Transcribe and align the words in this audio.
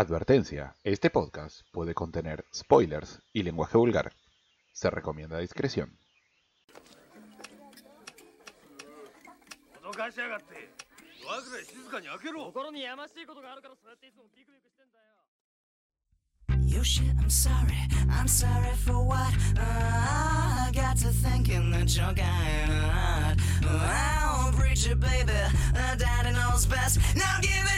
Advertencia, 0.00 0.76
este 0.84 1.10
podcast 1.10 1.62
puede 1.72 1.92
contener 1.92 2.44
spoilers 2.54 3.20
y 3.32 3.42
lenguaje 3.42 3.76
vulgar. 3.76 4.12
Se 4.72 4.90
recomienda 4.90 5.38
discreción. 5.38 5.98
Yo 9.82 9.90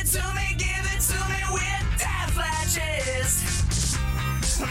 to 0.04 0.22
give 0.58 0.84
it 0.94 1.00
to 1.00 1.14
me, 1.30 1.89
flashes. 2.40 3.32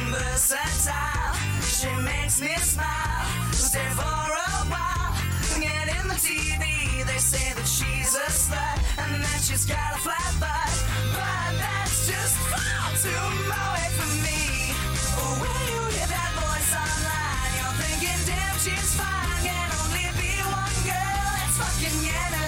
Versatile, 0.10 1.34
she 1.62 1.90
makes 2.02 2.42
me 2.42 2.56
smile. 2.58 3.26
Stay 3.52 3.90
for 3.94 4.02
a 4.02 4.60
while. 4.74 5.14
Get 5.60 5.88
in 5.98 6.08
the 6.08 6.20
TV, 6.28 7.06
they 7.06 7.18
say 7.18 7.54
that 7.54 7.68
she's 7.68 8.16
a 8.16 8.30
slut 8.30 8.78
and 8.98 9.24
that 9.24 9.42
she's 9.46 9.66
got 9.66 9.94
a 9.96 10.00
flat 10.06 10.32
butt. 10.42 10.74
But 11.14 11.52
that's 11.62 12.08
just 12.10 12.38
far 12.50 12.90
too 13.04 13.26
away 13.62 13.88
from 13.98 14.14
me. 14.26 14.74
When 15.42 15.62
you 15.72 15.82
hear 15.94 16.10
that 16.16 16.32
voice 16.42 16.72
online, 16.74 17.52
you're 17.58 17.76
thinking, 17.82 18.22
damn, 18.30 18.58
she's 18.66 18.92
fine. 18.98 19.38
Can 19.46 19.70
only 19.82 20.08
be 20.18 20.32
one 20.42 20.78
girl. 20.90 21.30
It's 21.46 21.58
fucking 21.58 21.98
Yenna's. 22.08 22.39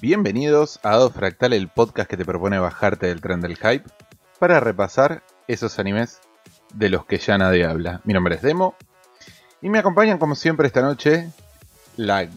Bienvenidos 0.00 0.78
a 0.84 0.92
Ado 0.92 1.10
Fractal, 1.10 1.52
el 1.52 1.68
podcast 1.68 2.08
que 2.08 2.16
te 2.16 2.24
propone 2.24 2.58
bajarte 2.58 3.08
del 3.08 3.20
tren 3.20 3.40
del 3.40 3.56
hype 3.56 3.84
para 4.38 4.60
repasar 4.60 5.24
esos 5.48 5.78
animes 5.80 6.20
de 6.74 6.88
los 6.88 7.06
que 7.06 7.18
ya 7.18 7.38
nadie 7.38 7.64
habla. 7.64 8.00
Mi 8.04 8.14
nombre 8.14 8.36
es 8.36 8.42
Demo 8.42 8.74
y 9.60 9.68
me 9.70 9.78
acompañan 9.78 10.18
como 10.18 10.34
siempre 10.34 10.66
esta 10.66 10.82
noche 10.82 11.30
la 11.96 12.28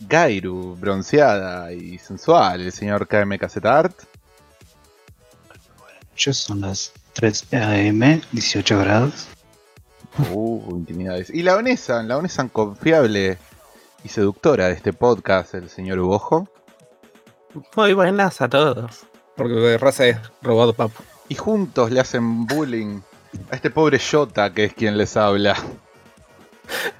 Gairu 0.00 0.76
bronceada 0.76 1.72
y 1.72 1.98
sensual, 1.98 2.60
el 2.60 2.72
señor 2.72 3.06
KMKZ 3.06 3.64
Art. 3.64 3.98
Ya 6.16 6.32
son 6.32 6.62
las 6.62 6.92
3 7.14 7.46
am, 7.52 8.20
18 8.32 8.78
grados. 8.78 9.28
Uh, 10.32 10.76
intimidades. 10.76 11.30
Y 11.30 11.42
la 11.42 11.54
Vanessa, 11.54 12.02
la 12.02 12.16
Vanessa 12.16 12.48
confiable 12.48 13.38
y 14.02 14.08
seductora 14.08 14.68
de 14.68 14.74
este 14.74 14.92
podcast, 14.92 15.54
el 15.54 15.68
señor 15.68 15.98
Ubojo. 15.98 16.48
Muy 17.76 17.92
buenas 17.92 18.40
a 18.40 18.48
todos. 18.48 19.06
Porque 19.36 19.54
de 19.54 19.78
raza 19.78 20.06
es 20.06 20.18
robado 20.42 20.72
papo. 20.72 21.02
Y 21.28 21.34
juntos 21.34 21.90
le 21.90 22.00
hacen 22.00 22.46
bullying 22.46 23.00
a 23.50 23.54
este 23.56 23.70
pobre 23.70 23.98
Jota 23.98 24.52
que 24.52 24.64
es 24.64 24.74
quien 24.74 24.96
les 24.98 25.16
habla. 25.16 25.56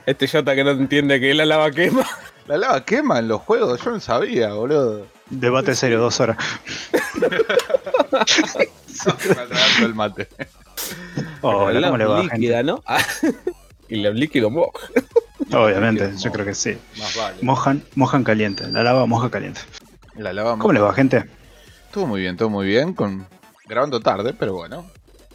Este 0.07 0.27
Jota 0.27 0.55
que 0.55 0.65
no 0.65 0.71
entiende 0.71 1.21
que 1.21 1.35
la 1.35 1.45
lava 1.45 1.71
quema. 1.71 2.07
La 2.47 2.57
lava 2.57 2.85
quema 2.85 3.19
en 3.19 3.29
los 3.29 3.43
juegos, 3.43 3.83
yo 3.85 3.91
no 3.91 4.01
sabía, 4.01 4.53
boludo. 4.55 5.07
Debate 5.29 5.75
serio, 5.75 6.01
dos 6.01 6.19
horas. 6.21 6.39
Maltratando 9.07 9.87
el 9.87 9.95
mate. 9.95 10.29
Hola, 11.43 11.81
la 11.81 11.87
¿cómo 11.89 11.99
le 11.99 12.05
va, 12.07 12.23
líquida, 12.23 12.63
¿no? 12.63 12.83
Ah, 12.87 13.03
y 13.89 13.97
la 13.97 14.11
líquido 14.11 14.51
moja. 14.51 14.71
gente? 14.95 15.57
Obviamente, 15.57 16.05
Líquido 16.05 16.19
yo 16.19 16.31
moja. 16.31 16.33
creo 16.33 16.47
que 16.47 16.55
sí. 16.55 16.79
Más 16.99 17.17
vale. 17.17 17.37
Mojan, 17.43 17.83
mojan 17.95 18.25
caliente. 18.25 18.67
La 18.69 18.83
lava 18.83 19.07
moja 19.07 19.31
caliente. 19.31 19.61
La 20.17 20.33
lava 20.33 20.59
¿Cómo 20.59 20.73
le 20.73 20.81
va, 20.81 20.93
gente? 20.95 21.25
Estuvo 21.87 22.07
muy 22.07 22.21
bien, 22.21 22.33
estuvo 22.35 22.51
muy 22.51 22.67
bien. 22.67 22.93
Con... 22.95 23.27
Grabando 23.67 24.01
tarde, 24.01 24.35
pero 24.35 24.55
bueno. 24.55 24.87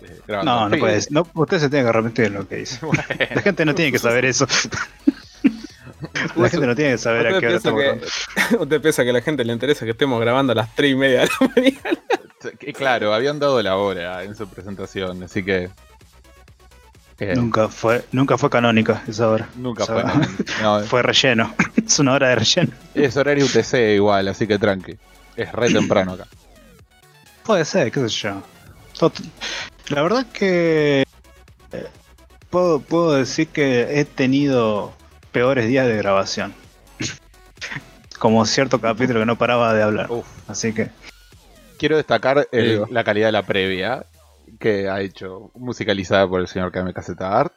Eh, 0.03 0.19
grabando 0.27 0.51
No, 0.51 0.69
no 0.69 0.77
puedes. 0.77 1.11
No, 1.11 1.27
usted 1.33 1.59
se 1.59 1.69
tiene 1.69 1.83
que 1.85 1.89
arrepentir 1.89 2.25
de 2.25 2.31
lo 2.31 2.47
que 2.47 2.61
hizo. 2.61 2.89
La 3.35 3.41
gente 3.41 3.65
no 3.65 3.73
tiene 3.75 3.91
que 3.91 3.99
saber 3.99 4.25
eso. 4.25 4.47
La 6.35 6.49
gente 6.49 6.67
no 6.67 6.75
tiene 6.75 6.91
que 6.91 6.97
saber 6.97 7.27
a 7.27 7.29
¿Usted 7.29 7.39
qué 7.39 7.47
hora 7.47 7.55
estamos 7.57 7.81
grabando. 7.81 8.07
que, 8.49 8.55
¿Usted 8.63 8.81
piensa 8.81 9.03
que 9.03 9.09
a 9.09 9.13
la 9.13 9.21
gente 9.21 9.45
le 9.45 9.53
interesa 9.53 9.85
que 9.85 9.91
estemos 9.91 10.19
grabando 10.19 10.51
a 10.51 10.55
las 10.55 10.75
3 10.75 10.91
y 10.91 10.95
media 10.95 11.21
de 11.21 11.27
la 11.39 11.47
mañana? 11.55 11.99
Claro, 12.75 13.13
habían 13.13 13.39
dado 13.39 13.61
la 13.61 13.77
hora 13.77 14.23
en 14.23 14.35
su 14.35 14.47
presentación, 14.49 15.23
así 15.23 15.43
que. 15.45 15.69
eh, 17.19 17.33
Nunca 17.35 17.69
fue, 17.69 18.03
nunca 18.11 18.37
fue 18.37 18.49
canónica 18.49 19.01
esa 19.07 19.29
hora. 19.29 19.47
nunca 19.55 19.83
Esa 19.83 19.93
fue. 19.93 20.03
hora. 20.03 20.27
no, 20.61 20.79
Fue 20.81 21.01
relleno. 21.03 21.55
Es 21.85 21.99
una 21.99 22.13
hora 22.13 22.29
de 22.29 22.35
relleno. 22.35 22.71
es 22.93 23.15
horario 23.15 23.45
UTC 23.45 23.73
igual, 23.95 24.27
así 24.27 24.45
que 24.45 24.59
tranqui. 24.59 24.97
Es 25.37 25.51
re 25.53 25.71
temprano 25.71 26.13
acá. 26.13 26.27
Puede 27.45 27.63
ser, 27.65 27.91
qué 27.91 28.01
sé 28.01 28.09
yo. 28.09 28.43
La 29.89 30.01
verdad 30.01 30.25
que 30.31 31.03
eh, 31.71 31.87
puedo, 32.49 32.79
puedo 32.79 33.13
decir 33.13 33.47
que 33.49 33.99
he 33.99 34.05
tenido 34.05 34.93
peores 35.31 35.67
días 35.67 35.87
de 35.87 35.97
grabación. 35.97 36.53
Como 38.19 38.45
cierto 38.45 38.79
capítulo 38.79 39.19
que 39.19 39.25
no 39.25 39.37
paraba 39.37 39.73
de 39.73 39.83
hablar. 39.83 40.11
Uf. 40.11 40.25
Así 40.49 40.73
que 40.73 40.89
Quiero 41.77 41.97
destacar 41.97 42.47
el- 42.51 42.83
la 42.89 43.03
calidad 43.03 43.27
de 43.27 43.31
la 43.33 43.43
previa 43.43 44.05
que 44.59 44.87
ha 44.87 45.01
hecho, 45.01 45.51
musicalizada 45.55 46.25
por 46.27 46.39
el 46.39 46.47
señor 46.47 46.71
KMKZ 46.71 47.19
Art. 47.21 47.53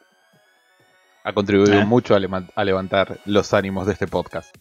Ha 1.23 1.33
contribuido 1.33 1.79
¿Eh? 1.79 1.85
mucho 1.85 2.15
a 2.15 2.63
levantar 2.65 3.19
los 3.25 3.53
ánimos 3.53 3.85
de 3.87 3.93
este 3.93 4.07
podcast. 4.07 4.53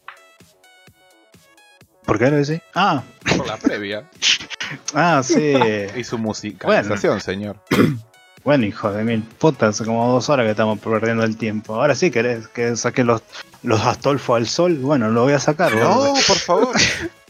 ¿Por 2.07 2.19
qué 2.19 2.31
lo 2.31 2.37
decís? 2.37 2.61
Ah, 2.75 3.03
Por 3.37 3.47
la 3.47 3.57
previa 3.59 4.05
ah, 4.95 5.21
sí. 5.25 5.55
y 5.97 6.05
su 6.05 6.17
musicalización, 6.19 7.21
señor. 7.21 7.57
bueno, 8.45 8.65
hijo 8.65 8.91
de 8.93 9.05
mil 9.05 9.23
putas, 9.23 9.75
hace 9.75 9.85
como 9.85 10.11
dos 10.13 10.29
horas 10.31 10.45
que 10.47 10.51
estamos 10.53 10.79
perdiendo 10.79 11.25
el 11.25 11.37
tiempo. 11.37 11.75
Ahora 11.75 11.95
sí 11.95 12.11
querés 12.11 12.49
que 12.49 12.77
saque 12.77 13.05
los, 13.05 13.23
los 13.63 13.81
Astolfo 13.85 14.35
al 14.37 14.47
sol. 14.47 14.77
Bueno, 14.77 15.11
lo 15.11 15.23
voy 15.25 15.33
a 15.35 15.39
sacar. 15.41 15.75
No, 15.75 15.95
boludo. 15.95 16.15
por 16.27 16.37
favor. 16.39 16.77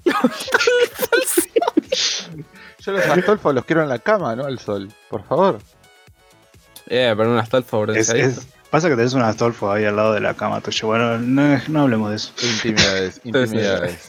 Yo 2.79 2.93
los 2.93 3.05
Astolfo 3.07 3.53
los 3.53 3.65
quiero 3.65 3.83
en 3.83 3.89
la 3.89 3.99
cama, 3.99 4.37
no 4.37 4.45
al 4.45 4.59
sol. 4.59 4.89
Por 5.11 5.25
favor. 5.25 5.59
Eh, 6.89 7.13
pero 7.17 7.33
un 7.33 7.39
Astolfo 7.39 7.85
Es- 7.93 8.11
es- 8.11 8.47
pasa 8.71 8.89
que 8.89 8.95
tenés 8.97 9.13
un 9.15 9.23
Astolfo 9.23 9.73
ahí 9.73 9.85
al 9.85 9.97
lado 9.97 10.13
de 10.13 10.21
la 10.21 10.35
cama 10.35 10.61
tuya. 10.61 10.87
Bueno, 10.87 11.19
no, 11.19 11.61
no 11.69 11.81
hablemos 11.83 12.11
de 12.11 12.17
eso. 12.17 12.33
Intimidades, 12.43 13.21
intimidades. 13.25 14.05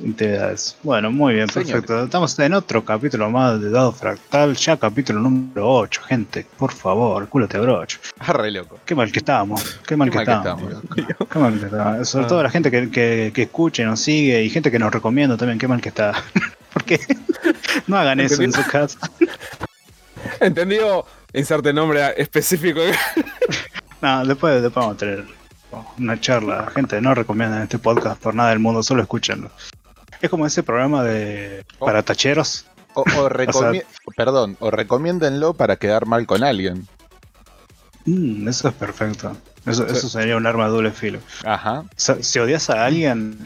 Intimidades. 0.00 0.76
Bueno, 0.84 1.10
muy 1.10 1.34
bien, 1.34 1.48
Señor. 1.48 1.70
perfecto. 1.82 2.04
Estamos 2.04 2.38
en 2.38 2.54
otro 2.54 2.84
capítulo 2.84 3.30
más 3.30 3.60
de 3.60 3.68
Dado 3.70 3.90
Fractal, 3.92 4.54
ya 4.54 4.76
capítulo 4.76 5.18
número 5.20 5.68
8, 5.68 6.02
gente. 6.06 6.46
Por 6.56 6.72
favor, 6.72 7.28
culo 7.28 7.48
te 7.48 7.58
brocho. 7.58 7.98
Ah, 8.20 8.32
re 8.32 8.50
loco. 8.52 8.78
Qué 8.84 8.94
mal 8.94 9.10
que 9.10 9.18
estamos, 9.18 9.80
qué 9.86 9.96
mal, 9.96 10.08
Qué 10.10 10.18
que, 10.20 10.24
mal 10.24 10.26
que 10.26 10.48
estamos. 10.48 10.72
Qué 11.28 11.38
mal 11.40 11.58
que 11.58 11.66
estamos. 11.66 12.08
Sobre 12.08 12.24
Ah. 12.26 12.28
todo 12.28 12.42
la 12.44 12.50
gente 12.50 12.70
que, 12.70 12.90
que, 12.90 13.32
que 13.34 13.42
escucha 13.42 13.82
y 13.82 13.86
nos 13.86 14.00
sigue 14.00 14.42
y 14.44 14.50
gente 14.50 14.70
que 14.70 14.78
nos 14.78 14.92
recomienda 14.92 15.36
también, 15.36 15.58
qué 15.58 15.66
mal 15.66 15.80
que 15.80 15.88
está. 15.88 16.12
Porque 16.72 17.00
no 17.88 17.96
hagan 17.98 18.20
eso 18.20 18.40
en 18.42 18.52
su 18.52 18.62
casa. 18.70 18.98
¿Entendido? 20.40 21.06
Inserte 21.32 21.72
nombre 21.72 22.14
específico. 22.16 22.80
No, 24.00 24.24
después, 24.24 24.62
después 24.62 24.74
vamos 24.86 24.94
a 24.94 24.98
tener 25.00 25.24
una 25.98 26.20
charla. 26.20 26.70
Gente, 26.72 27.00
no 27.00 27.16
recomiendan 27.16 27.62
este 27.62 27.80
podcast 27.80 28.22
por 28.22 28.32
nada 28.32 28.50
del 28.50 28.60
mundo, 28.60 28.80
solo 28.84 29.02
escúchenlo. 29.02 29.50
Es 30.20 30.30
como 30.30 30.46
ese 30.46 30.62
programa 30.62 31.04
de 31.04 31.64
Oh. 31.78 31.86
para 31.86 32.02
tacheros. 32.02 32.64
O, 32.94 33.02
o 33.02 33.04
recomi- 33.28 33.84
perdón, 34.16 34.56
o 34.60 34.70
recomiéndenlo 34.70 35.54
para 35.54 35.76
quedar 35.76 36.06
mal 36.06 36.26
con 36.26 36.42
alguien. 36.42 36.86
Mm, 38.06 38.48
eso 38.48 38.68
es 38.68 38.74
perfecto. 38.74 39.36
Eso, 39.66 39.86
Sí. 39.88 39.96
eso 39.96 40.08
sería 40.08 40.36
un 40.36 40.46
arma 40.46 40.64
de 40.64 40.70
doble 40.70 40.90
filo. 40.92 41.18
Ajá. 41.44 41.84
Si, 41.96 42.22
si 42.22 42.38
odias 42.38 42.70
a 42.70 42.84
alguien 42.86 43.38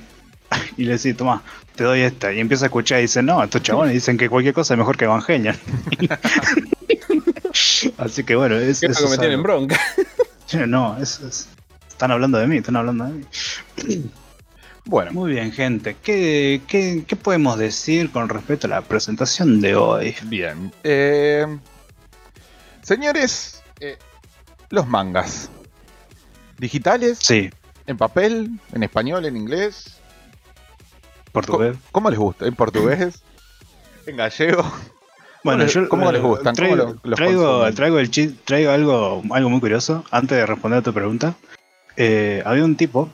y 0.76 0.84
le 0.84 0.92
decís, 0.96 1.16
toma, 1.16 1.42
te 1.74 1.84
doy 1.84 2.00
esta, 2.02 2.32
y 2.32 2.38
empieza 2.40 2.66
a 2.66 2.68
escuchar 2.68 2.98
y 3.00 3.02
dice, 3.02 3.22
no, 3.22 3.42
estos 3.42 3.62
chabones 3.62 3.92
dicen 3.94 4.16
que 4.16 4.28
cualquier 4.28 4.54
cosa 4.54 4.74
es 4.74 4.78
mejor 4.78 4.96
que 4.96 5.06
Evangelion. 5.06 5.56
Así 7.98 8.24
que 8.24 8.36
bueno, 8.36 8.56
es, 8.56 8.82
eso 8.82 8.92
lo 8.92 9.06
que 9.06 9.08
me 9.08 9.14
es 9.14 9.20
tienen 9.20 9.42
bronca. 9.42 9.78
No, 10.66 10.96
es, 10.98 11.20
es- 11.20 11.48
están 11.88 12.10
hablando 12.10 12.38
de 12.38 12.46
mí, 12.46 12.58
están 12.58 12.76
hablando 12.76 13.04
de 13.04 13.12
mí. 13.12 13.24
Bueno, 14.84 15.12
Muy 15.12 15.32
bien, 15.32 15.52
gente. 15.52 15.96
¿Qué, 16.02 16.60
qué, 16.66 17.04
qué 17.06 17.16
podemos 17.16 17.56
decir 17.58 18.10
con 18.10 18.28
respecto 18.28 18.66
a 18.66 18.70
la 18.70 18.82
presentación 18.82 19.60
de 19.60 19.76
hoy? 19.76 20.14
bien. 20.24 20.72
Eh, 20.82 21.46
señores, 22.82 23.62
eh, 23.80 23.96
los 24.70 24.86
mangas. 24.88 25.50
Digitales, 26.58 27.18
Sí, 27.20 27.50
en 27.86 27.96
papel, 27.96 28.50
en 28.72 28.82
español, 28.82 29.24
en 29.24 29.36
inglés. 29.36 29.98
portugués. 31.32 31.76
¿Cómo 31.92 32.10
les 32.10 32.18
gusta? 32.18 32.46
¿En 32.46 32.54
portugués? 32.54 33.22
¿En 34.06 34.16
gallego? 34.16 34.64
Bueno, 35.44 35.64
les- 35.64 35.74
yo 35.74 35.88
cómo 35.88 36.08
eh, 36.10 36.12
les 36.12 36.22
gustan? 36.22 36.54
¿Cómo 36.54 36.74
Traigo, 36.76 37.00
los 37.04 37.18
traigo, 37.18 37.98
el 37.98 38.10
traigo 38.44 38.70
algo, 38.70 39.22
algo 39.30 39.48
muy 39.50 39.60
curioso. 39.60 40.04
Antes 40.10 40.38
de 40.38 40.46
responder 40.46 40.80
a 40.80 40.82
tu 40.82 40.92
pregunta, 40.92 41.34
Eh, 41.96 42.42
había 42.46 42.64
un 42.64 42.74
tipo 42.76 43.10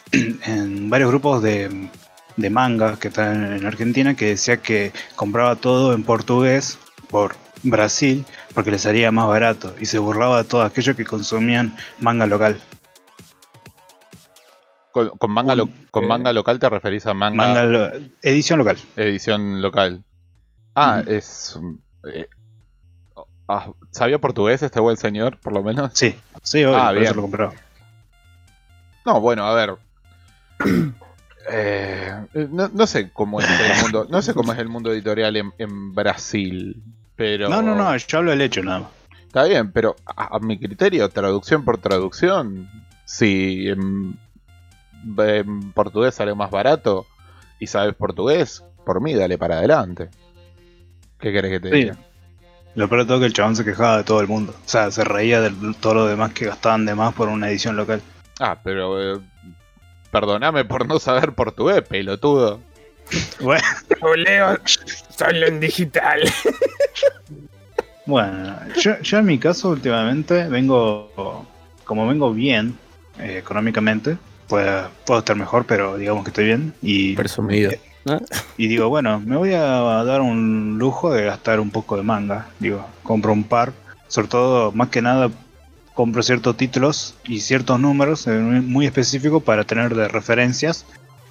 en 0.12 0.90
varios 0.90 1.10
grupos 1.10 1.42
de, 1.42 1.88
de 2.36 2.50
manga 2.50 2.98
que 2.98 3.08
están 3.08 3.52
en 3.54 3.66
Argentina 3.66 4.14
que 4.14 4.26
decía 4.26 4.58
que 4.58 4.92
compraba 5.14 5.56
todo 5.56 5.94
en 5.94 6.02
portugués 6.04 6.78
por 7.10 7.34
Brasil 7.62 8.24
porque 8.54 8.70
les 8.70 8.82
salía 8.82 9.10
más 9.12 9.26
barato 9.28 9.74
y 9.80 9.86
se 9.86 9.98
burlaba 9.98 10.38
de 10.42 10.48
todos 10.48 10.64
aquellos 10.70 10.96
que 10.96 11.04
consumían 11.04 11.76
manga 12.00 12.26
local. 12.26 12.60
Con, 14.92 15.10
con 15.10 15.30
manga, 15.30 15.54
lo- 15.54 15.68
con 15.90 16.04
eh, 16.04 16.06
manga 16.06 16.32
local 16.32 16.58
te 16.58 16.68
referís 16.70 17.06
a 17.06 17.12
manga, 17.14 17.36
Manga 17.36 17.64
lo- 17.64 17.90
edición 18.22 18.58
local. 18.58 18.78
edición 18.96 19.60
local. 19.60 20.02
Ah, 20.74 21.02
es... 21.06 21.58
eh, 22.12 22.26
ah, 23.48 23.70
¿Sabía 23.90 24.18
portugués 24.18 24.62
este 24.62 24.80
buen 24.80 24.96
señor, 24.96 25.38
por 25.38 25.52
lo 25.52 25.62
menos? 25.62 25.90
Sí, 25.94 26.14
sí, 26.42 26.64
obvio, 26.64 26.78
Ah, 26.78 26.92
bien. 26.92 27.04
eso 27.04 27.14
lo 27.14 27.22
compraba. 27.22 27.52
No, 29.04 29.20
bueno, 29.20 29.46
a 29.46 29.54
ver. 29.54 29.76
Eh, 31.48 32.12
no, 32.50 32.68
no 32.72 32.86
sé 32.88 33.10
cómo 33.12 33.40
es 33.40 33.46
el 33.48 33.82
mundo, 33.82 34.06
no 34.10 34.20
sé 34.20 34.34
cómo 34.34 34.52
es 34.52 34.58
el 34.58 34.68
mundo 34.68 34.92
editorial 34.92 35.36
en, 35.36 35.52
en 35.58 35.94
Brasil, 35.94 36.82
pero 37.14 37.48
No, 37.48 37.62
no, 37.62 37.76
no, 37.76 37.96
yo 37.96 38.18
hablo 38.18 38.32
del 38.32 38.40
hecho 38.42 38.62
nada 38.64 38.80
más. 38.80 38.88
está 39.26 39.44
bien, 39.44 39.70
pero 39.70 39.94
a, 40.04 40.36
a 40.36 40.40
mi 40.40 40.58
criterio, 40.58 41.08
traducción 41.08 41.64
por 41.64 41.78
traducción, 41.78 42.68
si 43.04 43.68
en, 43.68 44.18
en 45.18 45.72
portugués 45.72 46.16
sale 46.16 46.34
más 46.34 46.50
barato 46.50 47.06
y 47.60 47.68
sabes 47.68 47.94
portugués, 47.94 48.64
por 48.84 49.00
mí 49.00 49.14
dale 49.14 49.38
para 49.38 49.58
adelante. 49.58 50.08
¿Qué 51.20 51.32
querés 51.32 51.52
que 51.52 51.60
te 51.60 51.70
Sí. 51.70 51.76
diga? 51.76 51.96
Lo 52.74 52.88
peor 52.88 53.02
de 53.02 53.06
todo 53.06 53.16
es 53.18 53.20
que 53.20 53.26
el 53.26 53.32
chabón 53.32 53.56
se 53.56 53.64
quejaba 53.64 53.98
de 53.98 54.04
todo 54.04 54.20
el 54.20 54.26
mundo. 54.26 54.52
O 54.52 54.68
sea, 54.68 54.90
se 54.90 55.02
reía 55.04 55.40
de 55.40 55.50
todo 55.80 55.94
lo 55.94 56.06
demás 56.06 56.32
que 56.34 56.44
gastaban 56.44 56.84
de 56.84 56.94
más 56.94 57.14
por 57.14 57.28
una 57.28 57.48
edición 57.48 57.74
local. 57.76 58.02
Ah, 58.38 58.58
pero 58.62 59.16
eh, 59.16 59.20
perdoname 60.10 60.64
por 60.64 60.86
no 60.86 60.98
saber 60.98 61.32
portugués, 61.32 61.82
pelotudo. 61.82 62.60
Bueno, 63.40 63.64
leo 64.16 64.58
solo 65.16 65.46
en 65.46 65.60
digital. 65.60 66.20
bueno 68.06 68.58
yo, 68.76 69.00
yo 69.00 69.18
en 69.18 69.26
mi 69.26 69.38
caso 69.38 69.70
últimamente 69.70 70.48
vengo, 70.48 71.46
como 71.84 72.06
vengo 72.08 72.32
bien 72.32 72.76
eh, 73.18 73.38
económicamente, 73.38 74.18
pues, 74.48 74.68
puedo 75.04 75.20
estar 75.20 75.36
mejor, 75.36 75.64
pero 75.66 75.96
digamos 75.96 76.24
que 76.24 76.30
estoy 76.30 76.44
bien. 76.44 76.74
Y, 76.82 77.14
Presumido. 77.16 77.72
y 78.56 78.68
digo, 78.68 78.88
bueno, 78.88 79.20
me 79.20 79.36
voy 79.36 79.52
a 79.54 80.04
dar 80.04 80.20
un 80.20 80.76
lujo 80.78 81.12
de 81.12 81.24
gastar 81.24 81.60
un 81.60 81.70
poco 81.70 81.96
de 81.96 82.02
manga. 82.02 82.48
Digo, 82.58 82.86
compro 83.02 83.32
un 83.32 83.44
par, 83.44 83.72
sobre 84.08 84.28
todo, 84.28 84.72
más 84.72 84.88
que 84.88 85.02
nada, 85.02 85.30
compro 85.96 86.22
ciertos 86.22 86.56
títulos 86.56 87.16
y 87.24 87.40
ciertos 87.40 87.80
números 87.80 88.28
muy 88.28 88.86
específicos 88.86 89.42
para 89.42 89.64
tener 89.64 89.96
de 89.96 90.06
referencias 90.06 90.84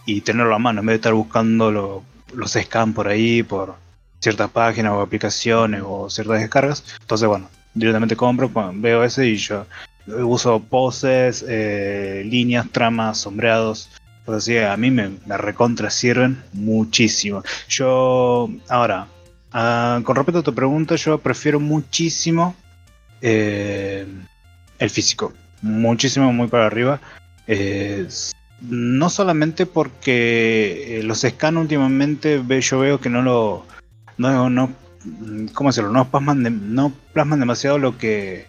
y 0.06 0.22
tenerlo 0.22 0.54
a 0.56 0.60
mano, 0.60 0.82
en 0.82 0.88
vez 0.88 0.94
de 0.96 0.98
estar 0.98 1.14
buscando 1.14 1.72
lo- 1.72 2.04
los 2.34 2.52
scans 2.54 2.94
por 2.94 3.08
ahí, 3.08 3.44
por 3.44 3.76
ciertas 4.20 4.50
páginas 4.50 4.92
o 4.94 5.02
aplicaciones 5.02 5.82
o 5.86 6.10
ciertas 6.10 6.42
descargas. 6.42 6.84
Entonces, 7.00 7.28
bueno, 7.30 7.48
directamente 7.74 8.16
compro, 8.18 8.52
veo 8.74 9.04
ese 9.04 9.28
y 9.28 9.38
yo 9.38 9.66
uso 10.08 10.60
poses, 10.60 11.46
eh, 11.48 12.24
líneas, 12.26 12.68
tramas, 12.72 13.20
sombreados. 13.20 13.90
Pues 14.26 14.40
así, 14.40 14.58
a 14.58 14.76
mí 14.78 14.90
me, 14.90 15.12
me 15.28 15.38
recontra 15.38 15.90
sirven 15.92 16.44
muchísimo. 16.54 17.44
Yo, 17.70 18.50
ahora, 18.70 19.08
ah, 19.54 20.02
con 20.04 20.16
respecto 20.16 20.40
a 20.40 20.44
tu 20.44 20.54
pregunta, 20.56 20.96
yo 20.96 21.20
prefiero 21.20 21.60
muchísimo 21.60 22.56
eh, 23.22 24.06
el 24.80 24.90
físico. 24.90 25.34
Muchísimo, 25.62 26.32
muy 26.34 26.48
para 26.48 26.68
arriba. 26.68 27.00
No 28.62 29.10
solamente 29.10 29.66
porque 29.66 31.00
eh, 31.00 31.04
los 31.04 31.22
scans 31.22 31.58
últimamente 31.58 32.42
yo 32.62 32.80
veo 32.80 33.00
que 33.00 33.10
no 33.10 33.22
lo. 33.22 33.66
No, 34.18 34.50
no, 34.50 34.72
¿Cómo 35.54 35.70
decirlo? 35.70 35.92
No 35.92 36.10
plasman, 36.10 36.74
no 36.74 36.92
plasman 37.14 37.40
demasiado 37.40 37.78
lo 37.78 37.98
que. 37.98 38.48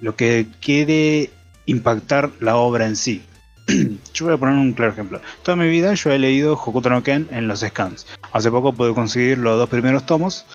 Lo 0.00 0.14
que 0.14 0.46
quiere 0.60 1.30
impactar 1.66 2.30
la 2.40 2.56
obra 2.56 2.86
en 2.86 2.96
sí. 2.96 3.22
yo 4.14 4.24
voy 4.24 4.34
a 4.34 4.38
poner 4.38 4.54
un 4.54 4.72
claro 4.72 4.92
ejemplo. 4.92 5.20
Toda 5.42 5.56
mi 5.56 5.68
vida 5.68 5.92
yo 5.94 6.10
he 6.10 6.18
leído 6.18 6.54
Hokuto 6.54 6.88
no 6.88 7.02
Ken 7.02 7.28
en 7.30 7.48
los 7.48 7.60
scans. 7.60 8.06
Hace 8.32 8.50
poco 8.50 8.72
pude 8.72 8.94
conseguir 8.94 9.38
los 9.38 9.58
dos 9.58 9.68
primeros 9.68 10.06
tomos 10.06 10.46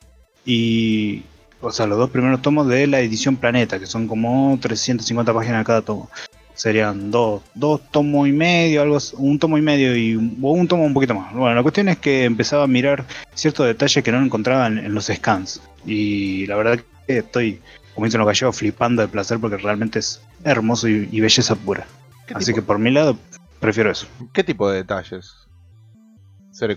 y 0.46 1.24
o 1.64 1.72
sea, 1.72 1.88
los 1.88 1.98
dos 1.98 2.10
primeros 2.10 2.42
tomos 2.42 2.68
de 2.68 2.86
la 2.88 3.00
edición 3.00 3.36
Planeta, 3.38 3.80
que 3.80 3.86
son 3.86 4.08
como 4.08 4.58
350 4.62 5.34
páginas 5.34 5.66
cada 5.66 5.82
tomo. 5.82 6.10
Serían 6.56 7.10
dos, 7.10 7.42
dos 7.56 7.82
tomos 7.90 8.28
y 8.28 8.32
medio, 8.32 8.84
algo, 8.84 8.98
un 9.18 9.40
tomo 9.40 9.58
y 9.58 9.62
medio 9.62 9.96
y 9.96 10.16
un, 10.16 10.38
o 10.42 10.52
un 10.52 10.68
tomo 10.68 10.86
un 10.86 10.94
poquito 10.94 11.16
más. 11.16 11.34
Bueno, 11.34 11.56
la 11.56 11.64
cuestión 11.64 11.90
es 11.90 11.98
que 11.98 12.26
empezaba 12.26 12.64
a 12.64 12.68
mirar 12.68 13.06
ciertos 13.34 13.66
detalles 13.66 14.04
que 14.04 14.12
no 14.12 14.24
encontraba 14.24 14.68
en, 14.68 14.78
en 14.78 14.94
los 14.94 15.06
scans. 15.08 15.62
Y 15.86 16.46
la 16.46 16.56
verdad 16.56 16.80
que 17.08 17.18
estoy, 17.18 17.60
como 17.96 18.06
dicen 18.06 18.20
los 18.20 18.28
gallegos, 18.28 18.56
flipando 18.56 19.02
de 19.02 19.08
placer 19.08 19.40
porque 19.40 19.58
realmente 19.58 19.98
es 20.00 20.22
hermoso 20.44 20.88
y, 20.88 21.10
y 21.12 21.22
belleza 21.22 21.56
pura. 21.56 21.88
¿Qué 22.28 22.36
Así 22.36 22.46
tipo, 22.48 22.58
que 22.58 22.62
por 22.62 22.78
mi 22.78 22.92
lado, 22.92 23.18
prefiero 23.60 23.90
eso. 23.90 24.06
¿Qué 24.32 24.44
tipo 24.44 24.70
de 24.70 24.78
detalles? 24.78 25.34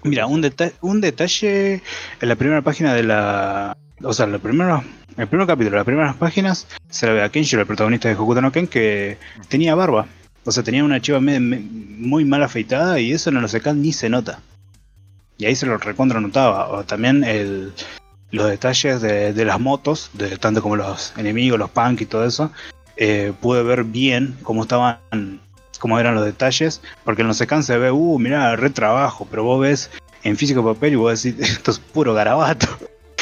Mira, 0.09 0.27
un, 0.27 0.41
deta- 0.43 0.73
un 0.81 1.03
detalle 1.03 1.75
en 2.21 2.29
la 2.29 2.35
primera 2.37 2.63
página 2.63 2.95
de 2.95 3.03
la. 3.03 3.77
O 4.03 4.13
sea, 4.13 4.27
la 4.27 4.39
primera, 4.39 4.83
el 5.17 5.27
primer 5.27 5.47
capítulo, 5.47 5.77
las 5.77 5.87
primeras 5.87 6.17
páginas, 6.17 6.67
se 6.91 7.07
la 7.07 7.13
ve 7.15 7.23
a 7.23 7.31
Kenshiro, 7.31 7.63
el 7.63 7.67
protagonista 7.67 8.09
de 8.09 8.15
Hokuto 8.15 8.43
no 8.43 8.53
Ken, 8.53 8.67
que 8.67 9.19
tenía 9.49 9.75
barba. 9.75 10.07
O 10.45 10.53
sea, 10.53 10.63
tenía 10.63 10.85
una 10.85 11.01
chiva 11.01 11.19
muy 11.21 12.25
mal 12.25 12.43
afeitada 12.43 13.01
y 13.01 13.13
eso 13.13 13.31
en 13.31 13.41
los 13.41 13.51
secans 13.51 13.79
ni 13.79 13.93
se 13.93 14.09
nota. 14.09 14.41
Y 15.39 15.47
ahí 15.47 15.57
se 15.57 15.67
lo 15.67 15.77
recontra 15.79 16.21
notaba. 16.21 16.69
O 16.69 16.85
también 16.85 17.25
el, 17.25 17.73
los 18.31 18.49
detalles 18.49 19.01
de, 19.01 19.45
las 19.45 19.59
motos, 19.59 20.11
de, 20.13 20.37
tanto 20.39 20.63
como 20.63 20.77
los 20.77 21.13
enemigos, 21.17 21.59
los 21.59 21.71
punk 21.71 22.03
y 22.03 22.07
todo 22.07 22.25
eso. 22.25 22.53
eh, 22.97 23.33
pude 23.41 23.63
ver 23.63 23.85
bien 23.85 24.37
cómo 24.43 24.63
estaban, 24.63 25.41
cómo 25.81 25.99
eran 25.99 26.15
los 26.15 26.25
detalles. 26.25 26.81
Porque 27.05 27.23
en 27.23 27.29
los 27.29 27.39
secans 27.39 27.67
se 27.67 27.77
ve, 27.77 27.91
uh, 27.91 28.19
mirá, 28.19 28.55
re 28.55 28.71
trabajo. 28.71 29.27
Pero 29.29 29.43
vos 29.43 29.61
ves 29.61 29.91
en 30.23 30.37
físico 30.37 30.65
papel 30.65 30.93
y 30.93 30.97
vos 30.97 31.23
decís, 31.23 31.41
esto 31.51 31.73
es 31.73 31.79
puro 31.79 32.15
garabato. 32.15 32.69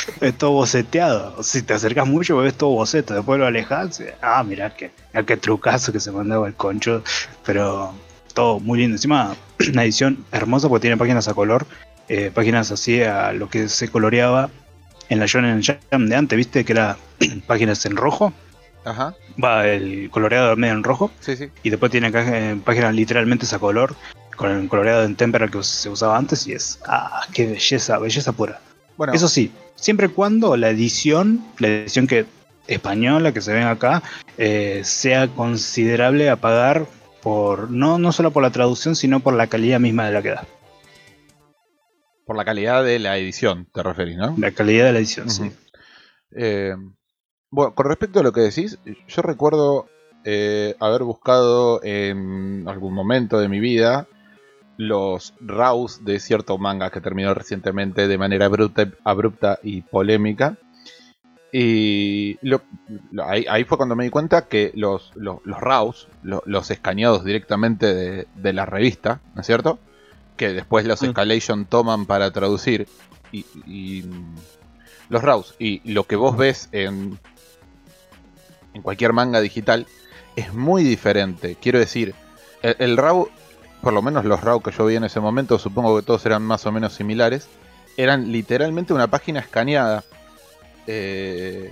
Es 0.20 0.36
todo 0.38 0.52
boceteado. 0.52 1.42
Si 1.42 1.62
te 1.62 1.74
acercas 1.74 2.06
mucho, 2.06 2.36
ves 2.38 2.54
todo 2.54 2.70
boceto. 2.70 3.14
Después 3.14 3.38
lo 3.38 3.46
alejas. 3.46 4.02
Ah, 4.22 4.42
mirá 4.42 4.74
que, 4.74 4.90
mirá 5.12 5.24
qué 5.26 5.36
trucazo 5.36 5.92
que 5.92 6.00
se 6.00 6.10
mandaba 6.12 6.46
el 6.46 6.54
concho. 6.54 7.02
Pero 7.44 7.92
todo 8.34 8.60
muy 8.60 8.78
lindo. 8.80 8.94
Encima, 8.96 9.34
una 9.72 9.84
edición 9.84 10.24
hermosa 10.32 10.68
porque 10.68 10.82
tiene 10.82 10.96
páginas 10.96 11.28
a 11.28 11.34
color. 11.34 11.66
eh, 12.08 12.30
páginas 12.34 12.70
así 12.70 13.02
a 13.02 13.32
lo 13.32 13.48
que 13.48 13.68
se 13.68 13.88
coloreaba 13.88 14.50
en 15.08 15.20
la 15.20 15.26
Shonen 15.26 15.62
Jam 15.62 16.08
de 16.08 16.16
antes, 16.16 16.36
¿viste? 16.36 16.64
Que 16.64 16.72
era 16.72 16.96
páginas 17.46 17.84
en 17.86 17.96
rojo. 17.96 18.32
Ajá, 18.84 19.14
Va 19.42 19.66
el 19.66 20.10
coloreado 20.10 20.54
medio 20.56 20.74
en 20.74 20.84
rojo. 20.84 21.10
sí, 21.20 21.36
sí. 21.36 21.48
Y 21.62 21.70
después 21.70 21.90
tiene 21.90 22.10
eh, 22.14 22.60
páginas 22.64 22.94
literalmente 22.94 23.46
a 23.54 23.58
color. 23.58 23.94
Con 24.36 24.50
el 24.50 24.68
coloreado 24.68 25.04
en 25.04 25.14
témpera 25.16 25.46
que 25.48 25.62
se 25.62 25.88
usaba 25.88 26.18
antes. 26.18 26.46
Y 26.46 26.52
es. 26.52 26.80
Ah, 26.86 27.22
qué 27.32 27.46
belleza, 27.46 27.98
belleza 27.98 28.32
pura. 28.32 28.60
Bueno, 28.96 29.12
Eso 29.12 29.28
sí, 29.28 29.52
siempre 29.74 30.06
y 30.06 30.10
cuando 30.10 30.56
la 30.56 30.70
edición, 30.70 31.44
la 31.58 31.68
edición 31.68 32.06
que 32.06 32.26
española 32.66 33.32
que 33.32 33.40
se 33.40 33.52
ven 33.52 33.64
acá, 33.64 34.02
eh, 34.38 34.82
sea 34.84 35.28
considerable 35.28 36.30
a 36.30 36.36
pagar 36.36 36.86
por 37.22 37.70
no, 37.70 37.98
no 37.98 38.12
solo 38.12 38.30
por 38.30 38.42
la 38.42 38.50
traducción, 38.50 38.96
sino 38.96 39.20
por 39.20 39.34
la 39.34 39.46
calidad 39.48 39.80
misma 39.80 40.06
de 40.06 40.12
la 40.12 40.22
que 40.22 40.30
da. 40.30 40.46
por 42.26 42.36
la 42.36 42.44
calidad 42.44 42.82
de 42.84 42.98
la 42.98 43.18
edición, 43.18 43.68
te 43.72 43.82
referís, 43.82 44.16
¿no? 44.16 44.34
La 44.38 44.50
calidad 44.52 44.86
de 44.86 44.92
la 44.92 44.98
edición, 44.98 45.28
sí. 45.28 45.52
Eh, 46.34 46.74
bueno, 47.50 47.74
con 47.74 47.86
respecto 47.86 48.20
a 48.20 48.22
lo 48.22 48.32
que 48.32 48.40
decís, 48.40 48.78
yo 48.84 49.22
recuerdo 49.22 49.86
eh, 50.24 50.74
haber 50.80 51.02
buscado 51.02 51.84
en 51.84 52.64
algún 52.66 52.94
momento 52.94 53.38
de 53.38 53.48
mi 53.48 53.60
vida 53.60 54.06
los 54.76 55.34
RAWs 55.40 56.04
de 56.04 56.18
cierto 56.20 56.58
manga 56.58 56.90
que 56.90 57.00
terminó 57.00 57.32
recientemente 57.34 58.08
de 58.08 58.18
manera 58.18 58.46
abrupta, 58.46 58.88
abrupta 59.04 59.58
y 59.62 59.82
polémica. 59.82 60.56
Y 61.52 62.36
lo- 62.42 62.62
lo- 63.12 63.24
ahí, 63.28 63.46
ahí 63.48 63.62
fue 63.64 63.76
cuando 63.76 63.94
me 63.94 64.04
di 64.04 64.10
cuenta 64.10 64.48
que 64.48 64.72
los, 64.74 65.12
los, 65.14 65.38
los 65.44 65.60
RAWs, 65.60 66.08
lo- 66.24 66.42
los 66.46 66.70
escaneados 66.72 67.24
directamente 67.24 67.94
de, 67.94 68.26
de 68.34 68.52
la 68.52 68.66
revista, 68.66 69.20
¿no 69.34 69.40
es 69.42 69.46
cierto? 69.46 69.78
Que 70.36 70.52
después 70.52 70.84
los 70.84 71.00
Mm. 71.02 71.06
Escalation 71.06 71.64
toman 71.66 72.06
para 72.06 72.32
traducir. 72.32 72.88
Y, 73.30 73.46
y, 73.66 74.02
mm, 74.02 74.34
los 75.10 75.22
RAWs 75.22 75.54
y 75.60 75.80
lo 75.92 76.04
que 76.04 76.16
vos 76.16 76.36
ves 76.36 76.68
en, 76.72 77.18
en 78.72 78.82
cualquier 78.82 79.12
manga 79.12 79.40
digital 79.40 79.86
es 80.34 80.52
muy 80.52 80.82
diferente. 80.82 81.56
Quiero 81.60 81.78
decir, 81.78 82.14
el, 82.62 82.74
el 82.80 82.96
RAW, 82.96 83.28
por 83.84 83.92
lo 83.92 84.00
menos 84.00 84.24
los 84.24 84.40
RAW 84.40 84.62
que 84.62 84.70
yo 84.70 84.86
vi 84.86 84.96
en 84.96 85.04
ese 85.04 85.20
momento, 85.20 85.58
supongo 85.58 85.96
que 85.96 86.06
todos 86.06 86.24
eran 86.24 86.42
más 86.42 86.64
o 86.64 86.72
menos 86.72 86.94
similares, 86.94 87.48
eran 87.98 88.32
literalmente 88.32 88.94
una 88.94 89.08
página 89.08 89.40
escaneada. 89.40 90.02
Eh, 90.86 91.70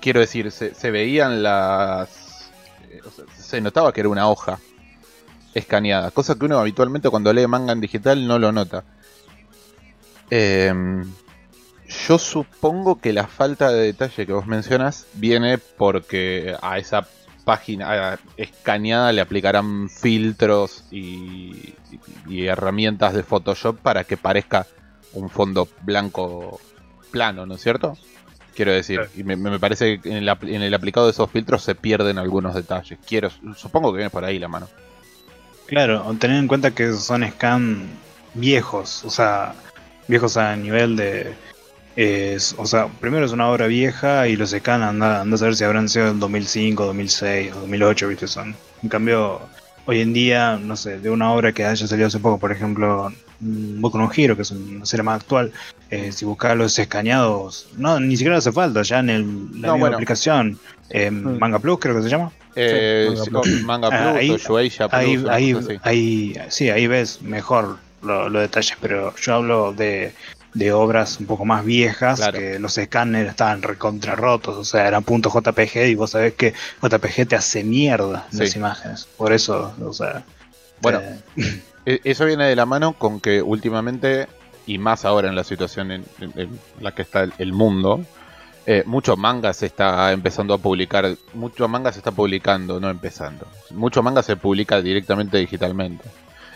quiero 0.00 0.20
decir, 0.20 0.52
se, 0.52 0.90
veían 0.90 1.42
las... 1.42 2.50
eh, 2.90 3.00
se 3.34 3.62
notaba 3.62 3.94
que 3.94 4.00
era 4.00 4.10
una 4.10 4.28
hoja 4.28 4.58
escaneada, 5.54 6.10
cosa 6.10 6.34
que 6.36 6.44
uno 6.44 6.58
habitualmente 6.58 7.08
cuando 7.08 7.32
lee 7.32 7.46
manga 7.46 7.72
en 7.72 7.80
digital 7.80 8.26
no 8.28 8.38
lo 8.38 8.52
nota. 8.52 8.84
Em, 10.28 11.10
yo 12.08 12.18
supongo 12.18 13.00
que 13.00 13.14
la 13.14 13.26
falta 13.26 13.70
de 13.70 13.84
detalle 13.84 14.26
que 14.26 14.32
vos 14.34 14.46
mencionas 14.46 15.06
viene 15.14 15.56
porque 15.56 16.54
a 16.60 16.78
esa 16.78 17.08
página 17.44 18.12
a- 18.12 18.18
escaneada 18.36 19.12
le 19.12 19.20
aplicarán 19.20 19.88
filtros 19.90 20.84
y, 20.90 21.74
y 22.28 22.46
herramientas 22.46 23.14
de 23.14 23.22
Photoshop 23.22 23.78
para 23.78 24.04
que 24.04 24.16
parezca 24.16 24.66
un 25.12 25.28
fondo 25.30 25.68
blanco 25.82 26.60
plano, 27.10 27.46
¿no 27.46 27.54
es 27.54 27.60
cierto? 27.62 27.96
Quiero 28.54 28.72
decir, 28.72 29.08
y 29.16 29.22
me, 29.24 29.36
me 29.36 29.58
parece 29.58 30.00
que 30.00 30.10
en 30.10 30.16
el, 30.16 30.28
apl- 30.28 30.52
en 30.54 30.62
el 30.62 30.74
aplicado 30.74 31.06
de 31.06 31.12
esos 31.12 31.30
filtros 31.30 31.62
se 31.62 31.74
pierden 31.74 32.18
algunos 32.18 32.54
detalles. 32.54 32.98
Quiero, 33.06 33.30
supongo 33.56 33.90
que 33.92 33.98
viene 33.98 34.10
por 34.10 34.24
ahí 34.24 34.38
la 34.38 34.48
mano. 34.48 34.68
Claro, 35.66 36.04
tener 36.18 36.36
en 36.38 36.48
cuenta 36.48 36.72
que 36.72 36.92
son 36.94 37.26
scan 37.30 37.88
viejos, 38.34 39.04
o 39.04 39.10
sea, 39.10 39.54
viejos 40.08 40.36
a 40.36 40.56
nivel 40.56 40.96
de... 40.96 41.34
es- 42.02 42.54
o 42.58 42.66
sea, 42.66 42.88
primero 42.88 43.24
es 43.26 43.32
una 43.32 43.48
obra 43.50 43.66
vieja 43.66 44.26
y 44.28 44.36
los 44.36 44.50
scan 44.50 44.82
anda, 44.82 45.20
anda 45.20 45.34
a 45.34 45.38
saber 45.38 45.56
si 45.56 45.64
habrán 45.64 45.88
sido 45.88 46.08
en 46.08 46.20
2005, 46.20 46.86
2006 46.86 47.52
o 47.52 47.60
2008, 47.60 48.08
¿viste? 48.08 48.26
Son. 48.26 48.54
En 48.82 48.88
cambio, 48.88 49.40
hoy 49.86 50.00
en 50.00 50.12
día, 50.12 50.56
no 50.56 50.76
sé, 50.76 50.98
de 50.98 51.10
una 51.10 51.32
obra 51.32 51.52
que 51.52 51.64
haya 51.64 51.86
salido 51.86 52.06
hace 52.08 52.18
poco, 52.18 52.38
por 52.38 52.52
ejemplo, 52.52 53.12
mm, 53.40 53.80
Boku 53.80 53.98
no 53.98 54.10
Hero, 54.14 54.36
que 54.36 54.42
es 54.42 54.50
una 54.50 54.86
serie 54.86 55.02
más 55.02 55.20
actual, 55.20 55.52
eh, 55.90 56.12
si 56.12 56.24
buscas 56.24 56.56
los 56.56 56.78
escaneados, 56.78 57.68
no, 57.76 57.98
ni 58.00 58.16
siquiera 58.16 58.38
hace 58.38 58.52
falta, 58.52 58.82
ya 58.82 59.00
en 59.00 59.10
el, 59.10 59.22
la 59.24 59.26
No, 59.26 59.50
misma 59.74 59.78
bueno. 59.78 59.96
aplicación, 59.96 60.58
eh, 60.90 61.10
Manga 61.10 61.58
Plus 61.58 61.78
creo 61.80 61.96
que 61.96 62.02
se 62.02 62.08
llama. 62.08 62.30
Eh, 62.56 63.06
Manga 63.08 63.24
sí, 63.24 63.30
Plus. 63.30 63.46
o 63.46 63.64
Manga 63.66 63.88
Plus 63.90 64.00
Ah, 64.00 64.16
ahí- 64.16 64.30
o 64.30 64.36
Shueisha 64.38 64.88
Plus, 64.88 65.24
ahí, 65.28 65.54
ahí, 65.54 65.78
ahí, 65.82 66.36
sí, 66.48 66.68
ahí 66.70 66.86
ves 66.86 67.22
mejor 67.22 67.78
lo- 68.02 68.28
los 68.28 68.42
detalles, 68.42 68.76
pero 68.80 69.14
yo 69.16 69.34
hablo 69.34 69.72
de, 69.72 70.12
de 70.54 70.72
obras 70.72 71.20
un 71.20 71.26
poco 71.26 71.44
más 71.44 71.64
viejas, 71.64 72.18
Claro. 72.18 72.38
que 72.38 72.58
los 72.58 72.76
escáneres 72.78 73.30
estaban 73.30 73.62
recontra 73.62 74.16
rotos, 74.16 74.56
o 74.56 74.64
sea, 74.64 74.88
eran 74.88 75.04
puntos 75.04 75.32
JPG 75.32 75.86
y 75.88 75.94
vos 75.94 76.10
sabés 76.10 76.34
que 76.34 76.54
JPG 76.82 77.26
te 77.28 77.36
hace 77.36 77.62
mierda 77.64 78.26
Sí. 78.30 78.38
las 78.38 78.56
imágenes, 78.56 79.08
por 79.16 79.32
eso, 79.32 79.72
o 79.84 79.92
sea... 79.92 80.24
Bueno, 80.80 81.00
eh, 81.36 81.62
E- 81.86 82.00
Eso 82.04 82.24
viene 82.26 82.46
de 82.46 82.56
la 82.56 82.66
mano 82.66 82.92
con 82.94 83.20
que 83.20 83.40
últimamente, 83.42 84.26
y 84.66 84.78
más 84.78 85.04
ahora 85.04 85.28
en 85.28 85.34
la 85.34 85.44
situación 85.44 85.90
en, 85.92 86.04
en- 86.20 86.32
en 86.38 86.60
la 86.80 86.92
que 86.94 87.02
está 87.02 87.22
el, 87.22 87.32
el 87.38 87.52
mundo, 87.52 88.04
eh, 88.66 88.82
mucho 88.86 89.16
manga 89.16 89.52
se 89.54 89.66
está 89.66 90.12
empezando 90.12 90.52
a 90.52 90.58
publicar, 90.58 91.16
mucho 91.32 91.66
manga 91.68 91.92
se 91.92 91.98
está 92.00 92.10
publicando, 92.12 92.78
no 92.80 92.90
empezando. 92.90 93.46
Mucho 93.70 94.02
manga 94.02 94.22
se 94.22 94.36
publica 94.36 94.82
directamente 94.82 95.38
digitalmente. 95.38 96.04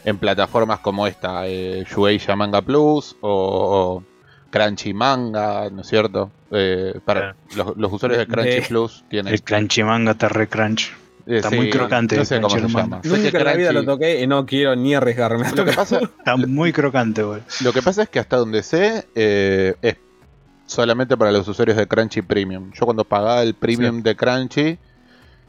En 0.05 0.19
plataformas 0.19 0.81
como 0.81 1.07
esta, 1.07 1.47
eh, 1.47 1.85
Shueisha 1.89 2.37
Manga 2.37 2.61
Plus 2.63 3.17
o, 3.21 4.03
o 4.03 4.05
Crunchy 4.51 4.93
Manga, 4.95 5.71
¿no 5.71 5.81
es 5.81 5.87
cierto? 5.89 6.31
Eh, 6.51 7.01
para 7.05 7.35
los, 7.57 7.77
los 7.77 7.93
usuarios 7.93 8.19
de 8.19 8.27
Crunchy 8.27 8.51
De- 8.51 8.63
Plus 8.63 9.05
tienen... 9.09 9.33
el 9.35 9.43
crunchy 9.43 9.83
manga 9.83 10.13
está 10.13 10.29
re 10.29 10.47
crunch. 10.47 10.93
eh, 11.27 11.39
está 11.39 11.51
muy 11.51 11.69
crocante 11.71 12.17
No 12.17 12.25
sé 12.25 12.37
cómo 12.41 12.51
se 12.51 12.59
Crunchy 12.59 12.77
llama. 12.77 12.87
Manga. 13.01 13.03
Sé 13.03 13.17
que 13.17 13.23
Nunca 13.25 13.39
en 13.39 13.45
la 13.45 13.53
vida 13.55 13.71
Crunchy- 13.71 13.75
lo 13.75 13.85
toqué 13.85 14.23
y 14.23 14.27
no 14.27 14.47
quiero 14.47 14.77
ni 14.77 14.95
arriesgarme 14.95 15.47
a 15.47 15.51
Lo 15.51 15.55
que 15.57 15.61
tocar. 15.63 15.75
pasa, 15.75 15.99
Está 16.01 16.37
muy 16.37 16.73
crocante, 16.73 17.23
güey. 17.25 17.41
Lo 17.63 17.73
que 17.73 17.83
pasa 17.83 18.03
es 18.03 18.09
que 18.11 18.19
hasta 18.21 18.37
donde 18.37 18.63
sé 18.63 19.07
eh, 19.17 19.75
es 19.83 19.97
solamente 20.67 21.17
para 21.17 21.33
los 21.33 21.49
usuarios 21.49 21.77
de 21.77 21.87
Crunchy 21.89 22.23
Premium. 22.23 22.71
Yo 22.73 22.85
cuando 22.85 23.05
pagaba 23.05 23.43
el 23.43 23.55
Premium 23.55 24.03
de 24.03 24.15
Crunchy 24.15 24.79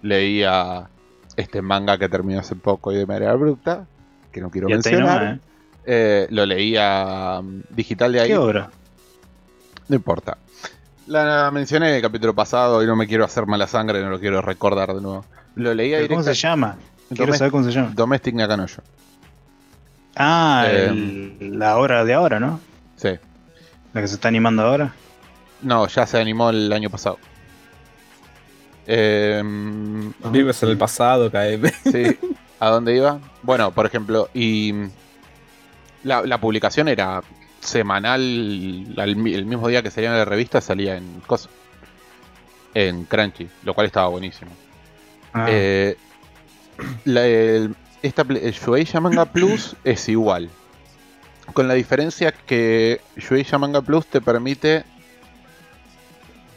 leía 0.01 0.89
este 1.35 1.61
manga 1.61 1.97
que 1.97 2.07
terminó 2.09 2.39
hace 2.39 2.55
poco 2.55 2.91
y 2.91 2.95
de 2.95 3.05
manera 3.05 3.33
bruta, 3.35 3.85
que 4.35 4.41
no 4.41 4.49
quiero 4.51 4.67
mencionar. 4.67 5.21
nomás, 5.23 5.37
¿eh? 5.37 5.39
Eh, 5.85 6.27
lo 6.29 6.45
leía 6.45 7.37
um, 7.39 7.61
digital 7.69 8.11
de 8.11 8.19
ahí, 8.19 8.27
¿Qué 8.27 8.33
no 8.33 8.43
obra? 8.43 8.69
importa. 9.89 10.37
La 11.07 11.49
mencioné 11.53 11.89
en 11.89 11.95
el 11.95 12.01
capítulo 12.01 12.33
pasado 12.35 12.83
y 12.83 12.85
no 12.87 12.95
me 12.97 13.07
quiero 13.07 13.23
hacer 13.23 13.45
mala 13.45 13.65
sangre, 13.65 14.01
no 14.01 14.09
lo 14.09 14.19
quiero 14.19 14.41
recordar 14.41 14.93
de 14.93 14.99
nuevo. 15.01 15.23
Lo 15.55 15.73
leía 15.73 15.97
¿Pero 15.99 16.09
¿Cómo 16.09 16.23
se 16.23 16.33
llama? 16.33 16.75
Quiero 17.15 17.33
saber 17.33 17.51
cómo 17.51 17.63
se 17.63 17.71
llama. 17.71 17.91
Domestic 17.95 18.35
Nakanoyo. 18.35 18.81
Ah, 20.17 20.65
Eh, 20.67 20.87
el- 21.39 21.57
la 21.59 21.77
obra 21.77 22.03
de 22.03 22.13
ahora, 22.13 22.39
¿no? 22.41 22.59
Sí. 22.97 23.11
La 23.93 24.01
que 24.01 24.07
se 24.07 24.15
está 24.15 24.27
animando 24.27 24.63
ahora. 24.63 24.93
No, 25.61 25.87
ya 25.87 26.05
se 26.05 26.19
animó 26.19 26.49
el 26.49 26.73
año 26.73 26.89
pasado. 26.89 27.19
Eh, 28.87 29.41
Vives 30.31 30.61
en 30.63 30.69
el 30.69 30.77
pasado, 30.77 31.31
KM. 31.31 31.71
Sí. 31.91 32.17
¿A 32.65 32.69
dónde 32.71 32.95
iba? 32.95 33.19
Bueno, 33.43 33.69
por 33.69 33.85
ejemplo, 33.85 34.27
y 34.33 34.73
la, 36.01 36.23
la 36.23 36.39
publicación 36.39 36.87
era 36.87 37.21
semanal, 37.59 38.19
el 38.97 39.45
mismo 39.45 39.67
día 39.67 39.83
que 39.83 39.91
salía 39.91 40.09
en 40.09 40.17
la 40.17 40.25
revista 40.25 40.61
salía 40.61 40.97
en 40.97 41.21
cosa, 41.27 41.47
en 42.73 43.05
Crunchy, 43.05 43.47
lo 43.65 43.75
cual 43.75 43.85
estaba 43.85 44.07
buenísimo. 44.07 44.49
Ah, 45.31 45.45
Eh, 45.47 45.95
la- 47.03 47.27
el, 47.27 47.75
esta, 48.01 48.23
el 48.23 48.51
Shueisha 48.53 48.99
Manga 48.99 49.25
Plus 49.25 49.75
es 49.83 50.09
igual, 50.09 50.49
con 51.53 51.67
la 51.67 51.75
diferencia 51.75 52.31
que 52.31 52.99
Shueisha 53.15 53.59
Manga 53.59 53.83
Plus 53.83 54.07
te 54.07 54.21
permite 54.21 54.85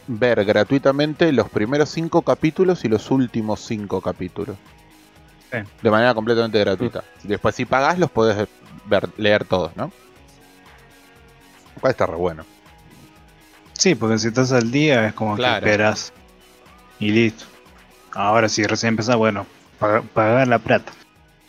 ver 0.06 0.42
gratuitamente 0.46 1.32
los 1.32 1.50
primeros 1.50 1.90
cinco 1.90 2.22
capítulos 2.22 2.86
y 2.86 2.88
los 2.88 3.10
últimos 3.10 3.60
cinco 3.60 4.00
capítulos. 4.00 4.56
Sí. 5.50 5.58
De 5.82 5.90
manera 5.90 6.14
completamente 6.14 6.58
gratuita. 6.58 7.04
Después 7.22 7.54
si 7.54 7.64
pagás 7.64 7.98
los 7.98 8.10
podés 8.10 8.46
ver, 8.84 9.08
leer 9.16 9.44
todos, 9.44 9.74
¿no? 9.76 9.90
Lo 11.74 11.80
cual 11.80 11.90
está 11.92 12.06
re 12.06 12.16
bueno. 12.16 12.44
Sí, 13.72 13.94
porque 13.94 14.18
si 14.18 14.28
estás 14.28 14.52
al 14.52 14.70
día 14.70 15.06
es 15.06 15.14
como 15.14 15.36
Claro. 15.36 15.64
que 15.64 15.70
esperas. 15.70 16.12
Y 17.00 17.10
listo. 17.12 17.44
Ahora 18.12 18.48
si 18.48 18.64
recién 18.64 18.90
empezás, 18.90 19.16
bueno, 19.16 19.46
paga- 19.78 20.02
pagar 20.02 20.48
la 20.48 20.58
plata. 20.58 20.92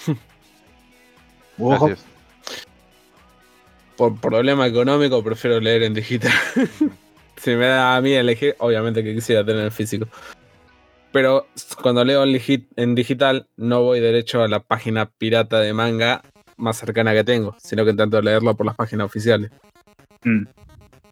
Ojo. 1.58 1.89
Por 3.98 4.15
problema 4.20 4.65
económico 4.68 5.22
prefiero 5.24 5.60
leer 5.60 5.84
en 5.84 5.94
digital. 5.94 6.32
si 7.38 7.50
me 7.51 7.65
da 7.65 7.96
a 7.98 8.01
mí 8.01 8.13
elegir, 8.13 8.56
obviamente 8.60 9.03
que 9.03 9.13
quisiera 9.13 9.44
tener 9.46 9.65
el 9.65 9.72
físico. 9.72 10.08
Pero 11.11 11.47
cuando 11.81 12.05
leo 12.05 12.23
en 12.23 12.95
digital 12.95 13.47
no 13.57 13.81
voy 13.81 13.99
derecho 13.99 14.43
a 14.43 14.47
la 14.47 14.59
página 14.59 15.09
pirata 15.09 15.59
de 15.59 15.73
manga 15.73 16.21
más 16.57 16.77
cercana 16.77 17.13
que 17.13 17.23
tengo, 17.23 17.55
sino 17.59 17.83
que 17.83 17.91
intento 17.91 18.21
leerlo 18.21 18.55
por 18.55 18.65
las 18.65 18.75
páginas 18.75 19.05
oficiales. 19.05 19.51
Mm. 20.23 20.43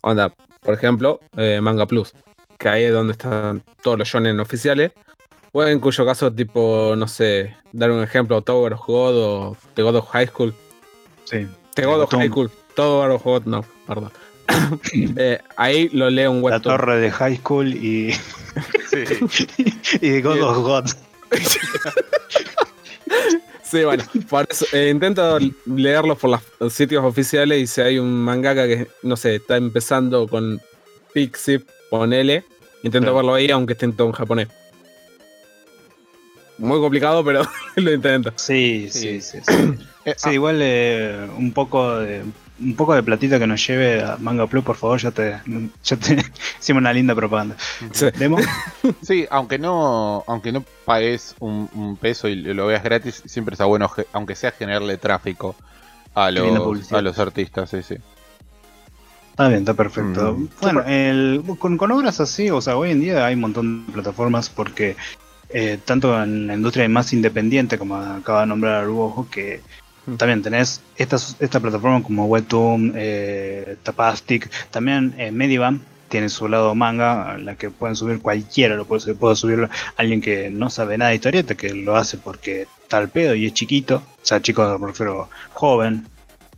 Onda, 0.02 0.34
por 0.62 0.74
ejemplo, 0.74 1.20
eh, 1.38 1.60
Manga 1.62 1.86
Plus, 1.86 2.14
que 2.58 2.70
ahí 2.70 2.84
es 2.84 2.94
donde 2.94 3.14
están 3.14 3.64
todos 3.82 3.98
los 3.98 4.08
shonen 4.08 4.40
oficiales. 4.40 4.92
O 5.54 5.64
en 5.64 5.80
cuyo 5.80 6.06
caso, 6.06 6.32
tipo, 6.32 6.94
no 6.96 7.08
sé, 7.08 7.56
dar 7.72 7.90
un 7.90 8.04
ejemplo, 8.04 8.42
Tower 8.42 8.74
of 8.74 8.86
God 8.86 9.16
o 9.16 9.58
The 9.74 9.82
God 9.82 9.96
of 9.96 10.10
High 10.10 10.28
School. 10.28 10.54
sí. 11.24 11.48
The 11.74 11.86
God 11.86 12.02
of. 12.02 12.12
High 12.12 12.30
School, 12.30 12.52
Tower 12.76 13.12
of 13.12 13.24
God, 13.24 13.46
no, 13.46 13.64
perdón. 13.88 14.12
Eh, 15.18 15.40
ahí 15.56 15.90
lo 15.90 16.10
leo 16.10 16.32
un 16.32 16.38
La 16.38 16.44
webtoon. 16.44 16.78
torre 16.78 17.00
de 17.00 17.12
High 17.12 17.38
School 17.38 17.74
y, 17.74 18.14
y 20.02 20.10
de 20.10 20.22
God 20.22 20.42
of 20.42 20.58
God. 20.60 20.86
Sí, 23.64 23.84
bueno, 23.84 24.02
por 24.30 24.48
eso, 24.50 24.66
eh, 24.72 24.90
intento 24.90 25.38
leerlos 25.66 26.18
por 26.18 26.30
las- 26.30 26.42
los 26.58 26.72
sitios 26.72 27.04
oficiales 27.04 27.62
y 27.62 27.68
si 27.68 27.82
hay 27.82 28.00
un 28.00 28.10
mangaka 28.24 28.66
que, 28.66 28.88
no 29.04 29.18
sé, 29.18 29.36
está 29.36 29.58
empezando 29.58 30.26
con 30.26 30.62
Pixip, 31.14 31.68
ponele, 31.90 32.46
intento 32.84 33.14
verlo 33.14 33.34
ahí 33.34 33.52
aunque 33.52 33.74
esté 33.74 33.84
en 33.84 33.94
todo 33.98 34.08
en 34.08 34.14
japonés. 34.14 34.48
Muy 36.58 36.80
complicado, 36.80 37.26
pero 37.26 37.42
lo 37.76 37.92
intento. 37.94 38.32
Sí, 38.38 38.88
Sí. 38.90 39.20
sí, 39.22 39.42
sí. 39.42 39.42
Sí, 39.46 39.84
Eh, 40.06 40.14
Sí, 40.16 40.30
igual 40.30 40.60
eh, 40.62 41.28
un 41.38 41.52
poco 41.52 41.98
de 42.00 42.24
un 42.60 42.76
poco 42.76 42.94
de 42.96 43.04
platita 43.04 43.40
que 43.40 43.48
nos 43.48 43.66
lleve 43.66 44.02
a 44.04 44.18
Manga 44.18 44.48
Plus, 44.48 44.64
por 44.64 44.76
favor, 44.76 45.00
ya 45.00 45.12
te, 45.12 45.38
ya 45.84 45.98
te 45.98 46.18
hicimos 46.60 46.82
una 46.82 46.94
linda 46.94 47.14
propaganda. 47.16 47.56
Sí. 47.92 48.08
¿Demo? 48.18 48.38
Sí, 49.02 49.26
aunque 49.30 49.60
no, 49.60 50.24
aunque 50.28 50.52
no 50.52 50.64
pagues 50.86 51.36
un, 51.40 51.70
un 51.74 51.98
peso 51.98 52.28
y 52.28 52.36
lo 52.36 52.68
veas 52.68 52.84
gratis, 52.84 53.22
siempre 53.26 53.54
está 53.54 53.66
bueno, 53.66 53.92
aunque 54.14 54.36
sea 54.36 54.52
generarle 54.52 54.98
tráfico 54.98 55.56
a 56.16 56.32
los, 56.32 56.92
a 56.94 57.02
los 57.02 57.20
artistas, 57.20 57.70
sí, 57.70 57.84
sí. 57.84 57.96
Está 59.32 59.50
bien, 59.50 59.60
está 59.60 59.74
perfecto. 59.76 60.34
Mm. 60.34 60.48
Bueno, 60.62 60.84
el- 60.88 61.44
con, 61.60 61.78
con 61.78 61.92
obras 61.92 62.20
así, 62.20 62.50
o 62.50 62.60
sea, 62.62 62.76
hoy 62.78 62.92
en 62.92 63.02
día 63.02 63.26
hay 63.26 63.36
un 63.36 63.42
montón 63.42 63.86
de 63.86 63.94
plataformas 63.94 64.50
porque 64.50 64.96
eh, 65.50 65.78
tanto 65.86 66.22
en 66.24 66.48
la 66.48 66.56
industria 66.56 66.90
más 66.90 67.14
independiente, 67.14 67.78
como 67.78 67.96
acaba 67.98 68.42
de 68.42 68.48
nombrar 68.48 68.76
Aruojo, 68.84 69.28
que. 69.30 69.62
También 70.18 70.42
tenés 70.42 70.82
estas 70.96 71.36
esta 71.40 71.60
plataforma 71.60 72.02
como 72.04 72.26
Webtoon, 72.28 72.94
eh, 72.96 73.76
Tapastic, 73.84 74.50
también 74.72 75.14
eh, 75.18 75.32
Medivan 75.32 75.82
tiene 76.08 76.30
su 76.30 76.48
lado 76.48 76.74
manga, 76.74 77.34
a 77.34 77.38
la 77.38 77.56
que 77.56 77.70
pueden 77.70 77.96
subir 77.96 78.20
cualquiera, 78.20 78.76
lo 78.76 78.86
puede, 78.86 79.14
puede 79.14 79.36
subir 79.36 79.68
alguien 79.98 80.22
que 80.22 80.50
no 80.50 80.70
sabe 80.70 80.98
nada 80.98 81.10
de 81.10 81.16
historieta, 81.16 81.56
que 81.56 81.74
lo 81.74 81.98
hace 81.98 82.18
porque 82.18 82.68
está 82.82 82.98
al 82.98 83.10
pedo 83.10 83.36
y 83.36 83.46
es 83.46 83.54
chiquito, 83.54 83.98
o 83.98 84.26
sea, 84.26 84.42
chico, 84.42 84.80
me 84.80 84.88
refiero 84.88 85.30
joven, 85.54 86.08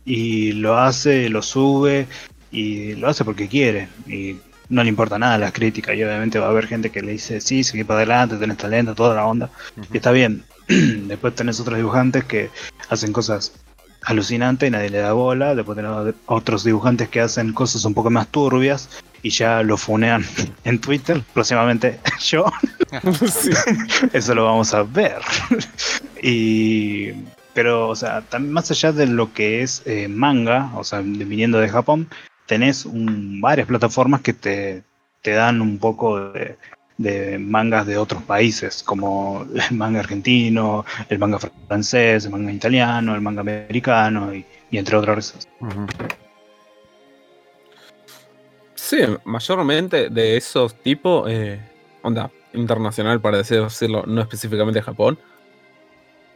y 0.04 0.52
lo 0.52 0.78
hace, 0.78 1.28
lo 1.28 1.42
sube, 1.42 2.06
y 2.50 2.94
lo 2.94 3.08
hace 3.08 3.24
porque 3.24 3.48
quiere 3.48 3.88
y 4.06 4.36
no 4.68 4.82
le 4.82 4.88
importa 4.88 5.18
nada 5.18 5.38
las 5.38 5.52
críticas 5.52 5.96
y 5.96 6.04
obviamente 6.04 6.38
va 6.38 6.46
a 6.46 6.50
haber 6.50 6.66
gente 6.66 6.90
que 6.90 7.02
le 7.02 7.12
dice 7.12 7.40
sí, 7.40 7.64
seguí 7.64 7.84
para 7.84 7.98
adelante, 7.98 8.36
tenés 8.36 8.56
talento, 8.56 8.94
toda 8.94 9.14
la 9.14 9.26
onda 9.26 9.50
y 9.92 9.96
está 9.96 10.12
bien. 10.12 10.44
Después 11.08 11.34
tenés 11.34 11.58
otros 11.60 11.76
dibujantes 11.76 12.24
que 12.24 12.50
hacen 12.88 13.12
cosas 13.12 13.52
alucinantes 14.02 14.68
y 14.68 14.70
nadie 14.70 14.90
le 14.90 14.98
da 14.98 15.12
bola. 15.12 15.54
Después 15.54 15.76
tenés 15.76 16.14
otros 16.26 16.64
dibujantes 16.64 17.08
que 17.08 17.20
hacen 17.20 17.52
cosas 17.52 17.84
un 17.84 17.94
poco 17.94 18.10
más 18.10 18.28
turbias 18.28 18.88
y 19.22 19.30
ya 19.30 19.62
lo 19.62 19.76
funean 19.76 20.24
en 20.64 20.80
Twitter. 20.80 21.22
Próximamente 21.34 22.00
yo. 22.20 22.46
Sí. 23.30 23.50
Eso 24.12 24.34
lo 24.34 24.44
vamos 24.46 24.74
a 24.74 24.82
ver. 24.82 25.18
y 26.22 27.12
pero, 27.52 27.88
o 27.88 27.96
sea, 27.96 28.22
más 28.40 28.70
allá 28.70 28.92
de 28.92 29.06
lo 29.06 29.32
que 29.32 29.62
es 29.62 29.82
eh, 29.84 30.06
manga, 30.08 30.70
o 30.76 30.84
sea, 30.84 31.00
viniendo 31.00 31.58
de 31.58 31.68
Japón, 31.68 32.08
tenés 32.46 32.86
un- 32.86 33.40
varias 33.40 33.66
plataformas 33.66 34.20
que 34.20 34.32
te, 34.32 34.82
te 35.20 35.32
dan 35.32 35.60
un 35.60 35.78
poco 35.78 36.30
de, 36.30 36.56
de 37.00 37.38
mangas 37.38 37.86
de 37.86 37.96
otros 37.96 38.22
países, 38.24 38.82
como 38.82 39.46
el 39.70 39.76
manga 39.76 40.00
argentino, 40.00 40.84
el 41.08 41.18
manga 41.18 41.38
francés, 41.38 42.26
el 42.26 42.30
manga 42.30 42.52
italiano, 42.52 43.14
el 43.14 43.22
manga 43.22 43.40
americano 43.40 44.34
y, 44.34 44.44
y 44.70 44.76
entre 44.78 44.96
otras 44.96 45.32
cosas. 45.32 45.48
Ujú. 45.60 45.86
Sí, 48.74 48.98
mayormente 49.24 50.08
de 50.10 50.36
esos 50.36 50.74
tipos, 50.74 51.30
eh, 51.30 51.60
onda 52.02 52.30
internacional 52.52 53.20
para 53.20 53.38
decir- 53.38 53.62
decirlo, 53.62 54.04
no 54.06 54.20
específicamente 54.20 54.82
Japón. 54.82 55.18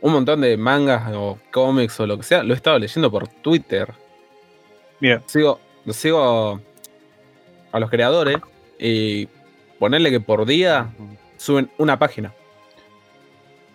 Un 0.01 0.13
montón 0.13 0.41
de 0.43 0.57
mangas 0.57 1.11
o 1.15 1.39
cómics 1.51 1.99
o 2.01 2.07
lo 2.07 2.17
que 2.17 2.23
sea, 2.23 2.43
lo 2.43 2.55
he 2.55 2.57
estado 2.57 2.79
leyendo 2.79 3.11
por 3.11 3.27
Twitter. 3.29 3.93
Mira, 5.01 5.23
Sigo, 5.27 5.59
sigo 5.91 6.61
a 7.73 7.81
los 7.81 7.91
creadores 7.91 8.37
y 8.79 9.27
ponerle 9.85 10.11
que 10.11 10.19
por 10.21 10.47
día 10.47 10.89
suben 11.37 11.71
una 11.77 11.99
página. 11.99 12.33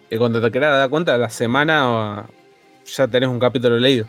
Y 0.09 0.17
cuando 0.17 0.41
te 0.41 0.49
querás 0.51 0.75
dar 0.75 0.89
cuenta, 0.89 1.13
a 1.13 1.17
la 1.19 1.29
semana 1.29 2.25
ya 2.87 3.07
tenés 3.07 3.29
un 3.29 3.37
capítulo 3.39 3.77
leído. 3.77 4.07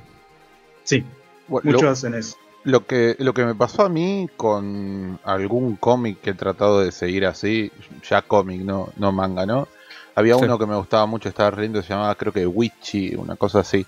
sí, 0.83 1.05
Bueno, 1.47 1.67
muchos 1.67 1.83
lo- 1.83 1.91
hacen 1.91 2.15
eso. 2.15 2.37
Lo 2.65 2.87
que, 2.87 3.17
lo 3.19 3.35
que 3.35 3.45
me 3.45 3.55
pasó 3.55 3.83
a 3.85 3.89
mí 3.91 4.29
con 4.39 5.19
algún 5.25 5.77
cómic 5.77 6.21
que 6.23 6.31
he 6.31 6.35
tratado 6.35 6.81
de 6.81 6.91
seguir 6.91 7.27
así, 7.27 7.71
ya 8.09 8.23
cómic, 8.23 8.63
no, 8.63 8.89
no 8.97 9.13
manga, 9.13 9.45
¿no? 9.45 9.69
Había 10.15 10.37
Sí. 10.37 10.45
uno 10.45 10.59
que 10.59 10.65
me 10.67 10.77
gustaba 10.77 11.05
mucho, 11.05 11.29
estaba 11.29 11.51
re 11.51 11.63
lindo, 11.65 11.83
se 11.83 11.89
llamaba 11.91 12.15
creo 12.15 12.33
que 12.33 12.47
Witchy, 12.47 13.15
una 13.17 13.37
cosa 13.37 13.61
así. 13.61 13.85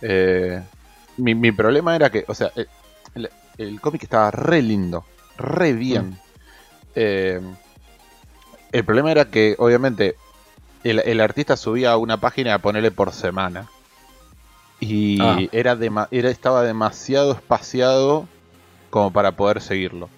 Eh, 0.00 0.62
mi, 1.18 1.34
mi 1.34 1.52
problema 1.52 1.94
era 1.94 2.08
que, 2.10 2.24
o 2.26 2.34
sea, 2.34 2.50
el, 2.56 2.68
el- 3.16 3.30
el 3.58 3.80
cómic 3.82 4.02
estaba 4.04 4.30
re 4.30 4.62
lindo, 4.62 5.04
re 5.36 5.74
bien. 5.74 6.18
Eh, 6.94 7.40
el 8.72 8.84
problema 8.84 9.10
era 9.12 9.26
que, 9.26 9.54
obviamente, 9.58 10.16
el, 10.82 11.00
el 11.00 11.20
artista 11.20 11.56
subía 11.56 11.96
una 11.96 12.18
página 12.18 12.54
a 12.54 12.58
ponerle 12.58 12.90
por 12.90 13.12
semana. 13.12 13.68
Y 14.80 15.20
Ah. 15.22 15.38
era, 15.52 15.76
estaba 16.28 16.62
demasiado 16.62 17.32
espaciado 17.32 18.26
como 18.90 19.12
para 19.12 19.32
poder 19.32 19.60
seguirlo. 19.60 20.08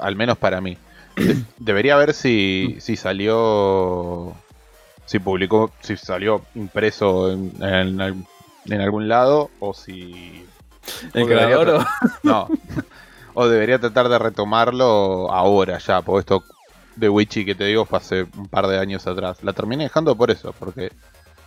Al 0.00 0.16
menos 0.16 0.38
para 0.38 0.60
mí. 0.60 0.78
De- 1.16 1.42
debería 1.58 1.96
ver 1.96 2.14
si, 2.14 2.76
si 2.80 2.96
salió. 2.96 4.32
Si 5.06 5.18
publicó. 5.18 5.72
Si 5.82 5.96
salió 5.96 6.42
impreso 6.54 7.30
en, 7.32 7.52
en 7.62 8.00
al- 8.00 8.26
en 8.66 8.80
algún 8.80 9.08
lado. 9.08 9.50
O 9.60 9.74
si. 9.74 10.46
El 11.12 11.26
creador 11.26 11.84
No. 12.22 12.48
o 13.34 13.46
debería 13.48 13.78
tratar 13.78 14.08
de 14.08 14.18
retomarlo 14.18 15.30
ahora 15.32 15.78
ya. 15.78 16.02
Porque 16.02 16.20
esto 16.20 16.44
de 16.96 17.08
Witchy 17.08 17.44
que 17.44 17.54
te 17.54 17.64
digo 17.64 17.84
fue 17.84 17.98
hace 17.98 18.22
un 18.36 18.48
par 18.48 18.66
de 18.66 18.78
años 18.78 19.06
atrás. 19.06 19.42
La 19.42 19.52
terminé 19.52 19.84
dejando 19.84 20.16
por 20.16 20.30
eso. 20.30 20.54
Porque 20.58 20.92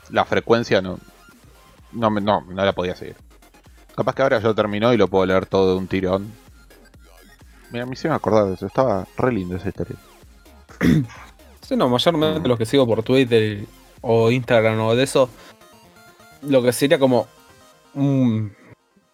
la 0.09 0.25
frecuencia 0.25 0.81
no. 0.81 0.99
No, 1.93 2.09
me- 2.09 2.21
no, 2.21 2.41
no 2.41 2.65
la 2.65 2.73
podía 2.73 2.95
seguir. 2.95 3.15
Capaz 3.95 4.13
que 4.13 4.21
ahora 4.21 4.39
ya 4.39 4.53
terminó 4.53 4.93
y 4.93 4.97
lo 4.97 5.07
puedo 5.07 5.25
leer 5.25 5.45
todo 5.45 5.71
de 5.71 5.77
un 5.79 5.87
tirón. 5.87 6.31
Mira, 7.71 7.85
me 7.85 7.93
hicieron 7.93 8.15
acordar 8.15 8.45
de 8.45 8.53
eso. 8.53 8.67
Estaba 8.67 9.05
re 9.17 9.31
lindo 9.31 9.55
esa 9.55 9.69
historia. 9.69 9.95
Sí, 11.61 11.75
no, 11.75 11.89
mayormente 11.89 12.47
los 12.47 12.57
que 12.57 12.65
sigo 12.65 12.87
por 12.87 13.03
Twitter 13.03 13.65
o 13.99 14.31
Instagram 14.31 14.79
o 14.79 14.95
de 14.95 15.03
eso, 15.03 15.29
lo 16.43 16.63
que 16.63 16.71
sería 16.71 16.97
como 16.97 17.27
un, 17.93 18.53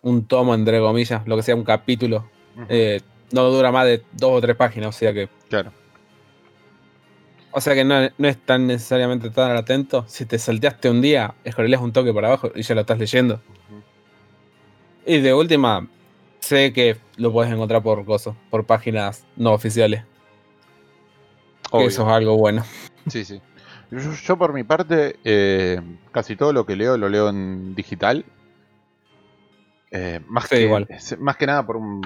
un 0.04 0.26
tomo, 0.28 0.54
entre 0.54 0.80
comillas, 0.80 1.26
lo 1.26 1.36
que 1.36 1.42
sea 1.42 1.56
un 1.56 1.64
capítulo, 1.64 2.30
eh, 2.70 3.02
no 3.32 3.44
dura 3.50 3.72
más 3.72 3.86
de 3.86 4.04
dos 4.14 4.32
o 4.32 4.42
tres 4.42 4.56
páginas, 4.56 4.90
o 4.96 4.98
sea 4.98 5.14
que, 5.14 5.28
Claro. 5.50 5.72
o 7.52 7.62
sea 7.62 7.74
que 7.74 7.84
no, 7.84 7.96
no 8.18 8.28
es 8.28 8.38
tan 8.38 8.68
necesariamente 8.68 9.30
tan 9.30 9.56
atento. 9.56 10.06
Si 10.08 10.26
te 10.26 10.38
salteaste 10.40 10.90
un 10.90 11.02
día, 11.02 11.36
escroleas 11.44 11.82
un 11.82 11.92
toque 11.94 12.14
para 12.14 12.28
abajo 12.28 12.52
y 12.56 12.62
ya 12.62 12.76
lo 12.76 12.82
estás 12.82 13.00
leyendo. 13.00 13.42
Y 15.06 15.20
de 15.20 15.34
última, 15.34 15.88
sé 16.40 16.72
que 16.74 16.98
lo 17.18 17.32
puedes 17.32 17.52
encontrar 17.52 17.84
por 17.84 18.06
cosas, 18.06 18.36
por 18.50 18.66
páginas 18.66 19.26
no 19.36 19.52
oficiales. 19.54 20.04
Que 21.72 21.78
Obvio. 21.78 21.88
eso 21.88 22.04
es 22.04 22.10
algo 22.14 22.38
bueno. 22.38 22.64
Sí, 23.08 23.26
sí. 23.26 23.42
Yo, 23.92 24.00
yo 24.14 24.38
por 24.38 24.54
mi 24.54 24.64
parte, 24.64 25.18
eh, 25.24 25.80
casi 26.12 26.36
todo 26.36 26.54
lo 26.54 26.66
que 26.66 26.76
leo 26.76 26.98
lo 26.98 27.10
leo 27.10 27.30
en 27.30 27.76
digital. 27.76 28.26
Eh, 29.92 30.20
más, 30.28 30.46
Sí, 30.46 30.56
que, 30.56 30.62
igual. 30.64 30.88
más 31.20 31.38
que 31.38 31.46
nada 31.46 31.66
por 31.66 31.76
un, 31.78 32.02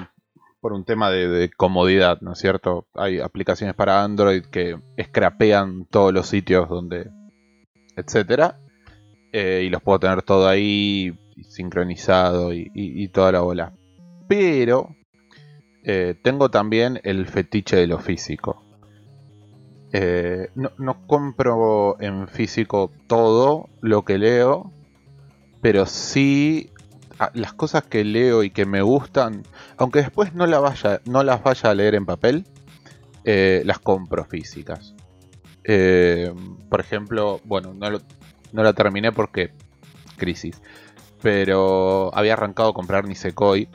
por 0.60 0.72
un 0.72 0.84
tema 0.84 1.10
de, 1.10 1.50
comodidad, 1.56 2.20
¿no 2.20 2.32
es 2.32 2.38
cierto? 2.38 2.86
Hay 2.94 3.20
aplicaciones 3.20 3.74
para 3.74 4.02
Android 4.02 4.44
que 4.44 4.76
scrapean 5.02 5.86
todos 5.86 6.12
los 6.12 6.26
sitios 6.28 6.68
donde... 6.68 7.10
etcétera. 7.96 8.60
eh, 9.32 9.62
y 9.66 9.70
los 9.70 9.82
puedo 9.82 10.00
tener 10.00 10.22
todo 10.22 10.48
ahí 10.48 11.18
sincronizado 11.48 12.52
y, 12.52 13.08
toda 13.08 13.32
la 13.32 13.40
bola. 13.40 13.72
Pero 14.28 14.88
eh, 15.84 16.14
tengo 16.22 16.50
también 16.50 17.00
el 17.04 17.26
fetiche 17.26 17.76
de 17.76 17.86
lo 17.86 17.98
físico. 17.98 18.64
Eh, 19.92 20.50
no, 20.54 20.72
no 20.76 21.06
compro 21.06 21.96
en 22.00 22.28
físico 22.28 22.90
todo 23.06 23.68
lo 23.80 24.04
que 24.04 24.18
leo, 24.18 24.72
pero 25.62 25.86
sí 25.86 26.70
las 27.34 27.52
cosas 27.52 27.82
que 27.84 28.04
leo 28.04 28.42
y 28.42 28.50
que 28.50 28.64
me 28.66 28.82
gustan, 28.82 29.42
aunque 29.76 30.00
después 30.00 30.34
no, 30.34 30.46
las 30.46 30.62
vaya 31.42 31.70
a 31.70 31.74
leer 31.74 31.94
en 31.94 32.06
papel, 32.06 32.44
eh, 33.24 33.62
las 33.64 33.78
compro 33.78 34.24
físicas. 34.24 34.94
Eh, 35.64 36.32
por 36.68 36.80
ejemplo, 36.80 37.40
bueno, 37.44 37.74
no, 37.74 37.90
lo- 37.90 38.02
no 38.52 38.62
la 38.62 38.72
terminé 38.72 39.12
porque 39.12 39.50
crisis, 40.16 40.60
pero 41.20 42.10
había 42.16 42.34
arrancado 42.34 42.70
a 42.70 42.74
comprar 42.74 43.06
Nisekoi 43.06 43.68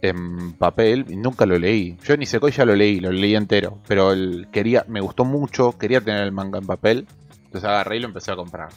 en 0.00 0.52
papel 0.52 1.06
y 1.08 1.16
nunca 1.16 1.44
lo 1.44 1.58
leí. 1.58 1.96
Yo 2.04 2.16
Nisekoi 2.16 2.52
ya 2.52 2.64
lo 2.64 2.76
leí, 2.76 3.00
lo 3.00 3.10
leí 3.10 3.34
entero, 3.34 3.78
pero 3.88 4.12
quería, 4.52 4.84
me 4.88 5.00
gustó 5.00 5.24
mucho, 5.24 5.76
quería 5.76 6.00
tener 6.00 6.22
el 6.22 6.32
manga 6.32 6.58
en 6.60 6.66
papel, 6.66 7.06
entonces 7.44 7.64
agarré 7.68 7.96
y 7.96 8.00
lo 8.00 8.06
empecé 8.06 8.30
a 8.32 8.36
comprar. 8.36 8.68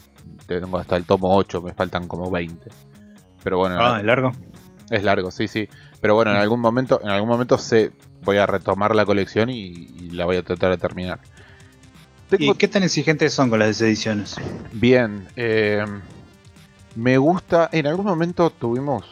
Tengo 0.46 0.78
hasta 0.78 0.96
el 0.96 1.04
tomo 1.04 1.34
8, 1.36 1.62
me 1.62 1.72
faltan 1.74 2.08
como 2.08 2.30
20. 2.30 2.70
Pero 3.42 3.58
bueno, 3.58 3.78
Ah, 3.80 3.98
¿es 3.98 4.04
largo? 4.04 4.32
es 4.90 5.02
largo, 5.02 5.30
sí, 5.30 5.48
sí. 5.48 5.68
Pero 6.00 6.14
bueno, 6.14 6.32
en 6.32 6.36
algún 6.38 6.60
momento, 6.60 7.00
en 7.02 7.08
algún 7.10 7.28
momento 7.28 7.58
sé, 7.58 7.92
voy 8.22 8.36
a 8.38 8.46
retomar 8.46 8.94
la 8.94 9.04
colección 9.06 9.50
y, 9.50 9.66
y 9.66 10.10
la 10.10 10.24
voy 10.26 10.36
a 10.36 10.42
tratar 10.42 10.70
de 10.70 10.78
terminar. 10.78 11.20
Tengo 12.28 12.52
¿Y 12.52 12.54
qué 12.54 12.68
tan 12.68 12.82
exigentes 12.82 13.32
son 13.32 13.50
con 13.50 13.58
las 13.58 13.80
ediciones? 13.80 14.36
Bien, 14.72 15.28
eh, 15.36 15.84
me 16.94 17.18
gusta. 17.18 17.68
En 17.72 17.86
algún 17.86 18.06
momento 18.06 18.50
tuvimos 18.50 19.04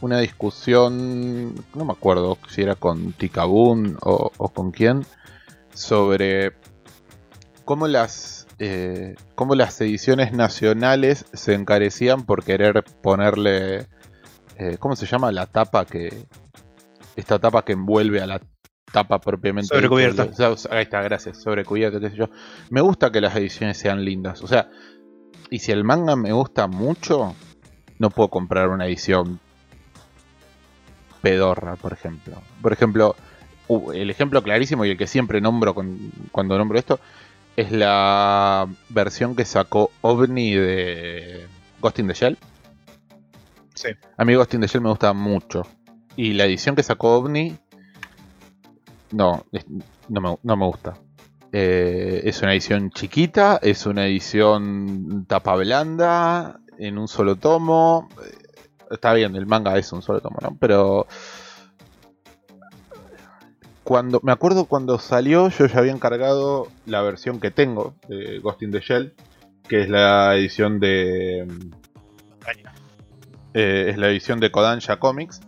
una 0.00 0.18
discusión, 0.20 1.54
no 1.74 1.84
me 1.84 1.92
acuerdo 1.92 2.38
si 2.48 2.62
era 2.62 2.74
con 2.74 3.12
Tikabun 3.12 3.98
o, 4.02 4.30
o 4.36 4.48
con 4.48 4.70
quién, 4.70 5.04
sobre 5.74 6.52
cómo 7.64 7.86
las, 7.88 8.37
eh, 8.58 9.14
cómo 9.34 9.54
las 9.54 9.80
ediciones 9.80 10.32
nacionales 10.32 11.26
se 11.32 11.54
encarecían 11.54 12.24
por 12.24 12.44
querer 12.44 12.84
ponerle, 13.02 13.86
eh, 14.56 14.76
¿cómo 14.78 14.96
se 14.96 15.06
llama? 15.06 15.30
La 15.32 15.46
tapa 15.46 15.84
que, 15.86 16.26
esta 17.16 17.38
tapa 17.38 17.64
que 17.64 17.72
envuelve 17.72 18.20
a 18.20 18.26
la 18.26 18.40
tapa 18.92 19.20
propiamente. 19.20 19.68
Sobrecubierta. 19.68 20.24
O 20.24 20.34
sea, 20.34 20.76
ahí 20.76 20.82
está, 20.82 21.02
gracias, 21.02 21.42
sobrecubierta, 21.42 22.00
qué 22.00 22.10
sé 22.10 22.16
yo. 22.16 22.30
Me 22.70 22.80
gusta 22.80 23.10
que 23.12 23.20
las 23.20 23.36
ediciones 23.36 23.78
sean 23.78 24.04
lindas, 24.04 24.42
o 24.42 24.46
sea, 24.46 24.70
y 25.50 25.60
si 25.60 25.72
el 25.72 25.84
manga 25.84 26.16
me 26.16 26.32
gusta 26.32 26.66
mucho, 26.66 27.34
no 27.98 28.10
puedo 28.10 28.28
comprar 28.28 28.68
una 28.68 28.86
edición 28.86 29.40
pedorra, 31.22 31.76
por 31.76 31.92
ejemplo. 31.92 32.40
Por 32.62 32.72
ejemplo, 32.72 33.16
el 33.94 34.10
ejemplo 34.10 34.42
clarísimo 34.42 34.84
y 34.84 34.90
el 34.90 34.96
que 34.96 35.06
siempre 35.06 35.40
nombro 35.40 35.74
con- 35.74 36.12
cuando 36.32 36.56
nombro 36.56 36.78
esto 36.78 37.00
es 37.58 37.72
la 37.72 38.68
versión 38.88 39.34
que 39.34 39.44
sacó 39.44 39.90
OVNI 40.02 40.54
de 40.54 41.46
Ghost 41.80 41.98
in 41.98 42.06
the 42.06 42.14
Shell. 42.14 42.38
Sí. 43.74 43.88
A 44.16 44.24
mí 44.24 44.34
Ghost 44.36 44.54
in 44.54 44.60
the 44.60 44.68
Shell 44.68 44.80
me 44.80 44.90
gusta 44.90 45.12
mucho. 45.12 45.66
Y 46.14 46.34
la 46.34 46.44
edición 46.44 46.76
que 46.76 46.84
sacó 46.84 47.16
OVNI, 47.16 47.58
no, 49.10 49.44
no, 50.08 50.20
me, 50.20 50.36
no 50.40 50.56
me 50.56 50.66
gusta. 50.66 50.94
Eh, 51.50 52.20
es 52.26 52.40
una 52.42 52.52
edición 52.52 52.90
chiquita, 52.90 53.58
es 53.60 53.86
una 53.86 54.06
edición 54.06 55.26
tapa 55.26 55.56
blanda, 55.56 56.60
en 56.78 56.96
un 56.96 57.08
solo 57.08 57.34
tomo. 57.34 58.08
Eh, 58.24 58.36
Está 58.88 59.14
bien, 59.14 59.34
el 59.34 59.46
manga 59.46 59.76
es 59.76 59.92
un 59.92 60.00
solo 60.00 60.20
tomo, 60.20 60.38
¿no? 60.40 60.56
Pero 60.60 61.08
cuando 63.88 64.20
me 64.22 64.32
acuerdo 64.32 64.66
cuando 64.66 64.98
salió, 64.98 65.48
yo 65.48 65.64
ya 65.64 65.78
había 65.78 65.92
encargado 65.92 66.68
la 66.84 67.00
versión 67.00 67.40
que 67.40 67.50
tengo 67.50 67.94
de 68.06 68.38
Ghost 68.38 68.60
in 68.62 68.70
the 68.70 68.80
Shell, 68.80 69.14
que 69.66 69.80
es 69.80 69.88
la 69.88 70.36
edición 70.36 70.78
de 70.78 71.48
eh, 73.54 73.86
es 73.88 73.96
la 73.96 74.10
edición 74.10 74.40
de 74.40 74.50
Kodansha 74.50 74.98
Comics, 74.98 75.40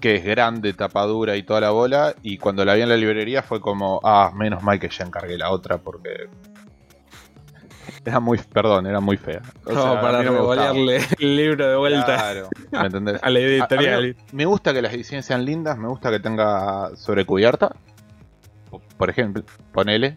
que 0.00 0.14
es 0.14 0.24
grande, 0.24 0.72
tapadura 0.72 1.36
y 1.36 1.42
toda 1.42 1.60
la 1.60 1.72
bola. 1.72 2.14
Y 2.22 2.38
cuando 2.38 2.64
la 2.64 2.72
vi 2.72 2.80
en 2.80 2.88
la 2.88 2.96
librería 2.96 3.42
fue 3.42 3.60
como, 3.60 4.00
ah, 4.02 4.32
menos 4.34 4.62
mal 4.62 4.80
que 4.80 4.88
ya 4.88 5.04
encargué 5.04 5.36
la 5.36 5.50
otra 5.50 5.76
porque 5.76 6.30
era 8.04 8.18
muy, 8.20 8.38
perdón, 8.38 8.86
era 8.86 9.00
muy 9.00 9.16
fea. 9.16 9.42
O 9.64 9.72
No, 9.72 9.82
sea, 9.82 9.92
a 9.92 10.00
para 10.00 10.22
no 10.22 10.32
revolearle 10.32 11.00
el 11.18 11.36
libro 11.36 11.68
de 11.68 11.76
vuelta 11.76 12.04
Claro, 12.16 12.48
¿me 12.72 12.86
entendés? 12.86 13.20
a 13.22 13.30
la 13.30 13.38
A- 13.38 13.42
a 13.42 13.46
editorial. 13.46 14.02
mí 14.04 14.14
me 14.32 14.44
gusta 14.44 14.72
que 14.72 14.82
las 14.82 14.92
ediciones 14.92 15.24
sean 15.26 15.44
lindas, 15.44 15.78
me 15.78 15.88
gusta 15.88 16.10
que 16.10 16.18
tenga 16.20 16.90
sobrecubierta. 16.96 17.74
Por 18.96 19.10
ejemplo, 19.10 19.44
ponele. 19.72 20.16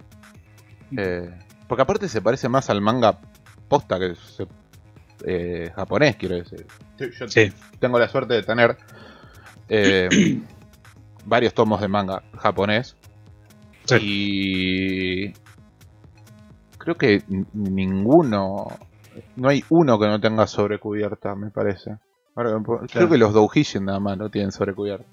Eh, 0.97 1.29
porque 1.67 1.81
aparte 1.81 2.07
se 2.07 2.21
parece 2.21 2.47
más 2.49 2.69
al 2.69 2.81
manga 2.81 3.19
posta 3.67 3.99
que 3.99 4.15
se- 4.15 4.47
eh, 5.25 5.71
japonés, 5.75 6.15
quiero 6.15 6.35
decir. 6.35 6.65
Yo- 6.97 7.07
Yo 7.07 7.27
Sí. 7.27 7.51
tengo 7.79 7.99
la 7.99 8.07
suerte 8.07 8.33
de 8.35 8.43
tener 8.43 8.77
eh, 9.69 10.07
varios 11.25 11.53
tomos 11.53 11.81
de 11.81 11.87
manga 11.87 12.23
japonés. 12.37 12.95
Sí. 13.85 13.95
Y 14.01 15.33
creo 16.85 16.95
que 16.95 17.21
ninguno, 17.53 18.67
no 19.35 19.49
hay 19.49 19.63
uno 19.69 19.99
que 19.99 20.07
no 20.07 20.19
tenga 20.21 20.47
sobrecubierta, 20.47 21.35
me 21.35 21.49
parece. 21.49 21.97
Ahora 22.35 22.51
Creo 22.91 23.09
que 23.09 23.17
los 23.17 23.33
Doujishin 23.33 23.85
nada 23.85 23.99
más 23.99 24.17
no 24.17 24.29
tienen 24.29 24.51
sobrecubierta. 24.51 25.05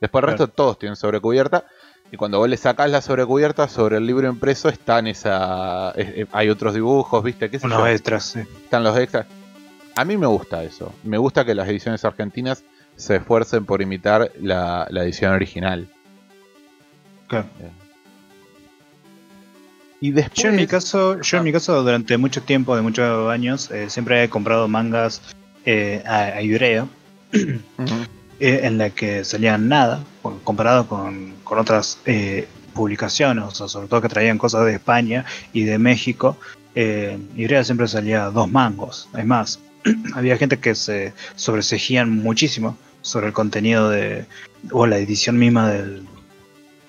Después 0.00 0.22
el 0.24 0.28
resto 0.30 0.48
todos 0.48 0.78
tienen 0.78 0.96
sobrecubierta. 0.96 1.64
Y 2.12 2.16
cuando 2.16 2.38
vos 2.38 2.48
le 2.48 2.56
sacás 2.58 2.90
la 2.90 3.00
sobrecubierta 3.00 3.66
sobre 3.68 3.96
el 3.96 4.06
libro 4.06 4.28
impreso 4.28 4.68
están 4.68 5.06
esa... 5.06 5.90
es- 5.92 6.08
eh, 6.08 6.26
hay 6.32 6.48
otros 6.50 6.74
dibujos, 6.74 7.24
viste, 7.24 7.48
qué 7.50 7.58
Unos 7.62 7.88
extras, 7.88 8.24
sí. 8.24 8.40
están 8.40 8.84
los 8.84 8.96
extras. 8.98 9.26
A 9.96 10.04
mí 10.04 10.16
me 10.16 10.26
gusta 10.26 10.62
eso. 10.62 10.92
Me 11.04 11.18
gusta 11.18 11.44
que 11.44 11.54
las 11.54 11.68
ediciones 11.68 12.04
argentinas 12.04 12.64
se 12.96 13.16
esfuercen 13.16 13.64
por 13.64 13.80
imitar 13.82 14.30
la, 14.40 14.86
la 14.90 15.02
edición 15.04 15.32
original. 15.32 15.88
Claro. 17.28 17.46
Y 20.04 20.10
después. 20.10 20.42
Yo 20.42 20.50
en 20.50 20.56
mi 20.56 20.66
caso, 20.66 21.18
yo 21.22 21.38
en 21.38 21.44
mi 21.44 21.50
caso 21.50 21.82
durante 21.82 22.18
mucho 22.18 22.42
tiempo, 22.42 22.76
de 22.76 22.82
muchos 22.82 23.30
años, 23.30 23.70
eh, 23.70 23.88
siempre 23.88 24.22
he 24.22 24.28
comprado 24.28 24.68
mangas 24.68 25.22
eh, 25.64 26.02
a, 26.04 26.24
a 26.24 26.42
Ibrea, 26.42 26.86
eh, 27.32 27.56
en 28.38 28.76
la 28.76 28.90
que 28.90 29.24
salían 29.24 29.66
nada, 29.66 30.04
comparado 30.44 30.86
con, 30.88 31.32
con 31.42 31.58
otras 31.58 32.00
eh, 32.04 32.46
publicaciones, 32.74 33.44
o 33.44 33.50
sea, 33.52 33.66
sobre 33.66 33.88
todo 33.88 34.02
que 34.02 34.10
traían 34.10 34.36
cosas 34.36 34.66
de 34.66 34.74
España 34.74 35.24
y 35.54 35.62
de 35.62 35.78
México. 35.78 36.36
Eh, 36.74 37.16
Ibrea 37.34 37.64
siempre 37.64 37.88
salía 37.88 38.26
dos 38.26 38.52
mangos. 38.52 39.08
Es 39.16 39.24
más, 39.24 39.58
había 40.14 40.36
gente 40.36 40.58
que 40.58 40.74
se 40.74 41.14
sobresejían 41.34 42.10
muchísimo 42.10 42.76
sobre 43.00 43.28
el 43.28 43.32
contenido 43.32 43.88
de 43.88 44.26
o 44.70 44.86
la 44.86 44.98
edición 44.98 45.38
misma 45.38 45.70
del, 45.70 46.06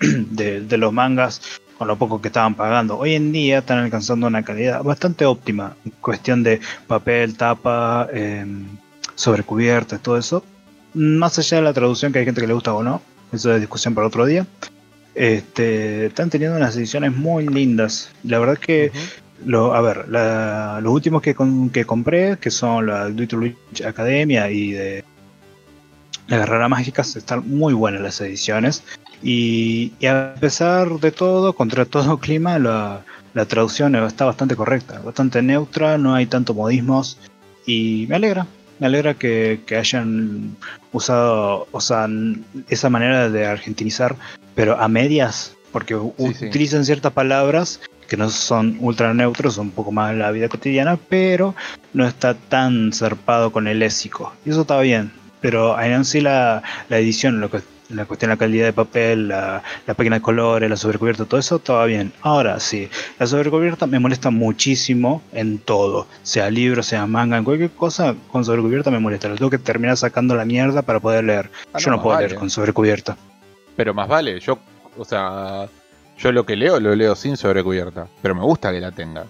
de, 0.00 0.60
de 0.60 0.76
los 0.76 0.92
mangas 0.92 1.40
con 1.78 1.88
lo 1.88 1.96
poco 1.96 2.20
que 2.20 2.28
estaban 2.28 2.54
pagando. 2.54 2.98
Hoy 2.98 3.14
en 3.14 3.32
día 3.32 3.58
están 3.58 3.78
alcanzando 3.78 4.26
una 4.26 4.42
calidad 4.42 4.82
bastante 4.82 5.24
óptima 5.26 5.76
en 5.84 5.92
cuestión 6.00 6.42
de 6.42 6.60
papel, 6.86 7.36
tapa, 7.36 8.08
eh, 8.12 8.44
sobrecubiertas, 9.14 10.00
todo 10.02 10.16
eso. 10.16 10.44
Más 10.94 11.38
allá 11.38 11.58
de 11.58 11.62
la 11.64 11.72
traducción, 11.72 12.12
que 12.12 12.20
hay 12.20 12.24
gente 12.24 12.40
que 12.40 12.46
le 12.46 12.54
gusta 12.54 12.72
o 12.74 12.82
no, 12.82 13.02
eso 13.32 13.52
es 13.54 13.60
discusión 13.60 13.94
para 13.94 14.06
otro 14.06 14.24
día. 14.24 14.46
Este, 15.14 16.06
están 16.06 16.30
teniendo 16.30 16.56
unas 16.56 16.76
ediciones 16.76 17.14
muy 17.14 17.46
lindas. 17.46 18.10
La 18.22 18.38
verdad 18.38 18.58
que 18.58 18.92
lo, 19.44 19.74
a 19.74 19.80
ver, 19.80 20.08
la- 20.08 20.80
los 20.82 20.92
últimos 20.92 21.22
que, 21.22 21.34
con- 21.34 21.70
que 21.70 21.84
compré, 21.84 22.38
que 22.38 22.50
son 22.50 22.86
la 22.86 23.10
to 23.28 23.38
Reach 23.38 23.82
Academia 23.86 24.50
y 24.50 24.72
de 24.72 25.04
la 26.28 26.38
Guerrera 26.38 26.68
Mágica, 26.68 27.02
están 27.02 27.48
muy 27.48 27.74
buenas 27.74 28.00
las 28.02 28.20
ediciones. 28.20 28.82
Y, 29.22 29.92
y 30.00 30.06
a 30.06 30.34
pesar 30.38 31.00
de 31.00 31.12
todo, 31.12 31.52
contra 31.52 31.84
todo 31.84 32.18
clima, 32.20 32.58
la, 32.58 33.02
la 33.34 33.44
traducción 33.46 33.94
está 33.96 34.24
bastante 34.24 34.56
correcta, 34.56 35.00
bastante 35.00 35.42
neutra, 35.42 35.98
no 35.98 36.14
hay 36.14 36.26
tanto 36.26 36.54
modismos. 36.54 37.18
Y 37.66 38.06
me 38.08 38.16
alegra, 38.16 38.46
me 38.78 38.86
alegra 38.86 39.14
que, 39.14 39.60
que 39.66 39.76
hayan 39.76 40.56
usado 40.92 41.66
o 41.72 41.80
sea, 41.80 42.08
esa 42.68 42.90
manera 42.90 43.28
de 43.28 43.46
argentinizar, 43.46 44.16
pero 44.54 44.80
a 44.80 44.88
medias, 44.88 45.54
porque 45.72 45.94
sí. 45.94 46.46
utilizan 46.46 46.84
ciertas 46.84 47.12
palabras 47.12 47.80
que 48.08 48.16
no 48.16 48.30
son 48.30 48.76
ultra 48.80 49.12
neutros, 49.14 49.54
son 49.54 49.66
un 49.66 49.72
poco 49.72 49.92
más 49.92 50.14
la 50.14 50.30
vida 50.30 50.48
cotidiana, 50.48 50.96
pero 51.08 51.54
no 51.92 52.06
está 52.06 52.34
tan 52.34 52.92
zarpado 52.92 53.50
con 53.50 53.66
el 53.66 53.80
léxico. 53.80 54.32
Y 54.44 54.50
eso 54.50 54.60
está 54.62 54.80
bien, 54.80 55.10
pero 55.46 55.80
en 55.80 56.04
sí 56.04 56.20
la, 56.20 56.60
la 56.88 56.98
edición, 56.98 57.40
lo 57.40 57.48
que, 57.48 57.60
la 57.90 58.04
cuestión 58.04 58.30
de 58.30 58.34
la 58.34 58.38
calidad 58.40 58.64
de 58.64 58.72
papel, 58.72 59.28
la, 59.28 59.62
la 59.86 59.94
página 59.94 60.16
de 60.16 60.20
colores, 60.20 60.68
la 60.68 60.76
sobrecubierta, 60.76 61.24
todo 61.24 61.38
eso 61.38 61.54
estaba 61.54 61.86
bien. 61.86 62.12
Ahora 62.22 62.58
sí, 62.58 62.88
la 63.20 63.28
sobrecubierta 63.28 63.86
me 63.86 64.00
molesta 64.00 64.30
muchísimo 64.30 65.22
en 65.32 65.58
todo, 65.60 66.08
sea 66.24 66.50
libro, 66.50 66.82
sea 66.82 67.06
manga, 67.06 67.36
en 67.38 67.44
cualquier 67.44 67.70
cosa 67.70 68.16
con 68.32 68.44
sobrecubierta 68.44 68.90
me 68.90 68.98
molesta. 68.98 69.28
Lo 69.28 69.36
tengo 69.36 69.50
que 69.52 69.58
terminar 69.58 69.96
sacando 69.96 70.34
la 70.34 70.44
mierda 70.44 70.82
para 70.82 70.98
poder 70.98 71.22
leer. 71.22 71.48
Ah, 71.72 71.78
Yo 71.78 71.90
no, 71.92 71.98
no 71.98 72.02
puedo 72.02 72.16
vale. 72.16 72.26
leer 72.26 72.40
con 72.40 72.50
sobrecubierta. 72.50 73.16
Pero 73.76 73.94
más 73.94 74.08
vale, 74.08 74.40
yo, 74.40 74.58
o 74.98 75.04
sea, 75.04 75.68
yo 76.18 76.32
lo 76.32 76.44
que 76.44 76.56
leo 76.56 76.80
lo 76.80 76.92
leo 76.96 77.14
sin 77.14 77.36
sobrecubierta, 77.36 78.08
pero 78.20 78.34
me 78.34 78.42
gusta 78.42 78.72
que 78.72 78.80
la 78.80 78.90
tenga. 78.90 79.26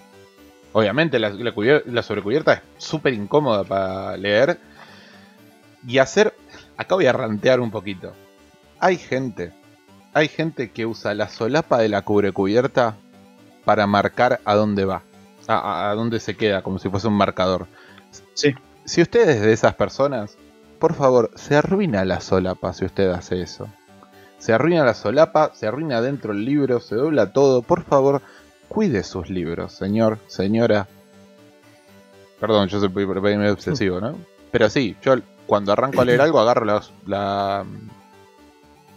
Obviamente 0.73 1.19
la, 1.19 1.29
la 1.29 1.53
la 1.85 2.01
sobrecubierta 2.01 2.53
es 2.53 2.61
súper 2.79 3.13
incómoda 3.13 3.63
para 3.63 4.17
leer 4.17 4.57
y 5.87 5.97
hacer... 5.99 6.35
Acá 6.75 6.93
voy 6.93 7.07
a 7.07 7.13
rantear 7.13 7.59
un 7.59 7.71
poquito. 7.71 8.13
Hay 8.79 8.97
gente, 8.97 9.53
hay 10.13 10.27
gente 10.27 10.69
que 10.69 10.85
usa 10.85 11.15
la 11.15 11.29
solapa 11.29 11.79
de 11.79 11.89
la 11.89 12.03
cubrecubierta 12.03 12.95
para 13.65 13.87
marcar 13.87 14.39
a 14.45 14.53
dónde 14.53 14.85
va, 14.85 15.01
a, 15.47 15.91
dónde 15.95 16.19
se 16.19 16.35
queda, 16.35 16.61
como 16.61 16.77
si 16.77 16.89
fuese 16.89 17.07
un 17.07 17.15
marcador. 17.15 17.65
Sí. 18.35 18.53
Si 18.85 19.01
usted 19.01 19.27
es 19.27 19.41
de 19.41 19.53
esas 19.53 19.73
personas, 19.73 20.37
por 20.79 20.93
favor, 20.93 21.31
se 21.35 21.55
arruina 21.55 22.05
la 22.05 22.21
solapa 22.21 22.73
si 22.73 22.85
usted 22.85 23.09
hace 23.09 23.41
eso. 23.41 23.67
Se 24.37 24.53
arruina 24.53 24.85
la 24.85 24.93
solapa, 24.93 25.51
se 25.55 25.65
arruina 25.65 26.01
dentro 26.01 26.31
el 26.31 26.45
libro, 26.45 26.79
se 26.79 26.95
dobla 26.95 27.33
todo. 27.33 27.63
Por 27.63 27.83
favor, 27.83 28.21
cuide 28.67 29.01
sus 29.03 29.29
libros, 29.29 29.73
señor, 29.73 30.19
señora. 30.27 30.87
Perdón, 32.39 32.67
yo 32.67 32.79
soy 32.79 32.89
medio 32.89 33.53
obsesivo, 33.53 33.99
¿no? 33.99 34.15
Pero 34.51 34.69
sí, 34.69 34.95
yo 35.01 35.15
cuando 35.47 35.71
arranco 35.71 36.01
a 36.01 36.05
leer 36.05 36.21
algo 36.21 36.39
agarro 36.39 36.65
la, 36.65 36.81
la 37.05 37.65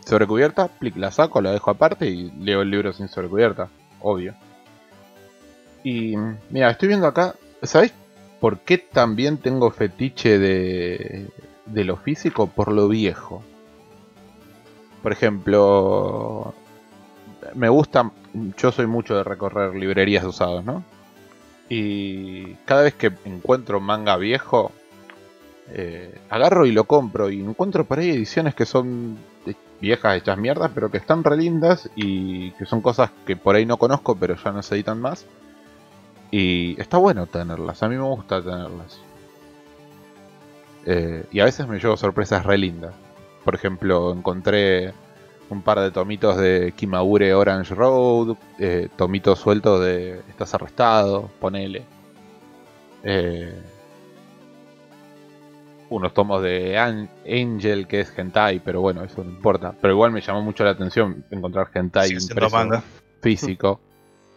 sobrecubierta, 0.04 0.68
plic, 0.68 0.96
la 0.96 1.10
saco, 1.10 1.40
la 1.40 1.52
dejo 1.52 1.70
aparte 1.70 2.06
y 2.06 2.30
leo 2.32 2.62
el 2.62 2.70
libro 2.70 2.92
sin 2.92 3.08
sobrecubierta, 3.08 3.68
obvio. 4.00 4.34
Y 5.82 6.14
mira, 6.50 6.70
estoy 6.70 6.88
viendo 6.88 7.06
acá, 7.06 7.34
¿sabéis 7.62 7.94
por 8.40 8.58
qué 8.60 8.78
también 8.78 9.38
tengo 9.38 9.70
fetiche 9.70 10.38
de, 10.38 11.28
de 11.66 11.84
lo 11.84 11.96
físico 11.96 12.46
por 12.46 12.72
lo 12.72 12.88
viejo. 12.88 13.42
Por 15.02 15.12
ejemplo, 15.12 16.54
me 17.54 17.68
gusta, 17.68 18.10
yo 18.56 18.72
soy 18.72 18.86
mucho 18.86 19.16
de 19.16 19.24
recorrer 19.24 19.74
librerías 19.74 20.22
de 20.22 20.28
usados, 20.28 20.64
¿no? 20.64 20.82
Y 21.68 22.54
cada 22.64 22.82
vez 22.82 22.94
que 22.94 23.12
encuentro 23.24 23.80
manga 23.80 24.16
viejo, 24.16 24.72
eh, 25.72 26.18
agarro 26.28 26.66
y 26.66 26.72
lo 26.72 26.84
compro 26.84 27.30
y 27.30 27.40
encuentro 27.40 27.84
por 27.84 27.98
ahí 27.98 28.10
ediciones 28.10 28.54
que 28.54 28.66
son 28.66 29.18
viejas 29.80 30.16
hechas 30.18 30.38
mierdas, 30.38 30.70
pero 30.74 30.90
que 30.90 30.98
están 30.98 31.24
re 31.24 31.36
lindas 31.36 31.88
y 31.96 32.50
que 32.52 32.66
son 32.66 32.80
cosas 32.80 33.10
que 33.26 33.36
por 33.36 33.56
ahí 33.56 33.66
no 33.66 33.78
conozco, 33.78 34.14
pero 34.16 34.36
ya 34.36 34.52
no 34.52 34.62
se 34.62 34.74
editan 34.74 35.00
más. 35.00 35.26
Y 36.30 36.80
está 36.80 36.98
bueno 36.98 37.26
tenerlas, 37.26 37.82
a 37.82 37.88
mí 37.88 37.96
me 37.96 38.04
gusta 38.04 38.42
tenerlas. 38.42 39.00
Eh, 40.86 41.24
y 41.30 41.40
a 41.40 41.44
veces 41.44 41.66
me 41.66 41.78
llevo 41.78 41.96
sorpresas 41.96 42.44
re 42.44 42.58
lindas. 42.58 42.94
Por 43.44 43.54
ejemplo, 43.54 44.12
encontré 44.12 44.92
un 45.48 45.62
par 45.62 45.80
de 45.80 45.90
tomitos 45.90 46.36
de 46.36 46.72
Kimagure 46.76 47.34
Orange 47.34 47.74
Road, 47.74 48.36
eh, 48.58 48.88
tomitos 48.96 49.40
sueltos 49.40 49.80
de 49.80 50.20
Estás 50.28 50.54
arrestado, 50.54 51.30
ponele. 51.40 51.84
Eh, 53.02 53.52
unos 55.90 56.14
tomos 56.14 56.42
de 56.42 56.78
An- 56.78 57.10
Angel, 57.26 57.86
que 57.86 58.00
es 58.00 58.12
hentai, 58.16 58.60
pero 58.60 58.80
bueno, 58.80 59.04
eso 59.04 59.22
no 59.22 59.30
importa. 59.30 59.74
Pero 59.80 59.92
igual 59.92 60.12
me 60.12 60.20
llamó 60.20 60.40
mucho 60.42 60.64
la 60.64 60.70
atención 60.70 61.24
encontrar 61.30 61.68
hentai 61.74 62.08
Sigue 62.08 62.20
siendo 62.20 62.34
impreso 62.46 62.56
manga. 62.56 62.82
físico. 63.22 63.80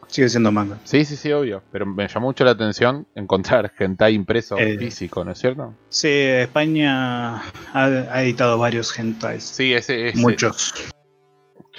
Sigue 0.07 0.29
siendo 0.29 0.51
manga. 0.51 0.77
Sí, 0.83 1.05
sí, 1.05 1.15
sí, 1.15 1.31
obvio. 1.31 1.63
Pero 1.71 1.85
me 1.87 2.07
llamó 2.07 2.27
mucho 2.27 2.43
la 2.43 2.51
atención 2.51 3.07
encontrar 3.15 3.71
hentai 3.79 4.13
impreso 4.13 4.57
Eh. 4.59 4.77
físico, 4.77 5.23
¿no 5.23 5.31
es 5.31 5.39
cierto? 5.39 5.73
Sí, 5.89 6.09
España 6.09 7.37
ha, 7.73 7.85
ha 8.11 8.21
editado 8.23 8.57
varios 8.59 8.97
hentais. 8.99 9.43
Sí, 9.43 9.73
ese 9.73 10.09
es. 10.09 10.15
Muchos. 10.15 10.73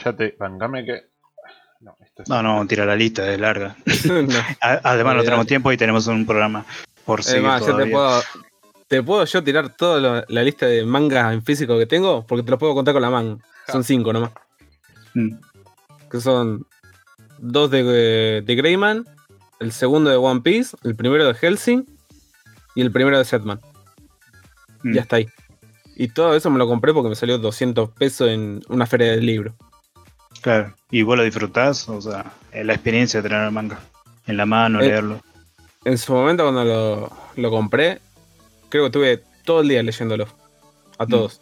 Ya 0.04 0.12
te. 0.12 0.32
Que. 0.36 1.02
No, 1.80 1.94
esto 2.00 2.22
es- 2.22 2.28
No, 2.28 2.42
no, 2.42 2.66
tira 2.66 2.84
la 2.86 2.96
lista, 2.96 3.30
es 3.32 3.38
larga. 3.38 3.76
No. 4.08 4.38
Además 4.60 4.82
no 4.82 5.10
Olvidate. 5.10 5.24
tenemos 5.26 5.46
tiempo 5.46 5.70
y 5.72 5.76
tenemos 5.76 6.06
un 6.08 6.26
programa 6.26 6.64
por 7.04 7.20
Es 7.20 7.26
seguir 7.26 7.42
más, 7.46 7.64
yo 7.64 7.76
te 7.76 7.86
puedo, 7.86 8.20
te 8.94 9.02
puedo 9.02 9.24
yo 9.24 9.42
tirar 9.42 9.74
toda 9.76 10.24
la 10.28 10.42
lista 10.44 10.66
de 10.66 10.84
mangas 10.84 11.32
en 11.32 11.42
físico 11.42 11.76
que 11.76 11.86
tengo, 11.86 12.24
porque 12.24 12.44
te 12.44 12.50
los 12.52 12.60
puedo 12.60 12.74
contar 12.74 12.94
con 12.94 13.02
la 13.02 13.10
mano. 13.10 13.40
Son 13.66 13.82
cinco 13.82 14.12
nomás. 14.12 14.30
Mm, 15.14 15.30
Que 16.08 16.20
son 16.20 16.64
dos 17.38 17.72
de, 17.72 18.42
de 18.46 18.54
Greyman, 18.54 19.04
el 19.58 19.72
segundo 19.72 20.10
de 20.10 20.16
One 20.16 20.42
Piece, 20.42 20.76
el 20.84 20.94
primero 20.94 21.26
de 21.26 21.34
Helsing 21.34 21.84
y 22.76 22.82
el 22.82 22.92
primero 22.92 23.18
de 23.18 23.24
Setman. 23.24 23.60
mm. 24.84 24.92
Ya 24.94 25.00
está 25.00 25.16
ahí. 25.16 25.28
Y 25.96 26.06
todo 26.08 26.36
eso 26.36 26.48
me 26.50 26.58
lo 26.58 26.68
compré 26.68 26.92
porque 26.92 27.08
me 27.08 27.16
salió 27.16 27.38
200 27.38 27.90
pesos 27.90 28.28
en 28.28 28.62
una 28.68 28.86
feria 28.86 29.10
del 29.10 29.26
libro. 29.26 29.54
Claro. 30.40 30.72
¿Y 30.90 31.02
vos 31.02 31.16
lo 31.16 31.24
disfrutás? 31.24 31.88
O 31.88 32.00
sea, 32.00 32.32
eh, 32.52 32.62
la 32.62 32.74
experiencia 32.74 33.20
de 33.22 33.28
tener 33.28 33.44
el 33.44 33.50
manga 33.52 33.80
en 34.28 34.36
la 34.36 34.46
mano, 34.46 34.80
Eh, 34.80 34.86
leerlo. 34.86 35.20
En 35.84 35.98
su 35.98 36.12
momento 36.12 36.44
cuando 36.44 36.64
lo, 36.64 37.12
lo 37.36 37.50
compré, 37.50 38.00
creo 38.74 38.82
que 38.82 38.86
estuve 38.88 39.22
todo 39.44 39.60
el 39.60 39.68
día 39.68 39.84
leyéndolo. 39.84 40.26
A 40.98 41.04
Mm. 41.04 41.08
todos. 41.08 41.40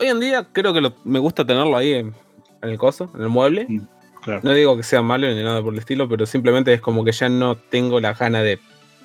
Hoy 0.00 0.06
en 0.06 0.20
día 0.20 0.46
creo 0.50 0.72
que 0.72 0.80
lo- 0.80 0.94
me 1.04 1.18
gusta 1.18 1.46
tenerlo 1.46 1.76
ahí 1.76 1.92
en, 1.92 2.14
en 2.62 2.68
el 2.70 2.78
coso, 2.78 3.10
en 3.14 3.20
el 3.20 3.28
mueble. 3.28 3.66
Mm, 3.68 3.80
Claro. 4.22 4.40
No 4.42 4.54
digo 4.54 4.76
que 4.76 4.84
sea 4.84 5.02
malo 5.02 5.26
ni 5.28 5.42
nada 5.42 5.60
por 5.62 5.72
el 5.74 5.80
estilo, 5.80 6.08
pero 6.08 6.24
simplemente 6.26 6.72
es 6.72 6.80
como 6.80 7.04
que 7.04 7.10
ya 7.12 7.28
no 7.28 7.56
tengo 7.56 8.00
la 8.00 8.14
gana 8.14 8.40
de 8.42 8.58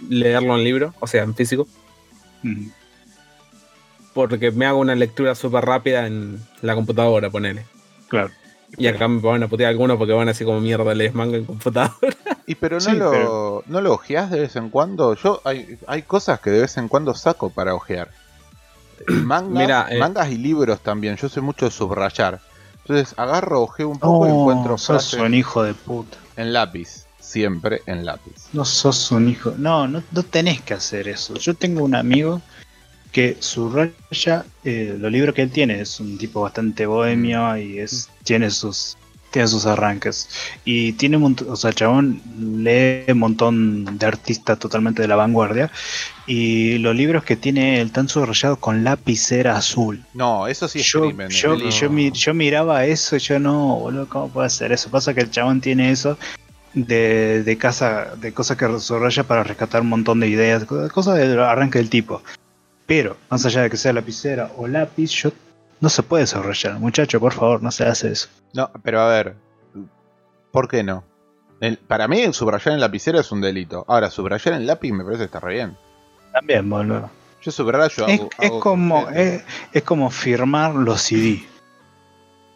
leerlo 0.09 0.55
en 0.55 0.63
libro, 0.63 0.93
o 1.01 1.07
sea, 1.07 1.23
en 1.23 1.33
físico, 1.35 1.67
Mm, 2.43 2.67
porque 4.13 4.51
me 4.51 4.65
hago 4.65 4.79
una 4.79 4.95
lectura 4.95 5.35
súper 5.35 5.65
rápida 5.65 6.07
en 6.07 6.39
la 6.61 6.73
computadora, 6.75 7.29
ponele. 7.29 7.65
Claro. 8.07 8.29
Y 8.77 8.87
acá 8.87 9.07
me 9.07 9.19
van 9.19 9.43
a 9.43 9.47
putear 9.47 9.71
algunos 9.71 9.97
porque 9.97 10.13
van 10.13 10.29
así 10.29 10.45
como 10.45 10.61
mierda, 10.61 10.93
lees 10.93 11.13
manga 11.15 11.35
en 11.37 11.45
computadora. 11.45 12.15
Y 12.47 12.55
pero 12.55 12.77
no 12.77 12.81
Sí, 12.81 12.91
lo, 12.93 13.11
pero- 13.11 13.63
no 13.67 13.81
lo 13.81 13.93
ojeás 13.93 14.31
de 14.31 14.39
vez 14.39 14.55
en 14.55 14.69
cuando. 14.69 15.13
Yo 15.15 15.41
hay, 15.43 15.77
hay 15.85 16.01
cosas 16.01 16.39
que 16.39 16.49
de 16.49 16.61
vez 16.61 16.77
en 16.77 16.87
cuando 16.87 17.13
saco 17.13 17.49
para 17.51 17.75
ojear. 17.75 18.09
Mangas, 19.07 19.51
Mira, 19.51 19.87
eh. 19.91 19.99
mangas 19.99 20.31
y 20.31 20.37
libros 20.37 20.79
también. 20.79 21.15
Yo 21.17 21.29
soy 21.29 21.43
mucho 21.43 21.65
de 21.65 21.71
subrayar. 21.71 22.39
Entonces 22.81 23.13
agarro, 23.17 23.61
ojeo 23.63 23.89
un 23.89 23.99
poco 23.99 24.27
y 24.27 24.31
Oh, 24.31 24.39
encuentro 24.41 24.77
sos 24.77 25.09
frases 25.09 25.19
un 25.19 25.33
hijo 25.33 25.61
de 25.61 25.73
puta. 25.73 26.17
en 26.37 26.53
lápiz. 26.53 27.05
Siempre 27.19 27.81
en 27.85 28.05
lápiz. 28.05 28.33
No 28.53 28.63
sos 28.63 29.11
un 29.11 29.27
hijo. 29.27 29.53
No, 29.57 29.85
no, 29.87 30.01
no 30.11 30.23
tenés 30.23 30.61
que 30.61 30.73
hacer 30.73 31.09
eso. 31.09 31.33
Yo 31.35 31.53
tengo 31.53 31.83
un 31.83 31.93
amigo 31.95 32.41
que 33.11 33.35
subraya 33.41 34.45
eh, 34.63 34.95
los 34.97 35.11
libros 35.11 35.35
que 35.35 35.41
él 35.41 35.51
tiene. 35.51 35.81
Es 35.81 35.99
un 35.99 36.17
tipo 36.17 36.41
bastante 36.41 36.85
bohemio 36.85 37.57
y 37.57 37.79
es 37.79 38.09
tiene 38.23 38.49
sus 38.49 38.96
tiene 39.31 39.47
sus 39.47 39.65
arranques. 39.65 40.29
Y 40.65 40.93
tiene 40.93 41.17
un 41.17 41.35
o 41.49 41.55
sea, 41.55 41.69
el 41.69 41.75
chabón 41.75 42.21
lee 42.63 43.11
un 43.11 43.19
montón 43.19 43.97
de 43.97 44.05
artistas 44.05 44.57
totalmente 44.59 45.01
de 45.01 45.07
la 45.07 45.15
vanguardia. 45.15 45.71
Y 46.25 46.77
los 46.79 46.95
libros 46.95 47.23
que 47.23 47.35
tiene 47.35 47.79
él 47.81 47.87
están 47.87 48.09
subrayados 48.09 48.57
con 48.59 48.83
lapicera 48.83 49.55
azul. 49.57 50.03
No, 50.13 50.47
eso 50.47 50.67
sí 50.67 50.79
es 50.79 50.85
yo, 50.91 51.01
crimen. 51.07 51.29
yo, 51.29 51.53
es 51.53 51.79
yo, 51.79 51.89
mi- 51.89 52.11
yo 52.11 52.33
miraba 52.33 52.85
eso 52.85 53.15
y 53.15 53.19
yo 53.19 53.39
no, 53.39 53.75
boludo, 53.79 54.07
¿cómo 54.09 54.29
puede 54.29 54.47
hacer 54.47 54.71
eso? 54.71 54.89
Pasa 54.89 55.13
que 55.13 55.21
el 55.21 55.31
chabón 55.31 55.61
tiene 55.61 55.91
eso 55.91 56.17
de, 56.73 57.43
de 57.43 57.57
casa, 57.57 58.13
de 58.17 58.33
cosas 58.33 58.57
que 58.57 58.79
subraya 58.79 59.23
para 59.23 59.43
rescatar 59.43 59.81
un 59.81 59.89
montón 59.89 60.19
de 60.19 60.27
ideas, 60.27 60.65
co- 60.65 60.87
cosas 60.89 61.17
del 61.17 61.39
arranque 61.39 61.79
del 61.79 61.89
tipo. 61.89 62.21
Pero, 62.85 63.17
más 63.29 63.45
allá 63.45 63.63
de 63.63 63.69
que 63.69 63.77
sea 63.77 63.91
lapicera 63.93 64.51
o 64.57 64.67
lápiz, 64.67 65.11
yo 65.11 65.31
no 65.79 65.89
se 65.89 66.03
puede 66.03 66.27
subrayar. 66.27 66.79
Muchacho, 66.79 67.19
por 67.19 67.33
favor, 67.33 67.61
no 67.61 67.71
se 67.71 67.85
hace 67.85 68.11
eso. 68.11 68.27
No, 68.53 68.69
pero 68.83 69.01
a 69.01 69.07
ver. 69.09 69.35
¿Por 70.51 70.67
qué 70.67 70.83
no? 70.83 71.03
El- 71.59 71.77
para 71.77 72.07
mí, 72.07 72.31
subrayar 72.33 72.73
en 72.73 72.79
lapicera 72.79 73.19
es 73.19 73.31
un 73.31 73.41
delito. 73.41 73.85
Ahora, 73.87 74.09
subrayar 74.09 74.55
en 74.55 74.65
lápiz 74.67 74.91
me 74.91 75.03
parece 75.03 75.19
que 75.21 75.25
está 75.25 75.39
re 75.39 75.53
bien. 75.55 75.77
También, 76.31 76.69
boludo. 76.69 77.09
Yo 77.41 77.51
subrayo. 77.51 78.07
Es, 78.07 78.19
hago- 78.19 78.29
es 78.39 78.49
hago 78.49 78.59
como, 78.59 79.07
es 79.09 79.83
como 79.83 80.09
firmar 80.09 80.73
los 80.75 81.01
CD. 81.01 81.43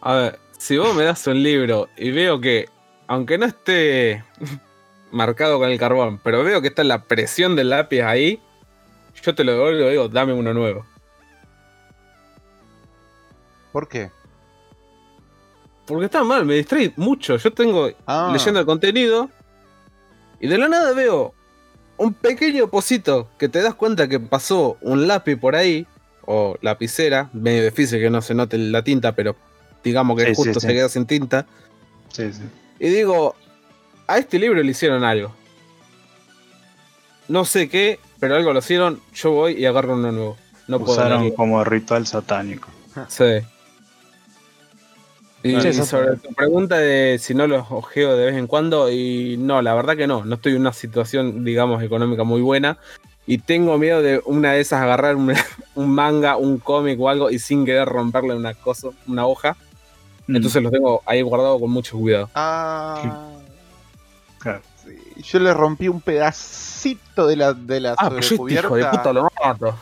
A 0.00 0.14
ver, 0.14 0.38
si 0.58 0.76
vos 0.78 0.94
me 0.94 1.04
das 1.04 1.26
un 1.26 1.42
libro 1.42 1.88
y 1.96 2.10
veo 2.10 2.40
que, 2.40 2.68
aunque 3.06 3.38
no 3.38 3.46
esté 3.46 4.24
marcado 5.12 5.58
con 5.58 5.70
el 5.70 5.78
carbón, 5.78 6.18
pero 6.22 6.42
veo 6.42 6.60
que 6.60 6.68
está 6.68 6.82
la 6.84 7.02
presión 7.04 7.54
del 7.56 7.70
lápiz 7.70 8.02
ahí, 8.02 8.40
yo 9.22 9.34
te 9.34 9.44
lo 9.44 9.52
devuelvo 9.52 9.86
y 9.86 9.90
digo, 9.90 10.08
dame 10.08 10.32
uno 10.32 10.52
nuevo. 10.54 10.84
¿Por 13.72 13.88
qué? 13.88 14.10
Porque 15.86 16.04
está 16.06 16.22
mal, 16.22 16.44
me 16.44 16.54
distrae 16.54 16.92
mucho. 16.96 17.36
Yo 17.36 17.52
tengo 17.52 17.90
Ah. 18.06 18.30
leyendo 18.32 18.60
el 18.60 18.66
contenido 18.66 19.30
y 20.40 20.46
de 20.46 20.58
la 20.58 20.68
nada 20.68 20.92
veo 20.92 21.34
un 21.96 22.14
pequeño 22.14 22.68
pocito 22.68 23.28
que 23.38 23.48
te 23.48 23.60
das 23.62 23.74
cuenta 23.74 24.08
que 24.08 24.18
pasó 24.20 24.76
un 24.80 25.06
lápiz 25.06 25.36
por 25.36 25.56
ahí, 25.56 25.86
o 26.24 26.56
lapicera, 26.62 27.28
medio 27.32 27.64
difícil 27.64 27.98
que 28.00 28.08
no 28.10 28.22
se 28.22 28.34
note 28.34 28.56
la 28.56 28.82
tinta, 28.84 29.12
pero 29.14 29.34
digamos 29.82 30.16
que 30.16 30.26
Sí, 30.26 30.30
sí, 30.30 30.34
justo 30.36 30.60
sí. 30.60 30.66
se 30.68 30.72
queda 30.72 30.88
sin 30.88 31.06
tinta. 31.06 31.46
Sí, 32.12 32.32
sí. 32.32 32.42
Y 32.78 32.88
digo, 32.90 33.34
a 34.06 34.18
este 34.18 34.38
libro 34.38 34.62
le 34.62 34.70
hicieron 34.70 35.02
algo. 35.04 35.34
No 37.28 37.44
sé 37.44 37.68
qué, 37.68 37.98
pero 38.20 38.36
algo 38.36 38.52
lo 38.52 38.58
hicieron. 38.60 39.00
Yo 39.14 39.32
voy 39.32 39.54
y 39.54 39.66
agarro 39.66 39.94
uno 39.94 40.12
nuevo. 40.12 40.36
No 40.68 40.78
puedo 40.78 40.92
Usaron 40.92 41.20
leerlo. 41.22 41.36
como 41.36 41.64
ritual 41.64 42.06
satánico. 42.06 42.68
Sí. 43.08 43.40
Y, 45.42 45.60
Sí, 45.60 45.66
y 45.66 45.70
eso 45.70 45.84
sobre 45.84 46.16
tu 46.16 46.32
pregunta 46.34 46.78
de 46.78 47.18
si 47.18 47.34
no 47.34 47.46
los 47.46 47.66
ojeo 47.70 48.16
de 48.16 48.26
vez 48.26 48.36
en 48.36 48.46
cuando, 48.46 48.90
y 48.90 49.36
no, 49.38 49.60
la 49.60 49.74
verdad 49.74 49.96
que 49.96 50.06
no. 50.06 50.24
No 50.24 50.36
estoy 50.36 50.52
en 50.52 50.60
una 50.60 50.72
situación, 50.72 51.44
digamos, 51.44 51.82
económica 51.82 52.24
muy 52.24 52.40
buena. 52.40 52.78
Y 53.26 53.38
tengo 53.38 53.78
miedo 53.78 54.02
de 54.02 54.20
una 54.24 54.52
de 54.52 54.60
esas 54.60 54.82
agarrar 54.82 55.16
un, 55.16 55.32
un 55.74 55.94
manga, 55.94 56.36
un 56.36 56.58
cómic 56.58 57.00
o 57.00 57.08
algo 57.08 57.30
y 57.30 57.38
sin 57.38 57.64
querer 57.64 57.88
romperle 57.88 58.34
una 58.34 58.54
cosa, 58.54 58.88
una 59.06 59.26
hoja. 59.26 59.56
Mm, 60.26 60.36
Entonces 60.36 60.62
los 60.62 60.72
tengo 60.72 61.02
ahí 61.06 61.22
guardados 61.22 61.60
con 61.60 61.70
mucho 61.70 61.98
cuidado. 61.98 62.30
Ah. 62.34 63.30
claro. 64.38 64.60
Sí, 64.84 65.22
Yo 65.22 65.38
le 65.38 65.54
rompí 65.54 65.88
un 65.88 66.00
pedacito 66.00 67.26
de 67.26 67.36
la, 67.36 67.52
de 67.52 67.80
la 67.80 67.94
Ah, 67.96 68.08
pero 68.10 68.20
yo 68.20 68.36
este 68.36 68.54
hijo 68.54 68.76
de 68.76 68.84
puta 68.86 69.12
lo 69.12 69.28
mato. 69.44 69.76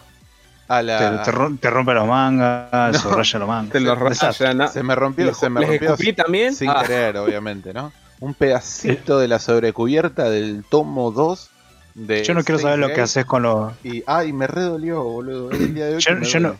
A 0.71 0.79
Te, 0.79 0.83
la. 0.85 1.23
te 1.23 1.33
rom- 1.33 1.59
te 1.59 1.69
rompe 1.71 1.93
los 1.95 2.07
mangas, 2.07 2.71
No. 2.93 2.99
subraya 2.99 3.39
los 3.39 3.49
mangas. 3.49 3.73
Te 3.73 3.81
raya, 3.95 4.55
¿no? 4.55 4.69
Se 4.69 4.83
me 4.83 4.95
rompió, 4.95 5.35
se 5.35 5.51
me 5.51 5.61
les 5.61 5.81
rompió 5.81 6.15
también. 6.15 6.55
sin 6.55 6.71
Ah. 6.71 6.83
querer, 6.83 7.17
obviamente, 7.17 7.73
¿no? 7.75 7.93
Un 8.21 8.35
pedacito 8.35 9.19
de 9.19 9.29
la 9.29 9.39
sobrecubierta 9.39 10.29
del 10.31 10.65
tomo 10.69 11.11
2 11.11 11.51
de. 11.95 12.23
Yo 12.23 12.35
no 12.35 12.45
quiero 12.45 12.59
saber 12.61 12.79
lo 12.79 12.93
que 12.93 13.01
haces 13.01 13.25
con 13.25 13.43
los. 13.43 13.73
Y, 13.83 14.03
ay, 14.07 14.33
me 14.33 14.47
redolió, 14.47 15.03
boludo. 15.03 15.51
Es 15.51 15.61
el 15.61 15.75
día 15.75 15.87
de 15.87 15.95
hoy 15.97 16.01
Yo, 16.01 16.15
no, 16.41 16.57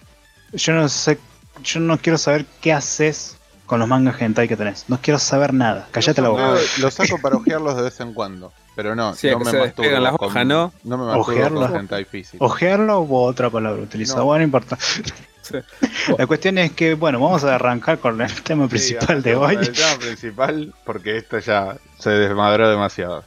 yo 0.53 0.73
no 0.75 0.89
sé. 0.89 1.19
Yo 1.63 1.81
no 1.81 1.99
quiero 1.99 2.17
saber 2.19 2.47
qué 2.63 2.73
haces 2.73 3.37
con 3.71 3.79
los 3.79 3.89
mangas 3.89 4.21
hentai 4.21 4.49
que 4.49 4.57
tenés. 4.57 4.87
No 4.89 4.99
quiero 5.01 5.21
saber 5.21 5.55
nada. 5.55 5.87
Callate 5.93 6.21
la 6.21 6.29
boca. 6.31 6.55
Los 6.81 6.93
saco 6.95 7.19
para 7.23 7.37
ojearlos 7.37 7.77
de 7.77 7.83
vez 7.83 8.01
en 8.01 8.13
cuando. 8.15 8.53
Pero 8.75 8.97
no, 8.97 9.15
Sí, 9.15 9.31
no 9.31 9.39
me 9.39 9.53
masturbo 9.53 9.91
las 10.01 10.17
con- 10.17 10.29
hojas, 10.29 10.45
¿no? 10.47 10.73
No 10.83 10.99
me 10.99 11.05
masturbo 11.05 11.21
Ojearlos. 11.21 11.71
con 11.71 11.81
hentai 11.81 12.05
físico. 12.05 12.45
Ojearlo 12.45 13.07
otra 13.09 13.49
palabra 13.49 13.81
utilizada. 13.81 14.19
No. 14.21 14.25
Bueno, 14.27 14.41
no 14.41 14.45
importa. 14.47 14.77
La 16.19 16.27
cuestión 16.27 16.59
es 16.59 16.73
que, 16.73 16.95
bueno, 16.95 17.21
vamos 17.21 17.45
a 17.45 17.55
arrancar 17.55 17.99
con 17.99 18.21
el 18.21 18.43
tema 18.43 18.67
principal 18.69 19.23
de 19.23 19.35
hoy. 19.37 19.55
El 19.57 19.73
tema 19.73 19.99
principal, 20.01 20.75
porque 20.85 21.17
esto 21.17 21.39
ya 21.39 21.77
se 21.99 22.11
desmadró 22.11 22.69
demasiado. 22.71 23.25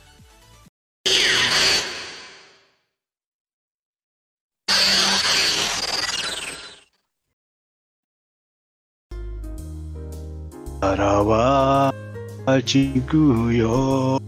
Araba 10.93 11.91
chikuyo. 12.65 14.21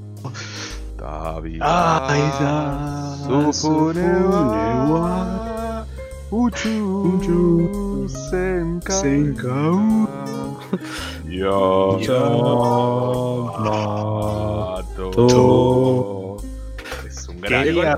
Tabira, 0.97 2.10
Aida, 2.10 2.54
Sufune 3.21 4.10
wa 4.89 5.86
Uchu 6.32 7.21
Uchu 7.21 8.10
Senkau 8.10 8.97
Yamato 11.30 12.41
Es 17.06 17.30
un 17.30 17.41
gran 17.41 17.63
Quería 17.63 17.95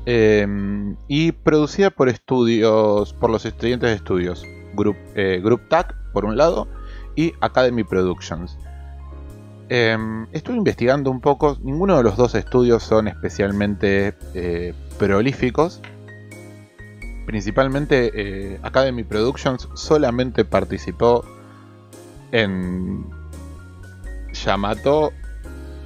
Eh, 0.06 0.46
y 1.08 1.32
producida 1.32 1.90
por 1.90 2.08
estudios, 2.08 3.12
por 3.14 3.30
los 3.30 3.44
estudiantes 3.44 3.90
de 3.90 3.96
estudios. 3.96 4.44
Group, 4.74 4.94
eh, 5.16 5.40
Group 5.42 5.62
TAC, 5.68 5.96
por 6.12 6.24
un 6.24 6.36
lado, 6.36 6.68
y 7.16 7.32
Academy 7.40 7.82
Productions. 7.82 8.56
Em, 9.70 10.26
estuve 10.32 10.56
investigando 10.56 11.10
un 11.10 11.20
poco, 11.20 11.58
ninguno 11.62 11.98
de 11.98 12.02
los 12.02 12.16
dos 12.16 12.34
estudios 12.34 12.82
son 12.82 13.06
especialmente 13.06 14.14
eh, 14.34 14.72
prolíficos. 14.98 15.82
Principalmente 17.26 18.10
eh, 18.14 18.58
Academy 18.62 19.04
Productions 19.04 19.68
solamente 19.74 20.46
participó 20.46 21.22
en 22.32 23.04
Yamato 24.32 25.12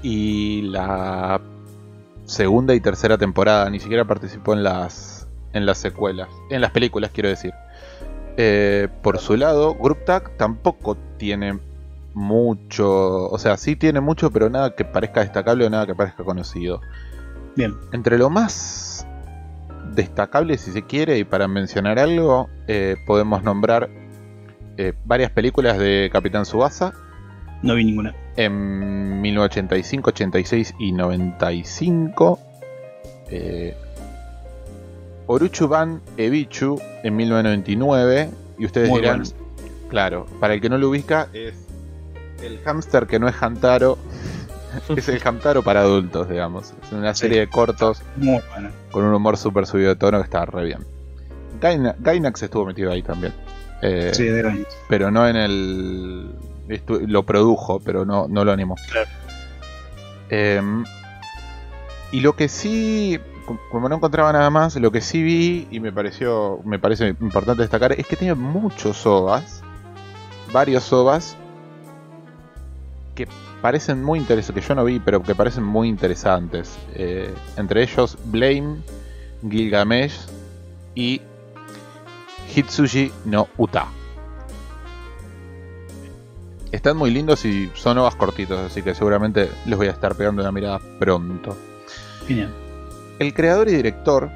y 0.03 0.63
la 0.63 1.41
segunda 2.25 2.75
y 2.75 2.81
tercera 2.81 3.19
temporada, 3.19 3.69
ni 3.69 3.81
siquiera 3.81 4.05
participó 4.05 4.53
en 4.53 4.63
las, 4.63 5.27
en 5.53 5.67
las 5.67 5.79
secuelas, 5.79 6.29
en 6.51 6.61
las 6.61 6.71
películas 6.71 7.11
quiero 7.13 7.29
decir. 7.29 7.53
Eh, 8.37 8.89
por 9.03 9.19
su 9.19 9.37
lado, 9.37 9.75
Group 9.75 10.05
Tag 10.05 10.37
tampoco 10.37 10.97
tiene 11.19 11.59
mucho, 12.15 13.29
o 13.29 13.39
sea, 13.39 13.57
sí 13.57 13.77
tiene 13.77 14.01
mucho, 14.01 14.31
pero 14.31 14.51
nada 14.51 14.75
que 14.75 14.85
parezca 14.85 15.21
destacable 15.21 15.67
o 15.67 15.71
nada 15.71 15.87
que 15.87 15.95
parezca 15.95 16.25
conocido. 16.25 16.81
Bien, 17.57 17.75
Entre 17.93 18.19
lo 18.19 18.31
más 18.31 19.07
destacable, 19.95 20.57
si 20.59 20.73
se 20.73 20.83
quiere, 20.83 21.19
y 21.19 21.25
para 21.25 21.49
mencionar 21.49 21.99
algo, 21.99 22.49
eh, 22.67 22.97
podemos 23.07 23.43
nombrar 23.43 23.91
eh, 24.79 24.95
varias 25.05 25.31
películas 25.31 25.79
de 25.79 26.09
Capitán 26.13 26.47
Subasa 26.47 26.95
no 27.63 27.75
vi 27.77 27.85
ninguna. 27.85 28.15
en 28.37 29.21
1985, 29.21 30.11
86 30.11 30.75
y 30.81 30.93
95. 30.93 32.39
Eh, 33.31 33.77
Oruchuban 35.27 36.01
Ebichu 36.17 36.81
en 37.05 37.17
1999. 37.17 38.31
Y 38.59 38.67
ustedes 38.67 38.89
Muy 38.89 39.01
dirán, 39.01 39.19
buenas. 39.19 39.35
claro, 39.89 40.27
para 40.41 40.55
el 40.55 40.61
que 40.61 40.69
no 40.69 40.77
lo 40.79 40.89
ubica, 40.91 41.29
es 41.33 41.55
el 42.43 42.61
hámster 42.65 43.07
que 43.07 43.19
no 43.19 43.29
es 43.29 43.35
Hamtaro. 43.43 43.99
es 44.97 45.09
el 45.09 45.21
Hamtaro 45.27 45.63
para 45.63 45.81
adultos, 45.81 46.29
digamos. 46.29 46.73
Es 46.83 46.93
una 46.93 47.15
serie 47.15 47.41
de 47.41 47.49
cortos 47.49 48.03
Muy 48.17 48.41
buena. 48.53 48.71
con 48.91 49.05
un 49.05 49.15
humor 49.15 49.37
súper 49.37 49.67
subido 49.67 49.91
de 49.91 49.97
tono 49.97 50.19
que 50.19 50.25
está 50.25 50.45
re 50.47 50.65
bien. 50.65 50.87
Gaina- 51.61 51.95
Gainax 51.99 52.43
estuvo 52.43 52.65
metido 52.67 52.91
ahí 52.91 53.03
también. 53.03 53.33
Eh, 53.83 54.11
Sí, 54.15 54.25
de 54.25 54.47
años. 54.49 54.67
pero 54.89 55.11
no 55.11 55.27
en 55.29 55.37
el. 55.37 56.31
lo 57.07 57.23
produjo, 57.25 57.81
pero 57.81 58.05
no, 58.05 58.27
no 58.29 58.45
lo 58.45 58.53
animó. 58.53 58.77
Claro. 58.91 59.11
Em, 60.31 60.85
y 62.11 62.21
lo 62.21 62.35
que 62.35 62.49
sí, 62.49 63.19
com- 63.47 63.59
como 63.71 63.89
no 63.89 63.97
encontraba 63.97 64.33
nada 64.33 64.49
más, 64.51 64.77
lo 64.77 64.91
que 64.91 65.01
sí 65.01 65.23
vi 65.23 65.69
y 65.71 65.81
me 65.81 65.93
pareció, 65.93 66.61
me 66.65 66.79
parece 66.79 67.09
importante 67.09 67.63
destacar 67.63 67.93
es 67.93 68.07
que 68.07 68.17
tiene 68.17 68.35
muchos 68.35 69.05
ovas, 69.07 69.63
varios 70.53 70.91
ovas 70.93 71.37
que 73.15 73.29
parecen 73.61 74.03
muy 74.03 74.19
interesantes, 74.19 74.63
que 74.63 74.69
yo 74.69 74.75
no 74.75 74.85
vi, 74.85 74.99
pero 74.99 75.23
que 75.23 75.35
parecen 75.35 75.65
muy 75.65 75.89
interesantes. 75.89 76.77
Eh, 76.95 77.33
entre 77.57 77.83
ellos 77.83 78.17
Blame, 78.25 78.79
Gilgamesh 79.49 80.27
y 80.95 81.21
Hitsuji 82.55 83.13
no 83.25 83.49
Uta. 83.57 83.87
Están 86.71 86.97
muy 86.97 87.11
lindos 87.11 87.45
y 87.45 87.71
son 87.75 87.99
ovas 87.99 88.15
cortitos, 88.17 88.59
así 88.59 88.83
que 88.83 88.95
seguramente 88.95 89.51
les 89.67 89.77
voy 89.77 89.89
a 89.89 89.91
estar 89.91 90.15
pegando 90.15 90.43
una 90.43 90.53
mirada 90.53 90.81
pronto. 90.99 91.57
Genial. 92.27 92.51
El 93.19 93.35
creador 93.35 93.69
y 93.69 93.73
director 93.73 94.31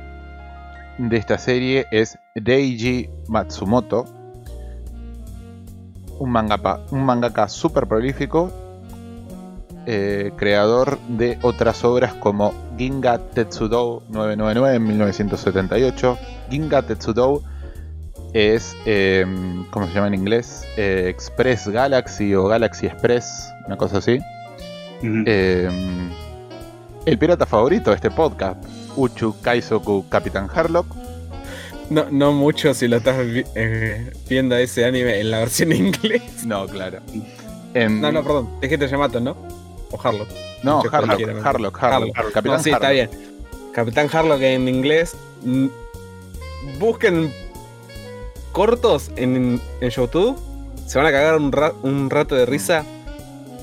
de 0.98 1.16
esta 1.16 1.38
serie 1.38 1.86
es 1.90 2.18
Reiji 2.34 3.08
Matsumoto, 3.28 4.04
un 6.18 6.30
mangaka, 6.30 6.80
un 6.90 7.04
mangaka 7.04 7.48
super 7.48 7.86
prolífico, 7.86 8.52
eh, 9.86 10.32
creador 10.36 10.98
de 11.08 11.38
otras 11.42 11.84
obras 11.84 12.12
como 12.14 12.52
Ginga 12.76 13.18
Tetsudou 13.18 14.02
999 14.08 14.76
en 14.76 14.84
1978. 14.86 16.18
Ginga 16.50 16.82
Tetsudou 16.82 17.42
es, 18.32 18.76
eh, 18.84 19.24
¿cómo 19.70 19.86
se 19.86 19.94
llama 19.94 20.08
en 20.08 20.14
inglés? 20.14 20.64
Eh, 20.76 21.06
Express 21.08 21.68
Galaxy 21.68 22.34
o 22.34 22.44
Galaxy 22.46 22.86
Express, 22.86 23.48
una 23.66 23.76
cosa 23.76 23.98
así. 23.98 24.18
Eh, 25.02 25.70
el 27.04 27.18
pirata 27.18 27.46
favorito 27.46 27.90
de 27.90 27.96
este 27.96 28.10
podcast, 28.10 28.62
Uchu 28.96 29.34
Kaizoku 29.40 30.08
Capitán 30.08 30.48
Harlock. 30.52 30.86
No, 31.88 32.06
no 32.10 32.32
mucho 32.32 32.74
si 32.74 32.88
lo 32.88 32.96
estás 32.96 33.24
vi- 33.24 33.44
eh, 33.54 34.12
viendo 34.28 34.56
ese 34.56 34.84
anime 34.84 35.20
en 35.20 35.30
la 35.30 35.38
versión 35.38 35.70
en 35.72 35.86
inglés. 35.86 36.22
No, 36.44 36.66
claro. 36.66 36.98
En- 37.74 38.00
No, 38.00 38.10
no, 38.10 38.22
perdón. 38.24 38.48
Dijiste 38.60 38.88
Yamato, 38.88 39.20
¿no? 39.20 39.36
O 39.90 39.98
Harlock. 40.02 40.28
no, 40.62 40.80
Harlock, 40.80 40.90
cualquiera, 41.06 41.34
me- 41.34 41.40
Harlock, 41.40 41.82
Harlock, 41.82 42.16
Harlock. 42.18 42.32
Capitán 42.34 42.56
No, 42.58 42.62
sí, 42.62 42.70
está 42.70 42.88
Harlock. 42.88 43.10
bien. 43.10 43.36
Capitán 43.72 44.08
Harlock 44.12 44.40
en 44.42 44.68
inglés. 44.68 45.16
mm, 45.42 45.66
Busquen 46.80 47.32
cortos 48.52 49.10
en, 49.16 49.60
en 49.80 49.90
YouTube, 49.90 50.36
se 50.86 50.98
van 50.98 51.06
a 51.06 51.10
cagar 51.12 51.36
un, 51.36 51.52
ra- 51.52 51.74
un 51.82 52.10
rato 52.10 52.34
de 52.34 52.46
risa 52.46 52.84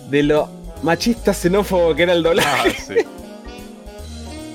de 0.09 0.23
lo 0.23 0.47
machista 0.83 1.33
xenófobo 1.33 1.95
que 1.95 2.03
era 2.03 2.13
el 2.13 2.19
Ah, 2.25 2.29
doblaje. 2.29 2.71
sí. 2.71 2.93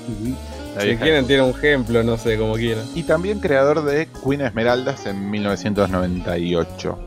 Ujú. 0.07 0.35
La 0.75 0.81
si 0.81 0.95
quieren, 0.95 1.27
tiene 1.27 1.43
un 1.43 1.49
ejemplo, 1.49 2.03
no 2.03 2.17
sé, 2.17 2.37
como 2.37 2.53
quieran. 2.55 2.85
Y 2.95 3.03
también 3.03 3.39
creador 3.39 3.83
de 3.83 4.07
Queen 4.23 4.41
Esmeraldas 4.41 5.05
en 5.05 5.29
1998. 5.29 6.97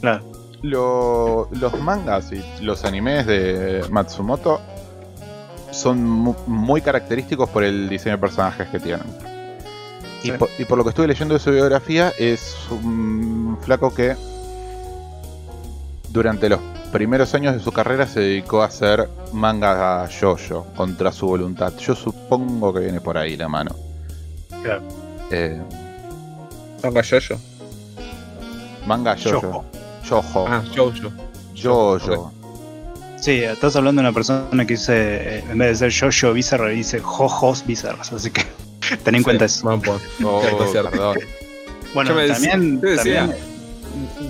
Claro. 0.00 0.31
Lo- 0.62 1.48
los 1.50 1.80
mangas 1.80 2.30
y 2.32 2.42
los 2.60 2.84
animes 2.84 3.26
de 3.26 3.84
Matsumoto 3.90 4.60
son 5.72 6.04
mu- 6.08 6.34
muy 6.46 6.80
característicos 6.82 7.48
por 7.50 7.64
el 7.64 7.88
diseño 7.88 8.16
de 8.16 8.20
personajes 8.20 8.68
que 8.68 8.78
tienen. 8.78 9.06
Y, 10.22 10.26
Sí. 10.26 10.32
por, 10.32 10.48
y 10.58 10.64
por 10.64 10.78
lo 10.78 10.84
que 10.84 10.90
estuve 10.90 11.08
leyendo 11.08 11.34
de 11.34 11.40
su 11.40 11.50
biografía, 11.50 12.12
es 12.18 12.54
un 12.70 13.58
flaco 13.62 13.92
que 13.92 14.14
durante 16.10 16.48
los 16.48 16.60
primeros 16.92 17.34
años 17.34 17.54
de 17.54 17.60
su 17.60 17.72
carrera 17.72 18.06
se 18.06 18.20
dedicó 18.20 18.62
a 18.62 18.66
hacer 18.66 19.08
manga 19.32 20.06
yoyo 20.08 20.64
contra 20.76 21.10
su 21.10 21.26
voluntad. 21.26 21.72
Yo 21.78 21.94
supongo 21.96 22.72
que 22.72 22.80
viene 22.80 23.00
por 23.00 23.16
ahí 23.18 23.36
la 23.36 23.48
mano. 23.48 23.74
Claro. 24.62 24.82
Eh, 25.30 25.60
Manga 26.84 27.00
Yoyo. 27.02 27.36
manga 28.86 29.14
yoyo. 29.16 29.64
Yojo. 30.04 30.46
Yojo. 30.46 30.46
Ah, 30.48 30.62
Jojo. 30.74 31.12
Yoyo. 31.54 32.30
Sí, 33.20 33.42
estás 33.44 33.76
hablando 33.76 34.02
de 34.02 34.08
una 34.08 34.14
persona 34.14 34.66
que 34.66 34.74
dice, 34.74 34.94
eh, 35.38 35.44
en 35.48 35.58
vez 35.58 35.78
de 35.78 35.90
ser 35.90 36.12
Jojo 36.12 36.32
Bizarro, 36.34 36.68
dice 36.68 36.98
Jojos 37.00 37.64
Bizarros, 37.66 38.12
así 38.12 38.30
que 38.30 38.44
ten 39.04 39.14
en 39.14 39.22
cuenta 39.22 39.44
eso. 39.44 39.68
Oh, 40.24 40.42
perdón. 40.72 41.18
Bueno, 41.94 42.14
me 42.14 42.26
también, 42.26 42.80
yo 42.80 42.88
decía, 42.88 43.20
también 43.26 43.52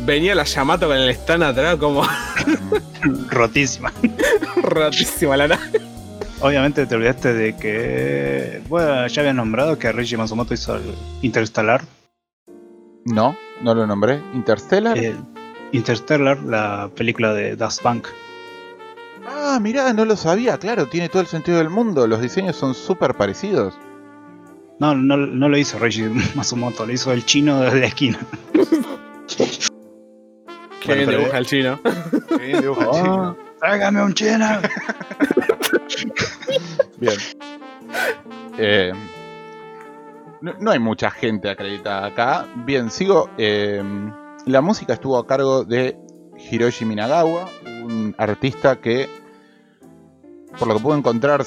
Venía 0.04 0.34
la 0.34 0.44
Yamato 0.44 0.88
con 0.88 0.96
el 0.96 1.08
stand 1.10 1.42
atrás 1.44 1.76
como 1.76 2.02
rotísima. 3.30 3.92
ratísima 4.62 5.36
la 5.36 5.48
nave. 5.48 5.80
Obviamente 6.40 6.86
te 6.86 6.94
olvidaste 6.96 7.32
de 7.32 7.56
que, 7.56 8.62
bueno, 8.68 9.06
ya 9.06 9.20
habías 9.20 9.34
nombrado 9.34 9.78
que 9.78 9.92
Reggie 9.92 10.16
Matsumoto 10.16 10.54
hizo 10.54 10.76
el 10.76 10.94
Interstellar. 11.22 11.84
No, 13.04 13.36
no 13.60 13.74
lo 13.74 13.86
nombré. 13.86 14.20
Interstellar. 14.34 14.98
Eh, 14.98 15.14
Interstellar, 15.72 16.38
la 16.42 16.90
película 16.94 17.32
de 17.34 17.56
Daft 17.56 17.80
Punk. 17.82 18.06
Ah, 19.26 19.58
mirá, 19.60 19.92
no 19.92 20.04
lo 20.04 20.16
sabía. 20.16 20.58
Claro, 20.58 20.86
tiene 20.88 21.08
todo 21.08 21.22
el 21.22 21.28
sentido 21.28 21.58
del 21.58 21.70
mundo. 21.70 22.06
Los 22.06 22.20
diseños 22.20 22.56
son 22.56 22.74
súper 22.74 23.14
parecidos. 23.14 23.74
No, 24.78 24.94
no, 24.94 25.16
no 25.16 25.48
lo 25.48 25.56
hizo 25.56 25.78
Reggie 25.78 26.08
Matsumoto, 26.34 26.84
lo 26.86 26.92
hizo 26.92 27.12
el 27.12 27.24
chino 27.24 27.60
de 27.60 27.80
la 27.80 27.86
esquina. 27.86 28.18
Que 30.80 30.88
Bueno, 30.96 31.06
bien 31.06 31.20
dibuja 31.20 31.38
el 31.38 31.46
chino. 31.46 31.80
Qué 32.28 32.36
bien 32.44 32.60
dibuja 32.60 32.84
el 32.86 32.90
chino. 32.90 33.36
tráigame 33.60 34.02
un 34.02 34.14
chino. 34.14 34.48
Bien. 36.98 37.14
Eh, 38.58 38.92
no, 40.40 40.52
no 40.58 40.70
hay 40.72 40.80
mucha 40.80 41.08
gente 41.12 41.48
acreditada 41.48 42.06
acá. 42.08 42.46
Bien, 42.66 42.90
sigo. 42.90 43.30
eh, 43.38 43.80
la 44.46 44.60
música 44.60 44.92
estuvo 44.92 45.18
a 45.18 45.26
cargo 45.26 45.64
de 45.64 45.96
Hiroshi 46.50 46.84
Minagawa, 46.84 47.48
un 47.84 48.14
artista 48.18 48.76
que, 48.76 49.08
por 50.58 50.68
lo 50.68 50.74
que 50.74 50.80
pude 50.80 50.98
encontrar, 50.98 51.44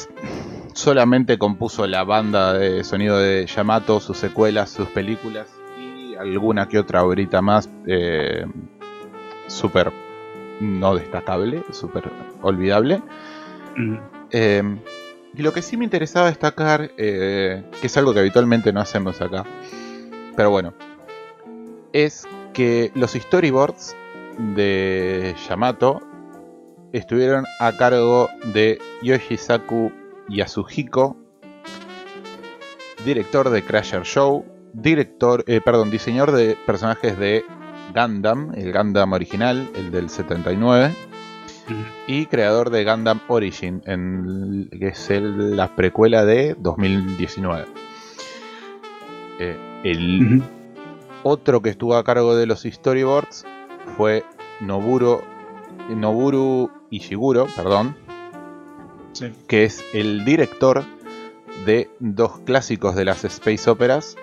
solamente 0.74 1.38
compuso 1.38 1.88
la 1.88 2.04
banda 2.04 2.54
de 2.54 2.84
sonido 2.84 3.18
de 3.18 3.46
Yamato, 3.46 4.00
sus 4.00 4.18
secuelas, 4.18 4.70
sus 4.70 4.88
películas 4.90 5.48
y 5.80 6.16
alguna 6.16 6.68
que 6.68 6.80
otra 6.80 7.04
obrita 7.04 7.42
más 7.42 7.70
eh, 7.88 8.46
súper 9.48 9.92
no 10.60 10.96
destacable, 10.96 11.64
súper 11.72 12.12
olvidable. 12.42 13.02
Mm, 13.76 13.98
Eh, 14.32 14.80
y 15.38 15.42
lo 15.42 15.54
que 15.54 15.62
sí 15.62 15.78
me 15.78 15.84
interesaba 15.84 16.28
destacar, 16.28 16.92
eh, 16.98 17.64
que 17.80 17.88
es 17.88 17.98
algo 17.98 18.14
que 18.14 18.20
habitualmente 18.22 18.74
no 18.74 18.80
hacemos 18.80 19.22
acá, 19.22 19.46
pero 20.36 20.50
bueno, 20.50 20.74
es 21.94 22.28
que 22.56 22.92
los 22.96 23.12
storyboards 23.12 23.96
de 24.56 25.36
Yamato 25.48 26.02
estuvieron 26.94 27.46
a 27.60 27.72
cargo 27.74 28.30
de 28.54 28.80
Yoshisaku 29.04 29.92
Yasuhiko, 30.30 31.18
director 33.06 33.50
de 33.50 33.64
Crasher 33.64 34.04
Show, 34.04 34.46
director, 34.74 35.44
eh, 35.48 35.62
perdón, 35.64 35.92
diseñador 35.92 36.32
de 36.32 36.58
personajes 36.66 37.18
de 37.20 37.44
Gundam, 37.94 38.52
el 38.56 38.74
Gundam 38.74 39.14
original, 39.14 39.70
el 39.76 39.92
del 39.92 40.10
79 40.10 40.94
mm. 41.70 41.74
y 42.08 42.26
creador 42.26 42.70
de 42.72 42.84
Gundam 42.84 43.20
Origin, 43.28 43.82
en, 43.86 44.70
que 44.72 44.88
es 44.88 45.10
el- 45.10 45.56
la 45.56 45.76
precuela 45.76 46.26
de 46.26 46.56
2019. 46.60 47.66
Eh, 49.40 49.58
el. 49.84 50.42
Otro 51.28 51.60
que 51.62 51.70
estuvo 51.72 51.96
a 51.96 52.04
cargo 52.04 52.36
de 52.36 52.46
los 52.46 52.62
storyboards 52.62 53.46
fue 53.98 54.24
Noburo, 54.62 55.24
Noburu 55.90 56.70
Ishiguro, 56.92 57.48
perdón, 57.56 57.96
Sí. 59.14 59.34
que 59.48 59.64
es 59.64 59.84
el 59.94 60.24
director 60.24 60.84
de 61.66 61.90
dos 62.00 62.40
clásicos 62.46 62.96
de 62.96 63.06
las 63.06 63.26
space 63.26 63.68
operas. 63.70 64.16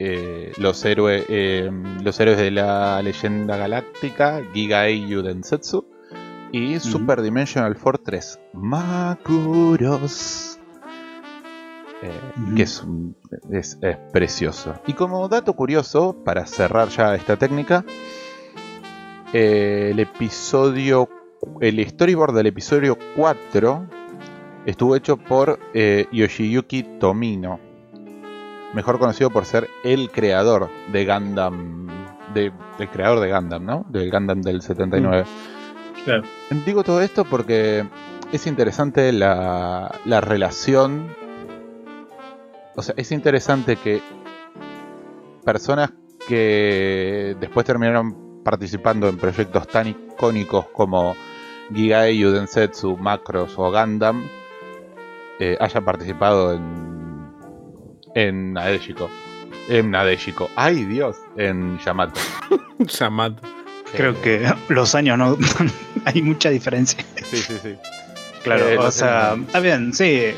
eh, 0.00 0.52
los, 0.58 0.84
héroes, 0.84 1.24
eh, 1.28 1.70
los 2.02 2.18
héroes 2.18 2.36
de 2.36 2.50
la 2.50 3.00
leyenda 3.00 3.56
galáctica, 3.56 4.42
Giga 4.52 4.88
Eiyu 4.88 5.22
Densetsu, 5.22 5.86
y 6.50 6.80
Super 6.80 7.22
Dimensional 7.22 7.76
Fortress 7.76 8.40
Makuros. 8.54 10.58
Eh, 12.04 12.54
que 12.54 12.62
es, 12.62 12.84
es, 13.50 13.78
es 13.80 13.96
precioso. 14.12 14.74
Y 14.86 14.92
como 14.92 15.26
dato 15.28 15.54
curioso, 15.54 16.14
para 16.24 16.46
cerrar 16.46 16.88
ya 16.88 17.14
esta 17.14 17.36
técnica, 17.36 17.82
eh, 19.32 19.88
el 19.90 19.98
episodio, 20.00 21.08
el 21.60 21.82
storyboard 21.88 22.34
del 22.34 22.48
episodio 22.48 22.98
4 23.16 23.86
estuvo 24.66 24.96
hecho 24.96 25.16
por 25.16 25.58
eh, 25.72 26.06
Yoshiyuki 26.12 26.98
Tomino, 27.00 27.58
mejor 28.74 28.98
conocido 28.98 29.30
por 29.30 29.46
ser 29.46 29.68
el 29.82 30.10
creador 30.10 30.68
de 30.92 31.06
Gundam, 31.06 31.88
de, 32.34 32.52
el 32.78 32.88
creador 32.90 33.20
de 33.20 33.32
Gundam, 33.32 33.64
¿no? 33.64 33.86
Del 33.88 34.10
Gundam 34.10 34.42
del 34.42 34.60
79. 34.60 35.24
Claro. 36.04 36.22
Digo 36.66 36.84
todo 36.84 37.00
esto 37.00 37.24
porque 37.24 37.86
es 38.30 38.46
interesante 38.46 39.10
la, 39.10 40.00
la 40.04 40.20
relación. 40.20 41.23
O 42.76 42.82
sea, 42.82 42.94
es 42.98 43.10
interesante 43.12 43.76
que 43.76 44.02
personas 45.44 45.92
que 46.28 47.36
después 47.38 47.66
terminaron 47.66 48.42
participando 48.44 49.08
en 49.08 49.16
proyectos 49.18 49.68
tan 49.68 49.88
icónicos 49.88 50.66
como 50.72 51.14
Gigaeyu, 51.72 52.30
Densetsu, 52.30 52.96
Macros 52.96 53.54
o 53.56 53.70
Gundam 53.70 54.26
eh, 55.38 55.56
hayan 55.60 55.84
participado 55.84 56.54
en 56.54 56.84
en 58.14 58.52
Nadeshiko. 58.52 59.10
En 59.68 59.90
Nadeshiko. 59.90 60.48
¡Ay, 60.54 60.84
Dios! 60.84 61.16
En 61.36 61.78
Yamato. 61.80 62.20
Yamato. 62.78 63.42
Creo 63.92 64.12
Eh, 64.12 64.16
que 64.22 64.54
los 64.72 64.94
años 64.94 65.18
no 65.18 65.36
hay 66.04 66.22
mucha 66.22 66.50
diferencia. 66.50 67.04
Sí, 67.24 67.38
sí, 67.38 67.54
sí. 67.62 67.74
Claro, 68.44 68.68
Eh, 68.68 68.78
o 68.78 68.82
no 68.84 68.90
sea, 68.92 69.34
está 69.34 69.58
bien, 69.60 69.92
sí. 69.92 70.32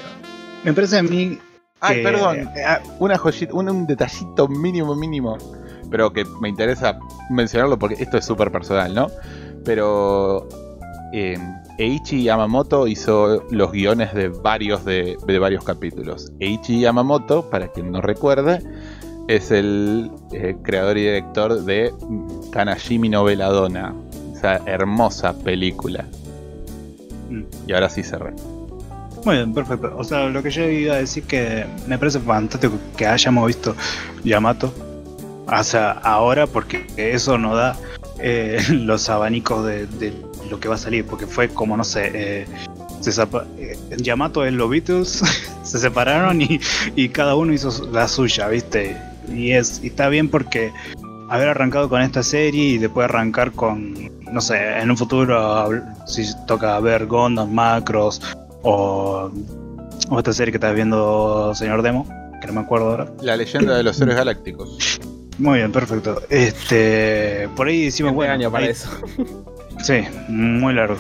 Me 0.65 0.73
parece 0.73 0.99
a 0.99 1.03
mí 1.03 1.39
Ay, 1.81 1.97
que- 1.97 2.03
perdón. 2.03 2.51
ah, 2.67 2.81
una 2.99 3.19
joyita, 3.19 3.55
un, 3.55 3.69
un 3.69 3.87
detallito 3.87 4.49
mínimo, 4.49 4.95
mínimo, 4.95 5.37
pero 5.91 6.13
que 6.13 6.25
me 6.41 6.49
interesa 6.49 6.99
mencionarlo 7.31 7.79
porque 7.79 8.03
esto 8.03 8.17
es 8.19 8.25
súper 8.25 8.51
personal, 8.51 8.95
¿no? 8.95 9.09
Pero 9.65 10.49
eh, 11.13 11.39
Eiichi 11.79 12.23
Yamamoto 12.25 12.87
hizo 12.87 13.43
los 13.51 13.73
guiones 13.73 14.15
de 14.15 14.29
varios 14.29 14.85
de, 14.85 15.17
de 15.27 15.39
varios 15.39 15.65
capítulos. 15.65 16.33
Eiichi 16.41 16.81
Yamamoto, 16.81 17.51
para 17.51 17.69
quien 17.69 17.93
no 17.93 18.01
recuerde, 18.01 18.63
es 19.29 19.51
el 19.51 20.11
eh, 20.33 20.57
creador 20.63 20.97
y 20.99 21.03
director 21.03 21.63
de 21.65 21.93
Kanashimi 22.53 23.09
no 23.09 23.25
Veladona, 23.25 23.93
esa 24.35 24.57
hermosa 24.67 25.37
película. 25.39 26.05
Mm. 27.29 27.43
Y 27.67 27.73
ahora 27.73 27.89
sí 27.91 28.03
cerré. 28.03 28.33
Muy 29.27 29.39
bien, 29.39 29.53
perfecto. 29.53 29.93
O 29.97 30.05
sea, 30.05 30.29
lo 30.29 30.41
que 30.41 30.53
yo 30.53 30.63
iba 30.71 30.95
a 30.95 30.99
decir 30.99 31.25
que 31.25 31.67
me 31.89 31.99
parece 31.99 32.21
fantástico 32.21 32.79
que 32.97 33.09
hayamos 33.09 33.49
visto 33.49 33.75
Yamato. 34.23 34.73
Sea, 35.65 35.91
ahora 36.05 36.47
porque 36.47 36.87
eso 36.97 37.37
nos 37.37 37.57
da 37.57 37.77
eh, 38.21 38.63
los 38.71 39.09
abanicos 39.09 39.67
de, 39.67 40.13
lo 40.49 40.61
que 40.61 40.69
va 40.69 40.77
a 40.77 40.79
salir. 40.79 41.05
Porque 41.05 41.27
fue 41.27 41.49
como, 41.49 41.77
no 41.77 41.83
sé, 41.83 42.13
eh, 42.15 42.47
se 43.01 43.21
eh, 43.21 43.77
Yamato 43.97 44.45
es 44.45 44.53
los 44.53 44.71
Beatles, 44.71 45.25
se 45.65 45.79
separaron 45.81 46.41
y, 46.41 46.61
y 46.95 47.09
cada 47.09 47.35
uno 47.35 47.53
hizo 47.53 47.85
la 47.91 48.07
suya, 48.07 48.47
¿viste? 48.47 48.97
Y, 49.29 49.51
es, 49.51 49.81
y 49.83 49.89
está 49.89 50.09
bien 50.09 50.29
porque 50.29 50.73
haber 51.31 51.49
arrancado 51.49 51.89
con 51.89 52.01
esta 52.01 52.23
serie 52.23 52.63
y 52.63 52.79
después 52.79 53.07
arrancar 53.07 53.51
con, 53.51 54.09
no 54.31 54.41
sé, 54.41 54.79
en 54.79 54.89
un 54.89 54.97
futuro, 54.97 55.69
si 56.07 56.23
toca 56.47 56.79
ver 56.79 57.07
Gondos, 57.07 57.49
Macros 57.49 58.23
o, 58.67 59.31
o 60.11 60.19
esta 60.19 60.33
serie 60.33 60.53
que 60.53 60.57
estás 60.57 60.75
viendo, 60.75 61.55
señor 61.55 61.83
Demo, 61.83 62.07
que 62.41 62.47
no 62.49 62.53
me 62.55 62.61
acuerdo 62.61 62.91
ahora. 62.91 63.13
La 63.23 63.37
leyenda 63.37 63.77
de 63.77 63.83
los 63.83 64.01
héroes 64.01 64.17
galácticos. 64.17 65.01
Muy 65.39 65.59
bien, 65.59 65.71
perfecto. 65.73 66.21
Este, 66.31 67.49
por 67.57 67.69
ahí 67.69 67.85
decimos, 67.87 68.13
Buen 68.15 68.29
bueno, 68.31 68.33
año 68.45 68.51
para 68.51 68.65
ahí- 68.67 68.71
eso. 68.73 68.89
Sí, 69.83 70.01
muy 70.29 70.73
largo. 70.73 70.97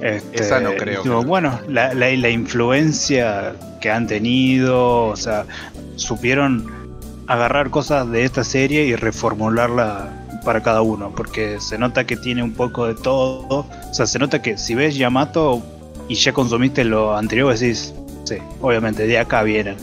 Este, 0.00 0.42
Esa 0.42 0.60
no 0.60 0.74
creo 0.76 1.02
digo, 1.02 1.20
que- 1.20 1.26
bueno, 1.26 1.58
la, 1.68 1.92
la- 1.94 2.10
la 2.14 2.30
influencia 2.30 3.54
que 3.80 3.90
han 3.90 4.06
tenido, 4.06 5.06
o 5.06 5.16
sea, 5.16 5.44
supieron 5.96 6.70
agarrar 7.26 7.70
cosas 7.70 8.08
de 8.10 8.22
esta 8.24 8.44
serie 8.44 8.84
y 8.84 8.94
reformularla 8.94 10.10
para 10.44 10.62
cada 10.62 10.82
uno, 10.82 11.10
porque 11.14 11.58
se 11.60 11.76
nota 11.78 12.04
que 12.06 12.16
tiene 12.16 12.42
un 12.42 12.52
poco 12.52 12.86
de 12.86 12.94
todo. 12.94 13.66
O 13.90 13.94
sea, 13.94 14.06
se 14.06 14.18
nota 14.18 14.40
que 14.42 14.58
si 14.58 14.74
ves 14.74 14.96
Yamato 14.96 15.62
y 16.08 16.14
ya 16.14 16.32
consumiste 16.32 16.84
lo 16.84 17.16
anterior, 17.16 17.56
decís, 17.56 17.94
sí, 18.24 18.36
obviamente, 18.60 19.06
de 19.06 19.18
acá 19.18 19.42
vienen. 19.42 19.76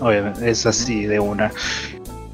Obviamente, 0.00 0.48
es 0.50 0.66
así 0.66 1.06
de 1.06 1.18
una. 1.20 1.50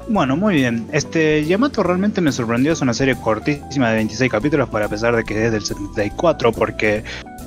Bueno, 0.09 0.35
muy 0.35 0.55
bien. 0.55 0.85
Este 0.91 1.45
Yamato 1.45 1.81
realmente 1.81 2.19
me 2.19 2.31
sorprendió. 2.31 2.73
Es 2.73 2.81
una 2.81 2.93
serie 2.93 3.15
cortísima 3.15 3.89
de 3.89 3.95
26 3.95 4.29
capítulos, 4.29 4.69
para 4.69 4.89
pesar 4.89 5.15
de 5.15 5.23
que 5.23 5.45
es 5.45 5.51
del 5.51 5.63
74, 5.63 6.51
porque 6.51 7.03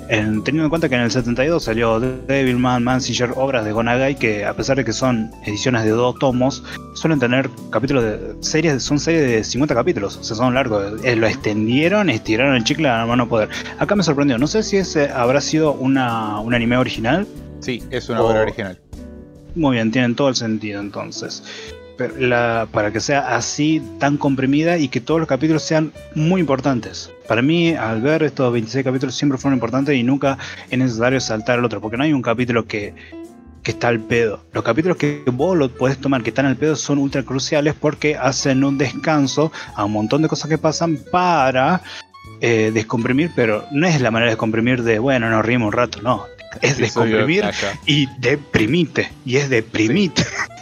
en- 0.09 0.43
teniendo 0.45 0.65
en 0.65 0.71
cuenta 0.71 0.89
que 0.89 0.95
en 0.95 1.03
el 1.03 1.11
72 1.11 1.65
salió 1.65 1.99
Devilman, 2.01 2.83
Massinger, 2.85 3.33
obras 3.37 3.65
de 3.65 3.73
Gonagai, 3.73 4.17
que 4.17 4.45
a 4.45 4.55
pesar 4.55 4.77
de 4.77 4.85
que 4.85 4.93
son 4.93 5.31
ediciones 5.45 5.85
de 5.85 5.91
dos 5.91 6.19
tomos, 6.19 6.63
suelen 6.95 7.19
tener 7.19 7.49
capítulos 7.71 8.05
de 8.05 8.35
series, 8.41 8.83
son 8.83 8.99
series 8.99 9.23
de 9.31 9.45
50 9.45 9.75
capítulos, 9.75 10.17
o 10.17 10.25
sea, 10.25 10.37
son 10.37 10.55
largos. 10.55 11.03
Eh, 11.05 11.17
lo 11.17 11.27
extendieron, 11.27 12.09
estiraron 12.11 12.55
el 12.57 12.65
chicle 12.65 12.89
a 12.89 12.99
la 12.99 13.07
mano 13.07 13.29
poder. 13.29 13.49
Acá 13.79 13.97
me 13.97 14.03
sorprendió. 14.03 14.39
No 14.39 14.47
sé 14.47 14.63
si 14.63 14.77
ese 14.77 15.11
habrá 15.11 15.41
sido 15.41 15.73
una, 15.73 16.41
un 16.41 16.55
anime 16.55 16.77
original. 16.77 17.27
Sí, 17.61 17.83
es 17.91 18.09
una 18.09 18.23
Oh. 18.23 18.29
obra 18.31 18.43
original. 18.43 18.79
Muy 19.55 19.77
bien, 19.77 19.91
tienen 19.91 20.15
todo 20.15 20.29
el 20.29 20.37
sentido 20.37 20.81
entonces. 20.81 21.43
La- 22.19 22.69
para 22.73 22.93
que 22.93 23.01
sea 23.01 23.37
así, 23.37 23.83
tan 23.99 24.17
comprimida 24.17 24.79
y 24.79 24.89
que 24.89 25.01
todos 25.01 25.21
los 25.21 25.29
capítulos 25.29 25.63
sean 25.63 25.93
muy 26.15 26.41
importantes. 26.41 27.11
Para 27.29 27.43
mí, 27.43 27.73
al 27.75 28.03
ver 28.03 28.23
estos 28.23 28.53
26 28.53 28.85
capítulos, 28.85 29.15
siempre 29.15 29.39
fueron 29.39 29.57
importantes 29.57 29.97
y 29.97 30.03
nunca 30.03 30.39
es 30.71 30.79
necesario 30.79 31.21
saltar 31.21 31.59
al 31.59 31.65
otro, 31.65 31.81
porque 31.81 31.97
no 31.97 32.05
hay 32.05 32.13
un 32.13 32.23
capítulo 32.23 32.67
que, 32.67 32.95
que 33.63 33.71
está 33.73 33.89
al 33.89 34.01
pedo. 34.01 34.45
Los 34.53 34.63
capítulos 34.63 34.97
que 34.97 35.23
vos 35.33 35.57
lo 35.57 35.69
podés 35.71 35.99
tomar 35.99 36.23
que 36.23 36.31
están 36.31 36.47
al 36.47 36.57
pedo 36.57 36.77
son 36.77 36.99
ultra 36.99 37.23
cruciales 37.23 37.75
porque 37.75 38.17
hacen 38.17 38.63
un 38.63 38.79
descanso 38.79 39.51
a 39.75 39.85
un 39.85 39.93
montón 39.93 40.23
de 40.23 40.29
cosas 40.29 40.49
que 40.49 40.59
pasan 40.59 40.99
para 41.11 41.83
eh, 42.41 42.71
descomprimir, 42.73 43.31
pero 43.35 43.65
no 43.73 43.87
es 43.87 44.01
la 44.01 44.11
manera 44.11 44.27
de 44.27 44.33
descomprimir 44.35 44.83
de, 44.83 44.99
bueno, 44.99 45.31
nos 45.31 45.45
rimos 45.45 45.69
un 45.69 45.73
rato, 45.73 46.01
no. 46.03 46.27
Es 46.63 46.79
descomprimir 46.79 47.45
y 47.87 48.07
deprimite. 48.19 49.11
Y 49.25 49.37
es 49.37 49.49
deprimite. 49.51 50.23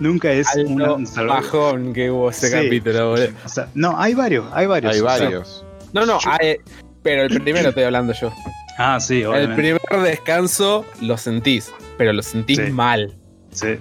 Nunca 0.00 0.32
es 0.32 0.46
salva- 0.48 1.34
bajón 1.34 1.92
que 1.92 2.10
hubo 2.10 2.30
ese 2.30 2.48
Sí. 2.48 2.52
capítulo, 2.54 3.10
boludo. 3.10 3.28
O 3.44 3.48
sea, 3.48 3.68
no, 3.74 3.98
hay 3.98 4.14
varios, 4.14 4.46
hay 4.52 4.66
varios. 4.66 4.92
Hay 4.94 5.00
O 5.00 5.04
sea, 5.08 5.18
varios. 5.18 5.64
No, 5.92 6.06
no, 6.06 6.18
hay- 6.24 6.56
pero 7.02 7.22
el 7.22 7.40
primero 7.42 7.68
estoy 7.70 7.84
hablando 7.84 8.12
yo. 8.12 8.32
ah, 8.78 8.98
sí, 9.00 9.20
El 9.22 9.26
obviamente. 9.28 9.54
primer 9.56 10.08
descanso 10.10 10.84
lo 11.00 11.16
sentís, 11.18 11.72
pero 11.98 12.12
lo 12.12 12.22
sentís 12.22 12.58
Sí. 12.58 12.70
mal. 12.70 13.14
Sí. 13.50 13.76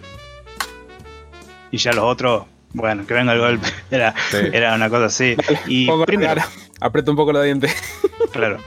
Y 1.72 1.78
ya 1.78 1.94
los 1.94 2.04
otros, 2.04 2.44
bueno, 2.74 3.06
que 3.06 3.14
venga 3.14 3.34
el 3.34 3.40
golpe. 3.40 3.68
Era, 3.92 4.14
Sí. 4.30 4.38
era 4.54 4.76
una 4.76 4.90
cosa 4.90 5.06
así. 5.06 5.36
Y 5.68 5.86
la 5.86 6.06
primero, 6.06 6.42
aprieto 6.80 7.12
un 7.12 7.18
poco 7.18 7.32
los 7.34 7.44
dientes. 7.44 7.74
Claro. 8.32 8.58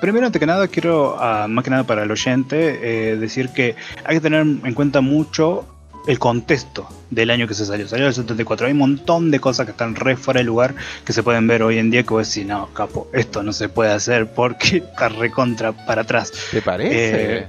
Primero, 0.00 0.26
antes 0.26 0.40
que 0.40 0.46
nada, 0.46 0.66
quiero, 0.66 1.16
ah, 1.20 1.46
más 1.48 1.62
que 1.62 1.70
nada 1.70 1.84
para 1.84 2.02
el 2.02 2.10
oyente, 2.10 3.12
eh, 3.12 3.16
decir 3.16 3.50
que 3.50 3.76
hay 4.04 4.16
que 4.16 4.20
tener 4.20 4.40
en 4.40 4.74
cuenta 4.74 5.00
mucho 5.00 5.64
el 6.06 6.18
contexto 6.18 6.88
del 7.10 7.30
año 7.30 7.46
que 7.46 7.54
se 7.54 7.64
salió. 7.66 7.86
Salió 7.88 8.06
el 8.08 8.14
74. 8.14 8.66
Hay 8.66 8.72
un 8.72 8.78
montón 8.78 9.30
de 9.30 9.38
cosas 9.40 9.66
que 9.66 9.72
están 9.72 9.94
re 9.94 10.16
fuera 10.16 10.38
de 10.38 10.44
lugar 10.44 10.74
que 11.04 11.12
se 11.12 11.22
pueden 11.22 11.46
ver 11.46 11.62
hoy 11.62 11.78
en 11.78 11.90
día 11.90 12.02
que 12.02 12.10
vos 12.10 12.28
decís, 12.28 12.46
no, 12.46 12.68
capo, 12.74 13.08
esto 13.12 13.42
no 13.42 13.52
se 13.52 13.68
puede 13.68 13.92
hacer 13.92 14.32
porque 14.32 14.76
está 14.92 15.08
recontra 15.08 15.72
para 15.72 16.02
atrás. 16.02 16.32
¿Te 16.50 16.62
parece? 16.62 17.38
Eh, 17.38 17.48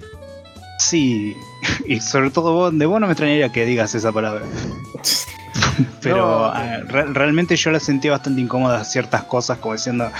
Sí, 0.79 1.35
y 1.87 1.99
sobre 2.01 2.29
todo 2.31 2.53
vos, 2.53 2.77
de 2.77 2.85
vos 2.85 2.99
no 2.99 3.07
me 3.07 3.13
extrañaría 3.13 3.51
que 3.51 3.65
digas 3.65 3.95
esa 3.95 4.11
palabra. 4.11 4.41
Pero 6.01 6.17
No. 6.17 6.45
ah, 6.45 6.77
re- 6.87 7.05
realmente 7.05 7.55
yo 7.55 7.71
la 7.71 7.79
sentí 7.79 8.09
bastante 8.09 8.41
incómoda 8.41 8.83
ciertas 8.83 9.23
cosas, 9.23 9.59
como 9.59 9.73
diciendo, 9.75 10.11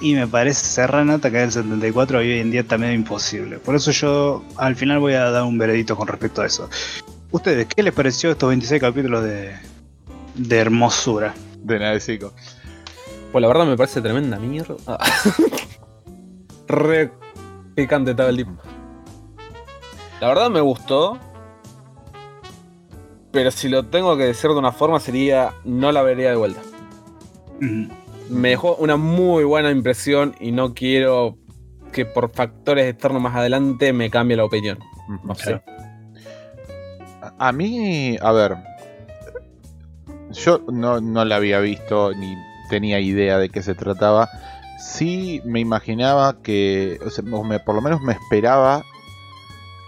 y 0.00 0.14
me 0.14 0.26
parece 0.26 0.64
cerrar 0.66 1.06
nota 1.06 1.30
que 1.30 1.42
el 1.42 1.50
74 1.50 2.22
y 2.22 2.32
hoy 2.32 2.38
en 2.40 2.50
día 2.50 2.64
también 2.64 2.92
es 2.92 2.98
imposible. 2.98 3.58
Por 3.58 3.74
eso 3.76 3.90
yo 3.92 4.44
al 4.56 4.76
final 4.76 4.98
voy 4.98 5.14
a 5.14 5.30
dar 5.30 5.42
un 5.44 5.56
veredito 5.58 5.96
con 5.96 6.06
respecto 6.06 6.42
a 6.42 6.46
eso. 6.46 6.68
¿Ustedes 7.32 7.66
qué 7.66 7.82
les 7.82 7.94
pareció 7.94 8.30
estos 8.30 8.48
26 8.48 8.80
capítulos 8.80 9.22
de, 9.24 9.54
de 10.34 10.58
hermosura? 10.58 11.34
De 11.62 11.78
nada 11.78 11.92
de 11.92 12.00
psico. 12.00 12.32
Pues 13.30 13.40
la 13.42 13.48
verdad 13.48 13.66
me 13.66 13.76
parece 13.76 14.00
tremenda 14.00 14.38
mierda. 14.38 14.74
Ah. 14.86 14.98
Re 16.68 17.10
picante 17.74 18.12
estaba 18.12 18.30
el 18.30 18.36
tipo. 18.38 18.52
La 20.20 20.28
verdad 20.28 20.50
me 20.50 20.60
gustó. 20.60 21.18
Pero 23.30 23.52
si 23.52 23.68
lo 23.68 23.86
tengo 23.86 24.16
que 24.16 24.24
decir 24.24 24.50
de 24.50 24.56
una 24.56 24.72
forma 24.72 24.98
sería 24.98 25.54
no 25.64 25.92
la 25.92 26.02
vería 26.02 26.30
de 26.30 26.36
vuelta. 26.36 26.60
Mm, 27.60 27.86
Me 28.28 28.48
dejó 28.50 28.74
una 28.76 28.96
muy 28.96 29.44
buena 29.44 29.70
impresión 29.70 30.34
y 30.40 30.50
no 30.50 30.74
quiero 30.74 31.36
que 31.92 32.06
por 32.06 32.30
factores 32.32 32.86
externos 32.88 33.22
más 33.22 33.36
adelante 33.36 33.92
me 33.92 34.10
cambie 34.10 34.36
la 34.36 34.44
opinión. 34.44 34.78
No 35.24 35.34
sé. 35.36 35.60
A- 37.40 37.52
mí, 37.52 38.16
a 38.20 38.32
ver, 38.32 38.56
yo 40.32 40.60
no, 40.70 41.00
no 41.00 41.24
la 41.24 41.36
había 41.36 41.58
visto 41.60 42.12
ni 42.14 42.36
tenía 42.68 43.00
idea 43.00 43.38
de 43.38 43.48
qué 43.48 43.62
se 43.62 43.74
trataba. 43.74 44.28
Sí 44.78 45.40
me 45.44 45.58
imaginaba 45.60 46.40
que, 46.42 46.98
o 47.04 47.10
sea, 47.10 47.24
por 47.64 47.74
lo 47.74 47.80
menos 47.80 48.00
me 48.02 48.12
esperaba 48.12 48.82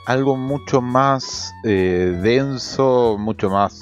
algo 0.07 0.37
mucho 0.37 0.81
más 0.81 1.53
eh, 1.65 2.19
denso, 2.23 3.17
mucho 3.19 3.51
más... 3.51 3.79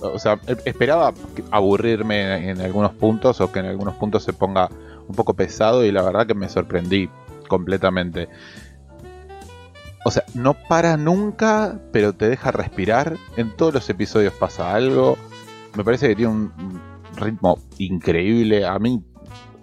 O 0.00 0.18
sea, 0.18 0.38
e- 0.46 0.56
esperaba 0.64 1.12
aburrirme 1.50 2.48
en 2.48 2.60
algunos 2.60 2.92
puntos 2.92 3.40
o 3.40 3.50
que 3.50 3.58
en 3.58 3.66
algunos 3.66 3.94
puntos 3.96 4.22
se 4.22 4.32
ponga 4.32 4.68
un 5.08 5.14
poco 5.16 5.34
pesado 5.34 5.84
y 5.84 5.90
la 5.90 6.02
verdad 6.02 6.26
que 6.26 6.34
me 6.34 6.48
sorprendí 6.48 7.10
completamente. 7.48 8.28
O 10.08 10.10
sea, 10.10 10.24
no 10.32 10.54
para 10.54 10.96
nunca, 10.96 11.78
pero 11.92 12.14
te 12.14 12.30
deja 12.30 12.50
respirar. 12.50 13.18
En 13.36 13.54
todos 13.54 13.74
los 13.74 13.90
episodios 13.90 14.32
pasa 14.32 14.72
algo. 14.74 15.18
Me 15.76 15.84
parece 15.84 16.08
que 16.08 16.16
tiene 16.16 16.32
un 16.32 16.80
ritmo 17.14 17.58
increíble. 17.76 18.64
A 18.64 18.78
mí, 18.78 19.02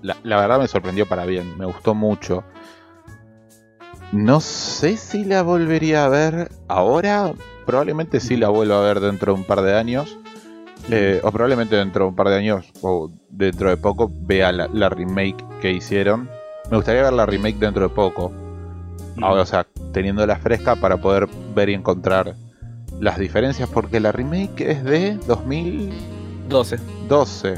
la, 0.03 0.15
la 0.21 0.37
verdad 0.39 0.59
me 0.59 0.67
sorprendió 0.67 1.07
para 1.07 1.25
bien. 1.25 1.57
Me 1.57 1.65
gustó 1.65 1.95
mucho. 1.95 2.43
No 4.11 4.39
sé 4.39 4.97
si 4.97 5.25
la 5.25 5.41
volvería 5.41 6.05
a 6.05 6.09
ver 6.09 6.51
ahora. 6.67 7.33
Probablemente 7.65 8.19
sí 8.19 8.37
la 8.37 8.49
vuelva 8.49 8.77
a 8.77 8.83
ver 8.83 8.99
dentro 8.99 9.33
de 9.33 9.39
un 9.39 9.45
par 9.47 9.63
de 9.63 9.75
años. 9.75 10.15
Eh, 10.91 11.21
o 11.23 11.31
probablemente 11.31 11.75
dentro 11.75 12.05
de 12.05 12.09
un 12.09 12.15
par 12.15 12.29
de 12.29 12.35
años 12.35 12.71
o 12.83 13.09
dentro 13.29 13.71
de 13.71 13.77
poco 13.77 14.11
vea 14.13 14.51
la, 14.51 14.67
la 14.67 14.89
remake 14.89 15.43
que 15.59 15.71
hicieron. 15.71 16.29
Me 16.69 16.77
gustaría 16.77 17.01
ver 17.01 17.13
la 17.13 17.25
remake 17.25 17.57
dentro 17.57 17.89
de 17.89 17.95
poco. 17.95 18.44
Ahora, 19.21 19.41
o 19.43 19.45
sea, 19.45 19.65
teniéndola 19.93 20.35
fresca 20.37 20.75
para 20.75 20.97
poder 20.97 21.27
ver 21.55 21.69
y 21.69 21.73
encontrar 21.73 22.35
las 22.99 23.17
diferencias, 23.17 23.69
porque 23.69 23.99
la 23.99 24.11
remake 24.11 24.71
es 24.71 24.83
de 24.83 25.15
2012. 25.27 26.77
12. 27.07 27.53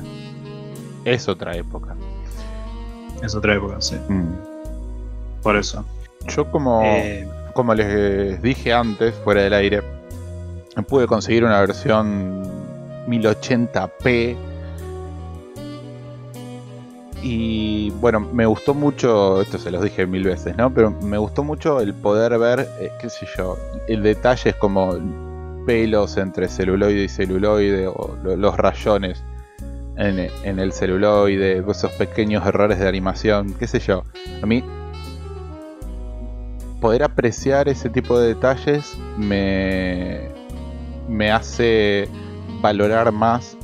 Es 1.05 1.27
otra 1.27 1.55
época. 1.55 1.95
Es 3.23 3.33
otra 3.35 3.55
época, 3.55 3.77
sí. 3.79 3.95
Mm. 4.09 4.33
Por 5.41 5.55
eso. 5.55 5.85
Yo 6.27 6.49
como, 6.51 6.81
Eh, 6.83 7.27
como 7.53 7.73
les 7.73 8.41
dije 8.41 8.73
antes, 8.73 9.15
fuera 9.23 9.41
del 9.41 9.53
aire, 9.53 9.81
pude 10.87 11.07
conseguir 11.07 11.43
una 11.43 11.59
versión 11.61 12.43
1080p. 13.07 14.35
Y 17.29 17.89
bueno, 17.99 18.21
me 18.21 18.45
gustó 18.45 18.73
mucho, 18.73 19.41
esto 19.41 19.57
se 19.57 19.69
los 19.69 19.83
dije 19.83 20.07
mil 20.07 20.23
veces, 20.23 20.55
¿no? 20.55 20.73
Pero 20.73 20.91
me 20.91 21.17
gustó 21.17 21.43
mucho 21.43 21.81
el 21.81 21.93
poder 21.93 22.39
ver, 22.39 22.69
eh, 22.79 22.89
qué 23.01 23.09
sé 23.09 23.27
yo, 23.37 23.57
el 23.89 24.01
detalle 24.01 24.51
es 24.51 24.55
como 24.55 24.95
pelos 25.65 26.15
entre 26.15 26.47
celuloide 26.47 27.03
y 27.03 27.09
celuloide, 27.09 27.85
o 27.87 28.15
lo- 28.23 28.37
los 28.37 28.55
rayones 28.55 29.21
en, 29.97 30.29
en 30.45 30.59
el 30.59 30.71
celuloide, 30.71 31.57
esos 31.69 31.91
pequeños 31.93 32.45
errores 32.47 32.79
de 32.79 32.87
animación, 32.87 33.53
qué 33.59 33.67
sé 33.67 33.79
yo. 33.79 34.03
A 34.41 34.45
mí 34.45 34.63
poder 36.79 37.03
apreciar 37.03 37.67
ese 37.67 37.89
tipo 37.89 38.17
de 38.17 38.29
detalles 38.35 38.95
me, 39.17 40.29
me 41.09 41.29
hace 41.29 42.07
valorar 42.61 43.11
más 43.11 43.57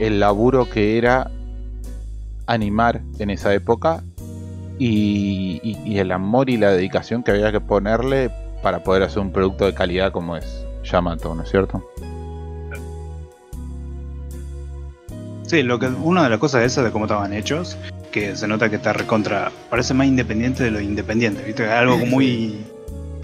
el 0.00 0.20
laburo 0.20 0.68
que 0.68 0.98
era 0.98 1.30
animar 2.46 3.02
en 3.18 3.30
esa 3.30 3.52
época 3.54 4.02
y, 4.78 5.60
y- 5.62 5.78
y 5.84 5.98
el 5.98 6.12
amor 6.12 6.50
y 6.50 6.56
la 6.56 6.70
dedicación 6.70 7.22
que 7.22 7.30
había 7.32 7.50
que 7.52 7.60
ponerle 7.60 8.30
para 8.62 8.82
poder 8.82 9.02
hacer 9.02 9.20
un 9.20 9.32
producto 9.32 9.64
de 9.66 9.74
calidad 9.74 10.12
como 10.12 10.36
es 10.36 10.64
Yamato, 10.84 11.34
¿no 11.34 11.42
es 11.42 11.50
cierto? 11.50 11.82
Sí, 15.46 15.62
lo 15.62 15.78
que, 15.78 15.86
una 15.86 16.24
de 16.24 16.30
las 16.30 16.38
cosas 16.38 16.64
esas 16.64 16.84
de 16.84 16.90
cómo 16.90 17.04
estaban 17.04 17.32
hechos, 17.32 17.76
que 18.10 18.34
se 18.34 18.48
nota 18.48 18.68
que 18.68 18.76
está 18.76 18.92
recontra, 18.92 19.52
parece 19.70 19.94
más 19.94 20.06
independiente 20.08 20.64
de 20.64 20.70
lo 20.72 20.80
independiente, 20.80 21.42
¿viste? 21.44 21.68
Algo 21.70 21.98
muy 21.98 22.64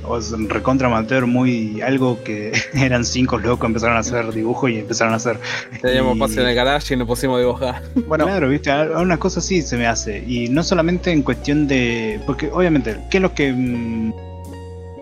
o 0.04 0.18
recontra 0.48 0.88
amateur, 0.88 1.26
muy 1.26 1.80
algo 1.82 2.22
que 2.24 2.52
eran 2.74 3.04
cinco 3.04 3.38
locos, 3.38 3.66
empezaron 3.68 3.96
a 3.96 4.00
hacer 4.00 4.32
dibujo 4.32 4.68
y 4.68 4.78
empezaron 4.78 5.12
a 5.12 5.16
hacer. 5.16 5.38
Teníamos 5.80 6.16
y- 6.16 6.20
pase 6.20 6.40
en 6.40 6.48
el 6.48 6.54
garage 6.54 6.94
y 6.94 6.96
nos 6.96 7.06
pusimos 7.06 7.36
a 7.36 7.40
dibujar. 7.40 7.82
Bueno, 8.08 8.24
claro, 8.24 8.48
viste, 8.48 8.70
A- 8.70 8.82
a 8.82 9.00
unas 9.00 9.18
cosas 9.18 9.44
sí 9.44 9.62
se 9.62 9.76
me 9.76 9.86
hace. 9.86 10.24
Y 10.26 10.48
no 10.48 10.62
solamente 10.62 11.10
en 11.12 11.22
cuestión 11.22 11.66
de. 11.68 12.20
Porque 12.26 12.50
obviamente, 12.50 12.96
¿qué 13.10 13.18
es 13.18 13.22
lo 13.22 13.34
que. 13.34 13.52
mm, 13.52 14.12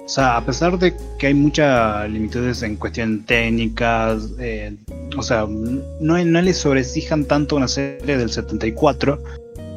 o 0.04 0.12
sea, 0.12 0.36
a 0.38 0.44
pesar 0.44 0.76
de 0.76 0.92
que 1.20 1.28
hay 1.28 1.34
muchas 1.34 2.10
limitaciones 2.10 2.60
en 2.64 2.74
cuestión 2.74 3.22
técnicas, 3.24 4.30
eh, 4.40 4.74
o 5.16 5.22
sea, 5.22 5.46
no, 5.48 6.24
no 6.24 6.42
le 6.42 6.52
sobreexijan 6.52 7.26
tanto 7.26 7.54
una 7.54 7.68
serie 7.68 8.16
del 8.16 8.28
74, 8.28 9.22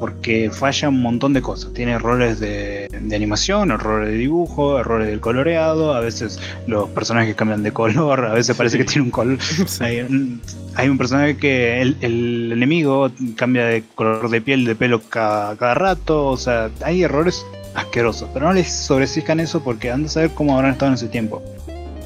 porque 0.03 0.51
falla 0.51 0.89
un 0.89 1.01
montón 1.01 1.31
de 1.31 1.41
cosas. 1.41 1.71
Tiene 1.71 1.93
errores 1.93 2.37
de, 2.41 2.89
de 2.91 3.15
animación, 3.15 3.71
errores 3.71 4.09
de 4.09 4.17
dibujo, 4.17 4.77
errores 4.77 5.07
del 5.07 5.21
coloreado, 5.21 5.93
a 5.93 6.01
veces 6.01 6.41
los 6.67 6.89
personajes 6.89 7.33
cambian 7.37 7.63
de 7.63 7.71
color, 7.71 8.25
a 8.25 8.33
veces 8.33 8.53
parece 8.57 8.77
que 8.77 8.83
tiene 8.83 9.03
un 9.03 9.11
color. 9.11 9.37
Hay 9.79 10.01
un, 10.01 10.41
hay 10.75 10.89
un 10.89 10.97
personaje 10.97 11.37
que 11.37 11.81
el, 11.81 11.95
el 12.01 12.51
enemigo 12.51 13.11
cambia 13.37 13.63
de 13.65 13.85
color 13.95 14.29
de 14.29 14.41
piel, 14.41 14.65
de 14.65 14.75
pelo 14.75 14.99
cada, 14.99 15.55
cada 15.55 15.73
rato, 15.73 16.25
o 16.25 16.35
sea, 16.35 16.69
hay 16.81 17.03
errores 17.03 17.45
asquerosos, 17.73 18.29
pero 18.33 18.47
no 18.47 18.51
les 18.51 18.69
sobreexijan 18.69 19.39
eso 19.39 19.63
porque 19.63 19.89
han 19.89 20.03
de 20.03 20.09
saber 20.09 20.31
cómo 20.31 20.53
habrán 20.57 20.73
estado 20.73 20.89
en 20.89 20.95
ese 20.95 21.07
tiempo. 21.07 21.41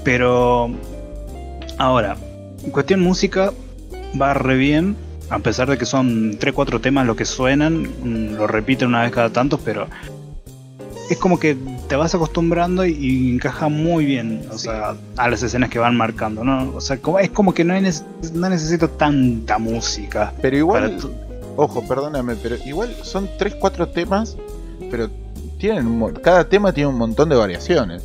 Pero 0.04 0.70
ahora, 1.80 2.16
en 2.64 2.70
cuestión 2.70 3.00
música, 3.00 3.54
va 4.22 4.36
re 4.36 4.56
bien, 4.56 4.96
a 5.30 5.40
pesar 5.40 5.70
de 5.70 5.78
que 5.78 5.86
son 5.86 6.38
3-4 6.40 6.80
temas 6.82 7.06
lo 7.06 7.16
que 7.16 7.26
suenan, 7.26 7.84
mm, 7.84 8.36
lo 8.36 8.48
repiten 8.48 8.90
una 8.90 9.02
vez 9.04 9.12
cada 9.12 9.30
tanto, 9.30 9.58
pero 9.58 9.88
es 11.10 11.18
como 11.18 11.40
que 11.40 11.56
te 11.88 11.96
vas 11.96 12.14
acostumbrando 12.16 12.86
y, 12.86 12.92
y 12.94 13.34
encaja 13.36 13.70
muy 13.70 14.06
bien, 14.06 14.42
o 14.52 14.58
sea, 14.58 14.96
a 15.16 15.30
las 15.30 15.42
escenas 15.44 15.70
que 15.70 15.80
van 15.80 15.96
marcando, 15.96 16.44
¿no? 16.44 16.74
O 16.76 16.82
sea, 16.82 16.98
como, 16.98 17.20
es 17.20 17.30
como 17.30 17.54
que 17.54 17.64
no, 17.64 17.74
hay 17.74 17.82
nece- 17.82 18.04
no 18.34 18.50
necesito 18.50 18.90
tanta 18.90 19.58
música. 19.58 20.34
pero 20.42 20.58
igual, 20.58 20.98
ojo, 21.56 21.82
perdóname, 21.88 22.36
pero 22.36 22.56
igual 22.66 22.94
son 23.04 23.28
3-4 23.38 23.92
temas, 23.92 24.36
pero 24.92 25.10
tienen 25.58 25.88
un 25.88 26.14
cada 26.16 26.48
tema 26.48 26.72
tiene 26.74 26.90
un 26.90 26.98
montón 26.98 27.30
de 27.30 27.36
variaciones. 27.36 28.04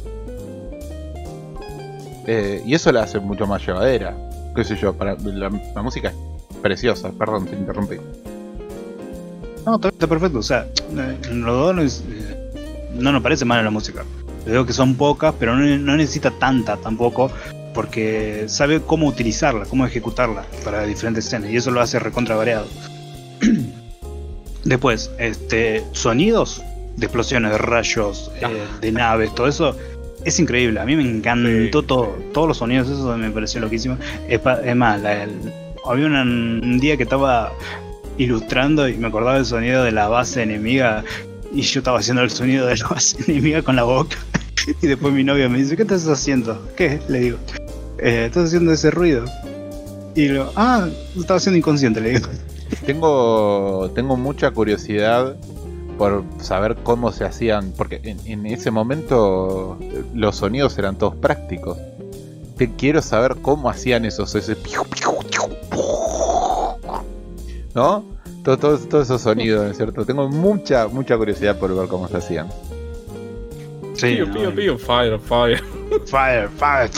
Eh, 2.27 2.63
y 2.65 2.75
eso 2.75 2.93
la 2.93 3.03
hace 3.03 3.19
mucho 3.19 3.47
más 3.47 3.67
llevadera. 3.67 4.17
Qué 4.55 4.65
sé 4.65 4.77
yo, 4.77 4.93
para 4.93 5.17
la, 5.17 5.51
la 5.75 5.83
música 5.83 6.13
es 6.63 6.79
preciosa, 6.79 7.11
perdón, 7.13 7.47
te 7.47 7.57
interrumpí. 7.57 7.97
No, 9.67 9.77
está, 9.77 9.89
está 9.89 10.07
perfecto. 10.07 10.39
O 10.39 10.43
sea, 10.43 10.67
eh, 10.97 11.19
los 11.33 11.57
dos 11.57 11.75
no, 11.75 11.83
es- 11.83 12.05
eh, 12.11 12.91
no 12.95 13.13
nos 13.13 13.23
parece 13.23 13.45
mal 13.45 13.65
la 13.65 13.71
música. 13.71 14.05
Digo 14.47 14.67
que 14.67 14.73
son 14.73 14.97
pocas, 14.97 15.35
pero 15.39 15.57
no, 15.57 15.65
no 15.79 15.97
necesita 15.97 16.31
tanta 16.33 16.77
tampoco, 16.77 17.31
porque 17.75 18.45
sabe 18.49 18.81
cómo 18.83 19.07
utilizarla, 19.07 19.65
cómo 19.67 19.87
ejecutarla 19.87 20.45
para 20.65 20.83
diferentes 20.85 21.27
escenas, 21.27 21.51
y 21.51 21.57
eso 21.57 21.71
lo 21.71 21.81
hace 21.81 21.99
recontra 21.99 22.35
variado. 22.37 22.67
Después, 24.65 25.11
este, 25.19 25.85
sonidos 25.93 26.63
de 26.97 27.07
explosiones, 27.07 27.51
de 27.53 27.59
rayos, 27.59 28.31
eh, 28.41 28.47
de 28.81 28.93
naves, 28.93 29.35
todo 29.35 29.49
eso 29.49 29.77
es 30.25 30.39
increíble. 30.39 30.79
A 30.81 30.85
mí 30.85 30.95
me 30.95 31.03
encantó 31.09 31.49
Sí. 31.81 31.87
todo, 31.87 32.17
todos 32.33 32.49
los 32.49 32.57
sonidos, 32.59 32.89
eso 32.89 33.17
me 33.17 33.31
pareció 33.31 33.61
loquísimo. 33.61 33.97
Es, 34.29 34.41
es 34.65 34.77
más, 34.77 35.01
la- 35.01 35.25
el- 35.25 35.53
había 35.87 36.07
un 36.07 36.79
día 36.81 36.97
que 36.97 37.03
estaba 37.05 37.53
ilustrando 38.19 38.89
y 38.89 38.97
me 38.97 39.09
acordaba 39.09 39.37
del 39.37 39.47
sonido 39.47 39.85
de 39.85 39.93
la 39.93 40.09
base 40.09 40.43
enemiga 40.43 41.05
y 41.53 41.63
yo 41.63 41.81
estaba 41.81 41.99
haciendo 41.99 42.23
el 42.23 42.31
sonido 42.31 42.67
de 42.67 42.77
la 42.77 42.89
base 42.89 43.17
enemiga 43.31 43.63
con 43.63 43.77
la 43.77 43.85
boca 43.85 44.17
y 44.81 44.87
después 44.87 45.13
mi 45.13 45.25
novia 45.25 45.49
me 45.49 45.59
dice 45.59 45.77
¿qué 45.77 45.83
estás 45.83 46.07
haciendo? 46.07 46.69
¿qué? 46.77 47.01
le 47.09 47.21
digo 47.21 47.39
"Eh, 47.99 48.27
estás 48.27 48.47
haciendo 48.47 48.73
ese 48.73 48.91
ruido 48.91 49.25
y 50.15 50.27
le 50.27 50.33
digo 50.35 50.53
ah 50.57 50.89
estaba 51.19 51.39
haciendo 51.39 51.59
inconsciente 51.59 52.01
le 52.01 52.11
digo 52.11 52.29
Tengo, 52.87 53.91
tengo 53.95 54.17
mucha 54.17 54.51
curiosidad 54.51 55.37
por 55.99 56.25
saber 56.41 56.77
cómo 56.83 57.13
se 57.13 57.25
hacían, 57.25 57.73
porque 57.77 58.01
en, 58.03 58.19
en 58.27 58.47
ese 58.47 58.71
momento 58.71 59.77
eh, 59.81 60.03
los 60.15 60.37
sonidos 60.37 60.77
eran 60.79 60.97
todos 60.97 61.15
prácticos. 61.15 61.77
Te 62.57 62.73
quiero 62.75 63.03
saber 63.03 63.37
cómo 63.43 63.69
hacían 63.71 64.05
esos, 64.05 64.35
ese 64.35 64.57
piu, 64.57 64.85
piu, 64.85 65.13
¿no? 67.75 68.05
Todo- 68.45 68.57
Todos 68.59 68.89
todos 68.89 69.05
esos 69.07 69.23
sonidos, 69.23 69.65
¿no 69.65 69.71
es 69.71 69.77
cierto? 69.77 70.05
Tengo 70.05 70.29
mucha, 70.29 70.89
mucha 70.89 71.17
curiosidad 71.17 71.59
por 71.59 71.75
ver 71.77 71.89
cómo 71.89 72.09
se 72.09 72.17
hacían. 72.17 72.49
sí, 73.95 74.15
Pío, 74.17 74.33
pío, 74.33 74.55
pío, 74.55 74.79
fire, 74.79 75.19
fire. 75.21 75.63
Fire, 76.07 76.49
fire. 76.59 76.91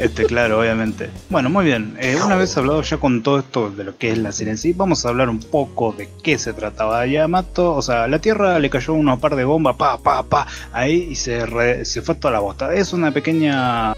Este, 0.00 0.24
claro, 0.24 0.58
obviamente. 0.60 1.08
Bueno, 1.30 1.48
muy 1.48 1.64
bien. 1.64 1.96
Eh, 2.00 2.16
una 2.24 2.34
vez 2.36 2.56
hablado 2.56 2.82
ya 2.82 2.96
con 2.96 3.22
todo 3.22 3.38
esto 3.38 3.70
de 3.70 3.84
lo 3.84 3.96
que 3.96 4.10
es 4.10 4.18
la 4.18 4.32
serie 4.32 4.50
en 4.52 4.58
sí, 4.58 4.72
vamos 4.72 5.06
a 5.06 5.10
hablar 5.10 5.28
un 5.28 5.38
poco 5.38 5.92
de 5.96 6.08
qué 6.22 6.36
se 6.38 6.52
trataba 6.52 7.06
Yamato. 7.06 7.72
O 7.74 7.80
sea, 7.82 8.08
la 8.08 8.18
Tierra 8.18 8.58
le 8.58 8.68
cayó 8.70 8.92
una 8.94 9.16
par 9.18 9.36
de 9.36 9.44
bombas, 9.44 9.76
pa, 9.76 9.98
pa, 9.98 10.24
pa, 10.24 10.46
ahí 10.72 11.06
y 11.10 11.14
se, 11.14 11.46
re- 11.46 11.84
se 11.84 12.02
fue 12.02 12.16
toda 12.16 12.32
la 12.32 12.40
bosta. 12.40 12.74
Es 12.74 12.92
una 12.92 13.12
pequeña 13.12 13.94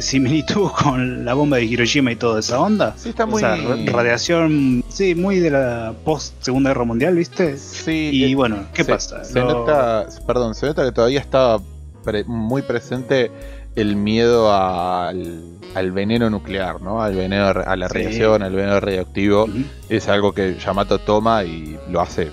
similitud 0.00 0.70
con 0.82 1.24
la 1.24 1.34
bomba 1.34 1.56
de 1.58 1.64
Hiroshima 1.64 2.12
y 2.12 2.16
toda 2.16 2.40
esa 2.40 2.60
onda. 2.60 2.94
Sí, 2.96 3.10
está 3.10 3.24
O 3.24 3.28
muy... 3.28 3.40
sea, 3.40 3.56
radiación, 3.86 4.84
sí, 4.88 5.14
muy 5.14 5.40
de 5.40 5.50
la 5.50 5.94
post 6.04 6.34
Segunda 6.42 6.70
Guerra 6.70 6.84
Mundial, 6.84 7.14
¿viste? 7.16 7.56
Sí, 7.58 8.10
Y 8.12 8.30
eh, 8.32 8.34
bueno, 8.34 8.66
¿qué 8.74 8.84
se, 8.84 8.92
pasa? 8.92 9.24
Se 9.24 9.40
Lo- 9.40 9.46
nota, 9.52 10.06
perdón, 10.26 10.54
se 10.54 10.66
nota 10.66 10.84
que 10.84 10.92
todavía 10.92 11.20
estaba 11.20 11.60
pre- 12.04 12.24
muy 12.24 12.62
presente 12.62 13.30
el 13.76 13.94
miedo 13.96 14.52
al, 14.52 15.42
al 15.74 15.92
veneno 15.92 16.28
nuclear, 16.30 16.80
¿no? 16.82 17.00
Al 17.02 17.14
veneno, 17.14 17.46
a 17.46 17.76
la 17.76 17.88
Sí. 17.88 17.94
radiación, 17.94 18.42
al 18.42 18.52
veneno 18.52 18.80
radioactivo. 18.80 19.46
Es 19.88 20.08
algo 20.08 20.32
que 20.32 20.56
Yamato 20.58 20.98
toma 20.98 21.44
y 21.44 21.78
lo 21.90 22.00
hace 22.00 22.30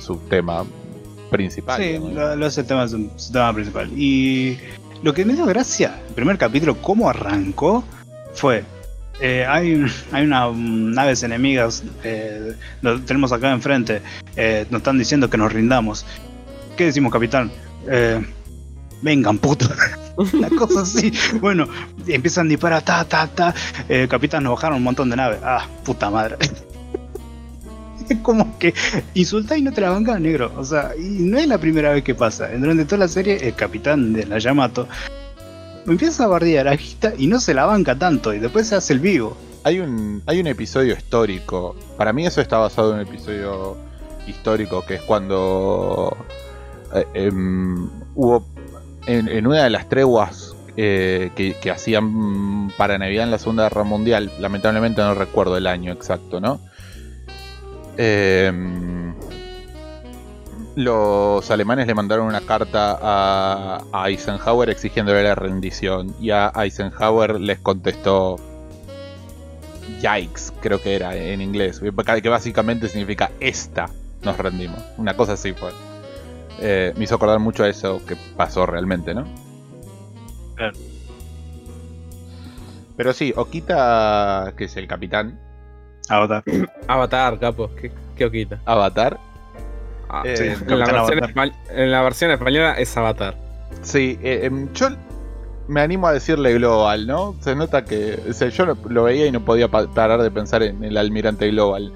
su 0.00 0.16
tema 0.16 0.64
principal. 1.30 1.82
Sí, 1.82 1.98
lo, 1.98 2.34
lo 2.36 2.46
hace 2.46 2.62
el 2.62 2.66
tema, 2.66 2.88
su 2.88 3.32
tema 3.32 3.52
principal. 3.52 3.90
Y 3.94 4.56
lo 5.02 5.14
que 5.14 5.24
me 5.24 5.34
dio 5.34 5.46
gracia, 5.46 6.00
el 6.08 6.14
primer 6.14 6.38
capítulo, 6.38 6.80
cómo 6.82 7.08
arrancó, 7.08 7.84
fue. 8.34 8.64
eh, 9.20 9.44
hay, 9.48 9.84
hay 10.12 10.24
unas 10.24 10.54
naves 10.56 11.22
enemigas, 11.22 11.82
eh, 12.04 12.54
tenemos 13.06 13.32
acá 13.32 13.50
enfrente, 13.52 14.00
eh, 14.36 14.66
nos 14.70 14.80
están 14.80 14.98
diciendo 14.98 15.28
que 15.30 15.36
nos 15.36 15.52
rindamos. 15.52 16.04
¿Qué 16.76 16.84
decimos, 16.86 17.12
capitán? 17.12 17.50
Eh, 17.88 18.24
vengan, 19.02 19.38
puto. 19.38 19.68
Una 20.32 20.48
cosa 20.50 20.80
así. 20.82 21.12
Bueno, 21.40 21.66
empiezan 22.06 22.46
a 22.46 22.50
disparar, 22.50 22.82
ta, 22.82 23.04
ta, 23.04 23.26
ta. 23.28 23.54
Capitán, 24.08 24.42
nos 24.44 24.54
bajaron 24.54 24.78
un 24.78 24.84
montón 24.84 25.10
de 25.10 25.16
naves. 25.16 25.38
Ah, 25.44 25.66
puta 25.84 26.10
madre. 26.10 26.36
Es 28.14 28.18
como 28.18 28.58
que 28.58 28.74
insultá 29.14 29.56
y 29.56 29.62
no 29.62 29.72
te 29.72 29.80
la 29.80 29.90
banca, 29.90 30.18
negro. 30.18 30.52
O 30.56 30.64
sea, 30.64 30.92
y 30.96 31.02
no 31.02 31.38
es 31.38 31.46
la 31.46 31.58
primera 31.58 31.92
vez 31.92 32.04
que 32.04 32.14
pasa. 32.14 32.48
Durante 32.48 32.84
toda 32.84 32.98
la 32.98 33.08
serie, 33.08 33.36
el 33.46 33.54
capitán 33.54 34.12
de 34.12 34.26
la 34.26 34.38
Yamato 34.38 34.88
empieza 35.86 36.24
a 36.24 36.26
bardear 36.26 36.68
a 36.68 36.76
Gita 36.76 37.12
y 37.16 37.26
no 37.26 37.40
se 37.40 37.54
la 37.54 37.64
banca 37.66 37.98
tanto. 37.98 38.32
Y 38.32 38.38
después 38.38 38.68
se 38.68 38.76
hace 38.76 38.92
el 38.92 39.00
vivo. 39.00 39.36
Hay 39.64 39.80
un, 39.80 40.22
hay 40.26 40.40
un 40.40 40.46
episodio 40.46 40.94
histórico. 40.94 41.76
Para 41.96 42.12
mí 42.12 42.26
eso 42.26 42.40
está 42.40 42.58
basado 42.58 42.92
en 42.92 43.00
un 43.00 43.06
episodio 43.06 43.76
histórico 44.26 44.84
que 44.86 44.96
es 44.96 45.02
cuando 45.02 46.16
eh, 46.94 47.06
em, 47.14 47.88
hubo 48.14 48.46
en, 49.06 49.28
en 49.28 49.46
una 49.46 49.64
de 49.64 49.70
las 49.70 49.88
treguas 49.88 50.54
eh, 50.76 51.30
que, 51.34 51.54
que 51.54 51.70
hacían 51.70 52.70
para 52.76 52.98
Navidad 52.98 53.24
en 53.24 53.30
la 53.30 53.38
Segunda 53.38 53.64
Guerra 53.64 53.84
Mundial. 53.84 54.30
Lamentablemente 54.38 55.00
no 55.00 55.14
recuerdo 55.14 55.56
el 55.56 55.66
año 55.66 55.92
exacto, 55.92 56.40
¿no? 56.40 56.60
Em, 58.00 59.12
los 60.76 61.50
alemanes 61.50 61.88
le 61.88 61.94
mandaron 61.94 62.28
una 62.28 62.40
carta 62.40 62.96
a, 63.02 63.82
a 63.92 64.08
Eisenhower 64.08 64.70
exigiéndole 64.70 65.24
la 65.24 65.34
rendición 65.34 66.14
y 66.20 66.30
a 66.30 66.52
Eisenhower 66.54 67.40
les 67.40 67.58
contestó 67.58 68.36
Yikes, 70.00 70.52
creo 70.60 70.80
que 70.80 70.94
era 70.94 71.16
en 71.16 71.42
inglés, 71.42 71.80
que 71.80 72.28
básicamente 72.28 72.88
significa 72.88 73.32
esta 73.40 73.88
nos 74.22 74.38
rendimos. 74.38 74.80
Una 74.96 75.16
cosa 75.16 75.32
así 75.32 75.52
fue. 75.52 75.70
Eh, 76.60 76.92
me 76.96 77.04
hizo 77.04 77.16
acordar 77.16 77.40
mucho 77.40 77.64
a 77.64 77.68
eso 77.68 78.00
que 78.06 78.16
pasó 78.36 78.64
realmente, 78.64 79.14
¿no? 79.14 79.24
Claro. 80.54 80.78
Pero 82.96 83.12
sí, 83.12 83.32
Okita, 83.36 84.54
que 84.56 84.64
es 84.64 84.76
el 84.76 84.88
capitán, 84.88 85.40
Avatar. 86.08 86.42
Avatar, 86.86 87.38
capo. 87.38 87.70
Qué, 87.80 87.90
qué 88.16 88.24
oquita. 88.26 88.60
Avatar. 88.64 89.18
Ah, 90.08 90.22
Eh, 90.24 90.36
sí, 90.36 90.44
en, 90.44 90.78
la 90.78 90.86
versión 90.86 90.96
Avatar. 91.24 91.30
espa- 91.34 91.52
en 91.70 91.90
la 91.90 92.02
versión 92.02 92.30
española 92.30 92.74
es 92.78 92.96
Avatar. 92.96 93.36
Sí, 93.82 94.18
eh, 94.22 94.40
em, 94.44 94.72
yo 94.72 94.88
me 95.68 95.82
animo 95.82 96.06
a 96.06 96.12
decirle 96.14 96.54
global, 96.54 97.06
¿no? 97.06 97.34
Se 97.40 97.54
nota 97.54 97.84
que. 97.84 98.18
o 98.28 98.32
sea, 98.32 98.48
yo 98.48 98.64
lo, 98.64 98.76
lo 98.88 99.04
veía 99.04 99.26
y 99.26 99.30
no 99.32 99.44
podía 99.44 99.68
pa- 99.68 99.86
parar 99.86 100.22
de 100.22 100.30
pensar 100.30 100.62
en 100.62 100.82
el 100.82 100.96
almirante 100.96 101.46
global. 101.48 101.92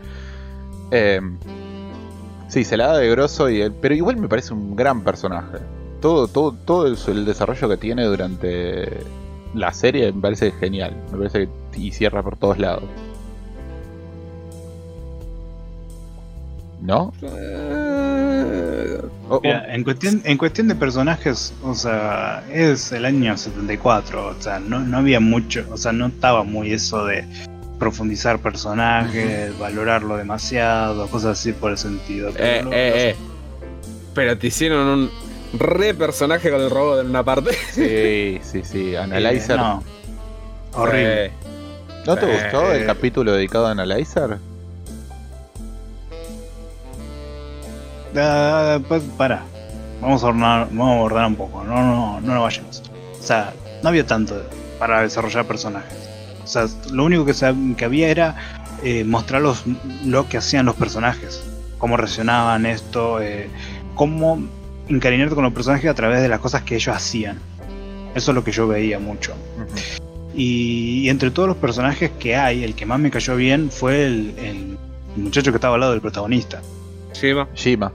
Em, 0.91 1.39
sí, 2.49 2.65
se 2.65 2.77
la 2.77 2.89
da 2.89 2.99
de 2.99 3.09
grosso, 3.11 3.49
y, 3.49 3.63
el- 3.63 3.73
pero 3.73 3.95
igual 3.95 4.17
me 4.19 4.29
parece 4.29 4.53
un 4.53 4.77
gran 4.77 5.03
personaje. 5.03 5.59
Todo, 6.03 6.29
todo, 6.29 6.53
todo 6.53 6.87
el, 6.87 6.99
el 7.09 7.25
desarrollo 7.25 7.69
que 7.69 7.77
tiene 7.79 8.05
durante 8.05 8.89
la 9.55 9.73
serie 9.73 10.13
me 10.13 10.21
parece 10.21 10.51
genial. 10.53 10.95
Me 11.13 11.19
parece 11.19 11.49
que 11.73 11.81
y 11.81 11.93
cierra 11.93 12.23
por 12.23 12.37
todos 12.37 12.59
lados. 12.59 12.83
¿No? 16.83 17.12
O- 19.28 19.37
o- 19.37 19.41
Mira, 19.43 19.72
en 19.74 19.85
cuestión, 19.85 20.20
en 20.24 20.37
cuestión 20.37 20.68
de 20.68 20.74
personajes, 20.74 21.55
o 21.62 21.74
sea, 21.74 22.43
es 22.53 22.91
el 22.93 23.05
año 23.05 23.37
74, 23.37 24.28
o 24.39 24.43
sea, 24.43 24.59
no, 24.59 24.80
no 24.80 24.99
había 24.99 25.20
mucho, 25.20 25.64
o 25.70 25.76
sea, 25.76 25.93
no 25.93 26.07
estaba 26.09 26.43
muy 26.45 26.72
eso 26.72 27.05
de 27.07 27.24
profundizar 27.78 28.39
personajes, 28.41 29.57
valorarlo 29.59 30.16
demasiado, 30.16 31.07
cosas 31.09 31.39
así 31.39 31.53
por 31.53 31.70
el 31.72 31.78
sentido. 31.78 32.30
Eh, 32.30 32.35
Pero 32.37 32.64
lo- 32.64 32.72
eh, 32.72 33.11
eh. 33.11 33.16
Pero 34.14 34.37
te 34.39 34.49
hicieron 34.49 34.87
un 34.87 35.11
re 35.59 35.95
personaje 35.95 36.51
con 36.51 36.61
el 36.61 36.70
robot 36.70 37.01
en 37.01 37.07
una 37.11 37.22
parte. 37.24 37.53
sí, 37.70 38.39
sí, 38.43 38.62
sí. 38.64 38.95
Analyzer. 38.97 39.57
Eh, 39.57 39.59
no, 39.62 39.83
horrible. 40.74 41.26
Eh, 41.26 41.30
¿No 42.07 42.16
te 42.16 42.26
Eh, 42.26 42.33
gustó 42.43 42.72
el 42.72 42.83
eh. 42.83 42.87
capítulo 42.87 43.33
dedicado 43.33 43.66
a 43.66 43.70
Analyzer? 43.70 44.39
Ah, 48.17 48.79
pues, 48.89 49.03
para, 49.17 49.43
vamos 50.01 50.23
a 50.23 50.27
ordenar, 50.27 50.69
vamos 50.71 50.99
a 50.99 51.03
ordenar 51.03 51.27
un 51.29 51.37
poco, 51.37 51.65
no, 51.65 51.75
no, 51.83 52.21
no 52.21 52.35
nos 52.35 52.43
vayamos. 52.43 52.83
O 53.19 53.23
sea, 53.23 53.53
no 53.83 53.89
había 53.89 54.07
tanto 54.07 54.43
para 54.79 55.03
desarrollar 55.03 55.47
personajes. 55.47 55.97
O 56.45 56.47
sea, 56.47 56.67
lo 56.93 57.05
único 57.05 57.25
que, 57.25 57.35
se- 57.35 57.55
que 57.77 57.85
había 57.85 58.09
era 58.09 58.37
eh, 58.83 59.05
mostrarlos 59.05 59.63
lo 60.05 60.29
que 60.29 60.39
hacían 60.39 60.67
los 60.67 60.75
personajes, 60.77 61.43
cómo 61.79 61.97
reaccionaban 61.97 62.67
esto, 62.67 63.21
eh, 63.23 63.49
cómo 63.95 64.43
encariñarte 64.89 65.35
con 65.35 65.45
los 65.45 65.53
personajes 65.53 65.89
a 65.91 65.95
través 65.95 66.21
de 66.21 66.29
las 66.29 66.41
cosas 66.41 66.63
que 66.63 66.75
ellos 66.75 66.95
hacían. 66.95 67.39
Eso 68.15 68.33
es 68.33 68.35
lo 68.35 68.45
que 68.45 68.53
yo 68.53 68.67
veía 68.69 68.99
mucho. 68.99 69.33
Y, 70.35 71.03
y 71.05 71.09
entre 71.09 71.31
todos 71.31 71.49
los 71.49 71.57
personajes 71.57 72.11
que 72.19 72.37
hay, 72.37 72.65
el 72.65 72.75
que 72.75 72.85
más 72.87 72.99
me 72.99 73.11
cayó 73.11 73.37
bien 73.37 73.71
fue 73.71 74.05
el, 74.05 74.35
el 74.39 74.79
muchacho 75.17 75.51
que 75.53 75.57
estaba 75.57 75.75
al 75.75 75.81
lado 75.81 75.93
del 75.93 76.01
protagonista. 76.01 76.61
Shima. 77.23 77.49
Shima. 77.55 77.93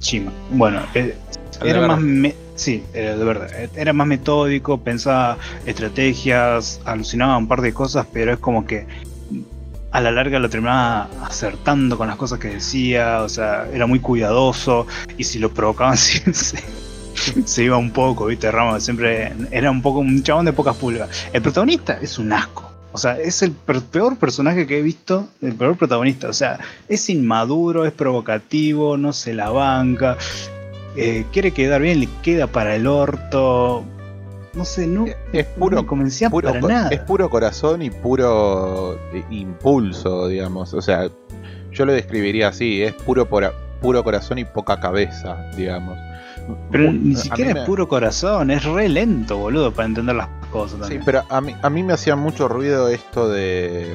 Shima. 0.00 0.30
Bueno, 0.50 0.80
eh, 0.94 1.16
era 1.62 1.86
más 1.86 2.00
me- 2.00 2.34
sí, 2.54 2.82
era 2.94 3.16
de 3.16 3.24
verdad. 3.24 3.48
eh, 3.54 3.68
Era 3.76 3.92
más 3.92 4.06
metódico, 4.06 4.78
pensaba 4.78 5.38
estrategias, 5.66 6.80
alucinaba 6.84 7.36
un 7.36 7.48
par 7.48 7.60
de 7.62 7.72
cosas, 7.72 8.06
pero 8.12 8.32
es 8.32 8.38
como 8.38 8.64
que 8.66 8.86
a 9.92 10.00
la 10.00 10.10
larga 10.12 10.38
lo 10.38 10.48
terminaba 10.48 11.08
acertando 11.24 11.98
con 11.98 12.06
las 12.06 12.16
cosas 12.16 12.38
que 12.38 12.48
decía, 12.48 13.22
o 13.22 13.28
sea, 13.28 13.66
era 13.72 13.86
muy 13.86 13.98
cuidadoso 13.98 14.86
y 15.18 15.24
si 15.24 15.38
lo 15.38 15.50
provocaban 15.50 15.96
sí, 15.98 16.20
se 17.44 17.64
iba 17.64 17.76
un 17.76 17.90
poco, 17.90 18.26
viste, 18.26 18.50
Ramos 18.50 18.82
siempre 18.84 19.32
era 19.50 19.70
un 19.70 19.82
poco 19.82 19.98
un 19.98 20.22
chabón 20.22 20.44
de 20.46 20.52
pocas 20.52 20.76
pulgas. 20.76 21.08
El 21.32 21.42
protagonista 21.42 21.98
es 22.00 22.18
un 22.18 22.32
asco. 22.32 22.69
O 22.92 22.98
sea, 22.98 23.18
es 23.18 23.42
el 23.42 23.52
peor 23.52 24.16
personaje 24.16 24.66
que 24.66 24.78
he 24.78 24.82
visto, 24.82 25.28
el 25.42 25.54
peor 25.54 25.76
protagonista. 25.76 26.28
O 26.28 26.32
sea, 26.32 26.58
es 26.88 27.08
inmaduro, 27.08 27.84
es 27.84 27.92
provocativo, 27.92 28.96
no 28.96 29.12
se 29.12 29.32
la 29.32 29.50
banca, 29.50 30.16
eh, 30.96 31.24
quiere 31.32 31.52
quedar 31.52 31.80
bien, 31.80 32.00
le 32.00 32.08
queda 32.22 32.46
para 32.48 32.74
el 32.74 32.86
orto. 32.86 33.84
No 34.52 34.64
sé, 34.64 34.88
no, 34.88 35.06
Es 35.32 35.46
no 35.46 35.54
puro, 35.54 35.82
me 35.82 35.86
convencía 35.86 36.28
puro 36.28 36.48
para 36.48 36.60
nada. 36.60 36.88
es 36.90 36.98
puro 37.00 37.30
corazón 37.30 37.82
y 37.82 37.90
puro 37.90 38.98
eh, 39.14 39.24
impulso, 39.30 40.26
digamos. 40.26 40.74
O 40.74 40.82
sea, 40.82 41.08
yo 41.70 41.84
lo 41.84 41.92
describiría 41.92 42.48
así, 42.48 42.82
es 42.82 42.92
puro 42.94 43.28
puro 43.28 44.04
corazón 44.04 44.38
y 44.38 44.44
poca 44.44 44.80
cabeza, 44.80 45.36
digamos. 45.56 45.96
Pero 46.70 46.92
ni 46.92 47.14
siquiera 47.16 47.50
es 47.50 47.54
me- 47.56 47.66
puro 47.66 47.88
corazón, 47.88 48.50
es 48.50 48.64
re 48.64 48.88
lento, 48.88 49.36
boludo, 49.38 49.72
para 49.72 49.86
entender 49.86 50.16
las 50.16 50.28
cosas 50.50 50.74
Sí, 50.78 50.80
también. 50.80 51.02
pero 51.04 51.22
a 51.28 51.40
mí, 51.40 51.54
a 51.62 51.70
mí 51.70 51.82
me 51.82 51.92
hacía 51.92 52.16
mucho 52.16 52.48
ruido 52.48 52.88
esto 52.88 53.28
de. 53.28 53.94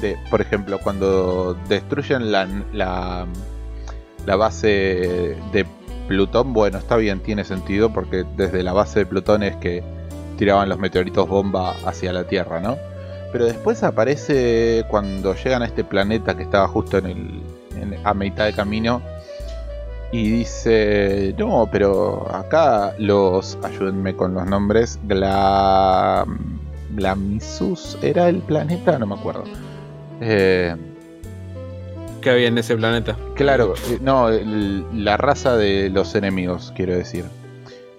de 0.00 0.16
por 0.30 0.40
ejemplo, 0.40 0.78
cuando 0.82 1.54
destruyen 1.68 2.32
la, 2.32 2.48
la, 2.72 3.26
la 4.26 4.36
base 4.36 5.36
de 5.52 5.66
Plutón, 6.08 6.52
bueno, 6.52 6.78
está 6.78 6.96
bien, 6.96 7.20
tiene 7.20 7.44
sentido, 7.44 7.92
porque 7.92 8.24
desde 8.36 8.62
la 8.62 8.72
base 8.72 9.00
de 9.00 9.06
Plutón 9.06 9.42
es 9.42 9.56
que 9.56 9.82
tiraban 10.38 10.68
los 10.68 10.78
meteoritos 10.78 11.28
bomba 11.28 11.74
hacia 11.84 12.12
la 12.12 12.24
Tierra, 12.24 12.60
¿no? 12.60 12.76
Pero 13.32 13.44
después 13.44 13.82
aparece 13.84 14.84
cuando 14.88 15.34
llegan 15.36 15.62
a 15.62 15.66
este 15.66 15.84
planeta 15.84 16.36
que 16.36 16.42
estaba 16.42 16.66
justo 16.66 16.98
en 16.98 17.06
el, 17.06 17.42
en- 17.76 17.96
a 18.02 18.12
mitad 18.14 18.46
de 18.46 18.52
camino 18.54 19.02
y 20.12 20.30
dice, 20.30 21.34
no, 21.38 21.68
pero 21.70 22.26
acá 22.34 22.94
los, 22.98 23.56
ayúdenme 23.62 24.14
con 24.16 24.34
los 24.34 24.46
nombres, 24.46 24.98
Gla... 25.04 26.24
Glamisus 26.92 27.96
era 28.02 28.28
el 28.28 28.38
planeta, 28.38 28.98
no 28.98 29.06
me 29.06 29.14
acuerdo. 29.14 29.44
Eh, 30.20 30.74
¿Qué 32.20 32.30
había 32.30 32.48
en 32.48 32.58
ese 32.58 32.76
planeta? 32.76 33.16
claro, 33.36 33.74
eh, 33.88 33.98
no, 34.02 34.28
el- 34.28 34.84
la 35.04 35.16
raza 35.16 35.56
de 35.56 35.88
los 35.88 36.14
enemigos, 36.16 36.72
quiero 36.76 36.94
decir. 36.96 37.24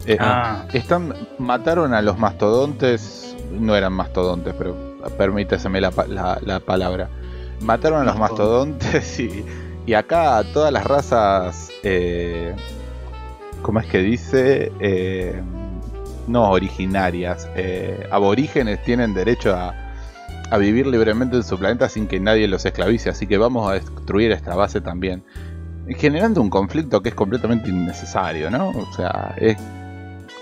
Eh, 0.05 0.18
Ah, 0.20 0.66
están, 0.74 1.14
mataron 1.39 1.93
a 1.93 2.01
los 2.01 2.18
mastodontes, 2.20 3.36
no 3.51 3.76
eran 3.76 3.93
mastodontes, 3.93 4.53
pero 4.57 4.76
permíteseme 5.18 5.80
la, 5.80 5.91
pa- 5.91 6.07
la- 6.07 6.39
la 6.43 6.59
palabra. 6.59 7.07
Mataron 7.62 8.01
a 8.01 8.03
los 8.05 8.18
mastodontes 8.18 9.20
y, 9.22 9.45
y 9.86 9.94
acá 9.94 10.44
todas 10.54 10.72
las 10.72 10.84
razas, 10.84 11.70
eh, 11.84 12.56
¿cómo 13.62 13.80
es 13.80 13.88
que 13.88 14.00
dice? 14.00 14.72
Eh, 14.80 15.42
no 16.28 16.50
originarias, 16.52 17.50
eh, 17.56 18.08
aborígenes 18.12 18.84
tienen 18.84 19.14
derecho 19.14 19.56
a, 19.56 19.74
a 20.50 20.58
vivir 20.58 20.88
libremente 20.88 21.36
en 21.38 21.44
su 21.44 21.58
planeta 21.58 21.90
sin 21.90 22.08
que 22.08 22.20
nadie 22.20 22.48
los 22.48 22.66
esclavice, 22.66 23.10
así 23.10 23.28
que 23.28 23.38
vamos 23.38 23.70
a 23.70 23.74
destruir 23.74 24.32
esta 24.32 24.56
base 24.56 24.82
también. 24.82 25.24
Generando 25.98 26.42
un 26.42 26.50
conflicto 26.50 27.02
que 27.02 27.10
es 27.10 27.16
completamente 27.16 27.70
innecesario, 27.70 28.50
¿no? 28.50 28.70
O 28.70 28.94
sea, 28.94 29.34
es 29.38 29.58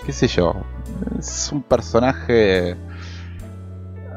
qué 0.04 0.12
sé 0.12 0.28
yo, 0.28 0.54
es 1.18 1.50
un 1.52 1.62
personaje... 1.62 2.76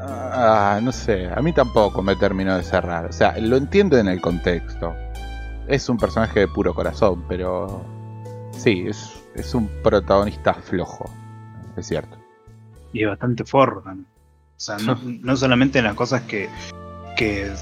ah, 0.00 0.80
no 0.82 0.92
sé, 0.92 1.28
a 1.34 1.40
mí 1.40 1.52
tampoco 1.52 2.02
me 2.02 2.16
terminó 2.16 2.56
de 2.56 2.62
cerrar. 2.62 3.06
O 3.06 3.12
sea, 3.12 3.36
lo 3.38 3.56
entiendo 3.56 3.98
en 3.98 4.08
el 4.08 4.20
contexto. 4.20 4.94
Es 5.68 5.88
un 5.88 5.96
personaje 5.96 6.40
de 6.40 6.48
puro 6.48 6.74
corazón, 6.74 7.24
pero... 7.28 7.82
Sí, 8.52 8.84
es, 8.86 9.22
es 9.34 9.54
un 9.54 9.68
protagonista 9.82 10.54
flojo. 10.54 11.10
Es 11.76 11.86
cierto. 11.88 12.16
y 12.92 13.02
es 13.02 13.08
bastante 13.08 13.44
forro 13.44 13.82
también. 13.82 14.06
O 14.56 14.60
sea, 14.60 14.78
no, 14.78 14.98
no 15.04 15.36
solamente 15.36 15.78
en 15.78 15.86
las 15.86 15.94
cosas 15.94 16.22
que, 16.22 16.48
que 17.16 17.52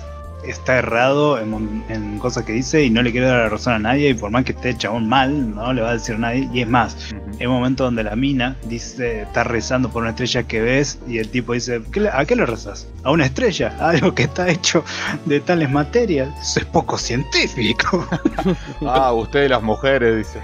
está 0.46 0.76
errado, 0.78 1.38
en, 1.38 1.50
mon- 1.50 1.84
en 1.88 2.18
cosas 2.18 2.44
que 2.44 2.52
dice 2.52 2.82
y 2.84 2.90
no 2.90 3.02
le 3.02 3.12
quiere 3.12 3.26
dar 3.26 3.38
la 3.38 3.48
razón 3.48 3.74
a 3.74 3.78
nadie, 3.78 4.10
y 4.10 4.14
por 4.14 4.30
más 4.30 4.44
que 4.44 4.52
esté 4.52 4.70
el 4.70 4.78
chabón 4.78 5.08
mal, 5.08 5.54
no 5.54 5.72
le 5.72 5.82
va 5.82 5.90
a 5.90 5.92
decir 5.94 6.14
a 6.16 6.18
nadie. 6.18 6.48
Y 6.52 6.62
es 6.62 6.68
más, 6.68 6.96
hay 7.38 7.46
un 7.46 7.52
momento 7.54 7.84
donde 7.84 8.02
la 8.02 8.16
mina 8.16 8.56
dice, 8.68 9.22
está 9.22 9.44
rezando 9.44 9.88
por 9.90 10.02
una 10.02 10.10
estrella 10.10 10.42
que 10.44 10.60
ves, 10.60 10.98
y 11.06 11.18
el 11.18 11.28
tipo 11.28 11.52
dice, 11.52 11.80
¿Qué 11.92 12.00
le- 12.00 12.10
¿a 12.10 12.24
qué 12.24 12.34
le 12.36 12.46
rezas? 12.46 12.86
A 13.04 13.10
una 13.10 13.24
estrella, 13.26 13.76
a 13.80 13.88
algo 13.90 14.14
que 14.14 14.24
está 14.24 14.48
hecho 14.48 14.84
de 15.26 15.40
tales 15.40 15.70
materias. 15.70 16.28
Eso 16.40 16.60
es 16.60 16.66
poco 16.66 16.98
científico. 16.98 18.06
Ah, 18.86 19.12
ustedes 19.12 19.48
las 19.50 19.62
mujeres, 19.62 20.16
dice. 20.18 20.40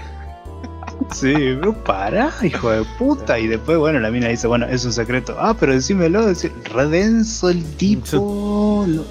Sí, 1.11 1.33
pero 1.33 1.73
para, 1.83 2.31
hijo 2.43 2.69
de 2.69 2.83
puta. 2.97 3.39
Y 3.39 3.47
después, 3.47 3.77
bueno, 3.77 3.99
la 3.99 4.11
mina 4.11 4.27
dice, 4.27 4.47
bueno, 4.47 4.65
es 4.67 4.85
un 4.85 4.93
secreto. 4.93 5.35
Ah, 5.39 5.55
pero 5.59 5.73
decímelo, 5.73 6.25
decir, 6.25 6.51
redenso 6.73 7.49
el 7.49 7.63
tipo, 7.75 8.85
no, 8.87 9.03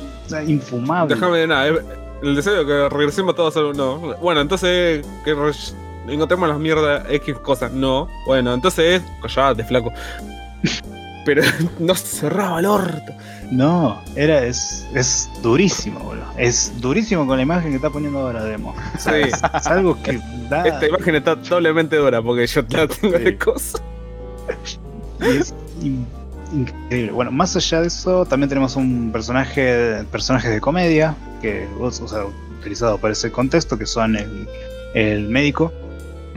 infumable. 0.47 1.15
Déjame 1.15 1.39
de 1.39 1.47
nada. 1.47 1.69
eh, 1.69 1.79
El 2.23 2.35
deseo 2.37 2.65
de 2.65 2.67
que 2.67 2.89
regresemos 2.95 3.35
todos 3.35 3.57
a 3.57 3.61
no. 3.77 3.99
Bueno, 4.21 4.41
entonces 4.41 5.07
que 5.25 5.35
re- 5.35 5.53
encontremos 6.09 6.49
las 6.49 6.59
mierdas 6.59 7.05
X 7.11 7.37
cosas. 7.39 7.73
No. 7.73 8.09
Bueno, 8.27 8.53
entonces 8.55 9.03
callate, 9.23 9.65
flaco. 9.65 9.93
Pero 11.25 11.43
no 11.79 11.95
cerraba 11.95 12.59
el 12.61 12.67
orto. 12.67 13.13
No, 13.51 14.01
era, 14.17 14.45
es, 14.45 14.87
es 14.95 15.31
durísimo, 15.43 16.01
boludo. 16.01 16.25
Es 16.37 16.73
durísimo 16.81 17.27
con 17.27 17.37
la 17.37 17.43
imagen 17.43 17.71
que 17.71 17.77
está 17.77 17.91
poniendo 17.91 18.19
ahora 18.21 18.45
Demo. 18.45 18.75
Sí. 18.99 19.11
es, 19.15 19.67
algo 19.67 20.01
que 20.03 20.21
da. 20.49 20.65
Esta 20.67 20.87
imagen 20.87 21.15
está 21.17 21.35
doblemente 21.35 21.97
dura 21.97 22.21
porque 22.23 22.47
yo 22.47 22.63
la 22.71 22.87
tengo 22.89 23.19
de 23.19 23.37
cosas. 23.39 23.83
y 25.23 25.27
es 25.37 25.55
increíble. 26.53 27.13
Bueno, 27.13 27.31
más 27.31 27.55
allá 27.57 27.81
de 27.83 27.89
eso, 27.89 28.25
también 28.27 28.49
tenemos 28.49 28.77
un 28.77 29.11
personaje, 29.13 30.05
personajes 30.11 30.51
de 30.51 30.61
comedia, 30.61 31.15
que, 31.43 31.67
o 31.79 31.91
sea, 31.91 32.25
utilizado 32.61 32.99
para 32.99 33.13
ese 33.13 33.31
contexto, 33.31 33.79
que 33.79 33.87
son 33.87 34.17
el, 34.17 34.49
el 34.95 35.29
médico, 35.29 35.73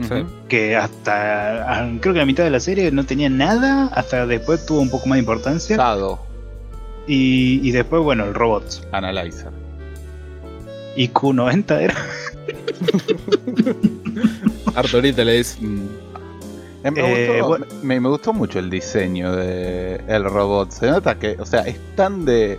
Sí. 0.00 0.24
que 0.48 0.74
hasta 0.74 1.62
ah, 1.70 1.88
creo 2.00 2.12
que 2.14 2.18
a 2.18 2.22
la 2.22 2.26
mitad 2.26 2.42
de 2.42 2.50
la 2.50 2.58
serie 2.58 2.90
no 2.90 3.04
tenía 3.04 3.28
nada, 3.28 3.86
hasta 3.94 4.26
después 4.26 4.66
tuvo 4.66 4.80
un 4.80 4.90
poco 4.90 5.06
más 5.06 5.16
de 5.16 5.20
importancia. 5.20 5.76
Sado, 5.76 6.18
Y, 7.06 7.60
y 7.62 7.70
después, 7.70 8.02
bueno, 8.02 8.24
el 8.24 8.34
robot. 8.34 8.88
Analyzer. 8.90 9.50
IQ90 10.96 11.80
era. 11.80 11.94
Arturito 14.74 15.22
le 15.24 15.32
dice. 15.38 15.58
Eh, 16.84 16.90
Me, 16.90 17.00
Eh, 17.00 17.28
gustó, 17.40 17.48
bueno. 17.48 17.66
me- 17.82 18.00
me 18.00 18.08
gustó 18.08 18.32
mucho 18.32 18.58
el 18.58 18.68
diseño 18.70 19.34
de 19.36 20.00
el 20.08 20.24
robot. 20.24 20.70
Se 20.72 20.90
nota 20.90 21.18
que, 21.18 21.36
o 21.38 21.46
sea, 21.46 21.60
es 21.62 21.78
tan 21.94 22.24
de, 22.24 22.58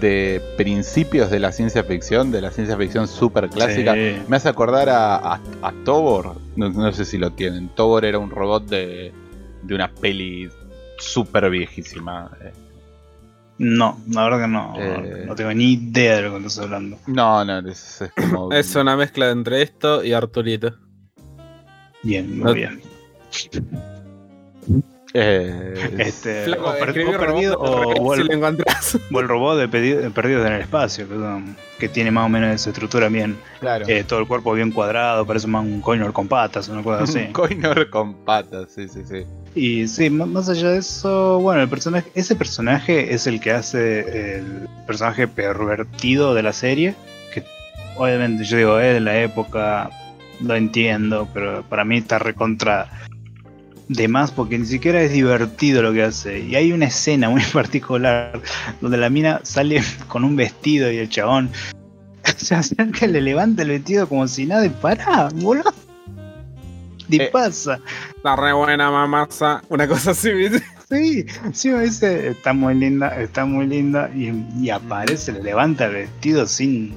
de 0.00 0.40
principios 0.56 1.30
de 1.30 1.40
la 1.40 1.52
ciencia 1.52 1.84
ficción, 1.84 2.30
de 2.32 2.40
la 2.40 2.50
ciencia 2.50 2.76
ficción 2.76 3.06
super 3.06 3.48
clásica. 3.50 3.92
Sí. 3.94 4.16
Me 4.28 4.36
hace 4.36 4.48
acordar 4.48 4.88
a, 4.88 5.16
a, 5.16 5.40
a 5.62 5.72
Tobor. 5.84 6.36
No, 6.56 6.70
no 6.70 6.90
sé 6.92 7.04
si 7.04 7.18
lo 7.18 7.32
tienen. 7.32 7.68
Tobor 7.74 8.04
era 8.06 8.18
un 8.18 8.30
robot 8.30 8.66
de, 8.66 9.12
de 9.62 9.74
una 9.74 9.92
peli 9.92 10.48
super 10.98 11.50
viejísima. 11.50 12.30
Eh, 12.42 12.52
No, 13.58 14.00
la 14.10 14.24
verdad 14.24 14.40
que 14.40 14.48
no. 14.48 14.74
Eh. 14.78 15.24
No 15.26 15.34
tengo 15.34 15.52
ni 15.52 15.74
idea 15.74 16.16
de 16.16 16.22
lo 16.22 16.30
que 16.30 16.38
estás 16.46 16.60
hablando. 16.60 16.96
No, 17.06 17.44
no, 17.44 17.58
es, 17.68 18.00
es 18.00 18.10
como. 18.12 18.50
Es 18.52 18.74
una 18.74 18.96
mezcla 18.96 19.28
entre 19.30 19.60
esto 19.60 20.02
y 20.02 20.14
Arturito. 20.14 20.74
Bien, 22.02 22.38
muy 22.38 22.44
No- 22.46 22.54
bien. 22.54 22.80
Eh, 25.12 25.74
Este, 25.98 26.44
Flaco, 26.44 26.70
o, 26.70 26.78
per- 26.78 26.88
escribí 26.90 27.14
o 27.14 27.18
perdido, 27.18 27.54
robot, 27.56 27.98
o, 27.98 28.02
o 28.04 28.14
si 28.14 28.20
el, 28.20 28.26
lo 28.28 28.34
encontrás. 28.34 28.98
o 29.12 29.20
el 29.20 29.28
robot 29.28 29.58
de 29.58 29.68
pedi- 29.68 29.96
de 30.00 30.10
Perdidos 30.10 30.46
en 30.46 30.52
el 30.52 30.60
Espacio, 30.60 31.08
que, 31.08 31.40
que 31.80 31.88
tiene 31.88 32.10
más 32.12 32.26
o 32.26 32.28
menos 32.28 32.54
esa 32.54 32.70
estructura 32.70 33.08
bien. 33.08 33.36
claro. 33.58 33.84
eh, 33.88 34.04
todo 34.04 34.20
el 34.20 34.26
cuerpo 34.26 34.52
bien 34.52 34.70
cuadrado, 34.70 35.26
parece 35.26 35.46
más 35.48 35.64
un 35.64 35.80
coinor 35.80 36.12
con 36.12 36.28
patas, 36.28 36.68
una 36.68 36.82
cosa 36.82 37.02
así. 37.04 37.18
Un 37.18 37.32
Coinor 37.32 37.90
con 37.90 38.14
patas, 38.24 38.68
sí, 38.74 38.88
sí, 38.88 39.00
sí. 39.04 39.24
Y 39.54 39.88
sí, 39.88 40.10
más 40.10 40.48
allá 40.48 40.70
de 40.70 40.78
eso, 40.78 41.40
bueno, 41.40 41.60
el 41.62 41.68
personaje, 41.68 42.08
ese 42.14 42.36
personaje 42.36 43.12
es 43.12 43.26
el 43.26 43.40
que 43.40 43.50
hace 43.50 44.36
el 44.38 44.68
personaje 44.86 45.26
pervertido 45.26 46.34
de 46.34 46.42
la 46.44 46.52
serie, 46.52 46.94
que 47.34 47.42
obviamente 47.96 48.44
yo 48.44 48.56
digo, 48.58 48.78
es 48.78 48.94
de 48.94 49.00
la 49.00 49.18
época, 49.20 49.90
lo 50.40 50.54
entiendo, 50.54 51.26
pero 51.34 51.64
para 51.68 51.84
mí 51.84 51.96
está 51.98 52.20
recontra 52.20 52.88
de 53.90 54.06
más 54.06 54.30
porque 54.30 54.56
ni 54.56 54.66
siquiera 54.66 55.02
es 55.02 55.12
divertido 55.12 55.82
lo 55.82 55.92
que 55.92 56.04
hace. 56.04 56.38
Y 56.40 56.54
hay 56.54 56.72
una 56.72 56.86
escena 56.86 57.28
muy 57.28 57.42
particular 57.52 58.40
donde 58.80 58.96
la 58.96 59.10
mina 59.10 59.40
sale 59.42 59.82
con 60.06 60.24
un 60.24 60.36
vestido 60.36 60.90
y 60.90 60.98
el 60.98 61.08
chabón 61.08 61.50
se 62.36 62.54
acerca, 62.54 63.06
le 63.06 63.20
levanta 63.20 63.62
el 63.62 63.70
vestido 63.70 64.08
como 64.08 64.28
si 64.28 64.46
nada 64.46 64.64
y 64.64 64.68
para, 64.68 65.28
boludo. 65.34 65.74
Y 67.08 67.20
Eh, 67.20 67.30
pasa. 67.32 67.80
Está 68.14 68.36
re 68.36 68.52
buena 68.52 68.88
mamasa. 68.88 69.62
Una 69.68 69.88
cosa 69.88 70.12
así, 70.12 70.32
¿viste? 70.32 70.62
Sí, 70.88 71.26
sí 71.52 71.70
me 71.70 71.82
dice, 71.82 72.28
está 72.28 72.52
muy 72.52 72.74
linda, 72.76 73.08
está 73.20 73.44
muy 73.44 73.66
linda, 73.66 74.08
y, 74.14 74.32
y 74.60 74.70
aparece, 74.70 75.32
le 75.32 75.42
levanta 75.42 75.86
el 75.86 75.92
vestido 75.94 76.46
sin... 76.46 76.96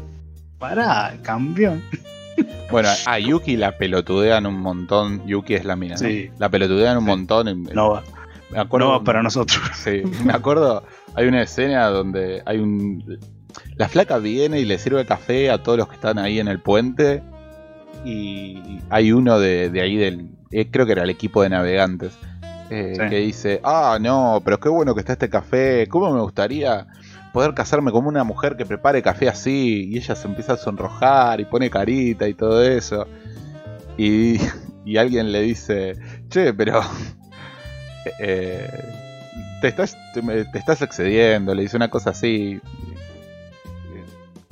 Pará, 0.60 1.16
campeón. 1.24 1.82
Bueno, 2.71 2.89
a 3.05 3.19
Yuki 3.19 3.57
la 3.57 3.77
pelotudean 3.77 4.45
un 4.45 4.59
montón. 4.59 5.25
Yuki 5.27 5.53
es 5.55 5.65
la 5.65 5.75
mina, 5.75 5.93
¿no? 5.95 5.99
Sí. 5.99 6.29
La 6.39 6.49
pelotudean 6.49 6.97
un 6.97 7.03
Sí. 7.03 7.07
montón. 7.09 7.63
No 7.73 7.91
va, 7.91 8.03
me 8.49 8.59
acuerdo, 8.59 8.88
no 8.88 8.91
va 8.93 9.03
para 9.03 9.21
nosotros. 9.23 9.59
Sí, 9.75 10.01
me 10.25 10.34
acuerdo. 10.34 10.84
Hay 11.15 11.27
una 11.27 11.41
escena 11.43 11.88
donde 11.88 12.41
hay 12.45 12.57
un. 12.59 13.19
La 13.75 13.88
flaca 13.88 14.17
viene 14.17 14.59
y 14.59 14.65
le 14.65 14.79
sirve 14.79 15.05
café 15.05 15.51
a 15.51 15.61
todos 15.61 15.77
los 15.77 15.88
que 15.88 15.95
están 15.95 16.17
ahí 16.17 16.39
en 16.39 16.47
el 16.47 16.59
puente. 16.59 17.21
Y 18.05 18.79
hay 18.89 19.11
uno 19.11 19.39
de, 19.39 19.69
de 19.69 19.81
ahí 19.81 19.95
del. 19.95 20.29
eh, 20.51 20.69
creo 20.71 20.86
que 20.86 20.91
era 20.93 21.03
el 21.03 21.09
equipo 21.09 21.41
de 21.43 21.49
navegantes. 21.49 22.13
eh, 22.69 22.93
Sí. 22.95 23.09
Que 23.09 23.17
dice: 23.17 23.61
Ah, 23.63 23.97
no, 24.01 24.41
pero 24.43 24.59
qué 24.59 24.69
bueno 24.69 24.93
que 24.95 25.01
está 25.01 25.13
este 25.13 25.29
café. 25.29 25.88
¿Cómo 25.88 26.11
me 26.11 26.21
gustaría 26.21 26.88
poder 27.34 27.53
casarme 27.53 27.91
con 27.91 28.05
una 28.05 28.23
mujer 28.23 28.55
que 28.55 28.65
prepare 28.65 29.01
café 29.01 29.27
así? 29.27 29.89
Y 29.91 29.97
ella 29.97 30.15
se 30.15 30.27
empieza 30.27 30.53
a 30.53 30.57
sonrojar 30.57 31.41
y 31.41 31.45
pone 31.45 31.69
carita 31.69 32.27
y 32.27 32.34
todo 32.34 32.63
eso. 32.63 33.07
Y, 33.97 34.38
y 34.86 34.97
alguien 34.97 35.34
le 35.34 35.41
dice: 35.41 35.95
Che, 36.29 36.53
pero. 36.53 36.81
eh, 38.19 38.69
te 39.61 39.67
estás, 39.67 39.97
te, 40.13 40.21
te 40.21 40.57
estás 40.57 40.81
excediendo, 40.81 41.55
le 41.55 41.63
dice 41.63 41.75
una 41.75 41.89
cosa 41.89 42.11
así. 42.11 42.61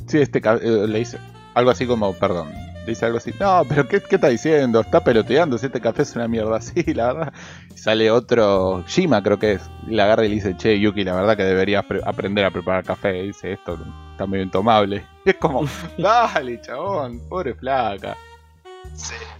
Sí, 0.08 0.18
este 0.20 0.40
eh, 0.40 0.88
le 0.88 1.00
dice 1.00 1.18
algo 1.54 1.72
así 1.72 1.86
como, 1.86 2.14
perdón, 2.14 2.50
dice 2.88 3.06
algo 3.06 3.18
así, 3.20 3.32
no, 3.40 3.64
pero 3.68 3.88
¿qué, 3.88 4.02
qué 4.02 4.16
está 4.16 4.28
diciendo? 4.30 4.80
Está 4.82 5.04
peloteando, 5.04 5.58
si 5.58 5.68
este 5.68 5.80
café 5.82 6.02
es 6.04 6.16
una 6.16 6.28
mierda 6.28 6.58
así, 6.58 6.84
la 6.94 7.14
verdad. 7.14 7.34
Y 7.74 7.78
sale 7.78 8.10
otro, 8.12 8.84
Shima 8.88 9.22
creo 9.24 9.38
que 9.40 9.54
es, 9.54 9.62
y 9.88 9.96
la 9.96 10.06
agarra 10.06 10.26
y 10.26 10.30
le 10.30 10.36
dice, 10.36 10.56
che, 10.58 10.80
Yuki, 10.80 11.04
la 11.04 11.14
verdad 11.16 11.38
que 11.38 11.44
deberías 11.44 11.86
pre- 11.86 12.02
aprender 12.06 12.46
a 12.46 12.52
preparar 12.52 12.84
café. 12.84 13.24
Y 13.24 13.28
dice, 13.28 13.54
esto 13.54 13.78
está 14.12 14.26
medio 14.28 14.44
intomable. 14.44 15.04
Y 15.26 15.30
es 15.32 15.36
como, 15.38 15.66
dale, 15.98 16.60
chabón, 16.62 17.20
pobre 17.30 17.54
flaca. 17.54 18.16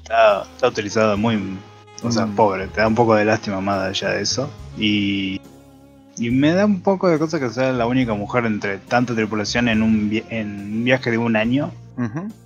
Está, 0.02 0.44
está 0.44 0.68
utilizado 0.68 1.18
muy... 1.18 1.58
O 2.04 2.12
sea, 2.12 2.26
Mm. 2.26 2.36
pobre, 2.36 2.68
te 2.68 2.82
da 2.82 2.88
un 2.88 2.96
poco 2.96 3.14
de 3.16 3.26
lástima 3.26 3.62
más 3.62 3.80
allá 3.82 4.10
de 4.10 4.22
eso. 4.24 4.50
Y... 4.78 5.40
Y 6.18 6.30
me 6.30 6.52
da 6.52 6.66
un 6.66 6.82
poco 6.82 7.08
de 7.08 7.18
cosa 7.18 7.40
que 7.40 7.50
sea 7.50 7.72
la 7.72 7.86
única 7.88 8.14
mujer 8.14 8.46
entre 8.46 8.78
tanta 8.80 9.16
tripulación 9.16 9.68
en 9.70 9.82
un, 9.82 10.12
en 10.30 10.48
un 10.78 10.84
viaje 10.84 11.10
de 11.10 11.18
un 11.18 11.36
año. 11.36 11.72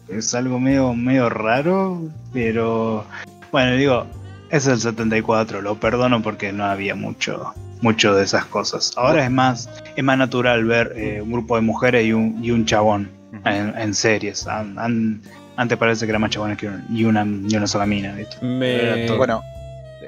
Es 0.10 0.34
algo 0.36 0.60
medio, 0.60 0.94
medio 0.94 1.30
raro, 1.30 2.02
pero 2.34 3.06
bueno, 3.52 3.76
digo, 3.76 4.06
es 4.50 4.68
el 4.68 4.80
74, 4.80 5.62
lo 5.62 5.76
perdono 5.80 6.22
porque 6.22 6.52
no 6.52 6.66
había 6.66 6.94
mucho, 6.96 7.54
mucho 7.82 8.14
de 8.16 8.24
esas 8.26 8.46
cosas. 8.46 8.92
Ahora 8.98 9.24
es 9.24 9.32
más, 9.32 9.70
es 9.96 10.04
más 10.04 10.18
natural 10.18 10.66
ver 10.66 10.94
eh, 10.96 11.22
un 11.22 11.32
grupo 11.32 11.56
de 11.56 11.62
mujeres 11.62 12.06
y 12.06 12.14
un, 12.14 12.44
y 12.44 12.52
un 12.52 12.66
chabón 12.66 13.10
en, 13.46 13.78
en 13.78 13.94
series. 13.94 14.46
An- 14.48 14.78
an- 14.78 15.22
antes 15.58 15.78
parece 15.78 16.06
que 16.06 16.12
era 16.12 16.20
más 16.20 16.32
chabones 16.32 16.58
que 16.58 16.68
un- 16.68 16.84
y 16.90 17.06
una, 17.06 17.26
y 17.26 17.56
una 17.56 17.68
sola 17.68 17.86
mina. 17.86 18.14
Me. 18.42 19.08
Bueno, 19.18 19.42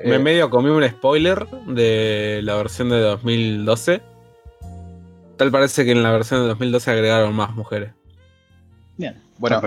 me 0.04 0.16
eh, 0.16 0.20
medio 0.20 0.50
comí 0.50 0.70
un 0.70 0.88
spoiler 0.88 1.48
de 1.68 2.42
la 2.44 2.56
versión 2.56 2.90
de 2.90 3.00
2012. 3.00 4.02
Tal 5.38 5.52
parece 5.52 5.86
que 5.86 5.92
en 5.92 6.04
la 6.04 6.12
versión 6.12 6.42
de 6.42 6.48
2012 6.48 6.92
agregaron 6.92 7.36
más 7.36 7.56
mujeres. 7.56 7.92
Bien. 8.98 9.16
Bueno. 9.40 9.62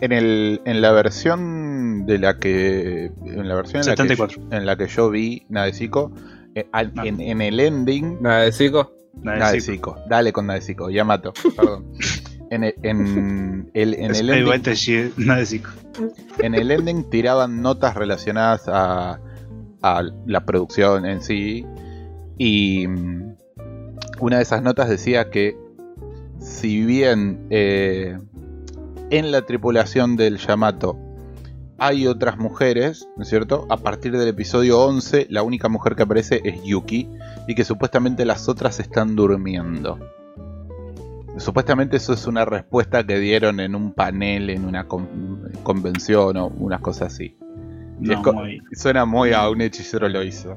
En, 0.00 0.12
el, 0.12 0.60
en 0.64 0.80
la 0.80 0.92
versión 0.92 2.06
de 2.06 2.18
la 2.18 2.38
que. 2.38 3.10
En 3.24 3.48
la 3.48 3.54
versión 3.54 3.82
en 3.82 3.88
la, 3.88 3.94
que, 3.94 4.02
74. 4.02 4.42
yo- 4.42 4.56
en 4.56 4.66
la 4.66 4.76
que 4.76 4.86
yo 4.86 5.10
vi 5.10 5.46
Nadesico, 5.48 6.12
eh, 6.54 6.66
Ah. 6.72 6.84
en, 7.04 7.20
en 7.20 7.40
el 7.40 7.58
ending. 7.60 8.18
Nada 8.20 8.42
de 8.42 8.52
chico. 8.52 8.92
Nada, 9.22 9.36
sí, 9.36 9.40
Nadesico, 9.44 9.96
dale 10.08 10.32
con 10.32 10.46
Nadesico, 10.46 10.90
Yamato, 10.90 11.32
perdón. 11.56 11.92
En 12.50 12.62
el, 12.62 12.74
en 12.82 13.70
el, 13.74 13.94
en 13.94 14.14
el 14.14 14.30
ending, 14.30 15.62
en 16.38 16.54
el 16.54 16.70
ending 16.70 17.08
tiraban 17.10 17.62
notas 17.62 17.96
relacionadas 17.96 18.68
a, 18.68 19.18
a 19.82 20.02
la 20.26 20.44
producción 20.44 21.06
en 21.06 21.20
sí. 21.22 21.64
Y 22.38 22.86
mm, 22.86 23.34
una 24.20 24.36
de 24.36 24.42
esas 24.42 24.62
notas 24.62 24.88
decía 24.88 25.30
que 25.30 25.56
si 26.38 26.84
bien 26.84 27.46
eh, 27.50 28.18
en 29.18 29.30
la 29.32 29.42
tripulación 29.42 30.16
del 30.16 30.38
Yamato 30.38 30.98
hay 31.78 32.06
otras 32.06 32.38
mujeres, 32.38 33.08
¿no 33.16 33.24
es 33.24 33.28
cierto? 33.28 33.66
A 33.68 33.76
partir 33.76 34.16
del 34.16 34.28
episodio 34.28 34.80
11 34.80 35.26
la 35.30 35.42
única 35.42 35.68
mujer 35.68 35.96
que 35.96 36.02
aparece 36.04 36.40
es 36.44 36.62
Yuki 36.62 37.08
y 37.48 37.54
que 37.54 37.64
supuestamente 37.64 38.24
las 38.24 38.48
otras 38.48 38.78
están 38.80 39.16
durmiendo. 39.16 39.98
Supuestamente 41.36 41.96
eso 41.96 42.12
es 42.12 42.26
una 42.28 42.44
respuesta 42.44 43.04
que 43.04 43.18
dieron 43.18 43.58
en 43.58 43.74
un 43.74 43.92
panel, 43.92 44.50
en 44.50 44.64
una 44.64 44.86
con- 44.86 45.50
convención 45.64 46.36
o 46.36 46.46
unas 46.46 46.80
cosas 46.80 47.12
así. 47.12 47.36
No, 47.98 48.22
muy- 48.32 48.60
Suena 48.72 49.04
muy 49.04 49.32
a 49.32 49.48
un 49.50 49.60
hechicero 49.60 50.08
lo 50.08 50.22
hizo. 50.22 50.54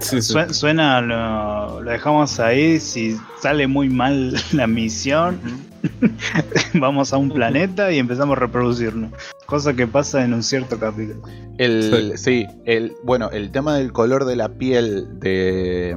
Sí, 0.00 0.20
sí. 0.20 0.32
Sue- 0.32 0.52
Suena, 0.52 1.00
lo, 1.00 1.80
lo 1.80 1.90
dejamos 1.90 2.38
ahí. 2.40 2.80
Si 2.80 3.16
sale 3.40 3.66
muy 3.66 3.88
mal 3.88 4.34
la 4.52 4.66
misión, 4.66 5.38
vamos 6.74 7.12
a 7.12 7.16
un 7.16 7.30
planeta 7.30 7.92
y 7.92 7.98
empezamos 7.98 8.36
a 8.36 8.40
reproducirnos. 8.40 9.12
Cosa 9.46 9.74
que 9.74 9.86
pasa 9.86 10.24
en 10.24 10.34
un 10.34 10.42
cierto 10.42 10.78
capítulo. 10.78 11.22
El, 11.58 12.12
sí, 12.18 12.46
el, 12.64 12.94
bueno, 13.04 13.30
el 13.30 13.50
tema 13.50 13.76
del 13.76 13.92
color 13.92 14.24
de 14.24 14.36
la 14.36 14.48
piel 14.50 15.20
de 15.20 15.96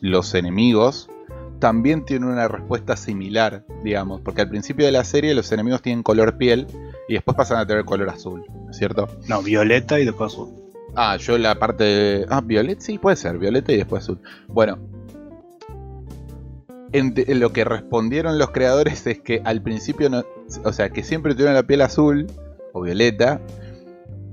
los 0.00 0.34
enemigos 0.34 1.08
también 1.58 2.04
tiene 2.04 2.26
una 2.26 2.48
respuesta 2.48 2.96
similar, 2.96 3.64
digamos, 3.82 4.20
porque 4.20 4.42
al 4.42 4.48
principio 4.50 4.84
de 4.86 4.92
la 4.92 5.04
serie 5.04 5.34
los 5.34 5.50
enemigos 5.52 5.82
tienen 5.82 6.02
color 6.02 6.36
piel 6.36 6.66
y 7.08 7.14
después 7.14 7.36
pasan 7.36 7.58
a 7.58 7.66
tener 7.66 7.84
color 7.84 8.08
azul, 8.10 8.44
¿no 8.64 8.70
es 8.70 8.76
cierto? 8.76 9.08
No, 9.26 9.42
violeta 9.42 9.98
y 9.98 10.04
después 10.04 10.32
azul. 10.34 10.50
Ah, 10.96 11.16
yo 11.18 11.36
la 11.36 11.58
parte 11.58 11.84
de... 11.84 12.26
Ah, 12.30 12.40
violeta, 12.40 12.80
sí, 12.80 12.96
puede 12.98 13.16
ser, 13.16 13.38
violeta 13.38 13.70
y 13.72 13.76
después 13.76 14.02
azul. 14.04 14.18
Bueno, 14.48 14.78
en- 16.92 17.12
en 17.16 17.38
lo 17.40 17.52
que 17.52 17.64
respondieron 17.64 18.38
los 18.38 18.50
creadores 18.50 19.06
es 19.06 19.20
que 19.20 19.42
al 19.44 19.62
principio 19.62 20.08
no. 20.08 20.22
O 20.64 20.72
sea, 20.72 20.88
que 20.90 21.02
siempre 21.02 21.34
tuvieron 21.34 21.54
la 21.54 21.64
piel 21.64 21.82
azul 21.82 22.26
o 22.72 22.80
violeta. 22.82 23.40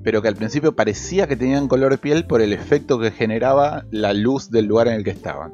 Pero 0.04 0.22
que 0.22 0.28
al 0.28 0.36
principio 0.36 0.76
parecía 0.76 1.28
que 1.28 1.36
tenían 1.38 1.68
color 1.70 1.92
de 1.92 1.98
piel 1.98 2.26
por 2.26 2.42
el 2.42 2.52
efecto 2.54 3.00
que 3.00 3.12
generaba 3.12 3.86
la 3.90 4.12
luz 4.14 4.50
del 4.50 4.66
lugar 4.66 4.88
en 4.90 4.96
el 4.96 5.04
que 5.04 5.12
estaban. 5.12 5.54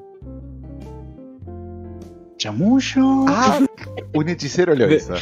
Chamullo. 2.37 3.25
Ah, 3.27 3.59
un 4.13 4.29
hechicero 4.29 4.73
lo 4.75 4.87
De- 4.87 4.95
hizo. 4.95 5.13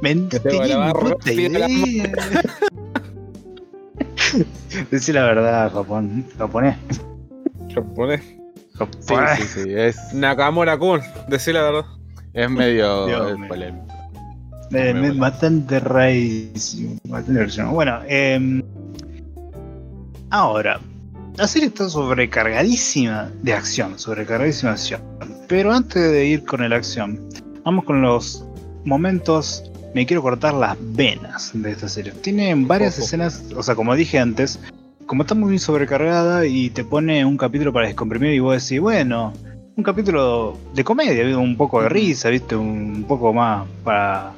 Men- 0.00 0.28
que 0.28 0.38
tengo 0.40 0.60
tenía 0.62 0.76
la 0.78 0.86
ni 0.86 0.92
barba 0.92 1.10
puta 1.10 1.22
fría 1.24 1.48
de 1.48 1.58
la 1.58 1.68
idea. 1.70 2.12
Decí 4.90 5.12
la 5.12 5.24
verdad, 5.24 5.72
Japón. 5.72 6.24
Japonés. 6.38 6.76
Japonés. 7.74 8.20
Sí, 8.22 8.38
Japonés. 8.74 9.38
sí, 9.38 9.62
sí. 9.64 9.72
Es, 9.74 10.14
Nakamura 10.14 10.78
Kun, 10.78 11.00
decí 11.28 11.52
la 11.52 11.62
verdad. 11.62 11.84
es 12.32 12.50
medio 12.50 13.06
Dios 13.06 13.30
es 13.32 13.38
mío. 13.38 13.48
polémico. 13.48 13.86
Eh, 14.72 14.94
Me 14.94 15.10
bastante 15.12 15.80
raíz. 15.80 16.78
Bastante 17.04 17.40
rarísimo. 17.40 17.72
Bueno, 17.72 18.00
eh, 18.06 18.62
ahora, 20.30 20.80
la 21.36 21.46
serie 21.46 21.68
está 21.68 21.88
sobrecargadísima 21.88 23.30
de 23.42 23.52
acción, 23.52 23.98
sobrecargadísima 23.98 24.70
de 24.70 24.74
acción. 24.74 25.02
Pero 25.48 25.72
antes 25.72 26.10
de 26.10 26.26
ir 26.26 26.44
con 26.46 26.66
la 26.66 26.74
acción, 26.76 27.20
vamos 27.64 27.84
con 27.84 28.00
los 28.00 28.44
momentos. 28.84 29.64
Me 29.94 30.06
quiero 30.06 30.22
cortar 30.22 30.54
las 30.54 30.76
venas 30.80 31.50
de 31.54 31.70
esta 31.70 31.88
serie. 31.88 32.12
Tiene 32.12 32.54
varias 32.54 32.94
Ojo. 32.96 33.04
escenas, 33.04 33.42
o 33.54 33.62
sea, 33.62 33.74
como 33.74 33.94
dije 33.94 34.18
antes, 34.18 34.58
como 35.06 35.22
está 35.22 35.34
muy 35.34 35.58
sobrecargada 35.58 36.46
y 36.46 36.70
te 36.70 36.84
pone 36.84 37.24
un 37.24 37.36
capítulo 37.36 37.72
para 37.72 37.86
descomprimir 37.86 38.32
y 38.32 38.38
vos 38.38 38.62
decís, 38.62 38.80
bueno, 38.80 39.32
un 39.76 39.84
capítulo 39.84 40.56
de 40.74 40.84
comedia, 40.84 41.36
un 41.38 41.56
poco 41.56 41.82
de 41.82 41.88
risa, 41.90 42.30
viste, 42.30 42.56
un 42.56 43.04
poco 43.06 43.32
más 43.34 43.66
para 43.84 44.32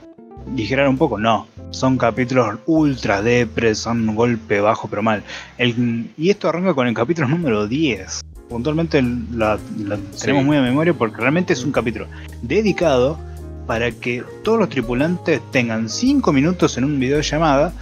aligerar 0.53 0.89
un 0.89 0.99
poco, 0.99 1.19
no. 1.19 1.47
Son 1.71 1.97
capítulos 1.99 2.59
ultra 2.67 3.23
depres, 3.23 3.79
son 3.79 4.09
un 4.09 4.15
golpe 4.17 4.61
bajo 4.61 4.89
pero 4.89 5.03
mal. 5.03 5.23
El- 5.59 6.11
y 6.17 6.31
esto 6.31 6.49
arranca 6.49 6.75
con 6.75 6.87
el 6.89 6.95
capítulo 6.95 7.29
número 7.29 7.67
10. 7.69 8.23
Puntualmente 8.49 9.03
la, 9.33 9.59
la 9.87 9.99
tenemos 10.21 10.45
muy 10.45 10.57
a 10.57 10.63
memoria 10.63 10.93
porque 10.95 11.17
realmente 11.21 11.53
es 11.53 11.65
un 11.65 11.73
capítulo 11.73 12.07
dedicado 12.43 13.19
para 13.67 13.91
que 13.91 14.23
todos 14.43 14.59
los 14.59 14.69
tripulantes 14.69 15.41
tengan 15.51 15.89
5 15.89 16.33
minutos 16.33 16.77
en 16.79 16.85
un 16.85 16.99
videollamada 17.01 17.73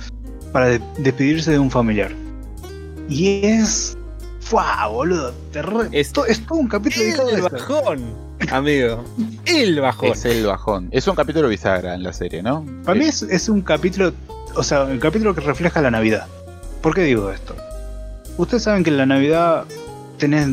para 0.52 0.66
de- 0.68 0.80
despedirse 0.98 1.50
de 1.50 1.58
un 1.58 1.70
familiar. 1.70 2.10
Y 3.08 3.44
es... 3.46 3.96
¡Fua, 4.40 4.86
boludo! 4.88 5.32
Es- 5.92 6.12
to- 6.12 6.26
es 6.26 6.44
todo 6.46 6.58
un 6.58 6.68
capítulo 6.68 7.04
dedicado 7.06 7.30
El 7.30 7.42
bajón, 7.42 8.00
amigo. 8.50 9.04
El 9.46 9.80
bajón. 9.80 10.10
Es 10.10 10.24
el 10.24 10.46
bajón. 10.46 10.88
Es 10.90 11.06
un 11.08 11.14
capítulo 11.14 11.48
bisagra 11.48 11.94
en 11.94 12.02
la 12.02 12.12
serie, 12.12 12.42
¿no? 12.42 12.66
Para 12.84 12.98
mí 12.98 13.04
Eh, 13.06 13.08
es, 13.08 13.22
es 13.22 13.48
un 13.48 13.62
capítulo, 13.62 14.12
o 14.54 14.62
sea, 14.62 14.84
un 14.84 14.98
capítulo 14.98 15.34
que 15.34 15.40
refleja 15.40 15.80
la 15.80 15.90
Navidad. 15.90 16.26
¿Por 16.80 16.94
qué 16.94 17.02
digo 17.02 17.30
esto? 17.30 17.54
Ustedes 18.36 18.64
saben 18.64 18.82
que 18.82 18.90
en 18.90 18.96
la 18.98 19.06
Navidad 19.06 19.64
tenés, 20.22 20.48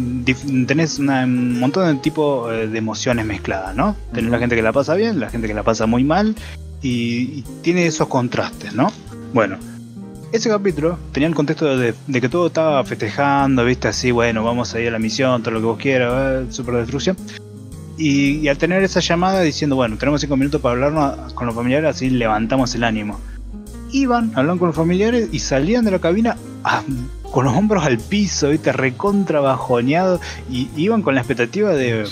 tenés 0.65 0.97
una- 0.99 1.23
un 1.25 1.59
montón 1.59 1.85
de 1.95 2.01
tipos 2.01 2.51
eh, 2.51 2.67
de 2.67 2.77
emociones 2.77 3.23
mezcladas, 3.25 3.75
¿no? 3.75 3.95
Tenés 4.13 4.31
la 4.31 4.39
gente 4.39 4.55
que 4.55 4.61
la 4.63 4.73
pasa 4.73 4.95
bien, 4.95 5.19
la 5.19 5.29
gente 5.29 5.47
que 5.47 5.53
la 5.53 5.61
pasa 5.63 5.85
muy 5.85 6.03
mal, 6.03 6.35
y, 6.81 6.89
y 7.39 7.43
tiene 7.61 7.85
esos 7.85 8.07
contrastes, 8.07 8.73
¿no? 8.73 8.91
Bueno, 9.33 9.57
ese 10.31 10.49
capítulo 10.49 10.97
tenía 11.11 11.27
el 11.29 11.35
contexto 11.35 11.77
de, 11.77 11.93
de 12.07 12.21
que 12.21 12.29
todo 12.29 12.47
estaba 12.47 12.83
festejando, 12.83 13.63
viste, 13.63 13.87
así, 13.87 14.09
bueno, 14.11 14.43
vamos 14.43 14.73
a 14.73 14.79
ir 14.79 14.87
a 14.87 14.91
la 14.91 14.99
misión, 14.99 15.43
todo 15.43 15.53
lo 15.53 15.59
que 15.59 15.65
vos 15.65 15.77
quieras, 15.77 16.13
eh, 16.15 16.45
super 16.49 16.73
destrucción. 16.75 17.15
Y, 17.97 18.37
y 18.39 18.47
al 18.47 18.57
tener 18.57 18.81
esa 18.83 19.01
llamada 19.01 19.41
diciendo, 19.41 19.75
bueno, 19.75 19.97
tenemos 19.97 20.21
cinco 20.21 20.35
minutos 20.37 20.61
para 20.61 20.73
hablarnos 20.73 21.33
con 21.33 21.45
los 21.47 21.55
familiares, 21.55 21.95
así 21.95 22.09
levantamos 22.09 22.73
el 22.75 22.83
ánimo. 22.85 23.19
Iban, 23.91 24.31
hablaban 24.35 24.57
con 24.57 24.67
los 24.69 24.75
familiares 24.75 25.29
y 25.31 25.39
salían 25.39 25.83
de 25.85 25.91
la 25.91 25.99
cabina 25.99 26.37
con 27.31 27.45
los 27.45 27.55
hombros 27.55 27.83
al 27.85 27.97
piso, 27.97 28.49
viste, 28.49 28.71
recontra 28.71 29.39
bajoneado, 29.39 30.19
y 30.49 30.69
iban 30.75 31.01
con 31.01 31.15
la 31.15 31.21
expectativa 31.21 31.71
de, 31.73 32.05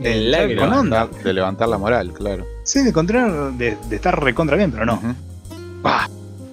de 0.00 0.10
onda. 0.80 1.06
levantar- 1.06 1.22
de 1.22 1.32
levantar 1.32 1.68
la 1.68 1.78
moral, 1.78 2.12
claro. 2.12 2.44
Sí, 2.64 2.82
de 2.82 2.90
encontrar, 2.90 3.52
de, 3.52 3.76
de 3.88 3.96
estar 3.96 4.22
recontra 4.22 4.56
bien, 4.56 4.70
pero 4.72 4.86
no. 4.86 5.00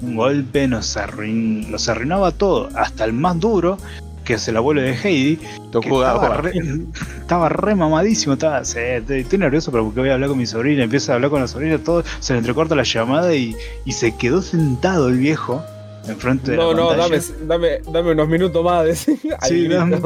Un 0.01 0.15
golpe 0.15 0.67
nos 0.67 0.97
arruin, 0.97 1.71
arruinaba 1.87 2.31
todo, 2.31 2.69
hasta 2.75 3.05
el 3.05 3.13
más 3.13 3.39
duro, 3.39 3.77
que 4.23 4.33
es 4.33 4.47
el 4.47 4.57
abuelo 4.57 4.81
de 4.81 4.93
Heidi, 4.93 5.39
jugabas. 5.89 6.23
estaba, 6.23 6.37
re, 6.41 6.51
estaba 7.21 7.49
re 7.49 7.75
mamadísimo, 7.75 8.33
estaba, 8.33 8.59
estoy, 8.61 9.19
estoy 9.21 9.37
nervioso 9.39 9.71
pero 9.71 9.85
porque 9.85 10.01
voy 10.01 10.09
a 10.09 10.13
hablar 10.15 10.29
con 10.29 10.37
mi 10.37 10.45
sobrina, 10.45 10.83
empieza 10.83 11.11
a 11.11 11.15
hablar 11.15 11.31
con 11.31 11.41
la 11.41 11.47
sobrina, 11.47 11.77
todo, 11.77 12.03
se 12.19 12.33
le 12.33 12.39
entrecorta 12.39 12.75
la 12.75 12.83
llamada 12.83 13.33
y, 13.35 13.55
y 13.85 13.91
se 13.93 14.15
quedó 14.15 14.41
sentado 14.41 15.07
el 15.09 15.17
viejo 15.17 15.63
enfrente 16.07 16.51
de 16.51 16.57
No, 16.57 16.73
la 16.73 16.81
no, 16.81 16.87
pantalla. 16.89 17.21
dame, 17.47 17.67
dame, 17.79 17.91
dame 17.91 18.11
unos 18.11 18.27
minutos 18.27 18.63
más. 18.63 18.85
al 19.39 19.49
Sí, 19.49 19.67
dame- 19.67 19.99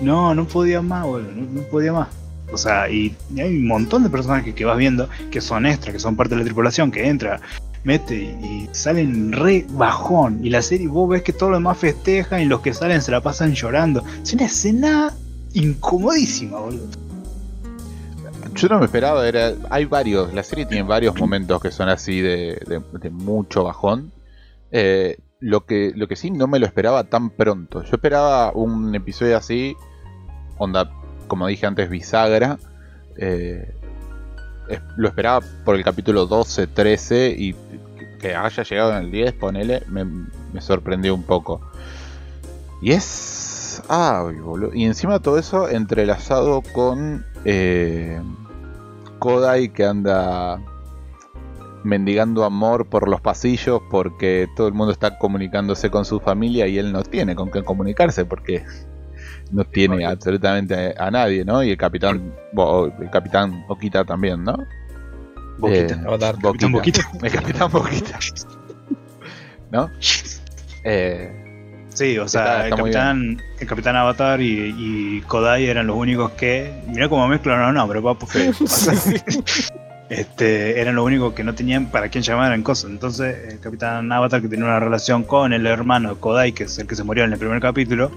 No, 0.00 0.34
no 0.34 0.46
podía 0.46 0.82
más, 0.82 1.04
boludo, 1.04 1.32
no, 1.32 1.42
no 1.52 1.62
podía 1.68 1.92
más. 1.92 2.08
O 2.52 2.56
sea, 2.56 2.88
y, 2.88 3.14
y 3.34 3.40
hay 3.40 3.56
un 3.56 3.66
montón 3.66 4.02
de 4.04 4.08
personajes 4.10 4.54
que 4.54 4.64
vas 4.64 4.78
viendo 4.78 5.08
que 5.30 5.40
son 5.40 5.66
extras, 5.66 5.92
que 5.94 5.98
son 5.98 6.14
parte 6.16 6.34
de 6.34 6.40
la 6.40 6.44
tripulación, 6.44 6.90
que 6.92 7.08
entra, 7.08 7.40
mete 7.82 8.14
y, 8.14 8.26
y 8.28 8.68
salen 8.72 9.32
re 9.32 9.66
bajón. 9.70 10.44
Y 10.44 10.50
la 10.50 10.62
serie, 10.62 10.86
vos 10.86 11.08
ves 11.08 11.22
que 11.22 11.32
todos 11.32 11.50
los 11.50 11.58
demás 11.60 11.76
festejan 11.78 12.40
y 12.42 12.44
los 12.44 12.60
que 12.60 12.72
salen 12.72 13.02
se 13.02 13.10
la 13.10 13.20
pasan 13.20 13.52
llorando. 13.54 14.04
Es 14.22 14.32
una 14.32 14.44
escena 14.46 15.12
incomodísima, 15.54 16.60
boludo. 16.60 16.86
Yo 18.54 18.68
no 18.68 18.78
me 18.78 18.86
esperaba, 18.86 19.26
era, 19.28 19.52
hay 19.68 19.84
varios, 19.84 20.32
la 20.32 20.42
serie 20.42 20.64
tiene 20.66 20.82
varios 20.88 21.14
momentos 21.18 21.60
que 21.60 21.70
son 21.70 21.88
así 21.88 22.20
de, 22.20 22.58
de- 22.66 22.80
de 23.00 23.10
mucho 23.10 23.64
bajón. 23.64 24.12
Eh, 24.70 25.18
lo, 25.46 25.64
que, 25.64 25.92
lo 25.94 26.08
que 26.08 26.16
sí 26.16 26.32
no 26.32 26.48
me 26.48 26.58
lo 26.58 26.66
esperaba 26.66 27.04
tan 27.04 27.30
pronto. 27.30 27.82
Yo 27.84 27.90
esperaba 27.92 28.50
un 28.52 28.92
episodio 28.96 29.36
así, 29.36 29.76
onda, 30.58 30.90
como 31.28 31.46
dije 31.46 31.66
antes, 31.66 31.88
bisagra. 31.88 32.58
eh, 33.16 33.72
lo 34.96 35.06
esperaba 35.06 35.46
por 35.64 35.76
el 35.76 35.84
capítulo 35.84 36.26
12, 36.26 36.66
13 36.66 37.36
y 37.38 37.54
que 38.20 38.34
haya 38.34 38.64
llegado 38.64 38.90
en 38.98 39.04
el 39.04 39.10
10, 39.12 39.34
ponele, 39.34 39.82
me, 39.88 40.04
me 40.04 40.60
sorprendió 40.60 41.14
un 41.14 41.22
poco. 41.22 41.60
Y 42.82 42.90
es... 42.90 43.80
Ay, 43.88 44.34
boludo. 44.40 44.74
Y 44.74 44.84
encima 44.84 45.20
todo 45.20 45.38
eso 45.38 45.68
entrelazado 45.68 46.62
con 46.72 47.24
eh, 47.44 48.20
Kodai 49.20 49.72
que 49.72 49.84
anda 49.84 50.58
mendigando 51.86 52.44
amor 52.44 52.88
por 52.88 53.08
los 53.08 53.20
pasillos 53.20 53.80
porque 53.90 54.48
todo 54.56 54.68
el 54.68 54.74
mundo 54.74 54.92
está 54.92 55.18
comunicándose 55.18 55.90
con 55.90 56.04
su 56.04 56.20
familia 56.20 56.66
y 56.66 56.78
él 56.78 56.92
no 56.92 57.02
tiene 57.02 57.34
con 57.34 57.50
qué 57.50 57.62
comunicarse 57.62 58.24
porque 58.24 58.64
no 59.52 59.64
tiene 59.64 60.04
absolutamente 60.04 60.94
a, 60.98 61.10
nadie, 61.10 61.44
¿no? 61.44 61.62
Y 61.62 61.70
el 61.70 61.76
capitán, 61.76 62.34
bo- 62.52 62.86
el 63.00 63.10
capitán 63.10 63.64
Okita 63.68 64.04
también, 64.04 64.42
¿no? 64.44 64.56
Boquita. 65.58 65.94
Eh, 65.94 66.68
Boquita. 66.70 67.10
El 67.22 67.32
capitán 67.32 67.70
Boquita. 67.70 68.18
¿No? 69.70 69.88
Eh, 70.84 71.42
Sí, 71.96 72.18
o 72.18 72.28
sea, 72.28 72.42
Está- 72.42 72.54
está 72.56 72.66
el, 72.68 72.76
capitán, 72.76 73.42
el 73.58 73.66
capitán 73.66 73.96
Avatar 73.96 74.42
y, 74.42 74.74
y 74.76 75.20
Kodai 75.22 75.64
eran 75.64 75.86
los 75.86 75.96
únicos 75.96 76.32
que. 76.32 76.70
Mirá 76.88 77.08
cómo 77.08 77.26
mezclan, 77.26 77.58
no, 77.58 77.72
no, 77.72 77.88
pero 77.88 78.02
va 78.02 78.12
por 78.12 78.28
o 78.28 78.66
sea, 78.66 78.92
este, 80.08 80.80
eran 80.80 80.94
los 80.94 81.04
únicos 81.04 81.34
que 81.34 81.42
no 81.44 81.54
tenían 81.54 81.86
para 81.86 82.08
quién 82.08 82.22
llamar 82.22 82.52
en 82.52 82.62
cosas. 82.62 82.90
Entonces, 82.90 83.52
el 83.52 83.60
capitán 83.60 84.10
Avatar, 84.12 84.40
que 84.42 84.48
tenía 84.48 84.64
una 84.64 84.80
relación 84.80 85.24
con 85.24 85.52
el 85.52 85.66
hermano 85.66 86.16
Kodai, 86.16 86.52
que 86.52 86.64
es 86.64 86.78
el 86.78 86.86
que 86.86 86.94
se 86.94 87.02
murió 87.04 87.24
en 87.24 87.32
el 87.32 87.38
primer 87.38 87.60
capítulo, 87.60 88.10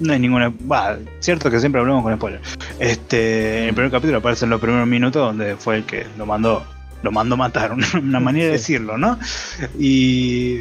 no 0.00 0.12
hay 0.14 0.18
ninguna. 0.18 0.50
Va, 0.70 0.98
cierto 1.18 1.50
que 1.50 1.60
siempre 1.60 1.80
hablamos 1.80 2.02
con 2.02 2.14
spoilers. 2.16 2.56
Este, 2.78 3.62
en 3.62 3.68
el 3.68 3.74
primer 3.74 3.90
capítulo 3.90 4.18
aparece 4.18 4.46
en 4.46 4.50
los 4.50 4.60
primeros 4.60 4.86
minutos 4.88 5.20
donde 5.22 5.56
fue 5.56 5.76
el 5.76 5.84
que 5.84 6.06
lo 6.16 6.24
mandó. 6.24 6.64
Lo 7.02 7.12
mandó 7.12 7.36
matar, 7.36 7.72
una, 7.74 7.86
una 8.02 8.20
manera 8.20 8.46
de 8.46 8.52
decirlo, 8.52 8.96
¿no? 8.98 9.18
Y 9.78 10.60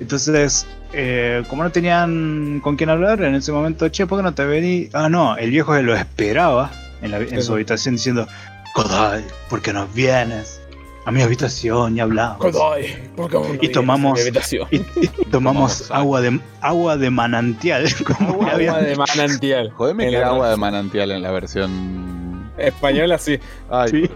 entonces, 0.00 0.66
eh, 0.92 1.42
como 1.48 1.62
no 1.62 1.70
tenían 1.70 2.60
con 2.60 2.76
quién 2.76 2.90
hablar, 2.90 3.22
en 3.22 3.34
ese 3.34 3.52
momento, 3.52 3.88
che, 3.88 4.06
¿por 4.06 4.18
qué 4.18 4.22
no 4.22 4.34
te 4.34 4.44
vení? 4.44 4.88
Ah, 4.92 5.08
no, 5.08 5.36
el 5.36 5.50
viejo 5.50 5.74
se 5.74 5.82
lo 5.82 5.94
esperaba 5.94 6.70
en, 7.02 7.10
la- 7.12 7.18
en 7.18 7.42
su 7.42 7.52
habitación 7.52 7.94
diciendo, 7.94 8.26
Kodai, 8.74 9.24
¿por 9.50 9.60
qué 9.60 9.72
no 9.72 9.86
vienes 9.88 10.60
a 11.04 11.10
mi 11.10 11.20
habitación 11.22 11.96
y 11.96 12.00
hablamos? 12.00 12.38
Kodai, 12.38 13.08
¿por 13.16 13.30
qué 13.30 13.36
aún 13.36 13.48
no 13.48 13.54
Y 13.54 13.58
vienes 13.58 13.72
tomamos- 13.76 14.12
a 14.12 14.14
mi 14.14 14.20
habitación? 14.20 14.68
Y, 14.70 14.76
y 14.76 15.08
tomamos 15.30 15.90
agua 15.90 16.20
de, 16.20 16.40
agua 16.60 16.96
de 16.96 17.10
manantial. 17.10 17.86
Como 18.06 18.30
Agua 18.30 18.52
había- 18.52 18.74
de 18.78 18.96
manantial. 18.96 19.70
jodeme 19.72 20.08
que 20.10 20.16
agua 20.16 20.50
de 20.50 20.56
manantial 20.56 21.10
en 21.10 21.22
la 21.22 21.30
versión. 21.32 22.50
Española, 22.58 23.18
sí. 23.18 23.38
Ay, 23.70 23.90
Sí. 23.90 24.10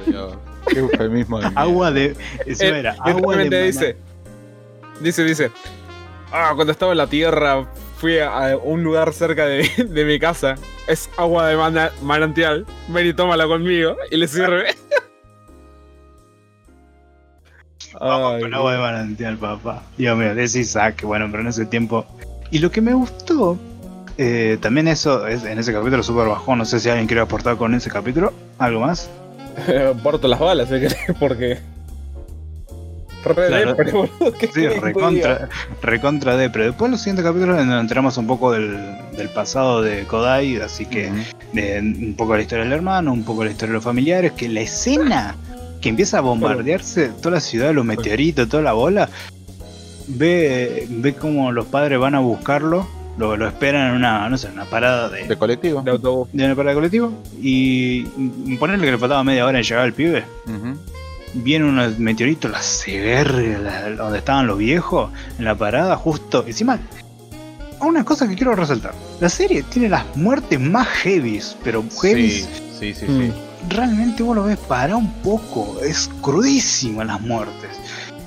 Qué 0.68 0.80
eufemismo 0.80 1.38
de 1.40 1.48
agua 1.54 1.90
de. 1.92 2.16
Eso 2.44 2.64
Eh, 2.64 2.78
era, 2.80 2.96
agua 3.00 3.36
de 3.36 3.66
dice, 3.66 3.96
dice, 5.00 5.22
dice, 5.24 5.50
ah, 6.32 6.52
cuando 6.56 6.72
estaba 6.72 6.90
en 6.92 6.98
la 6.98 7.06
tierra 7.06 7.66
fui 7.98 8.18
a, 8.18 8.50
a 8.50 8.56
un 8.56 8.82
lugar 8.82 9.12
cerca 9.12 9.46
de, 9.46 9.68
de 9.88 10.04
mi 10.04 10.18
casa 10.18 10.56
es 10.86 11.08
agua 11.16 11.48
de 11.48 11.56
mana- 11.56 11.92
manantial. 12.02 12.66
Ven 12.88 13.06
y 13.06 13.12
tómala 13.14 13.46
conmigo. 13.46 13.96
Y 14.10 14.16
le 14.16 14.28
sirve. 14.28 14.66
Vamos 18.00 18.34
Ay, 18.34 18.42
con 18.42 18.54
agua 18.54 18.72
de 18.72 18.78
manantial, 18.78 19.36
papá. 19.38 19.82
Dios 19.96 20.16
mío, 20.18 20.32
ese 20.32 20.60
Isaac, 20.60 21.02
bueno, 21.02 21.28
pero 21.30 21.42
en 21.42 21.48
ese 21.48 21.64
tiempo. 21.64 22.04
Y 22.50 22.58
lo 22.58 22.70
que 22.70 22.80
me 22.82 22.92
gustó, 22.92 23.58
eh, 24.18 24.58
también 24.60 24.86
eso, 24.88 25.26
es, 25.26 25.44
en 25.44 25.58
ese 25.58 25.72
capítulo 25.72 26.02
súper 26.02 26.28
bajón, 26.28 26.58
no 26.58 26.64
sé 26.66 26.78
si 26.78 26.88
alguien 26.90 27.06
quiere 27.06 27.22
aportar 27.22 27.56
con 27.56 27.74
ese 27.74 27.90
capítulo, 27.90 28.32
algo 28.58 28.80
más. 28.80 29.08
Porto 30.02 30.28
las 30.28 30.38
balas, 30.40 30.68
querés, 30.68 30.96
porque. 31.18 31.58
Re 33.34 33.46
Claro. 33.48 33.74
depre, 33.74 33.92
boludo, 33.92 34.32
¿qué 34.38 34.46
Sí, 34.48 34.66
recontra, 34.68 35.48
recontra 35.82 36.36
de, 36.36 36.48
pero 36.50 36.64
después 36.66 36.90
los 36.90 37.00
siguientes 37.00 37.24
capítulos 37.24 37.64
nos 37.66 37.80
enteramos 37.80 38.16
un 38.18 38.26
poco 38.26 38.52
del, 38.52 38.76
del 39.16 39.28
pasado 39.30 39.82
de 39.82 40.04
Kodai, 40.04 40.56
así 40.60 40.86
que 40.86 41.10
de, 41.52 41.80
un 41.80 42.14
poco 42.16 42.36
la 42.36 42.42
historia 42.42 42.64
del 42.64 42.72
hermano, 42.72 43.12
un 43.12 43.24
poco 43.24 43.44
la 43.44 43.50
historia 43.50 43.72
de 43.72 43.74
los 43.76 43.84
familiares, 43.84 44.32
que 44.32 44.48
la 44.48 44.60
escena 44.60 45.34
que 45.80 45.88
empieza 45.88 46.18
a 46.18 46.20
bombardearse 46.22 47.08
toda 47.08 47.32
la 47.36 47.40
ciudad, 47.40 47.72
los 47.74 47.84
meteoritos, 47.84 48.48
toda 48.48 48.62
la 48.62 48.72
bola, 48.72 49.08
ve, 50.08 50.86
ve 50.88 51.14
como 51.14 51.52
los 51.52 51.66
padres 51.66 51.98
van 51.98 52.14
a 52.14 52.20
buscarlo, 52.20 52.86
lo, 53.18 53.36
lo 53.36 53.46
esperan 53.48 53.90
en 53.90 53.96
una, 53.96 54.28
no 54.28 54.36
sé, 54.38 54.48
una 54.52 54.64
parada 54.66 55.08
de, 55.08 55.26
De 55.26 55.36
colectivo. 55.36 55.82
De 55.82 55.90
autobús. 55.90 56.28
de 56.32 56.44
una 56.44 56.54
parada 56.54 56.70
de 56.74 56.76
colectivo 56.76 57.12
y 57.40 58.02
ponerle 58.58 58.84
que 58.84 58.92
le 58.92 58.98
faltaba 58.98 59.24
media 59.24 59.46
hora 59.46 59.58
en 59.58 59.64
llegar 59.64 59.84
al 59.84 59.92
pibe. 59.92 60.24
Viene 61.36 61.66
unos 61.66 61.98
meteoritos, 61.98 62.50
la 62.50 62.62
la- 63.58 63.90
donde 63.90 64.18
estaban 64.18 64.46
los 64.46 64.58
viejos, 64.58 65.10
en 65.38 65.44
la 65.44 65.54
parada, 65.54 65.96
justo. 65.96 66.44
Encima, 66.46 66.78
una 67.80 68.04
cosa 68.04 68.26
que 68.26 68.34
quiero 68.34 68.54
resaltar: 68.54 68.94
la 69.20 69.28
serie 69.28 69.62
tiene 69.62 69.88
las 69.88 70.04
muertes 70.16 70.58
más 70.58 70.86
heavies, 70.88 71.56
pero 71.62 71.84
heavies. 72.02 72.48
Sí, 72.78 72.94
sí, 72.94 73.06
sí. 73.06 73.06
Mm. 73.06 73.20
sí. 73.20 73.32
Realmente 73.68 74.22
vos 74.22 74.36
lo 74.36 74.44
ves 74.44 74.58
para 74.58 74.96
un 74.96 75.12
poco, 75.22 75.78
es 75.82 76.08
crudísima 76.22 77.04
las 77.04 77.20
muertes. 77.20 77.70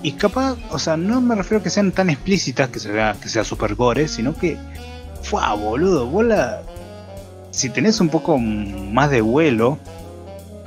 Y 0.04 0.14
capaz, 0.14 0.56
o 0.72 0.80
sea, 0.80 0.96
no 0.98 1.20
me 1.22 1.36
refiero 1.36 1.60
a 1.60 1.64
que 1.64 1.70
sean 1.70 1.92
tan 1.92 2.10
explícitas 2.10 2.70
que 2.70 2.80
se 2.80 2.92
vea 2.92 3.16
que 3.22 3.28
sea 3.30 3.44
super 3.44 3.76
gore, 3.76 4.08
sino 4.08 4.36
que. 4.36 4.58
¡Fua, 5.24 5.54
boludo! 5.56 6.08
Vos 6.08 6.26
la. 6.26 6.62
Si 7.52 7.70
tenés 7.70 8.00
un 8.00 8.10
poco 8.10 8.38
más 8.38 9.10
de 9.10 9.22
vuelo 9.22 9.78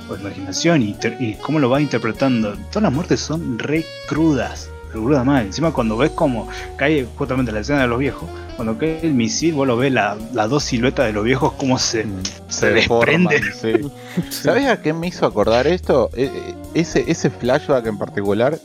o 0.09 0.15
imaginación 0.15 0.81
y, 0.81 1.35
cómo 1.41 1.59
lo 1.59 1.69
va 1.69 1.81
interpretando, 1.81 2.53
todas 2.69 2.83
las 2.83 2.93
muertes 2.93 3.19
son 3.19 3.57
re 3.59 3.85
crudas. 4.07 4.69
re 4.93 4.99
crudas 4.99 5.25
mal. 5.25 5.45
Encima, 5.45 5.71
cuando 5.71 5.97
ves 5.97 6.11
como 6.11 6.47
cae 6.77 7.07
justamente 7.17 7.51
la 7.51 7.61
escena 7.61 7.81
de 7.81 7.87
los 7.87 7.99
viejos, 7.99 8.29
cuando 8.55 8.77
cae 8.77 8.99
el 9.01 9.13
misil, 9.13 9.53
vos 9.55 9.65
lo 9.67 9.75
ves 9.77 9.91
la- 9.91 10.17
las 10.33 10.49
dos 10.49 10.63
siluetas 10.63 11.07
de 11.07 11.13
los 11.13 11.23
viejos, 11.23 11.53
cómo 11.53 11.79
se, 11.79 12.05
se 12.47 12.69
deforman, 12.71 13.27
desprenden. 13.41 13.91
sí. 14.21 14.21
¿Sabes 14.29 14.67
a 14.67 14.81
qué 14.81 14.93
me 14.93 15.07
hizo 15.07 15.25
acordar 15.25 15.65
esto? 15.67 16.09
E- 16.15 16.25
e- 16.25 16.55
Ese, 16.81 17.03
ese 17.07 17.29
flashback 17.29 17.85
en 17.87 17.97
particular 17.97 18.57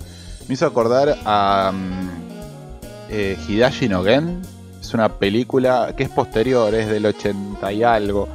me 0.48 0.54
hizo 0.54 0.66
acordar 0.66 1.16
a 1.24 1.72
mm, 1.74 2.08
eh, 3.10 3.36
Hidashi 3.48 3.88
no 3.88 4.02
Gen. 4.04 4.40
Es 4.80 4.94
una 4.94 5.08
película 5.10 5.92
que 5.96 6.04
es 6.04 6.08
posterior, 6.08 6.74
es 6.74 6.88
del 6.88 7.04
80 7.06 7.72
y 7.72 7.82
algo. 7.82 8.28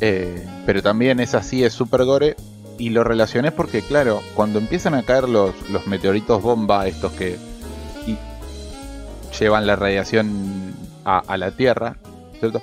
Eh, 0.00 0.46
pero 0.66 0.82
también 0.82 1.20
es 1.20 1.34
así, 1.34 1.64
es 1.64 1.72
super 1.72 2.04
gore. 2.04 2.36
Y 2.78 2.90
lo 2.90 3.02
relacioné 3.02 3.50
porque, 3.50 3.82
claro, 3.82 4.22
cuando 4.34 4.60
empiezan 4.60 4.94
a 4.94 5.02
caer 5.02 5.28
los, 5.28 5.52
meteoritos 5.86 6.40
bomba, 6.40 6.86
estos 6.86 7.12
que 7.12 7.36
llevan 9.38 9.66
la 9.66 9.76
radiación 9.76 10.74
a, 11.04 11.36
la 11.36 11.50
Tierra, 11.52 11.96
¿cierto? 12.38 12.60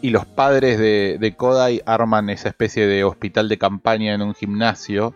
Y 0.00 0.10
los 0.10 0.24
padres 0.24 0.78
de, 0.78 1.18
de 1.20 1.36
Kodai 1.36 1.82
arman 1.84 2.30
esa 2.30 2.48
especie 2.48 2.86
de 2.86 3.04
hospital 3.04 3.48
de 3.48 3.58
campaña 3.58 4.14
en 4.14 4.22
un 4.22 4.34
gimnasio. 4.34 5.14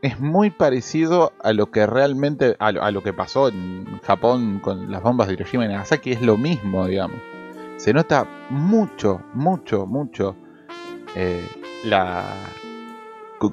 Es 0.00 0.18
muy 0.18 0.50
parecido 0.50 1.32
a 1.42 1.52
lo 1.52 1.70
que 1.70 1.86
realmente, 1.86 2.56
a 2.58 2.72
lo, 2.72 2.82
a 2.82 2.90
lo 2.90 3.02
que 3.02 3.12
pasó 3.12 3.48
en 3.48 4.00
Japón 4.02 4.58
con 4.60 4.90
las 4.90 5.02
bombas 5.02 5.28
de 5.28 5.34
Hiroshima 5.34 5.64
y 5.66 5.68
Nagasaki, 5.68 6.12
es 6.12 6.22
lo 6.22 6.36
mismo, 6.36 6.86
digamos. 6.86 7.31
Se 7.82 7.92
nota 7.92 8.24
mucho, 8.48 9.20
mucho, 9.34 9.86
mucho 9.86 10.36
eh, 11.16 11.44
la 11.84 12.22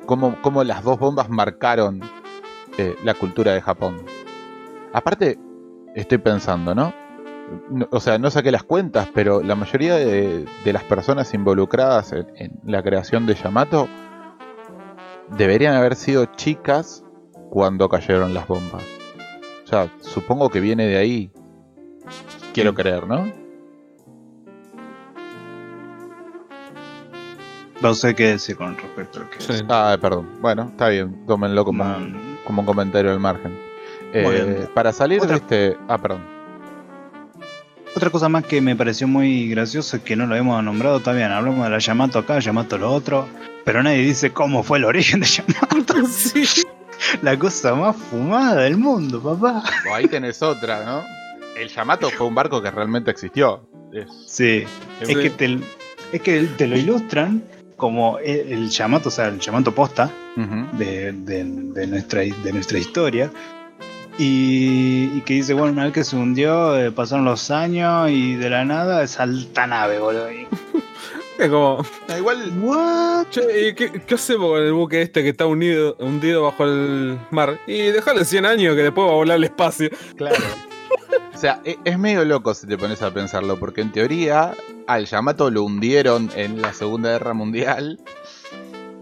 cómo, 0.06 0.38
cómo 0.44 0.64
las 0.64 0.84
dos 0.84 1.00
bombas 1.00 1.30
marcaron 1.30 2.00
eh, 2.78 2.96
la 3.04 3.16
cultura 3.16 3.54
de 3.54 3.62
Japón. 3.62 4.06
Aparte, 4.94 5.40
estoy 5.96 6.20
pensando, 6.20 6.76
¿no? 6.76 6.94
No- 7.72 7.88
O 7.90 8.00
sea, 8.00 8.20
no 8.20 8.30
saqué 8.30 8.52
las 8.52 8.62
cuentas, 8.62 9.10
pero 9.16 9.42
la 9.42 9.56
mayoría 9.56 9.96
de, 9.96 10.46
de 10.64 10.74
las 10.74 10.84
personas 10.84 11.34
involucradas 11.34 12.12
en, 12.14 12.28
en 12.36 12.60
la 12.66 12.84
creación 12.84 13.26
de 13.26 13.34
Yamato 13.34 13.88
deberían 15.36 15.74
haber 15.74 15.96
sido 15.96 16.26
chicas 16.26 17.04
cuando 17.50 17.90
cayeron 17.90 18.36
las 18.36 18.48
bombas. 18.48 18.84
O 19.64 19.68
sea, 19.68 19.92
supongo 20.02 20.50
que 20.50 20.60
viene 20.60 20.86
de 20.86 20.98
ahí. 20.98 21.32
Quiero 22.54 22.76
creer, 22.76 23.08
¿no? 23.08 23.39
No 27.82 27.94
sé 27.94 28.14
qué 28.16 28.28
decir 28.32 28.58
con 28.58 28.76
respecto 28.78 29.20
a 29.20 29.24
lo 29.24 29.30
que 29.30 29.40
Sí. 29.42 29.54
es. 29.54 29.64
Ah, 29.70 29.98
perdón. 30.02 30.28
Bueno, 30.42 30.68
está 30.72 30.90
bien. 30.90 31.26
Tómenlo 31.26 31.64
como, 31.64 31.84
Man, 31.86 32.38
como 32.46 32.62
un 32.62 32.66
comentario 32.66 33.12
al 33.12 33.20
margen. 33.20 33.58
Eh, 34.14 34.68
para 34.74 34.92
salir 34.92 35.22
Otra- 35.22 35.30
de 35.30 35.36
este... 35.38 35.78
Ah, 35.88 35.98
perdón. 35.98 36.22
Otra 37.96 38.10
cosa 38.10 38.30
más 38.30 38.44
que 38.46 38.62
me 38.62 38.76
pareció 38.76 39.08
muy 39.08 39.50
graciosa 39.50 40.04
que 40.04 40.16
no 40.16 40.26
lo 40.28 40.36
hemos 40.36 40.64
nombrado 40.64 41.00
también. 41.00 41.32
Hablamos 41.32 41.64
de 41.64 41.70
la 41.72 41.80
Yamato 41.80 42.20
acá, 42.20 42.40
Yamato 42.40 42.78
lo 42.78 42.92
otro. 42.92 43.28
Pero 43.66 43.82
nadie 43.84 44.00
dice 44.00 44.32
cómo 44.32 44.64
fue 44.64 44.78
el 44.78 44.86
origen 44.86 45.22
de 45.22 45.26
Yamato. 45.28 45.94
Sí. 46.08 46.44
La 47.22 47.40
cosa 47.40 47.74
más 47.76 47.96
fumada 47.96 48.62
del 48.64 48.78
mundo, 48.78 49.22
papá. 49.22 49.64
O 49.90 49.96
ahí 49.96 50.06
tenés 50.08 50.42
otra, 50.42 50.84
¿no? 50.84 51.02
El 51.58 51.70
Yamato 51.70 52.10
fue 52.10 52.28
un 52.28 52.36
barco 52.36 52.62
que 52.62 52.70
realmente 52.72 53.10
existió. 53.10 53.62
Es- 53.94 54.08
Sí. 54.28 54.66
Es 55.00 55.08
que 55.18 55.30
te, 55.30 55.60
es 56.12 56.22
que 56.22 56.42
te 56.58 56.68
lo 56.68 56.78
ilustran 56.78 57.42
como 57.80 58.20
el, 58.20 58.52
el 58.54 58.70
Yamato, 58.70 59.10
o 59.10 59.12
sea, 59.12 59.30
el 59.30 59.40
Yamato 59.40 59.74
posta 59.74 60.12
de, 60.78 61.12
de- 61.14 61.44
de 61.44 61.88
nuestra, 61.88 62.22
de 62.22 62.54
nuestra 62.54 62.78
historia. 62.78 63.32
Y, 64.20 65.10
y 65.16 65.22
que 65.26 65.36
dice, 65.36 65.54
bueno, 65.54 65.72
una 65.72 65.86
vez 65.86 65.94
que 65.94 66.04
se 66.04 66.16
hundió, 66.18 66.78
eh, 66.78 66.92
pasaron 66.92 67.24
los 67.26 67.50
años 67.52 68.10
y 68.12 68.36
de 68.36 68.50
la 68.50 68.66
nada 68.66 69.08
salta 69.08 69.66
nave, 69.66 69.98
boludo. 70.00 70.28
Es 71.40 71.48
como. 71.48 71.86
Ah, 72.10 72.18
igual 72.18 72.52
¿What? 72.62 73.28
Che, 73.30 73.70
¿y 73.70 73.74
qué, 73.74 73.90
qué 74.06 74.16
hacemos 74.16 74.50
con 74.52 74.62
el 74.62 74.74
buque 74.74 75.02
este 75.02 75.24
que 75.24 75.30
está 75.30 75.46
unido, 75.46 75.96
hundido 75.98 76.44
bajo 76.44 76.66
el 76.66 77.18
mar? 77.32 77.58
Y 77.66 77.78
dejarle 77.92 78.26
100 78.26 78.46
años 78.46 78.76
que 78.76 78.84
después 78.84 79.08
va 79.08 79.12
a 79.12 79.16
volar 79.16 79.36
al 79.38 79.46
espacio. 79.46 79.90
Claro. 80.18 80.36
O 81.34 81.38
sea, 81.38 81.62
e- 81.64 81.78
es 81.86 81.98
medio 81.98 82.26
loco 82.26 82.54
si 82.54 82.68
te 82.68 82.78
pones 82.78 83.02
a 83.02 83.12
pensarlo, 83.14 83.58
porque 83.60 83.82
en 83.82 83.92
teoría 83.92 84.54
al 84.88 85.06
Yamato 85.06 85.50
lo 85.50 85.64
hundieron 85.64 86.30
en 86.36 86.62
la 86.62 86.74
Segunda 86.74 87.12
Guerra 87.12 87.34
Mundial. 87.34 88.00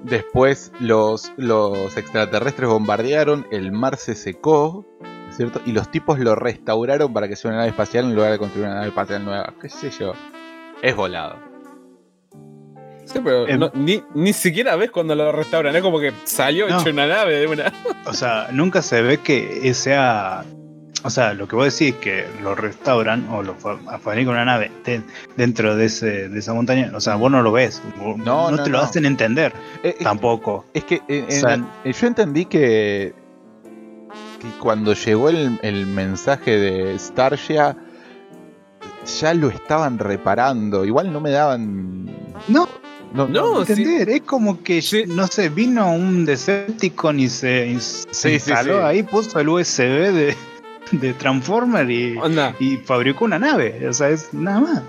Después 0.03 0.71
los, 0.79 1.31
los 1.37 1.97
extraterrestres 1.97 2.69
bombardearon, 2.69 3.47
el 3.51 3.71
mar 3.71 3.97
se 3.97 4.13
secó, 4.15 4.85
¿cierto? 5.31 5.61
Y 5.65 5.71
los 5.71 5.89
tipos 5.89 6.19
lo 6.19 6.35
restauraron 6.35 7.11
para 7.13 7.27
que 7.27 7.35
sea 7.35 7.49
una 7.49 7.57
nave 7.59 7.69
espacial 7.69 8.05
en 8.05 8.15
lugar 8.15 8.31
de 8.31 8.37
construir 8.37 8.65
una 8.67 8.75
nave 8.75 8.87
espacial 8.89 9.25
nueva. 9.25 9.53
¿Qué 9.59 9.69
sé 9.69 9.89
yo? 9.89 10.13
Es 10.81 10.95
volado. 10.95 11.37
Sí, 13.05 13.19
pero 13.23 13.47
Em. 13.47 13.59
no- 13.59 13.71
ni, 13.73 14.03
ni 14.13 14.33
siquiera 14.33 14.75
ves 14.75 14.91
cuando 14.91 15.15
lo 15.15 15.31
restauran. 15.31 15.75
Es 15.75 15.81
como 15.81 15.99
que 15.99 16.13
salió 16.25 16.67
No. 16.69 16.79
hecho 16.79 16.89
una 16.91 17.07
nave 17.07 17.35
de 17.39 17.47
una. 17.47 17.73
O 18.05 18.13
sea, 18.13 18.49
nunca 18.51 18.81
se 18.81 19.01
ve 19.01 19.17
que 19.17 19.73
sea. 19.73 20.43
O 21.03 21.09
sea, 21.11 21.33
lo 21.33 21.47
que 21.47 21.55
vos 21.55 21.77
decís 21.77 21.95
que 22.01 22.25
lo 22.41 22.55
restauran 22.55 23.27
o 23.29 23.43
lo 23.43 23.53
fa- 23.55 23.77
fabrican 23.99 24.33
una 24.33 24.45
nave 24.45 24.71
de- 24.83 25.01
dentro 25.37 25.75
de, 25.75 25.85
ese, 25.85 26.27
de 26.27 26.39
esa 26.39 26.53
montaña. 26.53 26.91
O 26.95 26.99
sea, 26.99 27.15
vos 27.15 27.29
no 27.31 27.41
lo 27.43 27.51
ves. 27.51 27.81
vos- 27.99 28.17
No, 28.17 28.49
no, 28.51 28.63
te 28.63 28.69
lo 28.69 28.79
no. 28.79 28.83
hacen 28.83 29.05
entender 29.05 29.53
Eh, 29.83 29.95
tampoco. 30.01 30.65
Es 30.73 30.83
que 30.85 31.01
eh, 31.07 31.25
O 31.27 31.31
sea, 31.31 31.59
eh, 31.83 31.93
yo 31.93 32.07
entendí 32.07 32.45
que, 32.45 33.13
que 34.41 34.47
cuando 34.59 34.93
llegó 34.93 35.29
el, 35.29 35.59
el 35.61 35.85
mensaje 35.85 36.57
de 36.57 36.97
Starshia 36.97 37.75
ya 39.19 39.33
lo 39.33 39.49
estaban 39.49 39.99
reparando. 39.99 40.83
Igual 40.83 41.13
no 41.13 41.21
me 41.21 41.29
daban. 41.31 42.05
No, 42.47 42.67
No, 43.13 43.27
No, 43.27 43.63
sí. 43.65 43.71
entender. 43.73 44.09
Es 44.09 44.21
como 44.23 44.61
que, 44.63 44.81
Sí. 44.81 45.03
no 45.07 45.27
sé, 45.27 45.47
vino 45.49 45.91
un 45.93 46.25
Decepticon 46.25 47.19
y 47.21 47.29
se, 47.29 47.67
y 47.67 47.79
se 47.79 47.79
Sí, 47.79 48.07
sí, 48.11 48.29
instaló 48.33 48.79
sí. 48.79 48.83
ahí, 48.83 49.03
puso 49.03 49.39
el 49.39 49.47
USB 49.47 50.11
de, 50.11 50.35
de 50.91 51.13
Transformer 51.13 51.89
y, 51.89 52.17
fabricó 52.85 53.25
una 53.25 53.39
nave. 53.39 53.87
O 53.87 53.93
sea, 53.93 54.09
es 54.09 54.33
nada 54.33 54.59
más. 54.61 54.81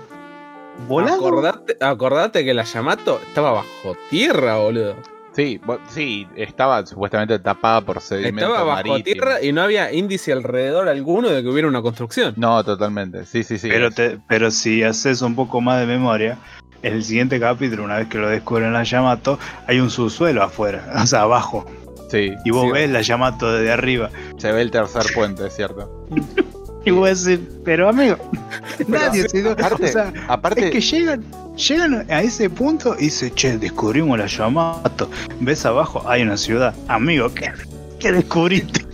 Volado. 0.87 1.17
Acordate, 1.27 1.77
acordate 1.81 2.45
que 2.45 2.53
la 2.53 2.63
Yamato 2.63 3.19
estaba 3.27 3.51
bajo 3.51 3.97
tierra, 4.09 4.57
boludo. 4.57 4.95
Sí, 5.33 5.61
sí, 5.89 6.27
estaba 6.35 6.85
supuestamente 6.85 7.37
tapada 7.39 7.81
por 7.81 8.01
sedimento 8.01 8.45
Estaba 8.47 8.63
bajo 8.63 8.87
marítimo. 8.89 9.03
tierra 9.03 9.41
y 9.41 9.51
no 9.53 9.61
había 9.61 9.91
índice 9.93 10.33
alrededor 10.33 10.89
alguno 10.89 11.29
de 11.29 11.43
que 11.43 11.49
hubiera 11.49 11.67
una 11.67 11.81
construcción. 11.81 12.33
No, 12.37 12.63
totalmente. 12.63 13.25
Sí, 13.25 13.43
sí, 13.43 13.57
sí. 13.57 13.69
Pero, 13.69 13.91
te- 13.91 14.19
pero 14.27 14.51
si 14.51 14.83
haces 14.83 15.21
un 15.21 15.35
poco 15.35 15.61
más 15.61 15.79
de 15.79 15.85
memoria, 15.85 16.37
en 16.81 16.93
el 16.93 17.03
siguiente 17.03 17.39
capítulo, 17.39 17.83
una 17.83 17.97
vez 17.97 18.07
que 18.07 18.17
lo 18.17 18.27
descubren 18.29 18.73
la 18.73 18.83
Yamato, 18.83 19.37
hay 19.67 19.79
un 19.79 19.89
subsuelo 19.89 20.43
afuera, 20.43 20.83
o 21.03 21.05
sea, 21.05 21.21
abajo. 21.21 21.65
Sí, 22.09 22.33
Y 22.45 22.51
vos 22.51 22.65
Sí. 22.65 22.71
ves 22.71 22.89
la 22.89 23.01
Yamato 23.01 23.51
desde 23.53 23.71
arriba. 23.71 24.09
se 24.37 24.51
ve 24.51 24.61
el 24.61 24.71
tercer 24.71 25.03
puente, 25.13 25.47
es 25.47 25.55
cierto. 25.55 26.05
Y 26.85 26.91
vos 26.91 27.25
decís, 27.25 27.45
pero 27.65 27.89
amigo, 27.89 28.15
nadie 28.87 29.27
se 29.27 29.41
dio- 29.41 29.51
aparte- 29.51 29.83
o 29.83 29.87
sea, 29.91 30.13
Aparte, 30.29 30.65
es 30.67 30.71
que 30.71 30.79
llegan, 30.79 31.25
llegan 31.55 32.05
a 32.09 32.21
ese 32.21 32.49
punto 32.49 32.95
y 32.97 33.03
dice, 33.05 33.31
che, 33.35 33.57
descubrimos 33.57 34.17
la 34.17 34.27
Yamato. 34.27 35.09
Ves 35.41 35.65
abajo, 35.65 36.01
hay 36.09 36.21
una 36.21 36.37
ciudad. 36.37 36.73
Amigo, 36.87 37.33
¿qué, 37.33 37.51
qué 37.99 38.13
descubriste? 38.13 38.85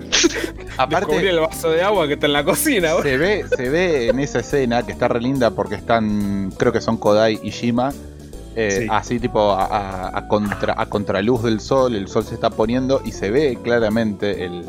Descubrí 0.00 0.66
aparte 0.78 1.28
el 1.28 1.40
vaso 1.40 1.70
de 1.70 1.82
agua 1.82 2.06
que 2.06 2.14
está 2.14 2.26
en 2.26 2.32
la 2.32 2.42
cocina. 2.44 2.92
se 3.02 3.18
ve, 3.18 3.44
se 3.54 3.68
ve 3.68 4.08
en 4.08 4.18
esa 4.18 4.40
escena 4.40 4.84
que 4.84 4.92
está 4.92 5.08
re 5.08 5.20
linda 5.20 5.50
porque 5.50 5.74
están, 5.74 6.50
creo 6.56 6.72
que 6.72 6.80
son 6.80 6.96
Kodai 6.96 7.38
y 7.42 7.50
Shima, 7.50 7.92
eh, 8.66 8.70
Sí. 8.82 8.86
así 8.90 9.18
tipo 9.20 9.52
a, 9.52 9.64
a- 9.64 10.18
a 10.18 10.28
contra, 10.28 10.74
a 10.76 10.86
contraluz 10.86 11.42
del 11.42 11.60
sol, 11.60 11.94
el 11.94 12.08
sol 12.08 12.24
se 12.24 12.34
está 12.34 12.50
poniendo 12.50 13.00
y 13.04 13.12
se 13.12 13.30
ve 13.30 13.58
claramente 13.62 14.44
el, 14.44 14.64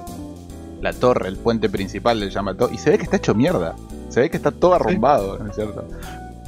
la 0.81 0.93
torre, 0.93 1.27
el 1.29 1.37
puente 1.37 1.69
principal 1.69 2.19
del 2.19 2.29
Yamato 2.31 2.69
y 2.71 2.77
se 2.77 2.91
ve 2.91 2.97
que 2.97 3.03
está 3.03 3.17
hecho 3.17 3.33
mierda, 3.35 3.75
se 4.09 4.21
ve 4.21 4.29
que 4.29 4.37
está 4.37 4.51
todo 4.51 4.73
arrumbado, 4.75 5.37
¿no 5.39 5.49
es 5.49 5.55
cierto? 5.55 5.85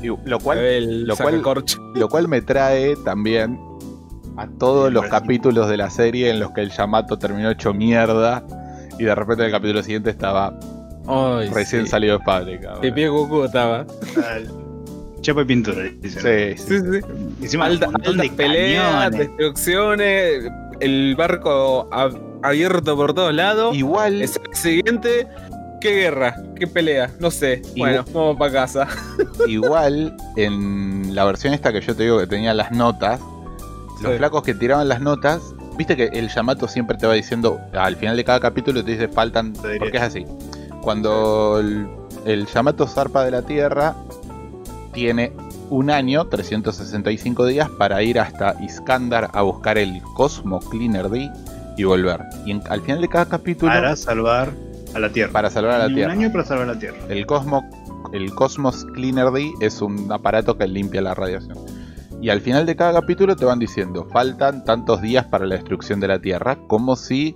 Y 0.02 0.08
lo 0.28 0.40
cual 0.40 0.58
el 0.60 1.06
lo 1.08 1.16
cual-. 1.16 1.42
Lo 1.96 2.10
cual 2.10 2.28
me 2.28 2.42
trae 2.42 2.96
también 3.06 3.60
a 4.36 4.48
todos 4.48 4.92
los 4.92 5.06
capítulos 5.06 5.70
de 5.70 5.78
la 5.78 5.90
serie 5.90 6.30
en 6.32 6.40
los 6.40 6.52
que 6.52 6.62
el 6.62 6.72
Yamato 6.72 7.18
terminó 7.20 7.52
hecho 7.52 7.74
mierda 7.74 8.44
y 9.00 9.04
de 9.04 9.14
repente 9.16 9.44
en 9.44 9.48
el 9.48 9.52
capítulo 9.54 9.82
siguiente 9.84 10.10
estaba 10.10 10.58
Ay, 11.08 11.50
recién 11.50 11.84
sí. 11.86 11.92
salido 11.92 12.18
de 12.18 12.24
fábrica. 12.26 12.76
De 12.80 12.92
pie 12.92 13.08
Goku 13.10 13.44
estaba. 13.44 13.86
Chapa 15.24 15.42
y 15.42 15.46
pintura, 15.46 15.84
dicen. 16.00 16.56
Sí, 16.58 16.64
sí. 16.64 16.80
Sí. 16.80 17.00
Encima, 17.42 17.66
Alta- 17.66 17.88
de 17.88 18.30
peleas, 18.30 18.84
cañones. 19.10 19.20
destrucciones, 19.20 20.52
el 20.80 21.16
barco 21.16 21.90
ab- 21.92 22.20
abierto 22.44 22.96
por 22.96 23.14
todos 23.14 23.34
lados. 23.34 23.76
Igual, 23.76 24.22
Es 24.22 24.40
el 24.50 24.56
siguiente. 24.56 25.28
¿Qué 25.82 25.92
guerra? 25.96 26.36
¿Qué 26.58 26.66
pelea? 26.68 27.10
No 27.20 27.30
sé. 27.32 27.62
Bueno, 27.76 28.06
vamos 28.14 28.38
para 28.38 28.52
casa. 28.54 28.88
igual 29.48 30.16
en 30.38 31.14
la 31.14 31.26
versión 31.26 31.54
esta 31.54 31.74
que 31.74 31.82
yo 31.82 31.94
te 31.96 32.04
digo 32.04 32.20
que 32.20 32.28
tenía 32.28 32.54
las 32.54 32.72
notas, 32.72 33.20
los 34.02 34.16
flacos 34.18 34.44
que 34.44 34.54
tiraban 34.54 34.88
las 34.88 35.02
notas, 35.02 35.42
viste 35.78 35.96
que 35.98 36.06
el 36.14 36.30
Yamato 36.30 36.68
siempre 36.70 36.98
te 36.98 37.06
va 37.08 37.14
diciendo, 37.14 37.60
al 37.74 37.96
final 37.98 38.16
de 38.16 38.24
cada 38.24 38.40
capítulo 38.40 38.84
te 38.84 38.92
dice 38.92 39.08
faltan, 39.10 39.54
porque 39.80 39.98
es 39.98 40.04
así. 40.04 40.26
Cuando 40.82 41.60
el, 41.60 41.88
el 42.26 42.46
Yamato 42.48 42.88
zarpa 42.88 43.24
de 43.26 43.32
la 43.32 43.42
Tierra, 43.42 43.94
tiene 44.94 45.34
un 45.70 45.90
año, 45.90 46.26
365 46.28 47.46
días, 47.48 47.70
para 47.70 48.02
ir 48.04 48.20
hasta 48.20 48.56
Iskandar 48.64 49.30
a 49.34 49.42
buscar 49.42 49.78
el 49.78 50.02
Cosmo 50.16 50.60
Cleaner 50.60 51.10
D 51.10 51.30
y 51.78 51.84
volver. 51.84 52.22
Y 52.46 52.52
en- 52.52 52.62
al 52.70 52.82
final 52.82 53.02
de 53.02 53.10
cada 53.10 53.26
capítulo, 53.26 53.72
Para 53.72 53.96
salvar 53.96 54.52
a 54.94 55.00
la 55.00 55.10
Tierra. 55.10 55.32
para 55.34 55.50
salvar 55.50 55.74
a 55.74 55.78
la 55.80 55.88
Un 55.88 55.96
Tierra. 55.96 56.14
año 56.14 56.32
para 56.32 56.46
salvar 56.46 56.70
a 56.70 56.74
la 56.74 56.80
Tierra. 56.80 56.98
El 57.10 57.26
Cosmo, 57.26 57.64
el 58.14 58.34
Cosmos 58.36 58.86
Cleaner 58.94 59.32
D 59.32 59.52
es 59.60 59.82
un 59.82 60.12
aparato 60.12 60.58
que 60.58 60.68
limpia 60.68 61.02
la 61.02 61.16
radiación. 61.16 61.58
Y 62.22 62.30
al 62.30 62.40
final 62.42 62.66
de 62.66 62.76
cada 62.76 62.94
capítulo 63.02 63.36
te 63.36 63.44
van 63.44 63.60
diciendo, 63.60 64.08
faltan 64.12 64.64
tantos 64.64 65.02
días 65.02 65.26
para 65.26 65.46
la 65.46 65.56
destrucción 65.56 66.00
de 66.00 66.08
la 66.08 66.20
Tierra, 66.20 66.58
como 66.68 66.96
si, 66.96 67.36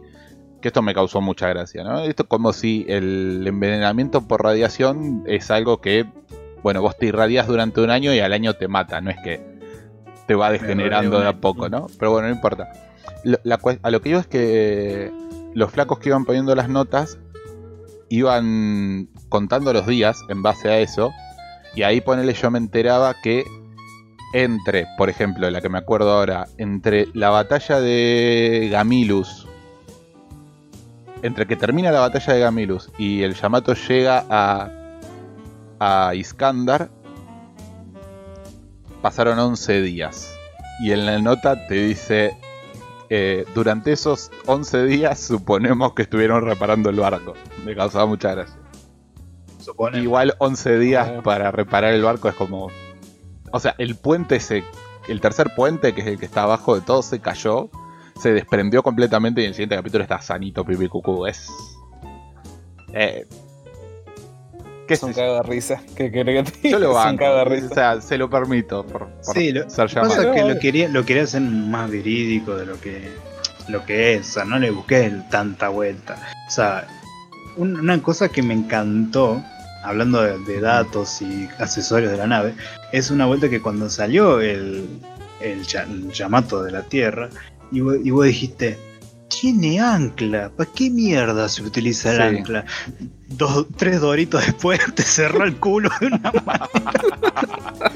que 0.62 0.70
esto 0.70 0.82
me 0.82 0.94
causó 0.94 1.20
mucha 1.20 1.50
gracia, 1.50 1.84
¿no? 1.84 2.00
Esto 2.02 2.28
como 2.28 2.54
si 2.54 2.86
el 2.88 3.44
envenenamiento 3.46 4.22
por 4.28 4.44
radiación 4.44 5.24
es 5.28 5.52
algo 5.52 5.82
que, 5.82 6.06
bueno, 6.64 6.82
vos 6.82 6.98
te 6.98 7.08
irradias 7.08 7.48
durante 7.48 7.82
un 7.82 7.90
año 7.90 8.14
y 8.14 8.20
al 8.20 8.34
año 8.34 8.54
te 8.54 8.68
mata, 8.68 9.02
no 9.02 9.10
es 9.10 9.18
que 9.24 9.42
te 10.26 10.36
va 10.36 10.52
degenerando 10.52 11.20
de 11.20 11.28
a 11.28 11.40
poco, 11.40 11.70
¿no? 11.70 11.88
Pero 11.98 12.12
bueno, 12.12 12.28
no 12.28 12.34
importa. 12.34 12.72
La 13.24 13.60
a 13.82 13.92
lo 13.92 14.02
que 14.02 14.10
digo 14.10 14.20
es 14.20 14.28
que 14.28 15.12
los 15.54 15.72
flacos 15.72 16.00
que 16.00 16.10
iban 16.10 16.26
poniendo 16.26 16.54
las 16.56 16.70
notas 16.70 17.18
iban 18.10 19.10
contando 19.30 19.74
los 19.74 19.88
días 19.88 20.20
en 20.30 20.44
base 20.44 20.70
a 20.70 20.80
eso. 20.80 21.12
Y 21.76 21.84
ahí 21.84 22.02
ponele, 22.02 22.34
yo 22.34 22.52
me 22.52 22.58
enteraba 22.58 23.16
que 23.22 23.44
entre, 24.34 24.88
por 24.98 25.10
ejemplo, 25.10 25.50
la 25.50 25.62
que 25.62 25.70
me 25.70 25.78
acuerdo 25.78 26.12
ahora, 26.12 26.48
entre 26.58 27.08
la 27.14 27.30
batalla 27.30 27.80
de 27.80 28.70
Gamilus, 28.72 29.48
entre 31.22 31.48
que 31.48 31.56
termina 31.56 31.92
la 31.92 32.02
batalla 32.02 32.34
de 32.34 32.40
Gamilus 32.40 32.92
y 32.98 33.24
el 33.24 33.36
Yamato 33.36 33.74
llega 33.74 34.26
a, 34.30 34.70
a 35.80 36.14
Iskandar, 36.16 36.90
pasaron 39.02 39.40
11 39.40 39.82
días. 39.82 40.34
Y 40.80 40.92
en 40.92 41.06
la 41.06 41.20
nota 41.20 41.68
te 41.68 41.76
dice, 41.76 42.38
eh, 43.10 43.46
durante 43.56 43.94
esos 43.94 44.32
11 44.46 44.84
días 44.86 45.20
suponemos 45.20 45.94
que 45.94 46.04
estuvieron 46.04 46.44
reparando 46.44 46.90
el 46.90 47.00
barco. 47.00 47.34
Me 47.66 47.76
causaba 47.76 48.06
mucha 48.06 48.34
gracia. 48.34 48.58
Supone. 49.60 50.00
Igual 50.00 50.36
11 50.40 50.80
días 50.80 51.12
para 51.24 51.52
reparar 51.52 51.94
el 51.94 52.04
barco 52.04 52.30
es 52.30 52.36
como... 52.36 52.70
O 53.52 53.60
sea, 53.60 53.76
el 53.78 53.96
puente 53.96 54.40
se... 54.40 54.64
El 55.08 55.22
tercer 55.22 55.54
puente, 55.56 55.94
que 55.94 56.02
es 56.02 56.08
el 56.08 56.20
que 56.20 56.26
está 56.26 56.44
abajo 56.44 56.76
de 56.76 56.82
todo, 56.82 57.02
se 57.02 57.20
cayó. 57.20 57.70
Se 58.20 58.34
desprendió 58.34 58.84
completamente 58.84 59.42
y 59.42 59.46
en 59.46 59.50
el 59.50 59.54
siguiente 59.54 59.76
capítulo 59.76 60.04
está 60.04 60.22
sanito, 60.22 60.66
pipi 60.66 60.88
cucú. 60.88 61.26
Es... 61.26 61.50
Eh, 62.94 63.26
¿Qué 64.88 64.94
Es 64.94 65.04
un 65.04 65.12
de 65.14 65.44
risa. 65.44 65.82
¿Qué 65.96 66.10
querés 66.12 66.46
que 66.46 66.52
te 66.52 66.70
Yo 66.70 66.80
lo 66.80 66.88
diga? 66.90 67.00
Es 67.02 67.06
un 67.12 67.18
banco. 67.18 67.20
cago 67.20 67.50
de 67.56 67.66
O 67.66 67.74
sea, 67.74 68.02
se 68.02 68.18
lo 68.18 68.30
permito 68.30 68.86
por, 68.86 69.08
por 69.10 69.36
Sí, 69.36 69.52
lo- 69.52 69.70
ser 69.70 69.88
llamado. 69.90 70.16
Pasa 70.16 70.32
que 70.34 70.44
lo 70.44 70.60
quería, 70.60 70.88
lo 70.90 71.06
quería 71.06 71.24
hacer 71.24 71.42
más 71.42 71.92
verídico 71.92 72.56
de 72.56 72.66
lo 72.66 72.80
que, 72.80 73.10
lo 73.68 73.86
que 73.86 74.14
es. 74.16 74.30
O 74.30 74.34
sea, 74.34 74.46
no 74.46 74.58
le 74.60 74.72
busqué 74.72 75.12
tanta 75.30 75.70
vuelta. 75.70 76.16
O 76.48 76.52
sea, 76.52 76.88
un- 77.58 77.78
una 77.80 78.02
cosa 78.02 78.30
que 78.30 78.42
me 78.42 78.54
encantó, 78.54 79.44
hablando 79.84 80.22
de, 80.22 80.38
de 80.40 80.62
datos 80.62 81.22
y 81.22 81.50
accesorios 81.60 82.12
de 82.12 82.18
la 82.18 82.28
nave, 82.28 82.54
es 82.94 83.12
una 83.12 83.26
vuelta 83.26 83.50
que 83.50 83.62
cuando 83.62 83.90
salió 83.90 84.40
el, 84.40 84.88
el, 85.42 85.64
Yamato 86.14 86.64
de 86.64 86.72
la 86.72 86.84
Tierra, 86.84 87.30
y 87.72 87.82
vos, 87.82 87.98
y 88.04 88.12
vos 88.12 88.26
dijiste, 88.26 88.78
tiene 89.30 89.80
ancla, 89.80 90.50
¿para 90.56 90.70
qué 90.72 90.90
mierda 90.90 91.48
se 91.50 91.62
utiliza 91.64 92.12
el 92.12 92.18
Sí. 92.36 92.38
ancla? 92.40 92.66
Dos, 93.28 93.68
tres 93.76 94.00
doritos 94.02 94.46
después 94.46 94.80
te 94.96 95.04
cerró 95.04 95.44
el 95.44 95.56
culo 95.58 95.90
de 96.00 96.08
una 96.08 96.32
mano. 96.46 96.68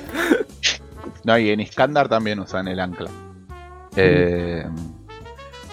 No, 1.23 1.37
y 1.37 1.51
en 1.51 1.59
Iskandar 1.59 2.09
también 2.09 2.39
usan 2.39 2.67
el 2.67 2.79
ancla. 2.79 3.09
Eh, 3.95 4.65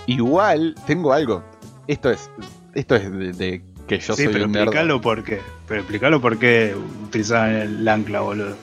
igual, 0.06 0.74
tengo 0.86 1.12
algo. 1.14 1.43
Esto 1.86 2.10
es. 2.10 2.30
Esto 2.74 2.97
es 2.97 3.10
de, 3.10 3.32
de 3.32 3.62
que 3.86 3.98
yo 3.98 4.14
sí, 4.14 4.24
soy 4.24 4.32
pero 4.35 4.44
un 4.44 4.52
nerd. 4.52 4.64
explícalo 4.64 5.01
por 5.01 5.24
qué. 5.24 5.40
Pero 5.66 5.80
explícalo 5.80 6.20
por 6.20 6.39
qué 6.39 6.76
utilizaban 7.05 7.55
el 7.55 7.89
ancla, 7.89 8.20
boludo. 8.20 8.56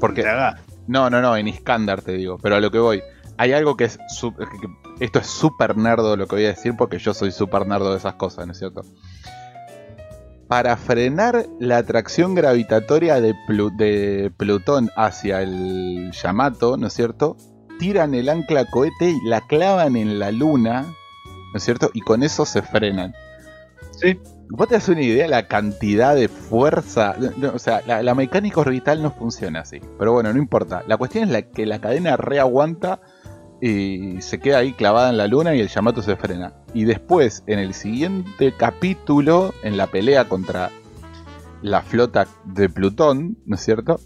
Porque, 0.00 0.24
no, 0.86 1.10
no, 1.10 1.20
no, 1.20 1.36
en 1.36 1.46
Iskandar 1.48 2.00
te 2.00 2.12
digo. 2.12 2.38
Pero 2.38 2.56
a 2.56 2.60
lo 2.60 2.70
que 2.70 2.78
voy. 2.78 3.02
Hay 3.36 3.52
algo 3.52 3.76
que 3.76 3.84
es. 3.84 3.98
su- 4.08 4.34
que- 4.34 4.44
que- 4.46 4.89
esto 5.00 5.18
es 5.18 5.26
súper 5.26 5.76
nerdo 5.76 6.16
lo 6.16 6.26
que 6.26 6.36
voy 6.36 6.44
a 6.44 6.48
decir 6.48 6.74
porque 6.76 6.98
yo 6.98 7.14
soy 7.14 7.32
súper 7.32 7.66
nerdo 7.66 7.90
de 7.90 7.98
esas 7.98 8.14
cosas, 8.14 8.46
¿no 8.46 8.52
es 8.52 8.58
cierto? 8.58 8.82
Para 10.46 10.76
frenar 10.76 11.46
la 11.60 11.78
atracción 11.78 12.34
gravitatoria 12.34 13.20
de, 13.20 13.34
Plu- 13.48 13.74
de 13.76 14.32
Plutón 14.36 14.90
hacia 14.96 15.42
el 15.42 16.10
Yamato, 16.12 16.76
¿no 16.76 16.88
es 16.88 16.92
cierto? 16.92 17.36
Tiran 17.78 18.14
el 18.14 18.28
ancla 18.28 18.64
cohete 18.66 19.10
y 19.10 19.28
la 19.28 19.40
clavan 19.42 19.96
en 19.96 20.18
la 20.18 20.32
luna, 20.32 20.82
¿no 20.82 21.56
es 21.56 21.62
cierto? 21.62 21.90
Y 21.94 22.00
con 22.00 22.22
eso 22.22 22.44
se 22.44 22.62
frenan. 22.62 23.14
Sí. 23.92 24.18
¿Vos 24.52 24.66
te 24.66 24.74
das 24.74 24.88
una 24.88 25.02
idea 25.02 25.22
de 25.22 25.28
la 25.28 25.46
cantidad 25.46 26.16
de 26.16 26.26
fuerza? 26.26 27.14
No, 27.36 27.52
o 27.54 27.58
sea, 27.60 27.82
la, 27.86 28.02
la 28.02 28.16
mecánica 28.16 28.60
orbital 28.60 29.00
no 29.00 29.12
funciona 29.12 29.60
así. 29.60 29.80
Pero 29.96 30.12
bueno, 30.12 30.32
no 30.32 30.40
importa. 30.40 30.82
La 30.88 30.96
cuestión 30.96 31.22
es 31.24 31.30
la 31.30 31.42
que 31.42 31.66
la 31.66 31.80
cadena 31.80 32.16
reaguanta 32.16 33.00
y 33.60 34.20
se 34.22 34.40
queda 34.40 34.58
ahí 34.58 34.72
clavada 34.72 35.10
en 35.10 35.16
la 35.16 35.26
luna 35.26 35.54
y 35.54 35.60
el 35.60 35.68
Yamato 35.68 36.02
se 36.02 36.16
frena. 36.16 36.54
Y 36.72 36.84
después, 36.84 37.42
en 37.46 37.58
el 37.58 37.74
siguiente 37.74 38.54
capítulo, 38.56 39.54
en 39.62 39.76
la 39.76 39.86
pelea 39.86 40.28
contra 40.28 40.70
la 41.62 41.82
flota 41.82 42.26
de 42.44 42.68
Plutón, 42.68 43.36
¿no 43.44 43.56
es 43.56 43.62
cierto? 43.62 44.00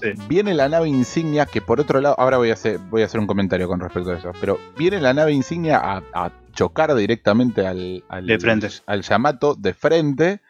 Sí. 0.00 0.10
Viene 0.28 0.54
la 0.54 0.68
nave 0.68 0.88
insignia, 0.88 1.46
que 1.46 1.60
por 1.60 1.80
otro 1.80 2.00
lado, 2.00 2.14
ahora 2.18 2.38
voy 2.38 2.50
a 2.50 2.54
hacer, 2.54 2.78
voy 2.78 3.02
a 3.02 3.06
hacer 3.06 3.20
un 3.20 3.26
comentario 3.26 3.66
con 3.66 3.80
respecto 3.80 4.10
a 4.10 4.18
eso, 4.18 4.32
pero 4.40 4.58
viene 4.78 5.00
la 5.00 5.12
nave 5.12 5.32
insignia 5.32 5.78
a, 5.78 6.02
a 6.12 6.30
chocar 6.52 6.94
directamente 6.94 7.66
al, 7.66 8.04
al, 8.08 8.26
De 8.26 8.38
frente. 8.38 8.68
al 8.86 9.02
Yamato 9.02 9.54
de 9.56 9.74
frente, 9.74 10.40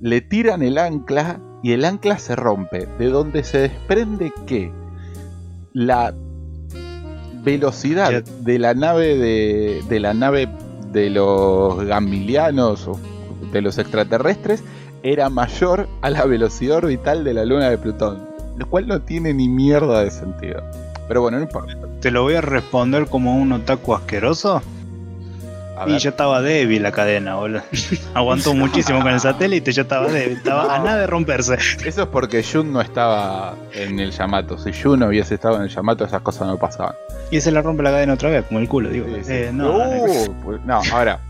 le 0.00 0.20
tiran 0.20 0.62
el 0.62 0.78
ancla 0.78 1.40
y 1.62 1.72
el 1.72 1.84
ancla 1.84 2.18
se 2.18 2.36
rompe, 2.36 2.86
de 2.98 3.06
donde 3.06 3.42
se 3.42 3.58
desprende 3.58 4.32
que 4.46 4.72
la 5.72 6.14
velocidad 7.42 8.22
de 8.22 8.58
la 8.58 8.74
nave 8.74 9.16
de, 9.16 9.82
de 9.88 10.00
la 10.00 10.14
nave 10.14 10.48
de 10.92 11.10
los 11.10 11.84
gamilianos 11.84 12.86
o 12.88 12.98
de 13.52 13.62
los 13.62 13.78
extraterrestres 13.78 14.62
era 15.02 15.30
mayor 15.30 15.88
a 16.02 16.10
la 16.10 16.24
velocidad 16.24 16.78
orbital 16.78 17.24
de 17.24 17.34
la 17.34 17.44
luna 17.44 17.70
de 17.70 17.78
Plutón, 17.78 18.28
lo 18.56 18.68
cual 18.68 18.86
no 18.86 19.00
tiene 19.00 19.32
ni 19.32 19.48
mierda 19.48 20.02
de 20.02 20.10
sentido. 20.10 20.62
Pero 21.06 21.22
bueno, 21.22 21.38
no 21.38 21.44
importa. 21.44 21.74
Te 22.00 22.10
lo 22.10 22.22
voy 22.22 22.34
a 22.34 22.40
responder 22.40 23.06
como 23.06 23.36
un 23.36 23.52
otaku 23.52 23.94
asqueroso. 23.94 24.62
Y 25.86 25.98
ya 25.98 26.10
estaba 26.10 26.40
débil 26.42 26.82
la 26.82 26.92
cadena, 26.92 27.36
boludo. 27.36 27.62
Aguantó 28.14 28.54
muchísimo 28.54 29.00
con 29.02 29.12
el 29.12 29.20
satélite, 29.20 29.72
ya 29.72 29.82
estaba 29.82 30.08
débil. 30.08 30.38
Estaba 30.38 30.74
a 30.74 30.78
nada 30.78 30.98
de 30.98 31.06
romperse. 31.06 31.54
Eso 31.84 32.02
es 32.02 32.08
porque 32.08 32.42
Jun 32.42 32.72
no 32.72 32.80
estaba 32.80 33.54
en 33.72 34.00
el 34.00 34.10
Yamato. 34.10 34.58
Si 34.58 34.72
Jun 34.72 35.02
hubiese 35.02 35.34
estado 35.34 35.56
en 35.56 35.62
el 35.62 35.68
Yamato, 35.68 36.04
esas 36.04 36.22
cosas 36.22 36.48
no 36.48 36.58
pasaban. 36.58 36.94
Y 37.30 37.40
se 37.40 37.52
la 37.52 37.62
rompe 37.62 37.82
la 37.82 37.90
cadena 37.90 38.14
otra 38.14 38.30
vez, 38.30 38.44
como 38.46 38.60
el 38.60 38.68
culo, 38.68 38.88
digo. 38.90 39.06
Sí, 39.06 39.24
sí. 39.24 39.32
Eh, 39.32 39.50
no, 39.52 39.68
Uh, 39.78 40.34
pues, 40.44 40.60
no, 40.64 40.80
ahora. 40.92 41.20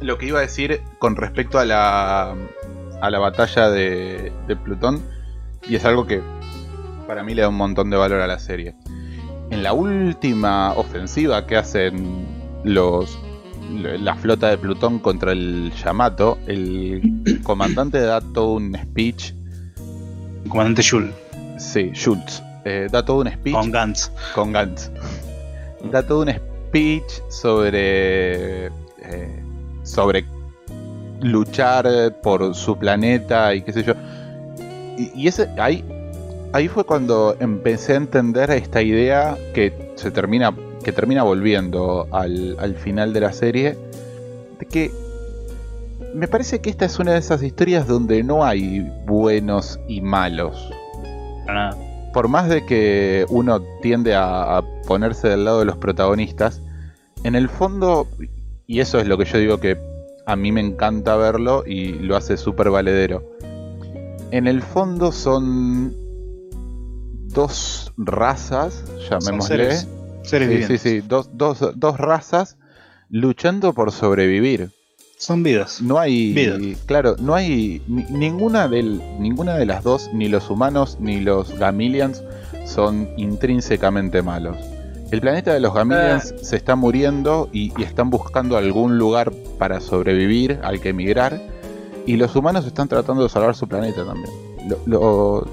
Lo 0.00 0.18
que 0.18 0.26
iba 0.26 0.38
a 0.38 0.42
decir 0.42 0.82
con 0.98 1.16
respecto 1.16 1.58
a 1.58 1.64
la, 1.64 2.34
a 3.00 3.10
la 3.10 3.18
batalla 3.18 3.70
de, 3.70 4.32
de 4.48 4.56
Plutón, 4.56 5.02
y 5.68 5.76
es 5.76 5.84
algo 5.84 6.06
que 6.06 6.20
para 7.06 7.22
mí 7.22 7.34
le 7.34 7.42
da 7.42 7.48
un 7.48 7.56
montón 7.56 7.90
de 7.90 7.96
valor 7.96 8.20
a 8.20 8.26
la 8.26 8.38
serie. 8.38 8.74
En 9.50 9.62
la 9.62 9.72
última 9.74 10.72
ofensiva 10.72 11.46
que 11.46 11.56
hacen 11.56 12.26
los 12.64 13.18
la 13.72 14.14
flota 14.14 14.48
de 14.50 14.58
Plutón 14.58 14.98
contra 14.98 15.32
el 15.32 15.72
Yamato, 15.82 16.38
el 16.46 17.40
comandante 17.42 18.00
da 18.00 18.20
todo 18.20 18.54
un 18.54 18.76
speech. 18.76 19.32
Comandante 20.48 20.82
Yul, 20.82 21.12
Sí, 21.58 21.90
Schultz. 21.94 22.42
eh, 22.64 22.88
da 22.90 23.04
todo 23.04 23.20
un 23.22 23.28
speech 23.30 23.54
con 23.54 23.70
Gantz. 23.70 24.10
con 24.34 24.52
Gantz. 24.52 24.90
Da 25.90 26.02
todo 26.06 26.22
un 26.22 26.30
speech 26.30 27.22
sobre. 27.28 28.66
eh, 28.66 29.42
sobre 29.82 30.24
luchar 31.20 31.86
por 32.22 32.54
su 32.54 32.76
planeta 32.76 33.54
y 33.54 33.62
qué 33.62 33.72
sé 33.72 33.82
yo. 33.84 33.94
Y, 34.98 35.10
y 35.22 35.28
ese, 35.28 35.48
ahí, 35.58 35.84
ahí 36.52 36.68
fue 36.68 36.84
cuando 36.84 37.36
empecé 37.40 37.92
a 37.94 37.96
entender 37.96 38.50
esta 38.50 38.82
idea 38.82 39.36
que 39.54 39.92
se 39.96 40.10
termina. 40.10 40.52
Que 40.82 40.92
termina 40.92 41.22
volviendo 41.22 42.06
al, 42.10 42.56
al 42.58 42.74
final 42.74 43.12
de 43.12 43.20
la 43.20 43.32
serie. 43.32 43.78
De 44.58 44.66
que. 44.66 44.90
Me 46.14 46.28
parece 46.28 46.60
que 46.60 46.68
esta 46.68 46.84
es 46.84 46.98
una 46.98 47.12
de 47.12 47.18
esas 47.18 47.42
historias 47.42 47.86
donde 47.86 48.22
no 48.22 48.44
hay 48.44 48.80
buenos 49.06 49.80
y 49.88 50.02
malos 50.02 50.70
por 52.12 52.28
más 52.28 52.48
de 52.48 52.64
que 52.64 53.26
uno 53.30 53.62
tiende 53.80 54.14
a, 54.14 54.58
a 54.58 54.62
ponerse 54.86 55.28
del 55.28 55.44
lado 55.44 55.60
de 55.60 55.64
los 55.64 55.76
protagonistas, 55.76 56.60
en 57.24 57.34
el 57.34 57.48
fondo, 57.48 58.06
y 58.66 58.80
eso 58.80 58.98
es 58.98 59.06
lo 59.06 59.16
que 59.18 59.24
yo 59.24 59.38
digo 59.38 59.58
que 59.58 59.78
a 60.26 60.36
mí 60.36 60.52
me 60.52 60.60
encanta 60.60 61.16
verlo 61.16 61.64
y 61.66 61.92
lo 61.94 62.16
hace 62.16 62.36
súper 62.36 62.70
valedero, 62.70 63.24
en 64.30 64.46
el 64.46 64.62
fondo 64.62 65.12
son 65.12 65.94
dos 67.28 67.92
razas, 67.96 68.84
Son 69.08 69.20
llamémosle. 69.20 69.56
seres, 69.56 69.88
seres 70.22 70.48
Sí, 70.48 70.54
sí, 70.54 70.60
vivientes. 70.60 70.80
sí, 70.80 71.00
dos, 71.00 71.30
dos, 71.34 71.58
dos 71.76 71.98
razas 71.98 72.56
luchando 73.10 73.72
por 73.72 73.92
sobrevivir. 73.92 74.70
Son 75.18 75.42
vidas. 75.42 75.80
No 75.80 75.98
hay, 76.00 76.32
Vida. 76.32 76.58
claro, 76.86 77.14
no 77.20 77.34
hay 77.34 77.80
ni- 77.86 78.04
ninguna 78.10 78.66
del, 78.66 79.00
ninguna 79.20 79.54
de 79.56 79.66
las 79.66 79.84
dos, 79.84 80.10
ni 80.12 80.28
los 80.28 80.50
humanos 80.50 80.96
ni 80.98 81.20
los 81.20 81.56
Gamilians 81.58 82.22
son 82.64 83.08
intrínsecamente 83.16 84.20
malos. 84.22 84.56
El 85.12 85.20
planeta 85.20 85.52
de 85.52 85.60
los 85.60 85.74
Gamilians 85.74 86.34
se 86.42 86.56
está 86.56 86.74
muriendo 86.74 87.48
y, 87.52 87.72
y 87.78 87.84
están 87.84 88.08
buscando 88.10 88.56
algún 88.56 88.98
lugar 88.98 89.30
para 89.58 89.80
sobrevivir, 89.80 90.58
al 90.62 90.80
que 90.80 90.88
emigrar, 90.88 91.40
y 92.06 92.16
los 92.16 92.34
humanos 92.34 92.66
están 92.66 92.88
tratando 92.88 93.22
de 93.22 93.28
salvar 93.28 93.54
su 93.54 93.68
planeta 93.68 94.04
también. 94.04 94.30
Lo- 94.68 94.78
lo- 94.86 95.46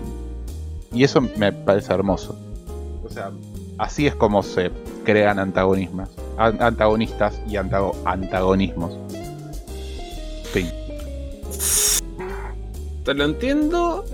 y 0.94 1.04
eso 1.04 1.22
me 1.22 1.52
parece 1.52 1.94
hermoso. 1.94 2.40
O 3.04 3.10
sea, 3.10 3.32
así 3.80 4.06
es 4.08 4.14
como 4.16 4.44
se 4.44 4.70
crean 5.04 5.40
antagonismos, 5.40 6.10
an- 6.38 6.62
antagonistas 6.62 7.42
y 7.48 7.56
antago- 7.58 7.96
antagonismos. 8.06 8.96
Fin. 10.52 10.70
Te 13.04 13.14
lo 13.14 13.24
entiendo. 13.26 14.06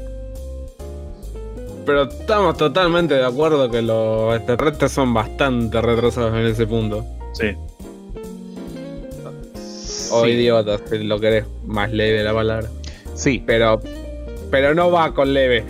Pero 1.86 2.04
estamos 2.04 2.58
totalmente 2.58 3.14
de 3.14 3.26
acuerdo 3.26 3.70
que 3.70 3.82
los 3.82 4.36
extraterrestres 4.36 4.92
son 4.92 5.14
bastante 5.14 5.80
retrasados 5.82 6.34
en 6.34 6.46
ese 6.48 6.66
punto. 6.66 7.06
Sí. 7.34 7.48
O 10.12 10.24
Sí. 10.24 10.32
idiotas, 10.32 10.82
si 10.90 11.00
lo 11.00 11.20
querés 11.20 11.46
más 11.66 11.92
leve 11.92 12.24
la 12.24 12.34
palabra. 12.34 12.70
Sí, 13.14 13.44
Pero. 13.46 13.80
Pero 14.52 14.74
no 14.74 14.90
va 14.92 15.14
con 15.14 15.34
leve. 15.34 15.64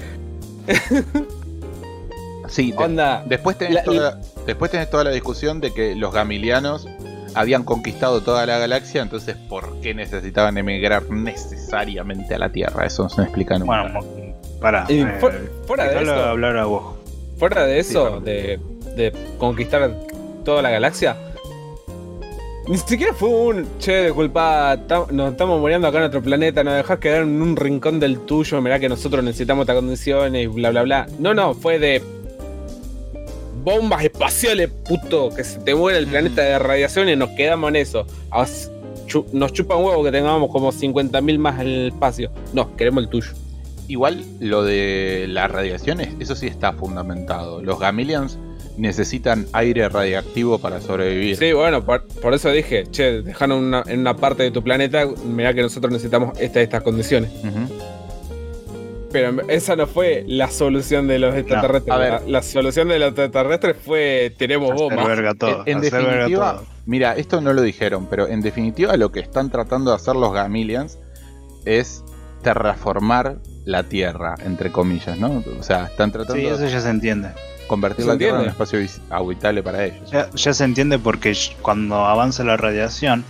sí. 2.56 2.72
de- 2.72 2.78
Onda. 2.84 3.24
después, 3.28 3.58
tenés 3.58 3.74
la- 3.76 3.84
toda, 3.84 4.20
después 4.46 4.72
tenés 4.72 4.90
toda 4.90 5.04
la 5.04 5.12
discusión 5.12 5.60
de 5.62 5.74
que 5.74 5.96
los 5.96 6.14
gamilianos 6.14 6.88
habían 7.34 7.64
conquistado 7.64 8.22
toda 8.22 8.46
la 8.46 8.58
galaxia, 8.58 9.02
entonces 9.02 9.36
¿por 9.50 9.82
qué 9.82 9.94
necesitaban 9.94 10.58
emigrar 10.58 11.10
necesariamente 11.10 12.34
a 12.36 12.40
la 12.40 12.50
Tierra? 12.50 12.86
Eso 12.86 13.04
no 13.04 13.10
se 13.10 13.22
explica 13.24 13.60
nunca. 13.60 13.82
Bueno, 13.92 14.06
para. 14.62 14.86
Fu- 14.86 15.30
fuera 15.68 15.84
de 15.90 16.02
eso. 16.04 16.14
hablar 16.14 16.58
a 16.58 16.66
vos. 16.66 16.96
Fuera 17.38 17.66
de 17.66 17.80
eso, 17.80 18.22
de, 18.22 18.60
de 18.96 19.12
conquistar 19.38 19.92
toda 20.46 20.62
la 20.62 20.70
galaxia, 20.70 21.18
ni 22.68 22.78
siquiera 22.78 23.14
fue 23.14 23.30
un 23.30 23.68
che, 23.78 24.06
disculpa, 24.06 24.78
nos 25.12 25.32
estamos 25.34 25.60
muriendo 25.60 25.88
acá 25.88 25.98
en 25.98 26.02
nuestro 26.04 26.22
planeta, 26.24 26.64
nos 26.64 26.76
dejás 26.76 26.98
quedar 27.00 27.22
en 27.24 27.42
un 27.42 27.56
rincón 27.58 28.00
del 28.00 28.20
tuyo, 28.22 28.62
mirá 28.62 28.80
que 28.80 28.88
nosotros 28.90 29.24
necesitamos 29.24 29.64
estas 29.64 29.76
condiciones 29.76 30.44
y 30.44 30.48
bla 30.48 30.70
bla 30.72 30.82
bla. 30.84 31.08
No, 31.20 31.34
no, 31.34 31.54
fue 31.54 31.78
de 31.78 32.02
bombas 33.66 34.04
espaciales, 34.06 34.70
puto, 34.88 35.30
que 35.36 35.44
se 35.44 35.60
te 35.60 35.76
muere 35.76 35.98
el 36.00 36.08
planeta 36.08 36.42
de 36.44 36.58
radiación 36.60 37.10
y 37.10 37.16
nos 37.18 37.32
quedamos 37.32 37.68
en 37.70 37.76
eso. 37.78 38.06
Nos 39.34 39.54
chupa 39.54 39.76
un 39.76 39.86
huevo 39.86 40.04
que 40.04 40.12
tengamos 40.12 40.50
como 40.52 40.72
50.000 40.72 41.38
más 41.38 41.60
en 41.62 41.68
el 41.68 41.88
espacio. 41.88 42.32
No, 42.54 42.76
queremos 42.78 43.04
el 43.04 43.10
tuyo. 43.10 43.32
Igual 43.88 44.24
lo 44.40 44.64
de 44.64 45.26
las 45.30 45.52
radiaciones, 45.52 46.10
eso 46.20 46.36
sí 46.36 46.48
está 46.48 46.74
fundamentado. 46.74 47.62
Los 47.62 47.80
Gamilians 47.80 48.38
necesitan 48.78 49.46
aire 49.54 49.88
radiactivo 49.90 50.58
para 50.60 50.82
sobrevivir. 50.82 51.38
Sí, 51.38 51.54
bueno, 51.54 51.86
por, 51.86 52.06
por 52.08 52.34
eso 52.34 52.50
dije, 52.52 52.84
che, 52.92 53.22
dejanos 53.22 53.60
una- 53.60 53.84
en 53.88 54.00
una 54.00 54.16
parte 54.16 54.44
de 54.44 54.52
tu 54.52 54.64
planeta, 54.64 55.06
mirá 55.26 55.54
que 55.54 55.62
nosotros 55.62 55.92
necesitamos 55.94 56.38
esta, 56.40 56.62
estas 56.62 56.82
condiciones. 56.84 57.30
Pero 59.16 59.48
esa 59.48 59.76
no 59.78 59.88
fue 59.88 60.26
la 60.28 60.50
solución 60.50 61.08
de 61.08 61.20
los 61.20 61.34
extraterrestres. 61.36 61.94
a 61.96 61.98
ver. 61.98 62.12
la, 62.14 62.22
la 62.28 62.42
solución 62.44 62.90
de 62.90 63.00
los 63.00 63.08
extraterrestres 63.10 63.78
fue 63.86 64.34
tenemos 64.38 64.72
Hacer 64.72 64.84
bombas. 64.84 65.08
verga 65.08 65.34
todo. 65.36 65.64
En, 65.66 65.74
en 65.74 65.78
hacer 65.80 65.92
verga 65.94 66.12
definitiva, 66.12 66.52
todo. 66.58 66.66
mira, 66.86 67.16
esto 67.16 67.40
no 67.42 67.54
lo 67.54 67.62
dijeron, 67.62 68.08
pero 68.10 68.28
en 68.28 68.42
definitiva 68.42 68.98
lo 68.98 69.12
que 69.12 69.22
están 69.22 69.50
tratando 69.50 69.92
de 69.92 69.96
hacer 69.98 70.16
los 70.16 70.34
Gamilians 70.34 71.00
es 71.66 72.04
terraformar 72.44 73.38
la 73.66 73.84
Tierra, 73.84 74.36
entre 74.46 74.72
comillas, 74.72 75.18
¿no? 75.18 75.44
O 75.60 75.64
sea, 75.64 75.86
están 75.86 76.12
tratando 76.12 76.36
Sí, 76.36 76.46
eso 76.46 76.68
ya 76.68 76.80
se 76.82 76.90
entiende. 76.90 77.30
convertir 77.68 78.06
¿Se 78.06 78.12
la 78.12 78.18
Tierra 78.18 78.36
en 78.38 78.44
un 78.44 78.50
espacio 78.50 78.80
habitable 79.10 79.64
para 79.64 79.86
ellos. 79.86 80.12
Ya, 80.12 80.30
ya 80.36 80.54
se 80.54 80.64
entiende 80.64 81.00
porque 81.00 81.34
cuando 81.62 81.96
avanza 82.06 82.44
la 82.44 82.58
radiación 82.58 83.24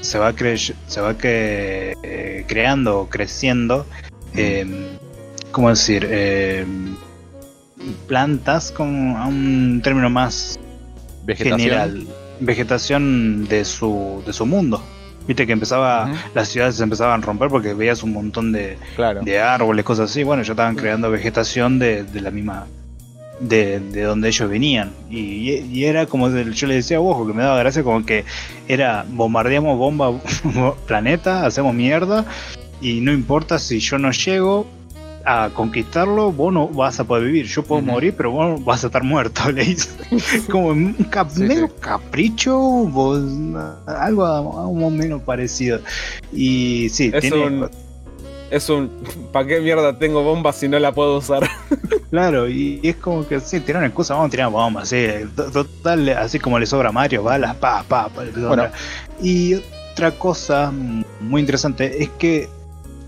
se 0.00 0.18
va, 0.18 0.32
cre- 0.32 0.74
se 0.86 1.00
va 1.00 1.18
que, 1.18 1.94
eh, 2.02 2.44
creando 2.48 3.00
o 3.00 3.08
creciendo, 3.08 3.84
eh, 4.34 4.66
¿cómo 5.56 5.70
decir? 5.70 6.06
Eh, 6.10 6.66
plantas 8.06 8.70
con 8.70 9.16
a 9.16 9.26
un 9.26 9.80
término 9.82 10.10
más 10.10 10.58
Vegetación. 11.24 11.58
general, 11.58 12.06
vegetación 12.40 13.46
de 13.48 13.64
su, 13.64 14.22
de 14.26 14.34
su 14.34 14.44
mundo. 14.44 14.82
Viste 15.26 15.46
que 15.46 15.52
empezaba, 15.54 16.12
las 16.34 16.48
ciudades 16.48 16.74
se 16.76 16.82
empezaban 16.82 17.22
a 17.22 17.24
romper 17.24 17.48
porque 17.48 17.72
veías 17.72 18.02
un 18.02 18.12
montón 18.12 18.52
de, 18.52 18.76
Claro. 18.96 19.22
de 19.22 19.40
árboles, 19.40 19.82
cosas 19.82 20.10
así. 20.10 20.24
Bueno, 20.24 20.42
ya 20.42 20.52
estaban 20.52 20.76
creando 20.76 21.10
vegetación 21.10 21.78
de, 21.78 22.04
de 22.04 22.20
la 22.20 22.30
misma. 22.30 22.66
De, 23.40 23.80
de 23.80 24.02
donde 24.02 24.28
ellos 24.28 24.50
venían. 24.50 24.92
Y, 25.10 25.52
y 25.52 25.84
era 25.86 26.04
como 26.04 26.28
yo 26.28 26.66
le 26.66 26.74
decía 26.74 26.98
a 26.98 27.00
Ojo, 27.00 27.26
que 27.26 27.32
me 27.32 27.42
daba 27.42 27.58
gracia, 27.58 27.82
como 27.82 28.04
que 28.04 28.26
era 28.68 29.06
bombardeamos 29.08 29.78
bomba 29.78 30.12
planeta, 30.86 31.46
hacemos 31.46 31.74
mierda. 31.74 32.26
Y 32.82 33.00
no 33.00 33.10
importa 33.10 33.58
si 33.58 33.80
yo 33.80 33.96
no 33.98 34.10
llego 34.10 34.66
a 35.28 35.50
conquistarlo, 35.52 36.30
vos 36.30 36.52
no 36.52 36.68
vas 36.68 37.00
a 37.00 37.04
poder 37.04 37.24
vivir. 37.24 37.46
Yo 37.46 37.62
puedo 37.64 37.82
morir, 37.82 38.14
pero 38.16 38.30
vos 38.30 38.64
vas 38.64 38.84
a 38.84 38.86
estar 38.86 39.02
muerto, 39.02 39.50
le 39.52 39.64
dice. 39.64 39.90
como 40.50 40.68
un 40.68 40.92
cap- 41.10 41.30
Sí, 41.30 41.40
medio 41.42 41.66
sí. 41.66 41.72
capricho, 41.80 42.56
vos, 42.56 43.20
algo 43.86 44.24
más 44.24 44.84
o 44.86 44.90
menos 44.90 45.22
parecido. 45.22 45.80
Y 46.32 46.88
sí, 46.90 47.10
Es 47.12 47.20
tiene, 47.20 47.44
un- 47.44 47.70
es 48.50 48.68
un. 48.70 48.88
¿Para 49.32 49.46
qué 49.48 49.60
mierda 49.60 49.98
tengo 49.98 50.22
bombas 50.22 50.56
si 50.56 50.68
no 50.68 50.78
la 50.78 50.92
puedo 50.92 51.18
usar? 51.18 51.42
Claro, 52.10 52.48
y, 52.48 52.78
es 52.84 52.94
como 52.96 53.26
que 53.26 53.40
sí, 53.40 53.58
tiraron 53.58 53.86
excusa, 53.88 54.14
vamos 54.14 54.28
a 54.28 54.30
tirar 54.30 54.48
bombas, 54.50 54.88
sí. 54.88 55.06
Total, 55.34 56.08
así 56.10 56.38
como 56.38 56.56
le 56.60 56.66
sobra 56.66 56.90
a 56.90 56.92
Mario, 56.92 57.24
balas, 57.24 57.56
pa, 57.56 57.82
pa, 57.82 58.08
pa. 58.08 58.22
Bueno. 58.36 58.68
Y 59.20 59.54
otra 59.92 60.12
cosa 60.12 60.72
muy 61.20 61.40
interesante 61.40 62.00
es 62.02 62.10
que 62.10 62.48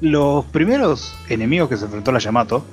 los 0.01 0.45
primeros 0.47 1.15
enemigos 1.29 1.69
que 1.69 1.77
se 1.77 1.85
enfrentó 1.87 2.13
la 2.13 2.19
Yamato, 2.19 2.65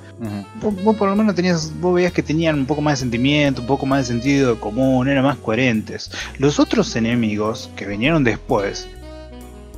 vos, 0.62 0.74
vos 0.84 0.96
por 0.96 1.08
lo 1.08 1.16
menos 1.16 1.34
tenías, 1.34 1.72
vos 1.80 1.94
veías 1.94 2.12
que 2.12 2.22
tenían 2.22 2.58
un 2.60 2.66
poco 2.66 2.80
más 2.80 2.94
de 2.94 2.96
sentimiento, 3.00 3.60
un 3.62 3.66
poco 3.66 3.84
más 3.86 4.00
de 4.00 4.14
sentido 4.14 4.60
común, 4.60 5.08
eran 5.08 5.24
más 5.24 5.36
coherentes. 5.36 6.10
Los 6.38 6.58
otros 6.60 6.94
enemigos 6.96 7.70
que 7.76 7.86
vinieron 7.86 8.22
después, 8.24 8.88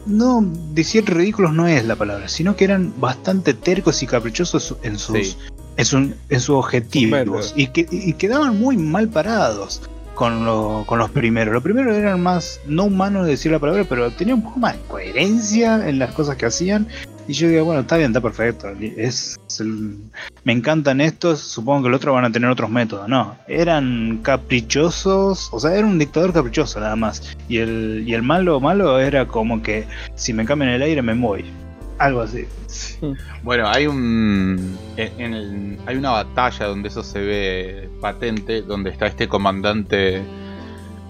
no 0.06 0.40
decir 0.72 1.04
ridículos 1.04 1.52
no 1.52 1.66
es 1.66 1.84
la 1.84 1.96
palabra, 1.96 2.28
sino 2.28 2.56
que 2.56 2.64
eran 2.64 2.92
bastante 2.98 3.54
tercos 3.54 4.02
y 4.02 4.06
caprichosos 4.06 4.74
en 4.82 4.98
sus, 4.98 5.16
Sí. 5.28 5.36
en, 5.76 5.84
su- 5.84 5.96
en 6.28 6.40
sus 6.40 6.50
objetivos 6.56 7.52
y, 7.56 7.66
que, 7.68 7.86
y 7.90 8.12
quedaban 8.14 8.58
muy 8.58 8.76
mal 8.76 9.08
parados. 9.08 9.82
Con, 10.14 10.44
lo- 10.44 10.82
con 10.84 10.98
los 10.98 11.10
primeros. 11.10 11.54
Los 11.54 11.62
primeros 11.62 11.94
eran 11.96 12.20
más, 12.20 12.58
no 12.66 12.86
humanos 12.86 13.24
de 13.24 13.30
decir 13.30 13.52
la 13.52 13.60
palabra, 13.60 13.84
pero 13.88 14.10
tenían 14.10 14.38
un 14.38 14.44
poco 14.46 14.58
más 14.58 14.72
de 14.74 14.80
coherencia 14.88 15.88
en 15.88 16.00
las 16.00 16.12
cosas 16.12 16.34
que 16.34 16.44
hacían. 16.46 16.88
Y 17.28 17.34
yo 17.34 17.46
digo, 17.48 17.64
bueno, 17.66 17.82
está 17.82 17.98
bien, 17.98 18.10
está 18.10 18.20
perfecto. 18.22 18.68
Es, 18.96 19.38
es 19.46 19.60
el- 19.60 19.98
me 20.44 20.52
encantan 20.54 21.00
estos, 21.02 21.38
supongo 21.40 21.82
que 21.82 21.88
el 21.88 21.94
otro 21.94 22.14
van 22.14 22.24
a 22.24 22.32
tener 22.32 22.48
otros 22.48 22.70
métodos. 22.70 23.06
No, 23.06 23.36
eran 23.46 24.20
caprichosos, 24.22 25.50
o 25.52 25.60
sea, 25.60 25.74
era 25.74 25.86
un 25.86 25.98
dictador 25.98 26.32
caprichoso 26.32 26.80
nada 26.80 26.96
más. 26.96 27.36
Y 27.48 27.58
el, 27.58 28.04
y 28.06 28.14
el 28.14 28.22
malo 28.22 28.58
malo 28.60 28.98
era 28.98 29.26
como 29.28 29.62
que 29.62 29.84
si 30.14 30.32
me 30.32 30.44
cambian 30.46 30.70
el 30.70 30.80
aire 30.82 31.02
me 31.02 31.12
voy. 31.14 31.44
Algo 31.98 32.20
así. 32.22 32.46
Bueno, 33.42 33.68
hay 33.68 33.86
un. 33.88 34.78
En 34.96 35.20
en 35.20 35.34
el- 35.34 35.78
hay 35.86 35.96
una 35.96 36.10
batalla 36.12 36.66
donde 36.66 36.88
eso 36.88 37.02
se 37.02 37.18
ve 37.20 37.88
patente, 38.00 38.62
donde 38.62 38.90
está 38.90 39.06
este 39.06 39.26
comandante 39.28 40.22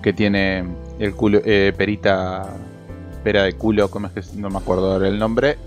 que 0.02 0.12
tiene 0.12 0.64
el 0.98 1.14
culo. 1.14 1.40
eh, 1.44 1.72
perita. 1.76 2.56
Pera 3.22 3.42
de 3.42 3.52
culo, 3.54 3.90
¿cómo 3.90 4.06
es 4.06 4.12
que? 4.14 4.36
No 4.38 4.48
me 4.48 4.58
acuerdo 4.58 4.92
ahora 4.92 5.08
el 5.08 5.18
nombre. 5.18 5.58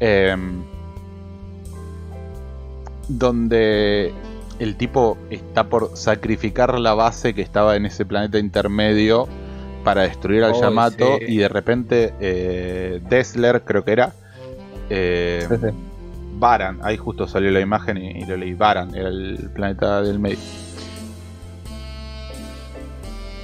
Em, 0.00 0.62
donde 3.08 4.12
el 4.58 4.76
tipo 4.76 5.16
está 5.30 5.64
por 5.64 5.96
sacrificar 5.96 6.78
la 6.78 6.94
base 6.94 7.34
que 7.34 7.42
estaba 7.42 7.76
en 7.76 7.86
ese 7.86 8.04
planeta 8.04 8.38
intermedio 8.38 9.26
para 9.84 10.02
destruir 10.02 10.44
al 10.44 10.52
Oh, 10.52 10.60
Yamato 10.60 11.18
sí. 11.18 11.24
y 11.28 11.36
de 11.38 11.48
repente 11.48 12.12
eh, 12.20 13.00
Dessler 13.08 13.62
creo 13.64 13.84
que 13.84 13.92
era 13.92 14.12
eh, 14.90 15.46
Sí, 15.48 15.54
sí. 15.60 15.68
Baran, 16.40 16.78
ahí 16.82 16.96
justo 16.96 17.26
salió 17.26 17.50
la 17.50 17.60
imagen 17.60 17.96
y, 17.96 18.10
y 18.10 18.24
lo 18.26 18.36
leí, 18.36 18.54
Baran 18.54 18.94
era 18.94 19.08
el 19.08 19.50
planeta 19.54 20.02
del 20.02 20.18
medio. 20.18 20.38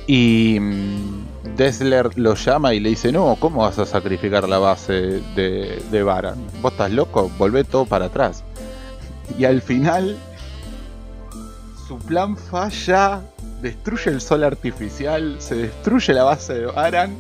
Y 0.07 0.59
mm, 0.61 1.25
Dessler 1.57 2.19
lo 2.19 2.35
llama 2.35 2.75
y 2.75 2.81
le 2.81 2.89
dice, 2.91 3.13
no, 3.13 3.37
¿cómo 3.39 3.63
vas 3.63 3.79
a 3.79 3.87
sacrificar 3.87 4.49
la 4.49 4.59
base 4.59 4.93
de, 5.37 5.81
de 5.91 6.03
Baran? 6.03 6.37
¿Vos 6.61 6.73
estás 6.73 6.91
loco? 6.91 7.31
Volvé 7.39 7.63
todo 7.65 7.85
para 7.85 8.07
atrás. 8.07 8.43
Y 9.39 9.45
al 9.45 9.63
final, 9.63 10.17
su 11.87 11.99
plan 11.99 12.37
falla, 12.37 13.23
destruye 13.63 14.11
el 14.11 14.21
sol 14.21 14.43
artificial, 14.45 15.37
se 15.39 15.55
destruye 15.55 16.13
la 16.13 16.25
base 16.25 16.55
de 16.55 16.67
Baran 16.67 17.15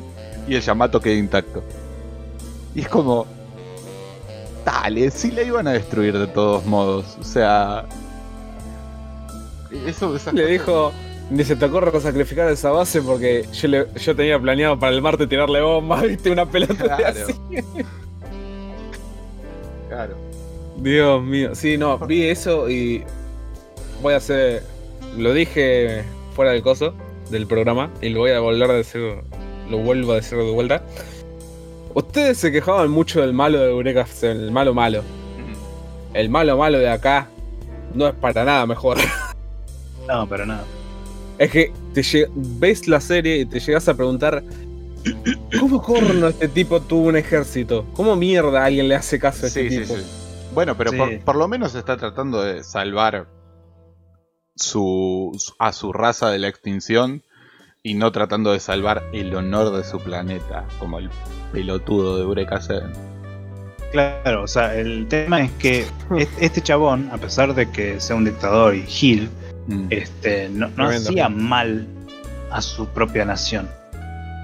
y 0.48 0.56
el 0.56 0.62
Yamato 0.62 1.00
queda 1.00 1.14
intacto. 1.14 1.62
Y 2.74 2.80
es 2.80 2.88
como, 2.88 3.26
dale, 4.64 5.10
si 5.12 5.30
la 5.30 5.42
iban 5.42 5.68
a 5.68 5.72
destruir 5.72 6.18
de 6.18 6.26
todos 6.26 6.66
modos. 6.66 7.16
O 7.20 7.24
sea, 7.24 7.84
eso 9.86 10.06
Le 10.12 10.18
cosas- 10.18 10.34
dijo, 10.34 10.92
ni 11.30 11.42
se 11.44 11.56
te 11.56 11.64
ocurra 11.64 11.98
sacrificar 12.00 12.48
esa 12.50 12.70
base 12.70 13.00
porque 13.02 13.46
yo, 13.52 13.68
le- 13.68 13.86
yo 13.96 14.14
tenía 14.14 14.38
planeado 14.38 14.78
para 14.78 14.92
el 14.94 15.02
Marte 15.02 15.26
tirarle 15.26 15.60
bombas, 15.60 16.02
viste, 16.08 16.30
una 16.30 16.46
pelota 16.46 16.74
de 16.74 16.84
Claro. 16.96 17.20
así. 17.24 17.34
Claro. 19.88 20.16
Dios 20.78 21.22
mío, 21.22 21.54
sí, 21.54 21.78
no, 21.78 21.98
vi 22.06 22.24
eso 22.24 22.68
y 22.68 23.04
voy 24.02 24.14
a 24.14 24.16
hacer, 24.16 24.62
lo 25.16 25.32
dije 25.32 26.02
fuera 26.34 26.50
del 26.52 26.62
coso 26.62 26.94
del 27.30 27.46
programa 27.46 27.90
y 28.02 28.08
lo 28.08 28.20
voy 28.20 28.32
a 28.32 28.40
volver 28.40 28.70
a 28.70 28.74
decir, 28.74 29.14
lo 29.70 29.78
vuelvo 29.78 30.12
a 30.12 30.16
decir 30.16 30.36
de 30.38 30.50
vuelta. 30.50 30.82
Ustedes 31.94 32.38
se 32.38 32.50
quejaban 32.50 32.90
mucho 32.90 33.20
del 33.20 33.32
malo 33.32 33.60
de 33.60 33.70
Eureka, 33.70 34.04
el 34.22 34.50
malo 34.50 34.74
malo. 34.74 35.02
El 36.12 36.28
malo 36.28 36.56
malo 36.58 36.78
de 36.78 36.88
acá 36.90 37.28
no 37.94 38.08
es 38.08 38.14
para 38.14 38.44
nada 38.44 38.66
mejor. 38.66 38.98
No, 40.08 40.28
pero 40.28 40.44
nada. 40.44 40.64
Es 41.38 41.50
que 41.50 41.72
te 41.92 42.02
ves 42.34 42.86
la 42.88 43.00
serie 43.00 43.38
y 43.38 43.46
te 43.46 43.60
llegas 43.60 43.88
a 43.88 43.94
preguntar 43.94 44.42
¿Cómo 45.60 45.82
corno 45.82 46.28
este 46.28 46.48
tipo 46.48 46.80
tuvo 46.80 47.08
un 47.08 47.16
ejército? 47.16 47.84
¿Cómo 47.94 48.16
mierda 48.16 48.64
alguien 48.64 48.88
le 48.88 48.94
hace 48.94 49.18
caso 49.18 49.44
a 49.44 49.48
este 49.48 49.68
Sí, 49.68 49.76
sí, 49.76 49.82
tipo? 49.82 49.96
sí. 49.96 50.02
Bueno, 50.54 50.76
pero 50.76 50.92
Sí. 50.92 50.96
por, 50.96 51.20
por 51.20 51.36
lo 51.36 51.46
menos 51.48 51.74
está 51.74 51.96
tratando 51.98 52.40
de 52.40 52.64
salvar 52.64 53.26
su, 54.54 55.32
a 55.58 55.72
su 55.72 55.92
raza 55.92 56.30
de 56.30 56.38
la 56.38 56.48
extinción 56.48 57.22
y 57.82 57.94
no 57.94 58.12
tratando 58.12 58.52
de 58.52 58.60
salvar 58.60 59.02
el 59.12 59.34
honor 59.34 59.76
de 59.76 59.84
su 59.84 59.98
planeta, 59.98 60.64
como 60.78 60.98
el 60.98 61.10
pelotudo 61.52 62.16
de 62.16 62.22
Eureka 62.22 62.60
Seven. 62.62 62.92
Claro, 63.92 64.44
o 64.44 64.48
sea, 64.48 64.74
el 64.74 65.06
tema 65.08 65.42
es 65.42 65.50
que 65.52 65.80
est- 66.16 66.32
este 66.40 66.62
chabón, 66.62 67.10
a 67.12 67.18
pesar 67.18 67.54
de 67.54 67.70
que 67.70 68.00
sea 68.00 68.16
un 68.16 68.24
dictador 68.24 68.74
y 68.74 68.82
Gil, 68.86 69.28
Mm. 69.66 69.86
este, 69.90 70.48
no, 70.50 70.68
hacía 71.08 71.28
mal 71.28 71.86
a 72.50 72.60
su 72.60 72.86
propia 72.88 73.24
nación, 73.24 73.68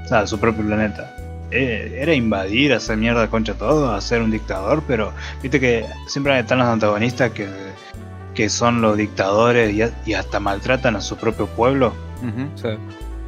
o 0.05 0.09
sea, 0.09 0.20
a 0.20 0.26
su 0.26 0.38
propio 0.38 0.64
planeta. 0.64 1.14
Eh, 1.52 1.98
era 2.01 2.14
invadir, 2.14 2.72
hacer 2.72 2.97
mierda 2.97 3.28
concha 3.28 3.55
todo, 3.55 3.92
hacer 3.92 4.22
un 4.22 4.30
dictador, 4.30 4.82
pero 4.86 5.12
viste 5.42 5.59
que 5.59 5.84
siempre 6.06 6.38
están 6.38 6.59
los 6.59 6.68
antagonistas 6.68 7.32
que, 7.32 7.48
que 8.34 8.48
son 8.48 8.80
los 8.80 8.97
dictadores 8.97 9.74
y, 9.74 9.82
a- 9.82 9.90
y 10.06 10.14
hasta 10.14 10.38
maltratan 10.40 10.94
a 10.97 11.01
su 11.01 11.16
propio 11.16 11.47
pueblo. 11.48 11.92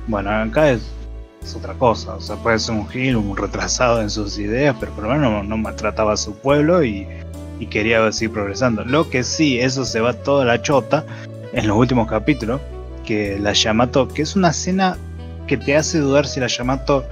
Bueno, 0.07 0.31
acá 0.31 0.71
es, 0.71 0.83
es 1.43 1.55
otra 1.57 1.75
cosa. 1.75 2.15
O 2.15 2.21
sea, 2.21 2.37
puede 2.37 2.59
ser 2.61 2.75
un 2.77 2.89
Gil, 2.89 3.17
un 3.17 3.37
retrasado 3.37 4.01
en 4.01 4.09
sus 4.09 4.39
ideas, 4.39 4.77
pero 4.79 4.93
por 4.93 5.05
lo 5.05 5.11
menos 5.11 5.31
no, 5.33 5.43
no 5.43 5.57
maltrataba 5.57 6.13
a 6.13 6.17
su 6.17 6.37
pueblo 6.37 6.85
y, 6.85 7.07
y 7.59 7.67
quería 7.67 8.11
seguir 8.13 8.33
progresando. 8.35 8.85
Lo 8.85 9.11
que 9.11 9.25
sí, 9.25 9.59
eso 9.59 9.85
se 9.85 10.01
va 10.01 10.13
toda 10.13 10.45
la 10.45 10.63
chota 10.63 11.05
en 11.53 11.69
los 11.69 11.77
últimos 11.77 12.09
capítulos. 12.09 12.61
Que 13.05 13.39
la 13.39 13.53
Yamato, 13.53 14.09
que 14.09 14.23
es 14.23 14.37
una 14.37 14.51
escena 14.51 14.97
que 15.47 15.57
te 15.57 15.77
hace 15.77 15.99
dudar 15.99 16.27
si 16.27 16.39
la 16.41 16.47
Yamato 16.47 17.05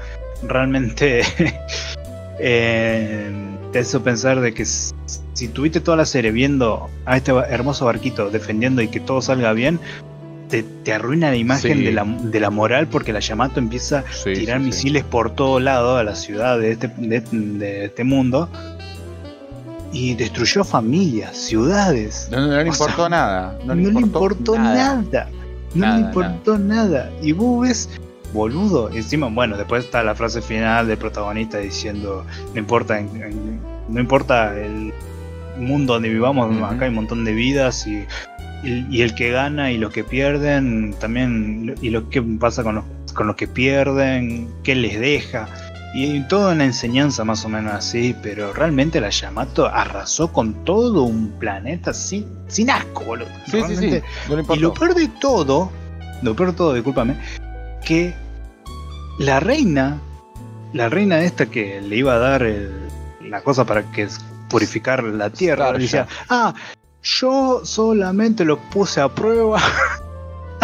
realmente 0.46 1.22
eh, 2.38 3.30
te 3.72 3.78
hace 3.80 4.00
pensar 4.00 4.40
de 4.40 4.54
que 4.54 4.64
si 4.64 5.48
tuviste 5.48 5.80
toda 5.80 5.96
la 5.96 6.04
serie 6.06 6.30
viendo 6.30 6.88
a 7.06 7.16
este 7.16 7.32
hermoso 7.32 7.84
barquito 7.86 8.30
defendiendo 8.30 8.82
y 8.82 8.88
que 8.88 9.00
todo 9.00 9.20
salga 9.22 9.52
bien, 9.52 9.78
te, 10.48 10.62
te 10.62 10.92
arruina 10.92 11.30
la 11.30 11.36
imagen 11.36 11.78
Sí. 11.78 11.84
de, 11.84 11.92
la, 11.92 12.04
de 12.04 12.40
la 12.40 12.50
moral 12.50 12.88
porque 12.88 13.12
la 13.12 13.20
Yamato 13.20 13.60
empieza 13.60 14.04
Sí, 14.10 14.30
a 14.30 14.34
tirar 14.34 14.58
sí. 14.60 14.66
misiles 14.66 15.04
por 15.04 15.34
todo 15.34 15.60
lado 15.60 15.96
a 15.96 16.04
la 16.04 16.14
ciudad 16.16 16.58
de 16.58 16.72
este, 16.72 16.88
de, 16.96 17.20
de 17.20 17.84
este 17.86 18.04
mundo 18.04 18.48
y 19.92 20.14
destruyó 20.14 20.64
familias, 20.64 21.36
ciudades. 21.36 22.28
No, 22.30 22.40
no, 22.40 22.46
no 22.48 22.62
le 22.62 22.68
importó 22.68 22.96
sea, 23.02 23.08
nada. 23.08 23.58
No, 23.64 23.74
No, 23.74 23.90
le 23.90 24.00
importó 24.00 24.58
nada. 24.58 25.02
No 25.74 25.80
Nada, 25.86 25.98
le 25.98 26.00
importó 26.06 26.58
nada. 26.58 27.10
Y 27.22 27.32
vos 27.32 27.68
ves, 27.68 27.88
boludo. 28.32 28.90
Encima, 28.90 29.28
bueno, 29.28 29.56
después 29.56 29.84
está 29.84 30.02
la 30.02 30.14
frase 30.14 30.42
final 30.42 30.86
del 30.88 30.98
protagonista 30.98 31.58
diciendo: 31.58 32.24
No 32.52 32.58
importa, 32.58 32.98
en- 32.98 33.22
en- 33.22 33.60
no 33.88 34.00
importa 34.00 34.56
el 34.58 34.92
mundo 35.58 35.94
donde 35.94 36.08
vivamos, 36.08 36.62
acá 36.62 36.84
hay 36.84 36.88
un 36.90 36.94
montón 36.96 37.24
de 37.24 37.32
vidas 37.32 37.86
y, 37.86 38.04
y, 38.64 38.86
y 38.90 39.02
el 39.02 39.14
que 39.14 39.30
gana 39.30 39.70
y 39.72 39.78
los 39.78 39.92
que 39.92 40.04
pierden 40.04 40.94
también. 41.00 41.74
Y 41.82 41.90
lo 41.90 42.08
que 42.08 42.20
pasa 42.22 42.62
con 42.62 42.76
los, 42.76 42.84
con 43.14 43.26
los 43.26 43.36
que 43.36 43.46
pierden, 43.48 44.48
qué 44.62 44.74
les 44.74 44.98
deja. 45.00 45.48
Y 45.92 46.20
toda 46.28 46.52
una 46.54 46.64
enseñanza 46.64 47.24
más 47.24 47.44
o 47.44 47.48
menos 47.48 47.72
así, 47.74 48.14
pero 48.22 48.52
realmente 48.52 49.00
la 49.00 49.10
Yamato 49.10 49.66
arrasó 49.66 50.32
con 50.32 50.64
todo 50.64 51.02
un 51.02 51.30
planeta 51.38 51.92
sin, 51.92 52.26
sin 52.46 52.70
asco, 52.70 53.04
boludo. 53.04 53.28
Sí, 53.46 53.60
sí, 53.66 53.76
sí. 53.76 54.00
No 54.28 54.54
y 54.54 54.58
lo 54.60 54.72
peor 54.74 54.94
de 54.94 55.08
todo, 55.08 55.70
lo 56.22 56.36
peor 56.36 56.50
de 56.52 56.56
todo, 56.56 56.74
discúlpame, 56.74 57.16
que 57.84 58.14
la 59.18 59.40
reina, 59.40 59.98
la 60.72 60.88
reina 60.88 61.20
esta 61.22 61.46
que 61.46 61.80
le 61.80 61.96
iba 61.96 62.14
a 62.14 62.18
dar 62.18 62.42
el- 62.44 62.70
la 63.28 63.40
cosa 63.42 63.64
para 63.64 63.82
que 63.90 64.06
purificar 64.48 65.02
la 65.02 65.30
tierra, 65.30 65.72
decía, 65.72 66.06
ah, 66.28 66.54
yo 67.02 67.62
solamente 67.64 68.44
lo 68.44 68.58
puse 68.58 69.00
a 69.00 69.08
prueba. 69.08 69.60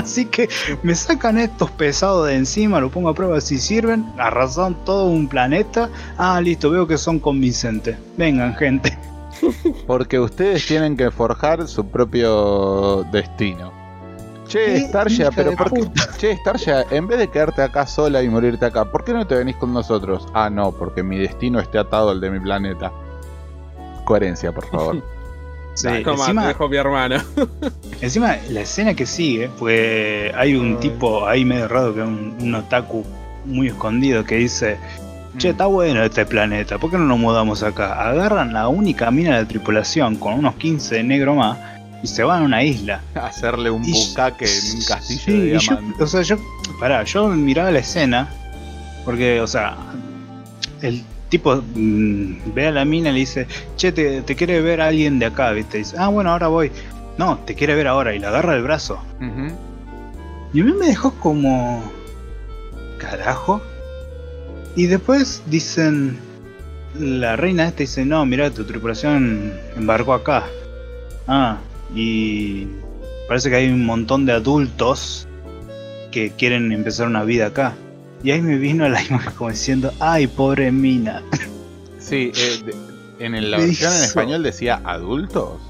Así 0.07 0.25
que 0.25 0.49
me 0.85 0.95
sacan 0.95 1.37
estos 1.37 1.69
pesados 1.73 2.29
de 2.29 2.37
encima, 2.37 2.79
lo 2.79 2.91
pongo 2.93 3.09
a 3.09 3.15
prueba 3.15 3.41
si 3.41 3.59
sirven, 3.59 4.07
arrasan 4.19 4.77
todo 4.85 5.07
un 5.07 5.27
planeta. 5.27 5.91
Ah, 6.17 6.41
listo, 6.41 6.71
veo 6.71 6.87
que 6.87 6.97
son 6.97 7.19
convincentes. 7.19 7.99
Vengan, 8.17 8.55
gente. 8.55 8.97
Porque 9.89 10.21
ustedes 10.21 10.65
tienen 10.65 10.97
que 10.97 11.11
forjar 11.11 11.67
su 11.67 11.89
propio 11.89 13.03
destino. 13.11 13.73
Che, 14.47 14.65
¿Qué 14.65 14.81
Starja, 14.83 15.33
pero 15.35 15.57
¿por 15.57 15.73
qué? 15.73 15.91
Che, 16.19 16.37
Starja, 16.37 16.85
en 16.93 17.09
vez 17.09 17.19
de 17.19 17.29
quedarte 17.29 17.63
acá 17.63 17.85
sola 17.85 18.23
y 18.23 18.29
morirte 18.29 18.65
acá, 18.65 18.85
¿por 18.85 19.03
qué 19.03 19.13
no 19.13 19.27
te 19.27 19.35
venís 19.35 19.57
con 19.57 19.75
nosotros? 19.75 20.29
Ah, 20.35 20.49
no, 20.49 20.71
porque 20.71 21.03
mi 21.03 21.19
destino 21.19 21.59
esté 21.59 21.79
atado 21.79 22.11
al 22.11 22.21
de 22.21 22.31
mi 22.31 22.39
planeta. 22.39 22.93
Coherencia, 24.05 24.53
por 24.53 24.67
favor. 24.67 25.03
Sí, 25.77 25.89
encima, 25.89 26.47
dejo 26.47 26.69
mi 26.69 26.77
hermano. 26.79 27.17
encima, 28.01 28.37
la 28.49 28.61
escena 28.63 28.95
que 28.95 29.05
sigue, 29.05 29.51
pues 29.59 30.35
hay 30.35 30.57
un 30.57 30.73
Ay. 30.73 30.77
tipo 30.81 31.27
ahí 31.27 31.45
medio 31.45 31.69
raro 31.69 31.95
que 31.95 32.01
es 32.01 32.07
un, 32.07 32.35
un 32.41 32.55
otaku 32.55 33.05
muy 33.45 33.69
escondido 33.69 34.25
que 34.25 34.37
dice: 34.37 34.79
Che, 35.37 35.51
está 35.51 35.67
bueno 35.67 36.03
este 36.03 36.25
planeta, 36.25 36.79
¿por 36.79 36.91
qué 36.91 36.97
no 36.97 37.05
nos 37.05 37.19
mudamos 37.19 37.63
acá? 37.63 38.09
Agarran 38.09 38.55
la 38.55 38.69
única 38.69 39.11
mina 39.11 39.35
de 39.35 39.43
la 39.43 39.49
tripulación 39.49 40.17
con 40.17 40.33
unos 40.33 40.55
15 40.55 41.03
negros 41.03 41.37
más 41.37 41.59
y 42.03 42.07
se 42.07 42.25
van 42.25 42.43
a 42.43 42.45
una 42.47 42.63
isla. 42.63 43.03
Hacerle 43.15 43.71
un 43.71 43.83
bucaque 43.83 44.47
en 44.47 44.77
un 44.79 44.83
castillo 44.83 45.21
Sí, 45.25 45.41
de 45.41 45.59
yo, 45.59 45.79
o 46.01 46.07
sea, 46.07 46.23
yo, 46.23 46.37
pará, 46.81 47.05
yo 47.05 47.29
miraba 47.29 47.71
la 47.71 47.81
escena, 47.81 48.29
porque, 49.05 49.43
o 49.43 49.47
sea, 49.47 49.77
el 50.81 51.05
tipo 51.29 51.57
mm, 51.57 52.55
ve 52.55 52.67
a 52.69 52.71
la 52.71 52.85
mina 52.85 53.11
y 53.11 53.13
le 53.13 53.19
dice, 53.21 53.47
che, 53.77 53.93
te, 53.93 54.23
te 54.23 54.37
quiere 54.37 54.61
ver 54.61 54.81
alguien 54.81 55.19
de 55.19 55.27
acá, 55.27 55.51
¿viste? 55.53 55.79
Y 55.79 55.81
dice, 55.81 55.97
ah, 55.99 56.09
bueno, 56.09 56.31
ahora 56.31 56.49
voy. 56.49 56.71
No, 57.19 57.39
te 57.39 57.55
quiere 57.55 57.75
ver 57.75 57.87
ahora, 57.87 58.15
y 58.15 58.19
le 58.19 58.27
agarra 58.27 58.55
el 58.55 58.63
brazo. 58.63 58.99
Y 60.53 60.61
a 60.61 60.65
mí 60.65 60.73
me 60.73 60.87
dejó 60.87 61.13
como... 61.13 61.83
Carajo. 62.99 63.61
Y 64.75 64.87
después 64.87 65.43
dicen... 65.47 66.19
La 66.99 67.37
reina 67.37 67.69
esta 67.69 67.81
dice, 67.81 68.07
no, 68.07 68.25
mira, 68.25 68.51
tu 68.51 68.65
tripulación 68.65 69.53
embarcó 69.77 70.15
acá. 70.15 70.45
Ah, 71.27 71.59
y 71.95 72.67
parece 73.29 73.51
que 73.51 73.57
hay 73.57 73.69
un 73.69 73.85
montón 73.85 74.25
de 74.25 74.33
adultos 74.33 75.29
que 76.11 76.31
quieren 76.31 76.73
empezar 76.73 77.07
una 77.07 77.23
vida 77.25 77.49
acá. 77.49 77.75
Y 78.23 78.31
ahí 78.31 78.41
me 78.43 78.57
vino 78.57 78.89
la 78.89 79.03
imagen 79.09 79.33
como 79.35 79.51
diciendo, 79.51 79.93
ay, 80.01 80.27
pobre 80.27 80.73
mina. 80.73 81.23
Sí, 81.99 82.33
eh, 82.35 82.63
de- 82.65 83.25
en 83.25 83.35
el- 83.35 83.51
la 83.51 83.59
versión 83.59 83.93
en 83.93 84.03
español 84.05 84.43
decía 84.43 84.81
adultos. 84.85 85.61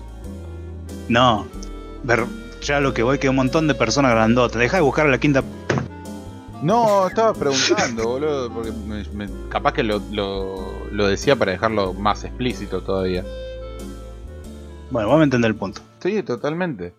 No, 1.08 1.46
ver, 2.02 2.24
ya 2.62 2.80
lo 2.80 2.92
que 2.94 3.02
voy 3.02 3.18
que 3.18 3.28
un 3.28 3.36
montón 3.36 3.68
de 3.68 3.74
personas 3.74 4.12
grandotas. 4.12 4.58
Deja 4.58 4.78
de 4.78 4.82
buscar 4.82 5.06
a 5.06 5.10
la 5.10 5.18
quinta 5.18 5.42
No, 6.62 7.06
estaba 7.06 7.32
preguntando, 7.34 8.04
boludo, 8.04 8.50
porque 8.52 8.72
me- 8.72 9.04
me- 9.14 9.48
capaz 9.50 9.72
que 9.74 9.82
lo, 9.82 10.00
lo, 10.10 10.72
lo 10.90 11.06
decía 11.06 11.36
para 11.36 11.52
dejarlo 11.52 11.92
más 11.92 12.24
explícito 12.24 12.82
todavía. 12.82 13.24
Bueno, 14.90 15.08
vamos 15.08 15.20
a 15.20 15.24
entender 15.24 15.50
el 15.50 15.56
punto. 15.56 15.82
Sí, 16.00 16.22
totalmente. 16.22 16.94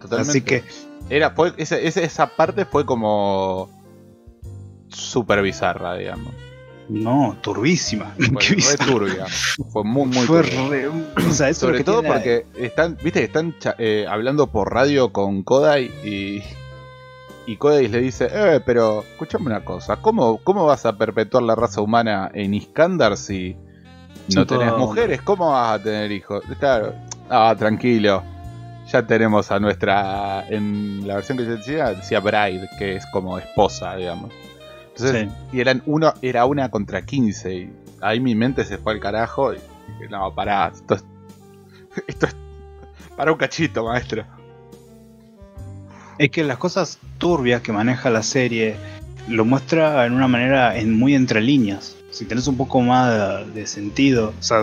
Totalmente. 0.00 0.30
Así 0.30 0.40
que, 0.40 0.64
Era, 1.08 1.30
fue, 1.30 1.52
esa, 1.56 1.78
esa, 1.78 2.26
parte 2.26 2.64
fue 2.64 2.84
como 2.84 3.68
super 4.88 5.40
bizarra, 5.42 5.96
digamos. 5.96 6.32
no, 6.88 7.36
turbísima. 7.42 8.14
Fue 8.32 8.42
re 8.42 8.84
turbia. 8.86 9.26
Fue 9.72 9.84
muy, 9.84 10.06
muy 10.06 10.26
Fue 10.26 10.42
turbia. 10.42 10.68
re- 10.68 10.88
o 10.88 11.32
sea, 11.32 11.48
eso 11.48 11.50
es 11.50 11.62
lo 11.62 11.68
Sobre 11.78 11.84
todo 11.84 12.02
la- 12.02 12.08
porque 12.08 12.46
están, 12.56 12.96
viste 13.02 13.20
que 13.20 13.26
están 13.26 13.54
eh, 13.78 14.06
hablando 14.08 14.48
por 14.48 14.72
radio 14.72 15.12
con 15.12 15.42
Kodai 15.42 15.86
y, 16.04 16.42
y 17.46 17.56
Kodai 17.56 17.88
le 17.88 18.00
dice, 18.00 18.28
eh, 18.32 18.60
pero 18.64 19.02
escuchame 19.02 19.46
una 19.46 19.64
cosa, 19.64 19.96
¿cómo, 19.96 20.38
¿cómo 20.38 20.64
vas 20.66 20.86
a 20.86 20.96
perpetuar 20.96 21.42
la 21.44 21.54
raza 21.54 21.80
humana 21.80 22.30
en 22.34 22.54
Iskandar 22.54 23.16
si 23.16 23.56
no 24.28 24.44
Son 24.44 24.46
tenés 24.46 24.72
mujeres? 24.76 25.22
¿Cómo 25.22 25.50
vas 25.50 25.78
a 25.80 25.82
tener 25.82 26.10
hijos? 26.10 26.42
Claro, 26.58 26.94
ah, 27.30 27.54
tranquilo. 27.58 28.22
Ya 28.86 29.06
tenemos 29.06 29.50
a 29.50 29.58
nuestra, 29.58 30.46
en 30.48 31.06
la 31.06 31.16
versión 31.16 31.36
que 31.36 31.44
yo 31.44 31.56
decía, 31.56 31.90
decía 31.90 32.20
Bride, 32.20 32.68
que 32.78 32.96
es 32.96 33.06
como 33.06 33.36
esposa, 33.38 33.96
digamos. 33.96 34.32
Entonces, 34.96 35.28
y 35.52 35.60
eran 35.60 35.82
uno, 35.86 36.14
era 36.22 36.46
una 36.46 36.70
contra 36.70 37.02
15. 37.02 37.54
Y 37.54 37.72
ahí 38.00 38.20
mi 38.20 38.34
mente 38.34 38.64
se 38.64 38.78
fue 38.78 38.94
al 38.94 39.00
carajo. 39.00 39.52
Y 39.52 39.56
dije, 39.56 40.08
no, 40.08 40.34
pará, 40.34 40.72
esto 40.74 40.94
es. 40.94 41.04
Esto 42.06 42.26
es. 42.26 42.36
Para 43.16 43.32
un 43.32 43.38
cachito, 43.38 43.84
maestro. 43.84 44.24
Es 46.18 46.30
que 46.30 46.44
las 46.44 46.58
cosas 46.58 46.98
turbias 47.18 47.62
que 47.62 47.72
maneja 47.72 48.10
la 48.10 48.22
serie 48.22 48.76
lo 49.28 49.44
muestra 49.44 50.06
en 50.06 50.12
una 50.12 50.28
manera 50.28 50.76
en 50.78 50.96
muy 50.98 51.14
entre 51.14 51.40
líneas. 51.40 51.96
Si 52.10 52.24
tenés 52.24 52.46
un 52.46 52.56
poco 52.56 52.80
más 52.80 53.46
de, 53.46 53.60
de 53.60 53.66
sentido, 53.66 54.32
o 54.38 54.42
sea, 54.42 54.62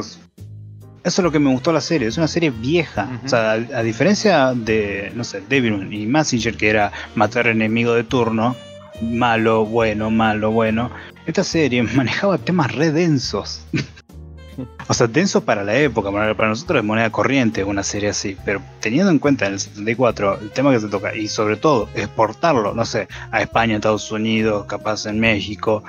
eso 1.04 1.22
es 1.22 1.24
lo 1.24 1.32
que 1.32 1.40
me 1.40 1.52
gustó 1.52 1.72
de 1.72 1.76
la 1.76 1.82
serie. 1.82 2.08
Es 2.08 2.18
una 2.18 2.28
serie 2.28 2.50
vieja. 2.50 3.20
O 3.26 3.28
sea, 3.28 3.52
a, 3.52 3.54
a 3.54 3.84
diferencia 3.84 4.54
de, 4.54 5.12
no 5.16 5.24
sé, 5.24 5.42
Devilman 5.48 5.92
y 5.92 6.06
Massinger, 6.06 6.56
que 6.56 6.70
era 6.70 6.92
matar 7.16 7.48
enemigo 7.48 7.94
de 7.94 8.04
turno, 8.04 8.56
malo, 9.02 9.66
bueno, 9.66 10.10
malo, 10.10 10.52
bueno. 10.52 10.92
Esta 11.26 11.44
serie 11.44 11.84
manejaba 11.96 12.38
temas 12.38 12.74
re 12.74 12.92
densos. 12.92 13.66
O 14.88 14.94
sea, 14.94 15.08
densos 15.08 15.42
para 15.42 15.64
la 15.64 15.76
época, 15.76 16.12
para 16.12 16.36
para 16.36 16.50
nosotros 16.50 16.78
es 16.78 16.86
moneda 16.86 17.10
corriente 17.10 17.64
una 17.64 17.82
serie 17.82 18.10
así, 18.10 18.38
pero 18.46 18.62
teniendo 18.82 19.10
en 19.10 19.18
cuenta 19.18 19.48
en 19.48 19.54
el 19.54 19.60
74 19.60 20.42
el 20.42 20.52
tema 20.52 20.72
que 20.72 20.80
se 20.80 20.90
toca 20.90 21.16
y 21.16 21.28
sobre 21.28 21.58
todo 21.58 21.90
exportarlo, 21.96 22.76
no 22.76 22.86
sé, 22.86 23.08
a 23.32 23.42
España, 23.42 23.78
Estados 23.78 24.12
Unidos, 24.12 24.68
capaz 24.68 25.08
en 25.08 25.20
México, 25.20 25.84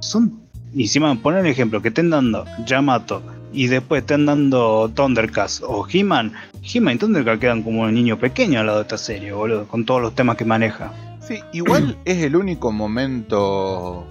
son, 0.00 0.42
y 0.74 0.82
encima 0.82 1.14
poner 1.14 1.46
el 1.46 1.52
ejemplo, 1.52 1.80
que 1.80 1.88
estén 1.88 2.10
dando 2.10 2.44
Yamato 2.66 3.22
y 3.52 3.66
después 3.66 4.02
estén 4.02 4.26
dando 4.26 4.90
Thundercats 4.94 5.62
o 5.66 5.86
He-Man, 5.90 6.32
He-Man 6.62 6.94
y 6.94 6.98
Thundercats 6.98 7.40
quedan 7.40 7.62
como 7.62 7.82
un 7.82 7.94
niño 7.94 8.18
pequeño 8.18 8.60
al 8.60 8.66
lado 8.66 8.78
de 8.78 8.82
esta 8.82 8.98
serie, 8.98 9.32
boludo, 9.32 9.66
con 9.68 9.84
todos 9.84 10.00
los 10.02 10.14
temas 10.14 10.36
que 10.36 10.44
maneja. 10.44 10.92
Sí, 11.20 11.40
igual 11.52 11.96
es 12.04 12.22
el 12.22 12.36
único 12.36 12.72
momento. 12.72 14.06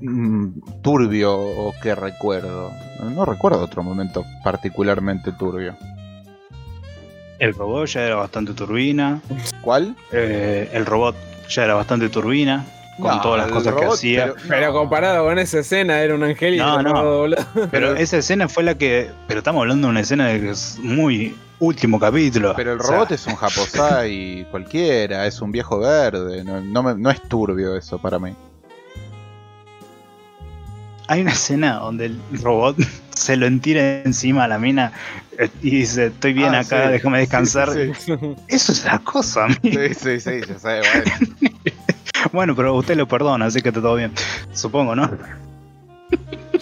mm, 0.00 0.46
turbio 0.82 1.34
o 1.38 1.74
que 1.82 1.94
recuerdo. 1.94 2.70
No 3.14 3.24
recuerdo 3.24 3.60
otro 3.62 3.82
momento 3.82 4.24
particularmente 4.44 5.32
turbio. 5.32 5.76
El 7.38 7.52
robot 7.54 7.86
ya 7.86 8.00
era 8.06 8.14
bastante 8.16 8.54
turbina, 8.54 9.20
¿Cuál? 9.60 9.94
eh, 10.10 10.70
el 10.72 10.86
robot 10.86 11.14
ya 11.50 11.64
era 11.64 11.74
bastante 11.74 12.08
turbina, 12.08 12.64
con 12.98 13.16
No, 13.16 13.20
todas 13.20 13.42
las 13.42 13.50
cosas 13.52 13.74
que 13.74 13.84
hacía. 13.84 14.22
pero- 14.34 14.36
Pero 14.48 14.66
no. 14.68 14.72
comparado 14.72 15.24
con 15.26 15.38
esa 15.38 15.58
escena, 15.60 16.00
era 16.00 16.14
un 16.14 16.22
angelito. 16.24 16.82
No, 16.82 17.26
no. 17.28 17.36
Pero 17.70 17.94
esa 17.96 18.18
escena 18.18 18.48
fue 18.48 18.62
la 18.62 18.76
que. 18.76 19.10
Pero 19.28 19.38
estamos 19.40 19.60
hablando 19.60 19.86
de 19.88 19.90
una 19.90 20.00
escena 20.00 20.26
de 20.28 20.40
que 20.40 20.50
es 20.50 20.78
muy 20.80 21.36
último 21.58 21.98
capítulo. 21.98 22.52
Pero 22.56 22.72
el 22.74 22.80
O 22.80 22.82
sea, 22.82 22.92
robot 22.96 23.12
es 23.12 23.26
un 23.26 23.34
japosai 23.36 24.46
cualquiera, 24.50 25.26
es 25.26 25.40
un 25.40 25.52
viejo 25.52 25.78
verde, 25.78 26.44
no, 26.44 26.60
no 26.60 26.82
me- 26.82 26.94
no 26.94 27.10
es 27.10 27.20
turbio 27.22 27.76
eso 27.76 27.98
para 27.98 28.18
mí. 28.18 28.34
Hay 31.08 31.20
una 31.20 31.32
escena 31.32 31.74
donde 31.74 32.06
el 32.06 32.20
robot 32.42 32.76
se 33.14 33.36
lo 33.36 33.46
entira 33.46 34.02
encima 34.02 34.44
a 34.44 34.48
la 34.48 34.58
mina 34.58 34.92
eh, 35.38 35.48
y 35.62 35.70
dice: 35.70 36.06
Estoy 36.06 36.32
bien 36.32 36.54
Ah, 36.54 36.60
acá, 36.60 36.86
sí. 36.86 36.92
déjame 36.92 37.18
descansar. 37.20 37.72
Sí, 37.72 37.92
sí, 37.96 38.12
Eso 38.48 38.72
es 38.72 38.84
la 38.84 38.98
cosa, 38.98 39.44
amigo. 39.44 39.60
sí, 39.62 39.94
sí, 39.94 40.20
sí, 40.20 40.30
ya 40.48 40.58
sé, 40.58 40.80
bueno. 40.80 41.46
Bueno, 42.32 42.54
pero 42.54 42.74
usted 42.74 42.96
lo 42.96 43.06
perdona, 43.06 43.46
así 43.46 43.60
que 43.62 43.68
está 43.68 43.80
todo 43.80 43.94
bien. 43.96 44.12
Supongo, 44.52 44.94
¿no? 44.94 45.10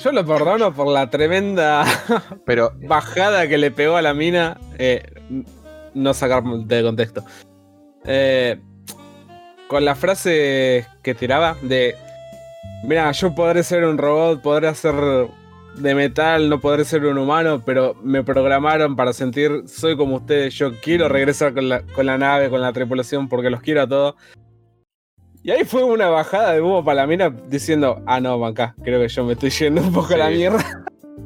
Yo 0.02 0.12
lo 0.12 0.24
perdono 0.24 0.72
por 0.74 0.88
la 0.88 1.08
tremenda 1.10 1.84
Pero 2.46 2.72
bajada 2.86 3.46
que 3.46 3.58
le 3.58 3.70
pegó 3.70 3.96
a 3.96 4.02
la 4.02 4.14
mina. 4.14 4.58
eh, 4.78 5.02
no 5.94 6.12
sacar 6.12 6.42
de 6.42 6.82
contexto. 6.82 7.24
Eh, 8.04 8.60
con 9.68 9.84
la 9.84 9.94
frase 9.94 10.86
que 11.02 11.14
tiraba 11.14 11.56
de. 11.62 11.94
Mira, 12.82 13.10
yo 13.12 13.34
podré 13.34 13.62
ser 13.62 13.84
un 13.84 13.96
robot, 13.96 14.42
podré 14.42 14.74
ser 14.74 14.94
de 15.76 15.94
metal, 15.94 16.48
no 16.48 16.60
podré 16.60 16.84
ser 16.84 17.04
un 17.06 17.18
humano, 17.18 17.62
pero 17.64 17.94
me 18.02 18.22
programaron 18.22 18.94
para 18.94 19.12
sentir, 19.12 19.64
soy 19.66 19.96
como 19.96 20.16
ustedes, 20.16 20.54
yo 20.54 20.72
quiero 20.80 21.08
regresar 21.08 21.54
con 21.54 21.68
la, 21.68 21.82
con 21.82 22.06
la 22.06 22.18
nave, 22.18 22.50
con 22.50 22.60
la 22.60 22.72
tripulación, 22.72 23.28
porque 23.28 23.50
los 23.50 23.60
quiero 23.60 23.82
a 23.82 23.88
todos. 23.88 24.14
Y 25.46 25.50
ahí 25.50 25.64
fue 25.64 25.84
una 25.84 26.08
bajada 26.08 26.54
de 26.54 26.62
humo 26.62 26.82
para 26.82 27.02
la 27.02 27.06
mina 27.06 27.28
diciendo, 27.48 28.02
ah, 28.06 28.18
no, 28.18 28.42
acá, 28.46 28.74
creo 28.82 28.98
que 29.00 29.08
yo 29.08 29.24
me 29.24 29.34
estoy 29.34 29.50
yendo 29.50 29.82
un 29.82 29.92
poco 29.92 30.14
a 30.14 30.16
la 30.16 30.30
mierda. 30.30 30.58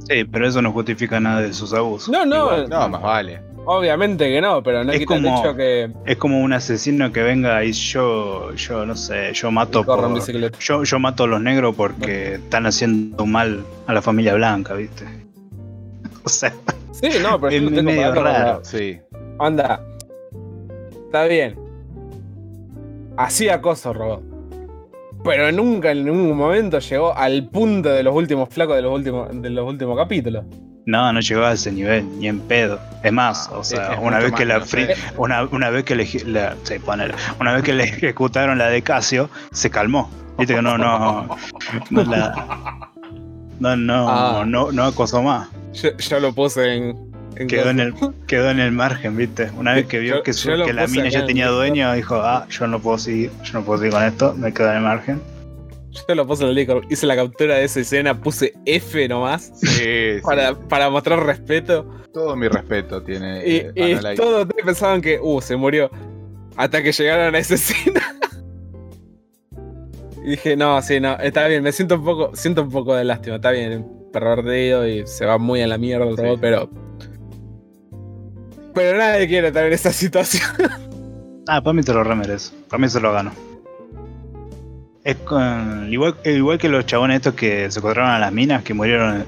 Sí, 0.08 0.24
pero 0.24 0.46
eso 0.48 0.60
no 0.60 0.72
justifica 0.72 1.20
nada 1.20 1.40
de 1.42 1.52
sus 1.52 1.72
abusos. 1.72 2.08
No, 2.08 2.26
no, 2.26 2.36
Igual. 2.46 2.68
no, 2.68 2.88
más 2.88 3.00
vale. 3.02 3.40
obviamente 3.64 4.28
que 4.28 4.40
no, 4.40 4.60
pero 4.62 4.82
no 4.82 4.90
Es 4.92 4.98
quita 4.98 5.14
el 5.14 5.22
como- 5.22 5.38
hecho 5.40 5.54
que 5.56 5.90
Es 6.04 6.16
como 6.16 6.40
un 6.40 6.52
asesino 6.52 7.12
que 7.12 7.22
venga 7.22 7.62
y 7.64 7.72
yo, 7.72 8.52
yo 8.54 8.84
no 8.86 8.96
sé, 8.96 9.32
yo 9.34 9.50
mato 9.52 9.84
por, 9.84 10.00
yo, 10.58 10.82
yo 10.82 10.98
mato 10.98 11.24
a 11.24 11.26
los 11.28 11.40
negros 11.40 11.74
porque 11.76 12.34
están 12.34 12.66
haciendo 12.66 13.24
mal 13.24 13.64
a 13.86 13.92
la 13.92 14.02
familia 14.02 14.34
blanca, 14.34 14.74
¿viste? 14.74 15.04
O 16.24 16.28
sea, 16.28 16.52
Sí, 16.90 17.08
no, 17.22 17.40
pero 17.40 17.54
Es 17.54 17.82
medio 17.82 18.12
raro. 18.14 18.60
Sí. 18.64 18.98
Anda. 19.38 19.80
Está 21.06 21.24
bien. 21.26 21.54
Hacía 23.18 23.60
cosas, 23.60 23.94
robot. 23.96 24.22
pero 25.24 25.50
nunca 25.52 25.90
en 25.90 26.04
ningún 26.04 26.36
momento 26.36 26.78
llegó 26.78 27.14
al 27.16 27.48
punto 27.50 27.88
de 27.88 28.02
los 28.04 28.14
últimos 28.14 28.48
flacos 28.48 28.76
de 28.76 28.82
los 28.82 28.92
últimos, 28.94 29.28
de 29.42 29.50
los 29.50 29.66
últimos 29.68 29.96
capítulos. 29.98 30.44
No, 30.86 31.12
no 31.12 31.20
llegó 31.20 31.42
a 31.44 31.52
ese 31.52 31.70
nivel, 31.72 32.06
ni 32.18 32.28
en 32.28 32.40
pedo. 32.40 32.78
Es 33.02 33.12
más, 33.12 33.50
Ah, 33.52 33.58
o 33.58 33.64
sea, 33.64 33.86
es- 33.88 33.92
es 33.94 33.98
una 33.98 34.18
vez 34.20 34.30
más 34.32 34.40
no 34.48 34.64
sé. 34.64 34.94
una, 35.18 35.44
una 35.44 35.70
vez 35.70 35.84
que 35.84 35.94
le, 35.96 36.04
la- 36.24 36.56
ponele. 36.86 37.14
una 37.40 37.52
vez 37.52 37.62
que 37.64 37.74
le 37.74 37.84
ejecutaron 37.84 38.56
la 38.56 38.68
de 38.68 38.80
Casio, 38.82 39.28
se 39.52 39.68
calmó. 39.68 40.08
Viste 40.38 40.54
que 40.54 40.62
no, 40.62 40.78
no, 40.78 41.28
no 41.90 42.04
la, 42.04 42.90
no, 43.58 43.76
no, 43.76 44.06
Ah. 44.08 44.44
no, 44.46 44.70
no 44.72 44.84
acosó 44.84 45.20
más. 45.22 45.48
Yo, 45.74 45.90
yo 45.98 46.20
lo 46.20 46.32
puse 46.32 46.74
en. 46.76 47.07
Quedó 47.48 47.70
en 47.70 47.80
el, 47.80 47.94
quedó 48.26 48.50
en 48.50 48.58
el 48.58 48.72
margen, 48.72 49.16
viste. 49.16 49.48
Una 49.56 49.74
vez 49.74 49.86
que 49.86 50.00
vio 50.00 50.16
Yo- 50.16 50.22
que, 50.22 50.32
su- 50.32 50.50
la 50.50 50.86
mina 50.88 51.08
ya 51.08 51.20
en 51.20 51.26
tenía 51.26 51.48
dueño, 51.48 51.92
dijo, 51.94 52.16
ah, 52.16 52.46
yo 52.50 52.66
no 52.66 52.80
puedo 52.80 52.98
seguir, 52.98 53.30
yo 53.44 53.52
no 53.60 53.64
puedo 53.64 53.78
seguir 53.78 53.92
con 53.92 54.02
esto, 54.02 54.34
me 54.34 54.52
quedo 54.52 54.70
en 54.70 54.76
el 54.78 54.82
margen. 54.82 55.20
Yo 56.08 56.14
lo 56.14 56.26
puse 56.26 56.42
en 56.44 56.50
el 56.50 56.54
Discord. 56.56 56.84
Hice 56.90 57.06
la 57.06 57.16
captura 57.16 57.56
de 57.56 57.64
esa 57.64 57.80
escena, 57.80 58.20
puse 58.20 58.54
F 58.66 59.08
nomás. 59.08 59.52
Sí, 59.54 59.66
sí. 59.68 60.20
Para, 60.22 60.54
para 60.54 60.90
mostrar 60.90 61.24
respeto. 61.24 61.88
Todo 62.12 62.36
mi 62.36 62.48
respeto 62.48 63.02
tiene. 63.02 63.46
Y, 63.46 63.56
eh, 63.74 63.98
y 64.12 64.14
todos 64.16 64.46
pensaban 64.64 65.00
que, 65.00 65.18
uh, 65.20 65.40
se 65.40 65.56
murió. 65.56 65.90
Hasta 66.56 66.82
que 66.82 66.92
llegaron 66.92 67.34
a 67.34 67.38
esa 67.38 67.54
escena. 67.54 68.02
y 70.24 70.30
dije, 70.30 70.56
no, 70.56 70.80
sí, 70.82 71.00
no, 71.00 71.16
está 71.18 71.46
bien, 71.48 71.62
me 71.62 71.72
siento 71.72 71.96
un 71.96 72.04
poco, 72.04 72.30
siento 72.34 72.62
un 72.62 72.70
poco 72.70 72.94
de 72.94 73.04
lástima, 73.04 73.36
está 73.36 73.50
bien, 73.50 73.86
pervertido 74.12 74.86
y 74.86 75.06
se 75.06 75.24
va 75.24 75.38
muy 75.38 75.62
a 75.62 75.66
la 75.66 75.78
mierda 75.78 76.06
el 76.08 76.16
Sí. 76.16 76.22
robot, 76.22 76.40
pero. 76.40 76.70
Pero 78.78 78.98
nadie 78.98 79.26
quiere 79.28 79.48
estar 79.48 79.64
en 79.66 79.72
esa 79.72 79.92
situación. 79.92 80.42
Ah, 81.50 81.62
para 81.62 81.72
mí 81.72 81.82
te 81.82 81.94
lo 81.94 82.04
remerece. 82.04 82.52
Para 82.68 82.78
mí 82.78 82.90
se 82.90 83.00
lo 83.00 83.10
gano. 83.10 83.32
Es 85.02 85.16
con, 85.16 85.90
igual, 85.90 86.16
igual 86.26 86.58
que 86.58 86.68
los 86.68 86.84
chabones 86.84 87.16
estos 87.16 87.32
que 87.32 87.70
se 87.70 87.78
encontraron 87.78 88.10
a 88.10 88.18
las 88.18 88.30
minas, 88.30 88.62
que 88.62 88.74
murieron 88.74 89.24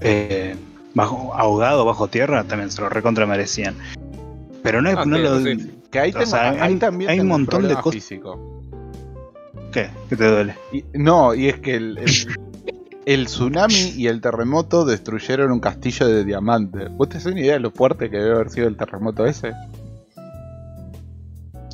eh, 0.00 0.54
bajo, 0.94 1.34
ahogados 1.34 1.84
bajo 1.84 2.06
tierra, 2.06 2.44
también 2.44 2.70
se 2.70 2.80
lo 2.80 2.88
recontra 2.88 3.26
merecían. 3.26 3.74
Pero 4.62 4.80
no, 4.80 4.90
es- 4.90 4.96
Ah, 4.96 5.04
no 5.04 5.18
lo. 5.18 5.40
sí. 5.42 5.72
Que 5.90 5.98
ahí, 5.98 6.12
tengo- 6.12 6.26
sea, 6.26 6.50
ahí 6.50 6.58
hay- 6.60 6.76
también 6.76 7.10
hay 7.10 7.18
un 7.18 7.26
montón 7.26 7.66
de 7.66 7.74
cosas-. 7.74 8.04
¿Qué? 9.72 9.90
¿Qué 10.08 10.16
te 10.16 10.24
duele? 10.30 10.54
Y- 10.72 10.84
no, 10.94 11.34
y 11.34 11.48
es 11.48 11.58
que 11.58 11.74
el, 11.74 11.98
el- 11.98 12.04
el 13.14 13.26
tsunami 13.26 13.92
y 13.96 14.06
el 14.06 14.20
terremoto 14.20 14.84
destruyeron 14.84 15.50
un 15.50 15.60
castillo 15.60 16.06
de 16.06 16.24
diamante. 16.24 16.88
¿Vos 16.90 17.08
te 17.08 17.16
haces 17.18 17.32
una 17.32 17.40
idea 17.40 17.54
de 17.54 17.60
lo 17.60 17.70
fuerte 17.70 18.08
que 18.10 18.16
debe 18.18 18.34
haber 18.36 18.50
sido 18.50 18.68
el 18.68 18.76
terremoto 18.76 19.26
ese? 19.26 19.52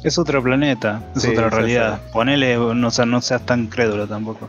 Es 0.02 0.18
otro 0.18 0.42
planeta, 0.42 1.02
es 1.14 1.22
Sí, 1.22 1.28
otra 1.30 1.50
realidad. 1.50 2.00
Ponele, 2.12 2.56
no, 2.74 2.90
sea, 2.90 3.06
no 3.06 3.20
seas 3.20 3.44
tan 3.44 3.66
crédulo 3.66 4.06
tampoco. 4.06 4.48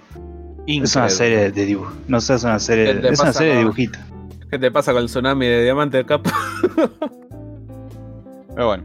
Es 0.67 0.95
una 0.95 1.05
Increíble. 1.05 1.09
serie 1.09 1.51
de 1.51 1.65
dibujos. 1.65 1.93
No 2.07 2.21
seas 2.21 2.43
una 2.43 2.53
¿Qué 2.55 2.59
serie, 2.59 2.93
te 2.95 3.09
es 3.09 3.19
una 3.19 3.33
serie 3.33 3.49
de 3.49 3.55
con- 3.55 3.63
dibujitos. 3.65 4.01
¿Qué 4.49 4.59
te 4.59 4.71
pasa 4.71 4.93
con 4.93 5.01
el 5.01 5.07
tsunami 5.07 5.45
de 5.45 5.63
diamante 5.63 6.05
capa? 6.05 6.31
Pero 8.55 8.67
bueno. 8.67 8.83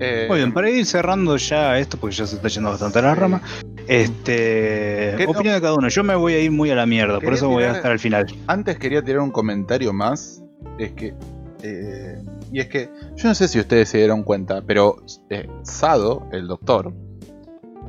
Eh, 0.00 0.26
Muy 0.28 0.38
bien, 0.38 0.52
para 0.52 0.70
ir 0.70 0.84
cerrando 0.86 1.36
ya 1.36 1.78
esto, 1.78 1.96
porque 1.96 2.14
ya 2.16 2.26
se 2.26 2.36
está 2.36 2.48
yendo 2.48 2.70
bastante 2.70 2.98
a 3.00 3.02
la 3.02 3.14
rama. 3.14 3.40
Este. 3.88 5.14
¿Qué 5.16 5.24
no- 5.24 5.30
Opinión 5.32 5.54
de 5.54 5.60
cada 5.60 5.74
uno. 5.74 5.88
Yo 5.88 6.04
me 6.04 6.14
voy 6.14 6.34
a 6.34 6.40
ir 6.40 6.50
muy 6.50 6.70
a 6.70 6.74
la 6.74 6.86
mierda, 6.86 7.20
por 7.20 7.32
eso 7.32 7.48
voy 7.48 7.64
a 7.64 7.68
tirar- 7.68 7.76
estar 7.76 7.92
al 7.92 7.98
final. 7.98 8.26
Antes 8.46 8.78
quería 8.78 9.02
tirar 9.02 9.20
un 9.22 9.30
comentario 9.30 9.92
más. 9.92 10.42
Es 10.78 10.92
que. 10.92 11.14
eh, 11.62 12.22
y 12.52 12.60
es 12.60 12.68
que. 12.68 12.90
Yo 13.16 13.28
no 13.28 13.34
sé 13.34 13.48
si 13.48 13.58
ustedes 13.58 13.88
se 13.88 13.98
dieron 13.98 14.22
cuenta, 14.24 14.62
pero 14.62 14.96
eh, 15.30 15.48
Sado, 15.62 16.26
el 16.32 16.46
doctor, 16.48 16.92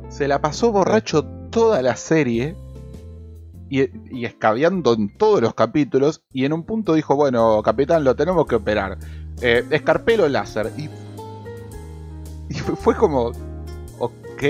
se 0.08 0.26
la 0.26 0.40
pasó 0.40 0.72
borracho 0.72 1.24
toda 1.50 1.82
la 1.82 1.96
serie. 1.96 2.56
Y, 3.72 3.82
y 4.10 4.24
escabeando 4.24 4.94
en 4.94 5.16
todos 5.16 5.40
los 5.40 5.54
capítulos. 5.54 6.22
Y 6.32 6.44
en 6.44 6.52
un 6.52 6.64
punto 6.64 6.94
dijo: 6.94 7.14
Bueno, 7.14 7.62
capitán, 7.62 8.02
lo 8.04 8.16
tenemos 8.16 8.46
que 8.46 8.56
operar. 8.56 8.98
Eh, 9.42 9.64
escarpelo 9.70 10.28
láser. 10.28 10.72
Y, 10.76 10.88
y 12.48 12.54
fue 12.54 12.96
como. 12.96 13.30
Ok, 14.40 14.46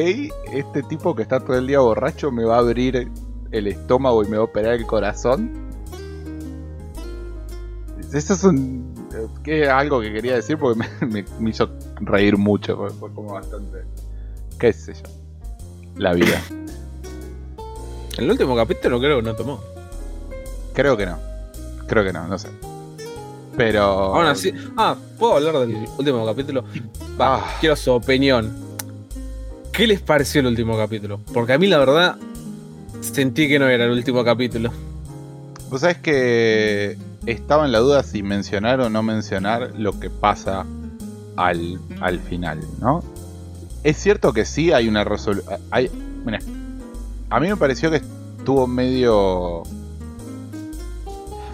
este 0.53 0.85
tipo 0.85 1.17
que 1.17 1.23
está 1.23 1.41
todo 1.41 1.59
el 1.59 1.67
día 1.67 1.81
borracho 1.81 2.31
me 2.31 2.45
va 2.45 2.55
a 2.57 2.59
abrir 2.61 3.11
el 3.51 3.67
estómago 3.67 4.23
y 4.23 4.29
me 4.29 4.37
va 4.37 4.43
a 4.43 4.47
operar 4.47 4.75
el 4.75 4.87
corazón. 4.87 5.51
Eso 8.13 8.35
es 8.35 8.45
un. 8.45 8.95
Que 9.43 9.65
es 9.65 9.69
algo 9.69 10.01
que 10.01 10.13
quería 10.13 10.37
decir 10.37 10.59
porque 10.59 10.79
me, 10.79 11.07
me- 11.09 11.25
me 11.41 11.51
hizo 11.51 11.69
reír 12.03 12.37
mucho. 12.39 12.77
Fue, 12.77 12.91
fue 12.91 13.13
como 13.13 13.33
bastante. 13.33 13.79
¿Qué 14.61 14.73
sé 14.73 14.95
yo? 14.95 15.03
La 15.97 16.13
vida. 16.13 16.41
El 18.17 18.31
último 18.31 18.55
capítulo 18.55 19.01
creo 19.01 19.17
que 19.17 19.23
no 19.25 19.35
tomó. 19.35 19.61
Creo 20.73 20.97
que 20.97 21.07
no. 21.07 21.19
Creo 21.89 22.05
que 22.05 22.13
no, 22.13 22.29
no 22.29 22.39
sé. 22.39 22.49
Pero. 23.57 23.83
Aún 23.83 24.27
así. 24.27 24.53
Ah, 24.77 24.95
¿puedo 25.19 25.35
hablar 25.35 25.59
del 25.67 25.85
último 25.99 26.25
capítulo? 26.25 26.63
Va, 27.21 27.39
Ah. 27.39 27.57
quiero 27.59 27.75
su 27.75 27.91
opinión. 27.91 28.70
¿Qué 29.73 29.87
les 29.87 30.01
pareció 30.01 30.41
el 30.41 30.49
último 30.49 30.77
capítulo? 30.77 31.21
Porque 31.33 31.53
a 31.53 31.59
mí 31.59 31.67
la 31.67 31.79
verdad 31.79 32.17
sentí 33.01 33.49
que 33.49 33.59
no 33.59 33.69
era 33.69 33.85
el 33.85 33.93
último 33.93 34.25
capítulo. 34.25 34.71
Vos 35.71 35.83
sabés 35.83 35.99
que 35.99 36.99
estaba 37.27 37.65
en 37.65 37.73
la 37.73 37.79
duda 37.79 38.03
si 38.03 38.23
mencionar 38.23 38.81
o 38.81 38.91
no 38.91 39.03
mencionar 39.03 39.73
lo 39.79 39.99
que 39.99 40.11
pasa 40.11 40.67
al, 41.37 41.81
al 42.01 42.19
final, 42.19 42.61
¿no? 42.81 43.03
Es 43.85 43.97
cierto 43.97 44.33
que 44.33 44.45
sí 44.45 44.73
hay 44.73 44.89
una 44.89 45.05
resolución. 45.05 45.61
A 45.71 47.41
mí 47.41 47.49
me 47.49 47.57
pareció 47.57 47.91
que 47.91 48.03
estuvo 48.39 48.67
medio 48.67 49.63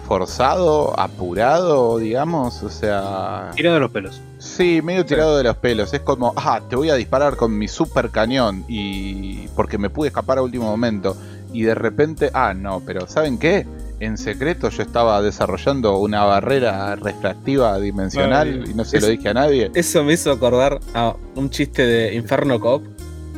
forzado, 0.07 0.99
apurado, 0.99 1.97
digamos, 1.99 2.63
o 2.63 2.69
sea... 2.69 3.51
Tirado 3.55 3.75
de 3.75 3.81
los 3.81 3.91
pelos. 3.91 4.21
Sí, 4.47 4.81
medio 4.81 5.05
tirado 5.05 5.37
de 5.37 5.43
los 5.43 5.57
pelos. 5.57 5.93
Es 5.93 6.01
como, 6.01 6.33
ah, 6.37 6.61
te 6.67 6.75
voy 6.75 6.89
a 6.89 6.95
disparar 6.95 7.35
con 7.35 7.57
mi 7.57 7.67
super 7.67 8.09
cañón 8.09 8.63
y 8.67 9.47
porque 9.49 9.77
me 9.77 9.89
pude 9.89 10.07
escapar 10.07 10.37
a 10.37 10.41
último 10.41 10.65
momento. 10.65 11.15
Y 11.53 11.63
de 11.63 11.75
repente, 11.75 12.31
ah, 12.33 12.53
no, 12.53 12.81
pero 12.85 13.07
¿saben 13.07 13.37
qué? 13.37 13.65
En 13.99 14.17
secreto 14.17 14.69
yo 14.69 14.83
estaba 14.83 15.21
desarrollando 15.21 15.97
una 15.97 16.23
barrera 16.23 16.95
refractiva 16.95 17.79
dimensional 17.79 18.63
y 18.69 18.73
no 18.73 18.85
se 18.85 19.01
lo 19.01 19.07
dije 19.07 19.29
a 19.29 19.33
nadie. 19.33 19.71
Eso 19.73 20.03
me 20.03 20.13
hizo 20.13 20.31
acordar 20.31 20.79
a 20.93 21.15
un 21.35 21.49
chiste 21.49 21.85
de 21.85 22.15
Inferno 22.15 22.59
Cop. 22.59 22.83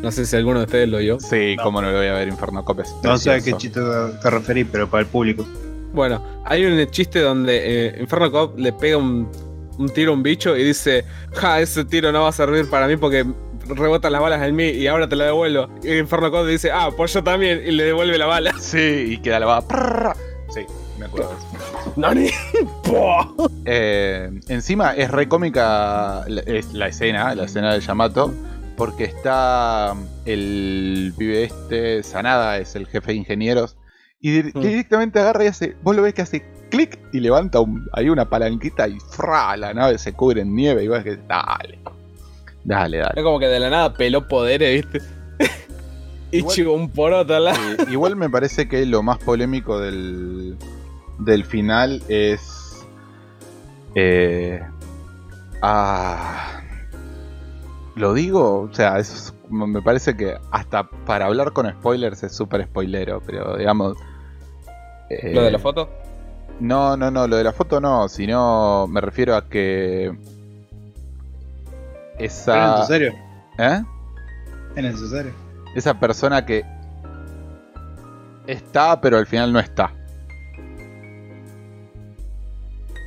No 0.02 0.12
sé 0.12 0.26
si 0.26 0.36
alguno 0.36 0.60
de 0.60 0.66
ustedes 0.66 0.90
lo 0.90 0.98
vio. 1.00 1.20
Sí, 1.20 1.56
No. 1.58 1.64
cómo 1.64 1.82
no 1.82 1.92
lo 1.92 1.98
voy 1.98 2.08
a 2.08 2.14
ver, 2.14 2.28
Inferno 2.28 2.64
Copes. 2.64 2.94
No 3.04 3.18
sé 3.18 3.32
a 3.32 3.42
qué 3.42 3.54
chiste 3.54 3.80
te, 3.82 4.18
te 4.22 4.30
referís, 4.30 4.68
pero 4.72 4.90
para 4.90 5.02
el 5.02 5.08
público. 5.08 5.46
Bueno, 5.94 6.22
hay 6.46 6.66
un 6.66 6.86
chiste 6.92 7.20
donde 7.20 7.88
eh, 7.88 7.98
Inferno 8.02 8.32
Cop 8.32 8.58
le 8.60 8.72
pega 8.74 8.98
un, 8.98 9.30
un 9.80 9.90
tiro 9.90 10.12
a 10.12 10.14
un 10.14 10.22
bicho 10.22 10.56
y 10.56 10.64
dice: 10.64 11.04
Ja, 11.34 11.60
ese 11.60 11.84
tiro 11.86 12.12
no 12.12 12.22
va 12.22 12.30
a 12.30 12.34
servir 12.34 12.70
para 12.70 12.88
mí 12.88 12.96
porque 12.98 13.26
rebotan 13.68 14.12
las 14.12 14.22
balas 14.22 14.42
en 14.48 14.56
mí 14.56 14.68
y 14.70 14.86
ahora 14.88 15.10
te 15.10 15.16
la 15.16 15.26
devuelvo. 15.26 15.68
Y 15.84 15.98
Inferno 15.98 16.30
Cop 16.32 16.46
dice: 16.46 16.70
Ah, 16.72 16.90
pues 16.96 17.12
yo 17.14 17.24
también. 17.24 17.62
Y 17.66 17.72
le 17.72 17.86
devuelve 17.86 18.18
la 18.18 18.28
bala. 18.28 18.54
Sí, 18.60 18.78
y 19.14 19.18
queda 19.18 19.40
la 19.40 19.46
bala. 19.48 20.16
Sí, 20.54 20.62
me 21.00 21.06
acuerdo 21.06 21.30
de 21.32 21.36
eso. 21.38 21.94
Nani. 21.96 22.30
Eh, 23.66 24.30
encima 24.48 24.94
es 24.96 25.10
re 25.12 25.28
cómica 25.28 26.24
la, 26.28 26.42
es 26.42 26.74
la 26.74 26.88
escena, 26.88 27.34
la 27.36 27.46
escena 27.46 27.72
del 27.74 27.82
Yamato, 27.82 28.34
porque 28.78 29.04
está 29.06 29.94
el 30.26 31.14
pibe 31.18 31.44
este, 31.44 32.04
Sanada, 32.04 32.58
es 32.58 32.76
el 32.76 32.88
jefe 32.88 33.12
de 33.12 33.18
ingenieros, 33.18 33.78
y 34.22 34.32
dir- 34.42 34.52
Mm. 34.56 34.62
directamente 34.62 35.20
agarra 35.20 35.44
y 35.46 35.48
hace, 35.48 35.76
vos 35.84 35.96
lo 35.96 36.02
ves 36.02 36.14
que 36.14 36.22
hace 36.22 36.46
clic 36.70 37.00
y 37.12 37.20
levanta 37.20 37.60
un- 37.60 37.88
ahí 37.94 38.10
una 38.10 38.30
palanquita 38.30 38.88
y 38.88 38.98
fra, 39.00 39.58
la 39.58 39.74
nave 39.74 39.98
se 39.98 40.14
cubre 40.14 40.42
en 40.42 40.56
nieve 40.56 40.84
y 40.84 40.88
vos 40.88 41.04
que 41.04 41.18
dale, 41.28 41.80
dale, 42.64 42.98
dale. 43.00 43.14
Es 43.16 43.24
como 43.24 43.40
que 43.40 43.48
de 43.48 43.60
la 43.60 43.70
nada 43.70 43.94
peló 43.94 44.28
poderes, 44.28 44.86
¿viste? 44.86 45.08
y 46.32 46.44
chico 46.44 46.74
un 46.74 46.90
poroto 46.90 47.36
al 47.36 47.46
lado. 47.46 47.58
Eh, 47.58 47.86
igual 47.92 48.16
me 48.16 48.30
parece 48.30 48.68
que 48.68 48.86
lo 48.86 49.02
más 49.04 49.18
polémico 49.18 49.80
del, 49.80 50.58
del 51.20 51.44
final 51.46 52.02
es. 52.08 52.86
Eh, 53.96 54.62
ah, 55.62 56.62
¿Lo 57.96 58.14
digo? 58.14 58.62
O 58.62 58.74
sea, 58.74 59.00
es- 59.00 59.34
me 59.50 59.82
parece 59.82 60.16
que 60.16 60.36
hasta 60.52 60.88
para 61.06 61.26
hablar 61.26 61.52
con 61.54 61.68
spoilers 61.70 62.22
es 62.24 62.36
súper 62.36 62.64
spoilero, 62.66 63.22
pero 63.26 63.58
digamos. 63.58 63.98
eh, 65.10 65.32
¿Lo 65.34 65.42
de 65.44 65.52
la 65.52 65.60
foto? 65.60 65.90
No, 66.60 66.98
no, 66.98 67.10
no, 67.10 67.28
lo 67.28 67.38
de 67.38 67.44
la 67.44 67.54
foto 67.54 67.80
no, 67.80 68.10
sino 68.10 68.88
me 68.88 69.02
refiero 69.02 69.36
a 69.36 69.48
que. 69.48 70.12
Esa. 72.18 72.74
¿Es 72.74 72.80
necesario? 72.80 73.14
¿Eh? 73.58 73.84
¿Es 74.76 74.84
necesario? 74.84 75.50
esa 75.76 76.00
persona 76.00 76.46
que 76.46 76.66
está, 78.48 79.00
pero 79.00 79.18
al 79.18 79.28
final 79.28 79.54
no 79.54 79.60
está. 79.60 79.94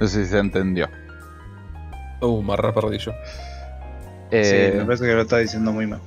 No 0.00 0.06
sé 0.06 0.24
si 0.24 0.30
se 0.30 0.38
entendió. 0.38 0.88
Uh, 2.20 2.44
perdí 2.72 2.98
yo. 2.98 3.12
Eh, 4.30 4.70
Sí, 4.72 4.78
me 4.78 4.84
parece 4.84 5.04
que 5.04 5.12
lo 5.12 5.22
está 5.22 5.38
diciendo 5.38 5.72
muy 5.72 5.86
mal. 5.86 6.00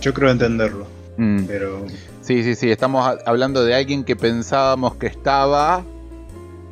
Yo 0.00 0.12
creo 0.14 0.30
entenderlo, 0.30 0.86
Mm, 1.16 1.44
pero 1.46 1.86
Sí, 2.26 2.42
sí, 2.42 2.56
sí, 2.56 2.72
estamos 2.72 3.06
hablando 3.24 3.64
de 3.64 3.72
alguien 3.72 4.02
que 4.02 4.16
pensábamos 4.16 4.96
que 4.96 5.06
estaba, 5.06 5.84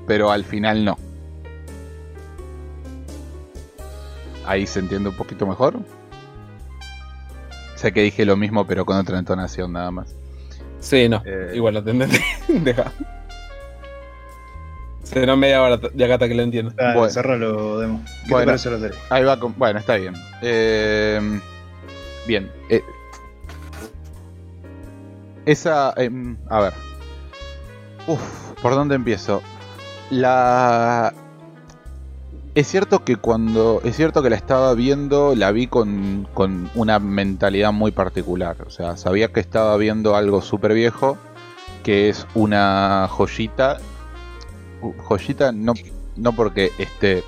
pero 0.04 0.32
al 0.32 0.44
final 0.44 0.84
no. 0.84 0.98
Ahí 4.44 4.66
se 4.66 4.80
entiende 4.80 5.10
un 5.10 5.14
poquito 5.14 5.46
mejor. 5.46 5.78
Sé 7.76 7.92
que 7.92 8.02
dije 8.02 8.24
lo 8.24 8.36
mismo, 8.36 8.66
pero 8.66 8.84
con 8.84 8.96
otra 8.96 9.16
entonación 9.16 9.72
nada 9.72 9.92
más. 9.92 10.12
Sí, 10.80 11.08
no. 11.08 11.22
Eh. 11.24 11.52
Igual 11.54 11.74
lo 11.74 11.80
entendí. 11.88 12.18
Deja. 12.48 12.90
Será 15.04 15.36
media 15.36 15.62
hora 15.62 15.76
de 15.76 16.04
acá 16.04 16.14
hasta 16.14 16.26
que 16.26 16.34
lo 16.34 16.42
entiendo. 16.42 16.72
ah, 16.80 16.94
Bueno. 16.96 17.10
cerralo, 17.12 17.78
Demo. 17.78 18.02
¿Qué 18.24 18.30
Bueno. 18.30 18.40
te 18.40 18.46
parece 18.46 18.70
la 18.72 18.78
serie? 18.80 18.98
Ahí 19.08 19.22
va 19.22 19.38
con... 19.38 19.54
Bueno, 19.56 19.78
está 19.78 19.94
bien. 19.94 20.14
Eh, 20.42 21.40
bien. 22.26 22.50
eh, 22.70 22.82
esa... 25.46 25.92
em, 25.96 26.36
a 26.48 26.60
ver. 26.60 26.72
Uf, 28.06 28.20
¿por 28.60 28.74
dónde 28.74 28.94
empiezo? 28.94 29.42
La... 30.10 31.12
Es 32.54 32.68
cierto 32.68 33.04
que 33.04 33.16
cuando... 33.16 33.80
Es 33.84 33.96
cierto 33.96 34.22
que 34.22 34.30
la 34.30 34.36
estaba 34.36 34.74
viendo, 34.74 35.34
la 35.34 35.50
vi 35.50 35.66
con, 35.66 36.28
con 36.34 36.70
una 36.74 36.98
mentalidad 36.98 37.72
muy 37.72 37.90
particular. 37.90 38.56
O 38.66 38.70
sea, 38.70 38.96
sabía 38.96 39.32
que 39.32 39.40
estaba 39.40 39.76
viendo 39.76 40.14
algo 40.14 40.40
súper 40.40 40.74
viejo, 40.74 41.18
que 41.82 42.08
es 42.08 42.26
una 42.34 43.08
joyita. 43.10 43.78
Uh, 44.82 44.92
Joyita 44.92 45.52
no, 45.52 45.72
no 46.16 46.32
porque 46.32 46.70
esté 46.78 47.24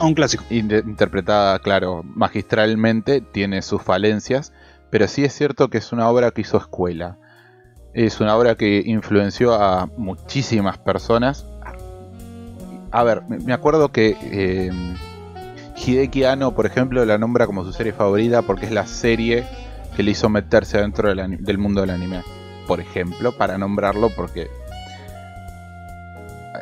un 0.00 0.14
clásico. 0.14 0.44
Interpretada, 0.50 1.58
claro, 1.60 2.02
magistralmente, 2.04 3.20
tiene 3.20 3.62
sus 3.62 3.82
falencias, 3.82 4.52
pero 4.92 5.08
sí 5.08 5.24
es 5.24 5.32
cierto 5.32 5.68
que 5.68 5.78
es 5.78 5.90
una 5.90 6.06
obra 6.10 6.32
que 6.32 6.42
hizo 6.42 6.58
escuela. 6.58 7.16
Es 7.94 8.20
una 8.20 8.36
obra 8.36 8.56
que 8.56 8.82
influenció 8.84 9.54
a 9.54 9.86
muchísimas 9.96 10.76
personas. 10.76 11.46
A 12.90 13.02
ver, 13.02 13.22
me 13.26 13.54
acuerdo 13.54 13.88
que 13.88 14.14
eh, 14.20 14.70
Hideki 15.78 16.24
Anno, 16.24 16.54
por 16.54 16.66
ejemplo, 16.66 17.06
la 17.06 17.16
nombra 17.16 17.46
como 17.46 17.64
su 17.64 17.72
serie 17.72 17.94
favorita 17.94 18.42
porque 18.42 18.66
es 18.66 18.72
la 18.72 18.86
serie 18.86 19.46
que 19.96 20.02
le 20.02 20.10
hizo 20.10 20.28
meterse 20.28 20.78
ani- 20.78 21.36
del 21.38 21.56
mundo 21.56 21.80
del 21.80 21.88
anime. 21.88 22.20
Por 22.66 22.78
ejemplo, 22.78 23.32
para 23.32 23.56
nombrarlo 23.56 24.10
porque... 24.10 24.48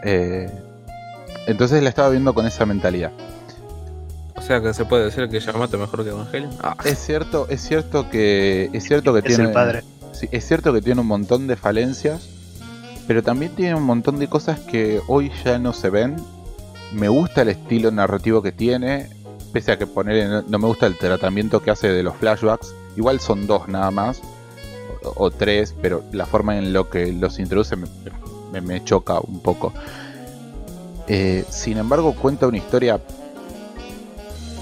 eh, 0.05 0.49
entonces 1.49 1.83
la 1.83 1.89
estaba 1.89 2.11
viendo 2.11 2.33
con 2.33 2.47
esa 2.47 2.65
mentalidad. 2.65 3.11
Sea 4.51 4.61
que 4.61 4.75
se 4.75 4.85
puede 4.85 5.05
decir 5.05 5.29
que 5.29 5.39
Yamato 5.39 5.77
es 5.77 5.81
mejor 5.81 6.03
que 6.03 6.11
Evangelion. 6.11 6.51
Ah, 6.61 6.75
Es 6.85 6.99
cierto, 6.99 7.47
es 7.51 7.61
cierto 7.61 8.11
que 8.11 8.69
es 8.73 8.83
cierto 8.83 9.13
que 9.13 9.21
Es 9.21 9.25
tiene 9.27 9.45
el 9.45 9.53
padre. 9.53 9.85
sí, 10.11 10.29
es 10.33 10.45
cierto 10.45 10.73
que 10.73 10.83
tiene 10.83 11.01
un 11.01 11.07
montón 11.07 11.47
de 11.47 11.55
falencias, 11.55 12.29
pero 13.07 13.23
también 13.23 13.55
tiene 13.55 13.77
un 13.77 13.85
montón 13.85 14.19
de 14.19 14.27
cosas 14.27 14.59
que 14.59 15.01
hoy 15.07 15.31
ya 15.45 15.61
no 15.61 15.73
se 15.73 15.89
ven. 15.91 16.17
Me 16.93 17.09
gusta 17.09 17.43
el 17.43 17.51
estilo 17.51 17.93
narrativo 17.93 18.43
que 18.43 18.51
tiene, 18.51 19.09
pese 19.53 19.71
a 19.71 19.79
que 19.79 19.87
poner 19.87 20.29
no, 20.29 20.43
no 20.43 20.59
me 20.59 20.67
gusta 20.67 20.87
el 20.89 20.99
tratamiento 20.99 21.63
que 21.63 21.71
hace 21.71 21.87
de 21.89 22.03
los 22.03 22.17
flashbacks. 22.17 22.75
Igual 22.97 23.21
son 23.21 23.47
dos 23.47 23.69
nada 23.69 23.93
más 23.93 24.21
o, 25.05 25.27
o 25.27 25.31
tres, 25.31 25.77
pero 25.81 26.03
la 26.11 26.27
forma 26.27 26.59
en 26.59 26.73
lo 26.73 26.91
que 26.91 27.13
los 27.13 27.39
introduce 27.39 27.77
me, 27.77 27.87
me- 28.53 28.61
me 28.61 28.83
choca 28.83 29.21
un 29.21 29.39
poco. 29.39 29.73
Eh, 31.07 31.45
sin 31.51 31.79
embargo, 31.79 32.15
cuenta 32.15 32.49
una 32.49 32.59
historia 32.59 33.01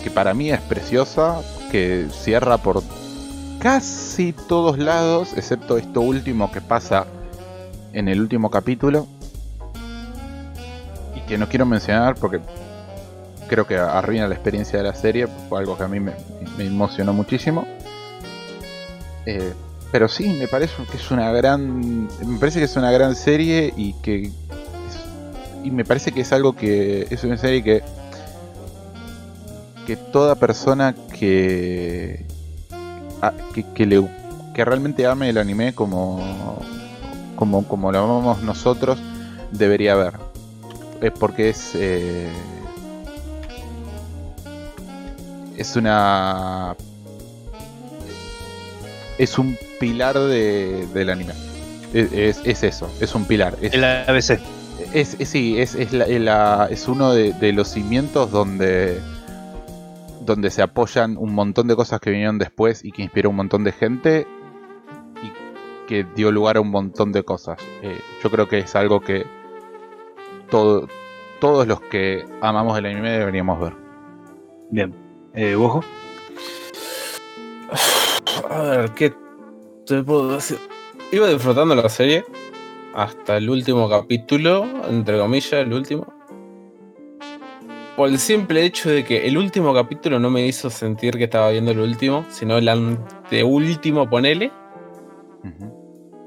que 0.02 0.10
para 0.10 0.34
mí 0.34 0.50
es 0.50 0.60
preciosa, 0.60 1.40
que 1.70 2.06
cierra 2.10 2.58
por 2.58 2.82
casi 3.58 4.32
todos 4.32 4.78
lados, 4.78 5.32
excepto 5.36 5.78
esto 5.78 6.00
último 6.00 6.50
que 6.52 6.60
pasa 6.60 7.06
en 7.92 8.08
el 8.08 8.20
último 8.20 8.50
capítulo. 8.50 9.06
Y 11.16 11.20
que 11.22 11.38
no 11.38 11.48
quiero 11.48 11.66
mencionar 11.66 12.14
porque 12.14 12.40
creo 13.48 13.66
que 13.66 13.76
arruina 13.76 14.28
la 14.28 14.34
experiencia 14.34 14.78
de 14.78 14.84
la 14.84 14.94
serie, 14.94 15.26
fue 15.48 15.58
algo 15.58 15.76
que 15.76 15.84
a 15.84 15.88
mí 15.88 15.98
me, 15.98 16.12
emocionó 16.58 17.12
muchísimo. 17.12 17.66
Eh, 19.26 19.52
pero 19.90 20.08
sí, 20.08 20.28
me 20.38 20.46
parece 20.48 20.74
que 20.90 20.96
es 20.96 21.10
una 21.10 21.32
gran. 21.32 22.04
Me 22.24 22.38
parece 22.38 22.58
que 22.58 22.66
es 22.66 22.76
una 22.76 22.90
gran 22.92 23.16
serie 23.16 23.72
y 23.76 23.94
que. 23.94 24.30
y 25.64 25.70
me 25.70 25.84
parece 25.84 26.12
que 26.12 26.20
es 26.20 26.32
algo 26.32 26.54
que. 26.54 27.06
Es 27.10 27.24
una 27.24 27.38
serie 27.38 27.62
que. 27.64 27.82
Que 29.88 29.96
toda 29.96 30.34
persona 30.34 30.94
que. 31.18 32.26
a- 33.22 33.32
que, 33.54 33.64
que 33.74 33.86
le, 33.86 34.06
que 34.54 34.62
realmente 34.62 35.06
ame 35.06 35.30
el 35.30 35.38
anime 35.38 35.74
como. 35.74 36.58
Como, 37.36 37.66
como 37.66 37.90
lo 37.90 37.98
amamos 38.04 38.42
nosotros, 38.42 38.98
debería 39.50 39.94
ver. 39.94 40.12
Es 41.00 41.10
porque 41.12 41.48
es. 41.48 41.70
eh, 41.74 42.28
es 45.56 45.74
una 45.74 46.76
es 49.16 49.38
un 49.38 49.56
pilar 49.80 50.18
de, 50.18 50.86
del 50.92 51.08
anime. 51.10 51.32
Es, 51.94 52.12
es- 52.12 52.40
es 52.44 52.62
eso, 52.62 52.90
es 53.00 53.14
un 53.14 53.24
pilar. 53.24 53.56
Es, 53.62 53.72
El 53.72 53.84
ABC. 53.84 54.38
es, 54.92 55.16
es- 55.18 55.28
sí, 55.30 55.58
es, 55.58 55.74
es, 55.74 55.92
la- 55.94 56.04
es 56.04 56.20
la- 56.20 56.68
es 56.70 56.86
uno 56.88 57.12
de, 57.14 57.32
de 57.32 57.52
los 57.54 57.68
cimientos 57.68 58.30
donde, 58.30 59.00
donde 60.28 60.50
se 60.50 60.62
apoyan 60.62 61.16
un 61.16 61.34
montón 61.34 61.66
de 61.66 61.74
cosas 61.74 62.00
que 62.00 62.10
vinieron 62.10 62.38
después 62.38 62.84
y 62.84 62.92
que 62.92 63.02
inspiró 63.02 63.30
un 63.30 63.36
montón 63.36 63.64
de 63.64 63.72
gente 63.72 64.26
y 65.22 65.32
que 65.88 66.04
dio 66.14 66.30
lugar 66.30 66.58
a 66.58 66.60
un 66.60 66.70
montón 66.70 67.12
de 67.12 67.24
cosas. 67.24 67.58
Eh, 67.82 67.98
yo 68.22 68.30
creo 68.30 68.46
que 68.46 68.58
es 68.58 68.76
algo 68.76 69.00
que 69.00 69.26
todo, 70.50 70.86
todos 71.40 71.66
los 71.66 71.80
que 71.80 72.24
amamos 72.40 72.78
el 72.78 72.86
anime 72.86 73.10
deberíamos 73.10 73.60
ver. 73.60 73.74
Bien. 74.70 74.94
Eh, 75.34 75.54
¿Bojo? 75.54 75.82
A 78.50 78.62
ver, 78.62 78.90
¿qué 78.92 79.14
te 79.86 80.02
puedo 80.02 80.34
decir? 80.34 80.58
Iba 81.10 81.28
disfrutando 81.28 81.74
la 81.74 81.88
serie 81.88 82.24
hasta 82.94 83.36
el 83.36 83.48
último 83.48 83.88
capítulo, 83.88 84.66
entre 84.88 85.18
comillas, 85.18 85.52
el 85.52 85.72
último. 85.72 86.17
Por 87.98 88.10
el 88.10 88.20
simple 88.20 88.64
hecho 88.64 88.90
de 88.90 89.04
que 89.04 89.26
el 89.26 89.36
último 89.36 89.74
capítulo 89.74 90.20
no 90.20 90.30
me 90.30 90.46
hizo 90.46 90.70
sentir 90.70 91.18
que 91.18 91.24
estaba 91.24 91.50
viendo 91.50 91.72
el 91.72 91.80
último, 91.80 92.24
sino 92.30 92.56
el 92.56 92.68
anteúltimo, 92.68 94.08
ponele. 94.08 94.52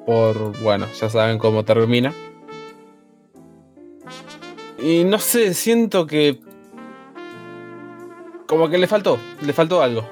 Por, 0.06 0.62
bueno, 0.62 0.86
ya 1.00 1.10
saben 1.10 1.38
cómo 1.38 1.64
termina. 1.64 2.14
Y 4.84 5.06
no 5.06 5.18
sé, 5.18 5.54
siento 5.54 6.06
que... 6.06 6.42
Como 8.48 8.68
que 8.68 8.78
le 8.78 8.88
faltó, 8.88 9.18
le 9.42 9.54
faltó 9.54 9.82
algo. 9.82 10.04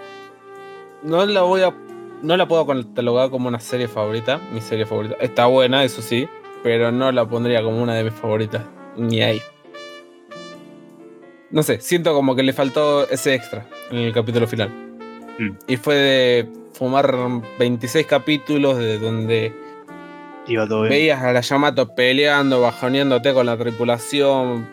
No 1.03 1.25
la 1.25 1.41
voy 1.41 1.63
a... 1.63 1.75
No 2.21 2.37
la 2.37 2.47
puedo 2.47 2.65
catalogar 2.65 3.31
como 3.31 3.49
una 3.49 3.59
serie 3.59 3.89
favorita, 3.89 4.39
mi 4.53 4.61
serie 4.61 4.85
favorita. 4.85 5.17
Está 5.19 5.47
buena, 5.47 5.83
eso 5.83 6.01
sí, 6.01 6.25
pero 6.63 6.93
no 6.93 7.11
la 7.11 7.27
pondría 7.27 7.61
como 7.61 7.83
una 7.83 7.95
de 7.95 8.05
mis 8.05 8.13
favoritas, 8.13 8.63
ni 8.95 9.21
ahí. 9.21 9.41
No 11.51 11.63
sé, 11.63 11.79
siento 11.81 12.13
como 12.13 12.35
que 12.35 12.43
le 12.43 12.53
faltó 12.53 13.09
ese 13.09 13.33
extra 13.33 13.65
en 13.91 13.97
el 13.97 14.13
capítulo 14.13 14.47
final. 14.47 14.69
Mm. 15.39 15.51
Y 15.67 15.77
fue 15.77 15.95
de 15.95 16.49
fumar 16.73 17.15
26 17.57 18.05
capítulos 18.05 18.77
de 18.77 18.99
donde 18.99 19.53
Iba 20.47 20.67
todo 20.67 20.81
bien. 20.81 20.89
Veías 20.91 21.21
a 21.21 21.31
la 21.31 21.41
Yamato 21.41 21.95
peleando, 21.95 22.61
bajoneándote 22.61 23.33
con 23.33 23.45
la 23.45 23.57
tripulación, 23.57 24.67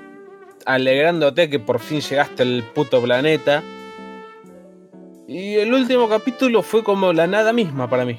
alegrándote 0.65 1.51
que 1.51 1.59
por 1.59 1.79
fin 1.79 2.01
llegaste 2.01 2.43
al 2.43 2.65
puto 2.75 3.03
planeta. 3.03 3.63
Y 5.29 5.55
el 5.57 5.73
último 5.75 6.09
capítulo 6.09 6.63
fue 6.63 6.85
como 6.85 7.13
la 7.13 7.27
nada 7.27 7.53
misma 7.53 7.89
para 7.89 8.05
mí. 8.05 8.19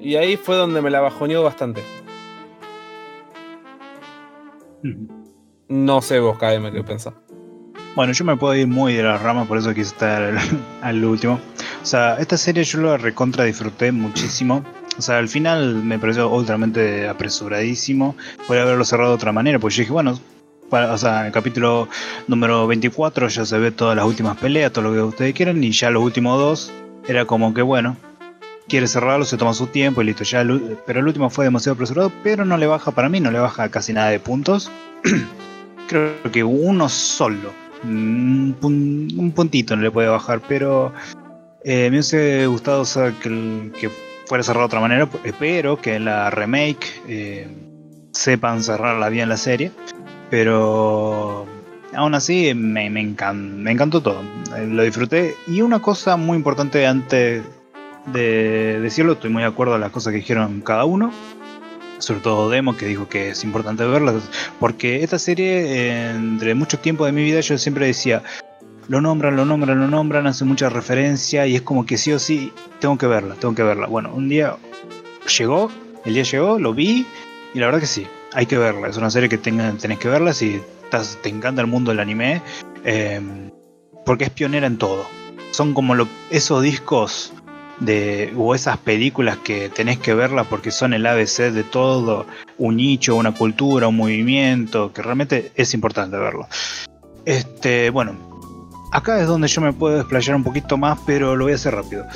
Y 0.00 0.16
ahí 0.16 0.36
fue 0.36 0.56
donde 0.56 0.80
me 0.82 0.90
la 0.90 1.00
bajoneó 1.00 1.42
bastante. 1.42 1.82
No 5.68 6.00
sé 6.00 6.20
vos, 6.20 6.38
KM, 6.38 6.70
qué 6.72 6.84
pensás. 6.84 7.14
Bueno, 7.96 8.12
yo 8.12 8.26
me 8.26 8.36
puedo 8.36 8.54
ir 8.54 8.66
muy 8.66 8.92
de 8.92 9.02
las 9.02 9.22
ramas, 9.22 9.48
por 9.48 9.56
eso 9.56 9.72
quise 9.72 9.88
estar 9.88 10.38
al, 10.82 11.04
último. 11.04 11.40
O 11.82 11.86
sea, 11.86 12.16
esta 12.16 12.36
serie 12.36 12.62
yo 12.62 12.82
la 12.82 12.98
recontra 12.98 13.44
disfruté 13.44 13.90
muchísimo. 13.90 14.62
O 14.98 15.00
sea, 15.00 15.16
al 15.16 15.28
final 15.30 15.76
me 15.76 15.98
pareció 15.98 16.28
ultramente 16.28 17.08
apresuradísimo. 17.08 18.14
Podría 18.46 18.64
haberlo 18.64 18.84
cerrado 18.84 19.12
de 19.12 19.16
otra 19.16 19.32
manera, 19.32 19.58
porque 19.58 19.76
yo 19.76 19.80
dije, 19.80 19.92
bueno, 19.94 20.20
o 20.70 20.98
sea, 20.98 21.20
en 21.20 21.26
el 21.28 21.32
capítulo 21.32 21.88
número 22.28 22.66
24 22.66 23.28
ya 23.28 23.46
se 23.46 23.58
ve 23.58 23.70
todas 23.70 23.96
las 23.96 24.04
últimas 24.04 24.36
peleas, 24.36 24.72
todo 24.72 24.84
lo 24.84 24.92
que 24.92 25.00
ustedes 25.00 25.34
quieran, 25.34 25.64
y 25.64 25.70
ya 25.70 25.88
los 25.88 26.02
últimos 26.02 26.38
dos 26.38 26.72
era 27.08 27.24
como 27.24 27.54
que, 27.54 27.62
bueno, 27.62 27.96
quiere 28.68 28.88
cerrarlo, 28.88 29.24
se 29.24 29.38
toma 29.38 29.54
su 29.54 29.68
tiempo 29.68 30.02
y 30.02 30.04
listo. 30.04 30.22
Ya 30.22 30.42
el 30.42 30.76
pero 30.86 31.00
el 31.00 31.06
último 31.06 31.30
fue 31.30 31.46
demasiado 31.46 31.72
apresurado, 31.72 32.12
pero 32.22 32.44
no 32.44 32.58
le 32.58 32.66
baja 32.66 32.90
para 32.90 33.08
mí, 33.08 33.20
no 33.20 33.30
le 33.30 33.38
baja 33.38 33.70
casi 33.70 33.94
nada 33.94 34.10
de 34.10 34.20
puntos. 34.20 34.70
Creo 35.88 36.30
que 36.30 36.44
uno 36.44 36.90
solo. 36.90 37.65
Un, 37.86 38.56
pun- 38.60 39.08
un 39.16 39.32
puntito 39.32 39.76
no 39.76 39.82
le 39.82 39.90
puede 39.90 40.08
bajar, 40.08 40.40
pero 40.48 40.92
Eh, 41.68 41.84
me 41.90 41.96
hubiese 41.96 42.46
gustado 42.46 42.84
que, 43.20 43.72
que 43.80 43.90
fuera 44.26 44.44
cerrado 44.44 44.62
de 44.62 44.66
otra 44.66 44.80
manera. 44.80 45.08
Espero 45.24 45.80
que 45.80 45.98
la 45.98 46.30
remake 46.30 47.02
eh, 47.08 47.48
sepan 48.12 48.62
cerrarla 48.62 49.08
bien 49.08 49.28
la 49.28 49.36
serie. 49.36 49.72
Pero 50.30 51.46
aún 51.94 52.14
así 52.14 52.52
me, 52.54 52.88
me, 52.90 53.00
encan- 53.02 53.56
me 53.56 53.72
encantó 53.72 54.00
todo. 54.00 54.20
Eh, 54.56 54.66
Lo 54.68 54.82
disfruté. 54.84 55.34
Y 55.48 55.60
una 55.62 55.80
cosa 55.80 56.16
muy 56.16 56.36
importante 56.36 56.86
antes 56.86 57.42
de 58.12 58.78
decirlo, 58.80 59.14
estoy 59.14 59.30
muy 59.30 59.42
de 59.42 59.48
acuerdo 59.48 59.74
a 59.74 59.78
las 59.78 59.90
cosas 59.90 60.12
que 60.12 60.18
dijeron 60.18 60.60
cada 60.60 60.84
uno. 60.84 61.10
Sobre 61.98 62.20
todo 62.20 62.50
Demo, 62.50 62.76
que 62.76 62.86
dijo 62.86 63.08
que 63.08 63.30
es 63.30 63.42
importante 63.44 63.84
verla. 63.84 64.14
Porque 64.60 65.02
esta 65.02 65.18
serie, 65.18 65.64
eh, 65.66 66.10
entre 66.10 66.54
mucho 66.54 66.78
tiempo 66.78 67.06
de 67.06 67.12
mi 67.12 67.22
vida, 67.22 67.40
yo 67.40 67.56
siempre 67.58 67.86
decía, 67.86 68.22
lo 68.88 69.00
nombran, 69.00 69.34
lo 69.36 69.44
nombran, 69.44 69.80
lo 69.80 69.88
nombran, 69.88 70.26
hace 70.26 70.44
mucha 70.44 70.68
referencia 70.68 71.46
y 71.46 71.56
es 71.56 71.62
como 71.62 71.86
que 71.86 71.96
sí 71.98 72.12
o 72.12 72.18
sí, 72.18 72.52
tengo 72.80 72.96
que 72.98 73.06
verla, 73.06 73.34
tengo 73.34 73.54
que 73.54 73.62
verla. 73.62 73.86
Bueno, 73.86 74.12
un 74.14 74.28
día 74.28 74.56
llegó, 75.38 75.70
el 76.04 76.14
día 76.14 76.22
llegó, 76.22 76.58
lo 76.58 76.72
vi 76.74 77.06
y 77.54 77.58
la 77.58 77.66
verdad 77.66 77.80
que 77.80 77.86
sí, 77.86 78.06
hay 78.32 78.46
que 78.46 78.58
verla. 78.58 78.88
Es 78.88 78.96
una 78.96 79.10
serie 79.10 79.28
que 79.28 79.38
tenga- 79.38 79.72
tenés 79.72 79.98
que 79.98 80.08
verla 80.08 80.32
si 80.32 80.60
te 81.22 81.28
encanta 81.28 81.60
el 81.62 81.66
mundo 81.66 81.90
del 81.90 82.00
anime, 82.00 82.42
eh, 82.84 83.20
porque 84.04 84.24
es 84.24 84.30
pionera 84.30 84.66
en 84.66 84.78
todo. 84.78 85.06
Son 85.50 85.74
como 85.74 85.94
lo- 85.94 86.08
esos 86.30 86.62
discos 86.62 87.32
de, 87.80 88.32
o 88.36 88.54
esas 88.54 88.78
películas 88.78 89.38
que 89.38 89.68
tenés 89.68 89.98
que 89.98 90.14
verla 90.14 90.44
porque 90.44 90.70
son 90.70 90.94
el 90.94 91.06
ABC 91.06 91.50
de 91.52 91.62
todo, 91.62 92.26
un 92.58 92.76
nicho, 92.76 93.16
una 93.16 93.32
cultura, 93.32 93.88
un 93.88 93.96
movimiento, 93.96 94.92
que 94.92 95.02
realmente 95.02 95.52
es 95.54 95.74
importante 95.74 96.16
verlo. 96.16 96.46
Este, 97.24 97.90
bueno, 97.90 98.14
acá 98.92 99.20
es 99.20 99.26
donde 99.26 99.48
yo 99.48 99.60
me 99.60 99.72
puedo 99.72 99.96
desplayar 99.96 100.36
un 100.36 100.44
poquito 100.44 100.76
más, 100.76 100.98
pero 101.06 101.36
lo 101.36 101.44
voy 101.44 101.52
a 101.52 101.56
hacer 101.56 101.74
rápido. 101.74 102.06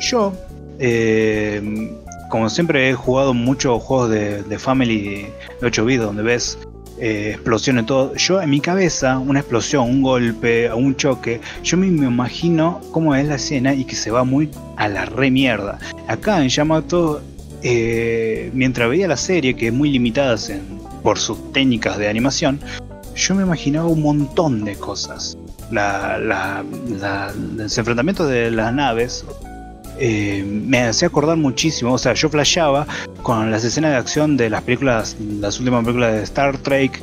Yo, 0.00 0.32
eh, 0.78 1.92
como 2.30 2.50
siempre 2.50 2.90
he 2.90 2.94
jugado 2.94 3.34
muchos 3.34 3.82
juegos 3.82 4.10
de, 4.10 4.42
de 4.42 4.58
Family 4.58 5.26
de 5.60 5.66
8 5.66 5.84
bits, 5.84 6.02
donde 6.02 6.22
ves 6.22 6.58
eh, 6.98 7.30
explosiones, 7.34 7.86
todo. 7.86 8.14
Yo 8.16 8.40
en 8.40 8.50
mi 8.50 8.60
cabeza, 8.60 9.18
una 9.18 9.40
explosión, 9.40 9.88
un 9.88 10.02
golpe, 10.02 10.72
un 10.72 10.94
choque, 10.96 11.40
yo 11.62 11.76
me, 11.76 11.86
me 11.88 12.06
imagino 12.06 12.80
cómo 12.92 13.14
es 13.14 13.26
la 13.26 13.34
escena 13.36 13.74
y 13.74 13.84
que 13.84 13.94
se 13.96 14.10
va 14.10 14.24
muy 14.24 14.50
a 14.76 14.88
la 14.88 15.04
re 15.04 15.30
mierda. 15.30 15.78
Acá 16.08 16.40
en 16.42 16.48
Yamato, 16.48 17.20
eh, 17.62 18.50
mientras 18.54 18.88
veía 18.88 19.08
la 19.08 19.16
serie, 19.16 19.54
que 19.54 19.68
es 19.68 19.72
muy 19.72 19.90
limitada 19.90 20.36
por 21.02 21.18
sus 21.18 21.52
técnicas 21.52 21.98
de 21.98 22.08
animación, 22.08 22.60
yo 23.16 23.34
me 23.34 23.42
imaginaba 23.42 23.86
un 23.88 24.02
montón 24.02 24.64
de 24.64 24.74
cosas. 24.76 25.36
La, 25.70 26.18
la- 26.18 26.64
la- 27.00 27.32
los 27.56 27.78
enfrentamientos 27.78 28.28
de 28.28 28.50
las 28.50 28.72
naves 28.72 29.24
eh, 29.98 30.44
me 30.44 30.82
hacía 30.82 31.08
acordar 31.08 31.36
muchísimo. 31.36 31.94
O 31.94 31.98
sea, 31.98 32.14
yo 32.14 32.28
flasheaba 32.28 32.86
con 33.22 33.50
las 33.50 33.64
escenas 33.64 33.92
de 33.92 33.96
acción 33.96 34.36
de 34.36 34.50
las 34.50 34.62
películas, 34.62 35.16
las 35.40 35.58
últimas 35.58 35.84
películas 35.84 36.12
de 36.14 36.22
Star 36.22 36.58
Trek, 36.58 37.00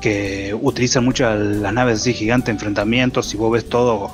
que 0.00 0.56
utilizan 0.60 1.04
mucho 1.04 1.32
las 1.34 1.72
naves 1.72 2.04
gigantes, 2.04 2.50
enfrentamientos, 2.50 3.32
y 3.34 3.36
vos 3.36 3.52
ves 3.52 3.68
todo 3.68 4.10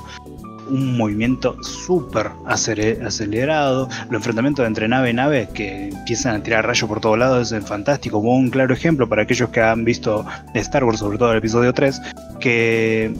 un 0.69 0.97
movimiento 0.97 1.57
súper 1.63 2.29
acelerado, 2.45 3.89
los 4.05 4.13
enfrentamientos 4.13 4.67
entre 4.67 4.87
nave 4.87 5.09
y 5.09 5.13
nave 5.13 5.49
que 5.53 5.89
empiezan 5.89 6.35
a 6.35 6.43
tirar 6.43 6.65
rayos 6.65 6.87
por 6.87 7.01
todos 7.01 7.17
lados, 7.17 7.51
es 7.51 7.65
fantástico, 7.65 8.19
un 8.19 8.49
claro 8.49 8.73
ejemplo 8.73 9.09
para 9.09 9.23
aquellos 9.23 9.49
que 9.49 9.61
han 9.61 9.83
visto 9.83 10.25
Star 10.53 10.83
Wars, 10.83 10.99
sobre 10.99 11.17
todo 11.17 11.31
el 11.31 11.39
episodio 11.39 11.73
3, 11.73 12.01
que 12.39 13.11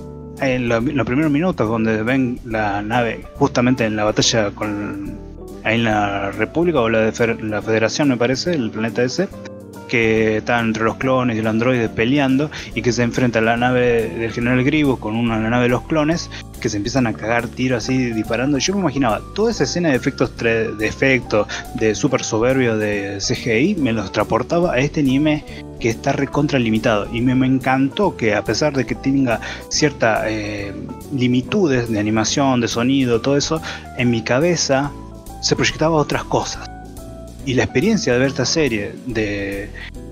en 0.42 0.70
lo- 0.70 0.82
los 0.82 1.06
primeros 1.06 1.32
minutos 1.32 1.68
donde 1.68 2.02
ven 2.04 2.40
la 2.46 2.82
nave 2.82 3.26
justamente 3.36 3.86
en 3.86 3.96
la 3.96 4.04
batalla 4.06 4.52
con 4.52 5.18
la 5.64 6.32
República 6.32 6.80
o 6.82 6.90
la, 6.90 7.12
de 7.12 7.38
la 7.44 7.62
Federación 7.62 8.10
me 8.10 8.18
parece, 8.18 8.54
el 8.54 8.72
planeta 8.72 9.04
ese, 9.04 9.28
que 9.90 10.38
está 10.38 10.60
entre 10.60 10.86
los 10.86 10.96
clones 10.96 11.36
y 11.36 11.40
el 11.40 11.48
androide 11.48 11.90
peleando 11.90 12.50
y 12.76 12.82
que 12.82 12.94
se 12.94 13.04
enfrenta 13.04 13.40
a 13.40 13.42
la 13.42 13.58
nave 13.58 14.08
del 14.08 14.32
general 14.32 14.64
Grievous 14.64 15.00
con 15.00 15.16
una 15.16 15.38
nave 15.38 15.64
de 15.64 15.70
los 15.70 15.82
clones 15.84 16.30
que 16.62 16.70
se 16.70 16.78
empiezan 16.78 17.08
a 17.08 17.14
cagar 17.14 17.48
tiros 17.48 17.84
así 17.84 18.12
disparando. 18.12 18.58
Yo 18.58 18.74
me 18.74 18.82
imaginaba 18.82 19.22
toda 19.36 19.52
esa 19.52 19.64
escena 19.66 19.90
de 19.90 19.96
efectos 19.96 20.32
de 20.38 20.88
efectos 20.88 21.48
de 21.76 21.96
super 21.96 22.24
soberbio 22.24 22.78
de 22.78 23.18
CGI 23.20 23.76
me 23.76 23.92
los 23.92 24.12
transportaba 24.12 24.74
a 24.74 24.80
este 24.80 25.02
anime 25.02 25.44
que 25.80 25.90
está 25.90 26.12
recontra 26.12 26.60
limitado 26.60 27.08
y 27.14 27.22
me, 27.22 27.36
me 27.36 27.48
encantó 27.48 28.16
que 28.16 28.36
a 28.36 28.44
pesar 28.44 28.74
de 28.74 28.86
que 28.86 28.96
tenga 28.96 29.40
ciertas 29.70 30.26
limitudes 31.14 31.90
de 31.90 32.00
animación, 32.00 32.62
de 32.62 32.68
sonido, 32.68 33.22
todo 33.22 33.38
eso, 33.38 33.62
en 33.98 34.10
mi 34.10 34.22
cabeza 34.22 34.92
se 35.42 35.56
proyectaba 35.56 35.96
otras 35.96 36.24
cosas. 36.26 36.70
Y 37.50 37.56
la 37.56 37.64
experiencia 37.64 38.14
de 38.14 38.20
ver 38.20 38.28
esta 38.28 38.46
serie, 38.46 38.94
de, 39.08 39.72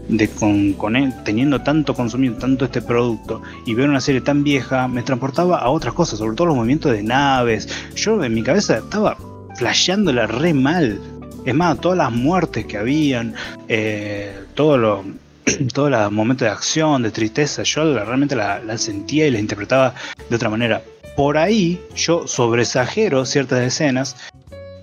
de 0.09 0.27
con, 0.27 0.73
con 0.73 0.95
él, 0.95 1.13
teniendo 1.23 1.61
tanto 1.61 1.93
consumido, 1.93 2.33
tanto 2.33 2.65
este 2.65 2.81
producto, 2.81 3.43
y 3.67 3.75
ver 3.75 3.87
una 3.87 4.01
serie 4.01 4.21
tan 4.21 4.43
vieja, 4.43 4.87
me 4.87 5.03
transportaba 5.03 5.59
a 5.59 5.69
otras 5.69 5.93
cosas, 5.93 6.17
sobre 6.17 6.35
todo 6.35 6.47
los 6.47 6.55
movimientos 6.55 6.93
de 6.93 7.03
naves. 7.03 7.69
Yo 7.93 8.23
en 8.23 8.33
mi 8.33 8.41
cabeza 8.41 8.79
estaba 8.79 9.19
flasheándola 9.55 10.25
re 10.25 10.51
mal. 10.55 10.99
Es 11.45 11.53
más, 11.53 11.79
todas 11.79 11.99
las 11.99 12.11
muertes 12.11 12.65
que 12.65 12.75
habían, 12.75 13.35
eh, 13.67 14.35
todos 14.55 14.79
los 14.79 16.11
momentos 16.11 16.47
de 16.47 16.51
acción, 16.51 17.03
de 17.03 17.11
tristeza, 17.11 17.61
yo 17.61 18.03
realmente 18.03 18.35
la, 18.35 18.79
sentía 18.79 19.27
y 19.27 19.29
la 19.29 19.39
interpretaba 19.39 19.93
de 20.27 20.35
otra 20.35 20.49
manera. 20.49 20.81
Por 21.15 21.37
ahí 21.37 21.79
yo 21.95 22.27
sobresagero 22.27 23.27
ciertas 23.27 23.59
escenas, 23.59 24.15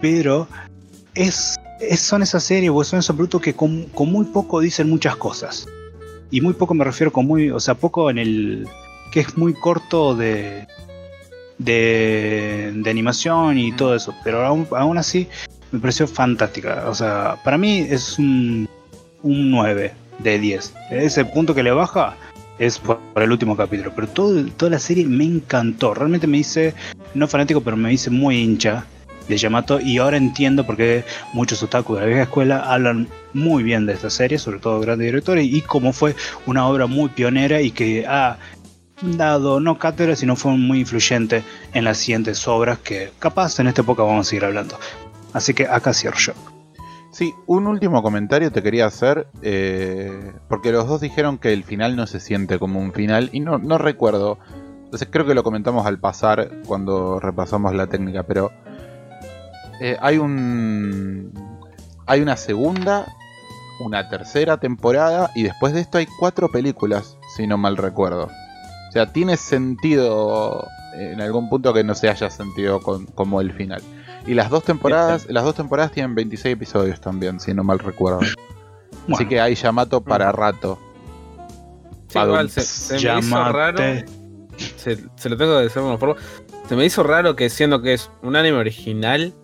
pero 0.01 0.47
es, 1.17 1.57
es- 1.81 2.01
son 2.01 2.23
esas 2.23 2.43
series 2.45 2.71
o 2.75 2.85
son 2.85 2.99
esos 3.01 3.15
productos 3.15 3.41
que 3.41 3.55
con, 3.55 3.85
con 3.95 4.11
muy 4.11 4.25
poco 4.27 4.61
dicen 4.61 4.89
muchas 4.89 5.17
cosas. 5.17 5.67
Y 6.31 6.41
muy 6.41 6.55
poco 6.55 6.75
me 6.75 6.85
refiero 6.85 7.13
con 7.13 7.27
muy, 7.27 7.51
o 7.51 7.61
sea, 7.61 7.75
poco 7.75 8.11
en 8.11 8.19
el 8.19 8.67
que 9.13 9.21
es 9.21 9.37
muy 9.37 9.55
corto 9.55 10.15
de 10.17 10.67
de, 11.59 12.73
de 12.75 12.91
animación 12.91 13.59
y 13.59 13.73
todo 13.73 13.95
eso, 13.95 14.15
pero 14.25 14.45
aún, 14.45 14.67
aún 14.73 14.99
así 14.99 15.29
me 15.71 15.79
pareció 15.79 16.07
fantástica. 16.09 16.85
O 16.89 16.95
sea, 16.95 17.37
para 17.45 17.57
mí 17.59 17.79
es 17.89 18.19
un, 18.19 18.69
un 19.23 19.51
9 19.51 19.93
de 20.19 20.39
10. 20.39 20.75
Ese 20.91 21.25
punto 21.25 21.55
que 21.55 21.63
le 21.63 21.71
baja 21.71 22.17
es 22.59 22.79
por, 22.79 22.99
por 23.13 23.23
el 23.23 23.31
último 23.33 23.57
capítulo, 23.57 23.93
pero 23.95 24.09
todo, 24.09 24.45
toda 24.57 24.71
la 24.73 24.79
serie 24.79 25.05
me 25.07 25.25
encantó. 25.25 25.95
Realmente 25.95 26.27
me 26.27 26.39
hice, 26.39 26.75
no 27.15 27.29
fanático, 27.29 27.61
pero 27.61 27.77
me 27.77 27.93
hice 27.93 28.11
muy 28.11 28.37
hincha 28.43 28.85
de 29.29 29.37
Yamato 29.37 29.81
y 29.81 29.99
ahora 29.99 30.17
entiendo 30.17 30.67
por 30.67 30.77
qué 30.77 31.05
muchos 31.33 31.63
otaku 31.63 31.95
de 31.95 32.01
la 32.01 32.07
vieja 32.07 32.23
escuela 32.23 32.61
hablan 32.61 33.09
muy 33.33 33.63
bien 33.63 33.87
de 33.87 33.95
esta 33.95 34.11
serie, 34.11 34.39
sobre 34.39 34.59
todo 34.59 34.81
grandes 34.81 35.07
directores, 35.07 35.47
y 35.47 35.61
cómo 35.63 35.93
fue 35.93 36.15
una 36.47 36.67
obra 36.69 36.87
muy 36.87 37.09
pionera 37.09 37.61
y 37.61 37.71
que 37.71 38.07
ha 38.07 38.39
dado 39.03 39.61
no 39.61 39.79
cátedra, 39.79 40.17
sino 40.17 40.37
fue 40.37 40.53
muy 40.57 40.81
influyente 40.81 41.43
en 41.73 41.85
las 41.85 41.99
siguientes 41.99 42.47
obras 42.47 42.79
que 42.79 43.11
capaz 43.19 43.59
en 43.59 43.67
esta 43.67 43.83
época 43.83 44.03
vamos 44.03 44.27
a 44.27 44.31
seguir 44.31 44.45
hablando. 44.45 44.79
Así 45.33 45.53
que 45.53 45.67
acá 45.67 45.93
cierro 45.93 46.19
yo. 46.19 46.33
Sí, 47.11 47.33
un 47.47 47.69
último 47.69 48.03
comentario 48.03 48.51
te 48.51 48.63
quería 48.63 48.87
hacer, 48.87 49.29
eh, 49.43 50.33
porque 50.49 50.73
los 50.73 50.89
dos 50.89 51.01
dijeron 51.01 51.39
que 51.39 51.53
el 51.53 51.63
final 51.63 51.95
no 51.95 52.09
se 52.09 52.19
siente 52.19 52.59
como 52.59 52.81
un 52.81 52.93
final, 52.93 53.31
y 53.33 53.39
no, 53.39 53.59
no 53.59 53.79
recuerdo, 53.79 54.39
entonces 54.85 55.09
creo 55.11 55.25
que 55.25 55.35
lo 55.35 55.45
comentamos 55.45 55.87
al 55.87 56.01
pasar 56.01 56.51
cuando 56.67 57.21
repasamos 57.21 57.73
la 57.73 57.87
técnica, 57.87 58.25
pero 58.25 58.51
eh, 59.81 59.97
hay 60.01 60.19
un... 60.19 61.33
Hay 62.07 62.21
una 62.21 62.37
segunda, 62.37 63.07
una 63.81 64.09
tercera 64.11 64.59
temporada, 64.59 65.31
y 65.35 65.43
después 65.43 65.73
de 65.73 65.81
esto 65.81 65.97
hay 65.99 66.07
cuatro 66.19 66.51
películas, 66.51 67.17
si 67.35 67.47
no 67.47 67.57
mal 67.57 67.77
recuerdo. 67.79 68.25
O 68.89 68.93
sea, 68.93 69.11
tiene 69.13 69.37
sentido 69.39 70.67
en 70.99 71.21
algún 71.21 71.49
punto 71.49 71.73
que 71.73 71.83
no 71.83 71.95
se 71.95 72.11
haya 72.11 72.29
sentido 72.31 72.81
con- 72.81 73.07
como 73.07 73.41
el 73.41 73.53
final. 73.53 73.83
Y 74.27 74.35
las 74.35 74.51
dos 74.51 74.65
temporadas, 74.65 75.27
las 75.31 75.45
dos 75.45 75.55
temporadas 75.55 75.93
tienen 75.93 76.15
26 76.15 76.53
episodios 76.55 77.01
también, 77.01 77.41
si 77.41 77.53
no 77.55 77.65
mal 77.65 77.79
recuerdo. 77.79 78.21
Así 79.13 79.27
que 79.27 79.41
hay 79.41 79.55
Yamato 79.55 80.03
para 80.03 80.31
rato. 80.31 80.79
Sí, 82.09 82.19
igual 82.19 82.51
se, 82.51 82.61
se 82.61 82.95
me 82.95 83.19
hizo 83.19 83.53
raro. 83.53 83.79
Se, 84.77 84.99
se 85.17 85.29
lo 85.29 85.37
tengo 85.37 85.57
que 85.57 85.63
decir 85.65 85.83
de 85.83 85.89
una 85.89 85.99
forma. 85.99 86.17
Se 86.69 86.77
me 86.77 86.85
hizo 86.85 87.03
raro 87.03 87.35
que 87.35 87.51
siendo 87.51 87.83
que 87.83 87.95
es 87.95 88.11
un 88.23 88.37
anime 88.37 88.57
original, 88.59 89.35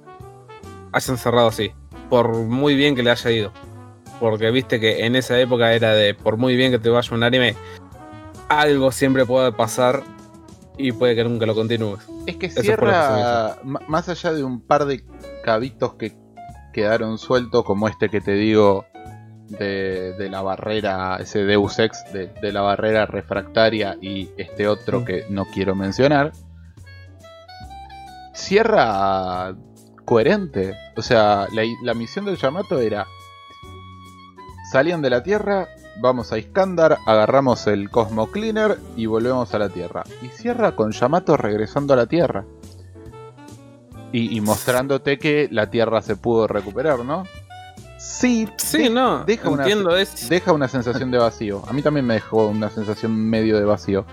hayan 0.92 1.18
cerrado 1.18 1.48
así. 1.48 1.72
Por 2.08 2.32
muy 2.34 2.74
bien 2.74 2.94
que 2.96 3.02
le 3.02 3.10
haya 3.10 3.30
ido. 3.30 3.52
Porque 4.18 4.50
viste 4.50 4.80
que 4.80 5.06
en 5.06 5.16
esa 5.16 5.38
época 5.38 5.72
era 5.72 5.92
de 5.94 6.14
por 6.14 6.36
muy 6.36 6.56
bien 6.56 6.70
que 6.72 6.78
te 6.78 6.90
vaya 6.90 7.14
un 7.14 7.22
anime, 7.22 7.54
algo 8.48 8.92
siempre 8.92 9.24
puede 9.24 9.52
pasar 9.52 10.02
y 10.76 10.92
puede 10.92 11.14
que 11.14 11.24
nunca 11.24 11.46
lo 11.46 11.54
continúes. 11.54 12.00
Es 12.26 12.36
que 12.36 12.46
Eso 12.46 12.60
cierra, 12.62 13.58
más 13.64 14.08
allá 14.08 14.32
de 14.32 14.44
un 14.44 14.60
par 14.60 14.84
de 14.84 15.04
cabitos 15.44 15.94
que 15.94 16.14
quedaron 16.72 17.18
sueltos, 17.18 17.64
como 17.64 17.88
este 17.88 18.08
que 18.10 18.20
te 18.20 18.32
digo 18.32 18.84
de, 19.48 20.12
de 20.18 20.28
la 20.28 20.42
barrera, 20.42 21.16
ese 21.20 21.44
Deus 21.44 21.78
Ex, 21.78 22.04
de, 22.12 22.26
de 22.28 22.52
la 22.52 22.60
barrera 22.60 23.06
refractaria 23.06 23.96
y 24.00 24.30
este 24.36 24.68
otro 24.68 25.00
Mm. 25.00 25.04
que 25.04 25.24
no 25.30 25.46
quiero 25.46 25.74
mencionar. 25.74 26.32
cierra 28.34 29.54
coherente. 30.10 30.74
O 30.96 31.02
sea, 31.02 31.46
la, 31.52 31.62
la 31.84 31.94
misión 31.94 32.24
del 32.24 32.36
Yamato 32.36 32.80
era. 32.80 33.06
Salían 34.72 35.02
de 35.02 35.10
la 35.10 35.22
Tierra, 35.22 35.68
vamos 36.02 36.32
a 36.32 36.38
Iskandar, 36.38 36.98
agarramos 37.06 37.66
el 37.68 37.90
Cosmo 37.90 38.26
Cleaner 38.32 38.76
y 38.96 39.06
volvemos 39.06 39.54
a 39.54 39.58
la 39.60 39.68
Tierra. 39.68 40.02
Y 40.20 40.28
cierra 40.28 40.74
con 40.74 40.90
Yamato 40.90 41.36
regresando 41.36 41.94
a 41.94 41.96
la 41.96 42.06
Tierra. 42.06 42.44
Y, 44.12 44.36
y 44.36 44.40
mostrándote 44.40 45.16
que 45.18 45.46
la 45.52 45.70
Tierra 45.70 46.02
se 46.02 46.16
pudo 46.16 46.48
recuperar, 46.48 47.04
¿no? 47.04 47.22
Sí, 48.00 48.48
Sí, 48.56 48.84
de- 48.84 48.90
no, 48.90 49.24
deja 49.24 49.48
una, 49.48 49.62
entiendo, 49.62 49.96
es... 49.96 50.28
deja 50.28 50.52
una 50.52 50.66
sensación 50.66 51.12
de 51.12 51.18
vacío. 51.18 51.62
A 51.68 51.72
mí 51.72 51.82
también 51.82 52.06
me 52.06 52.14
dejó 52.14 52.48
una 52.48 52.68
sensación 52.70 53.14
medio 53.14 53.58
de 53.58 53.64
vacío. 53.64 54.06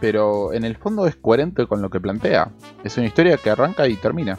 Pero 0.00 0.52
en 0.52 0.64
el 0.64 0.76
fondo 0.76 1.06
es 1.08 1.16
coherente 1.16 1.66
con 1.66 1.82
lo 1.82 1.90
que 1.90 2.00
plantea. 2.00 2.52
Es 2.84 2.96
una 2.98 3.06
historia 3.06 3.36
que 3.36 3.50
arranca 3.50 3.88
y 3.88 3.96
termina. 3.96 4.38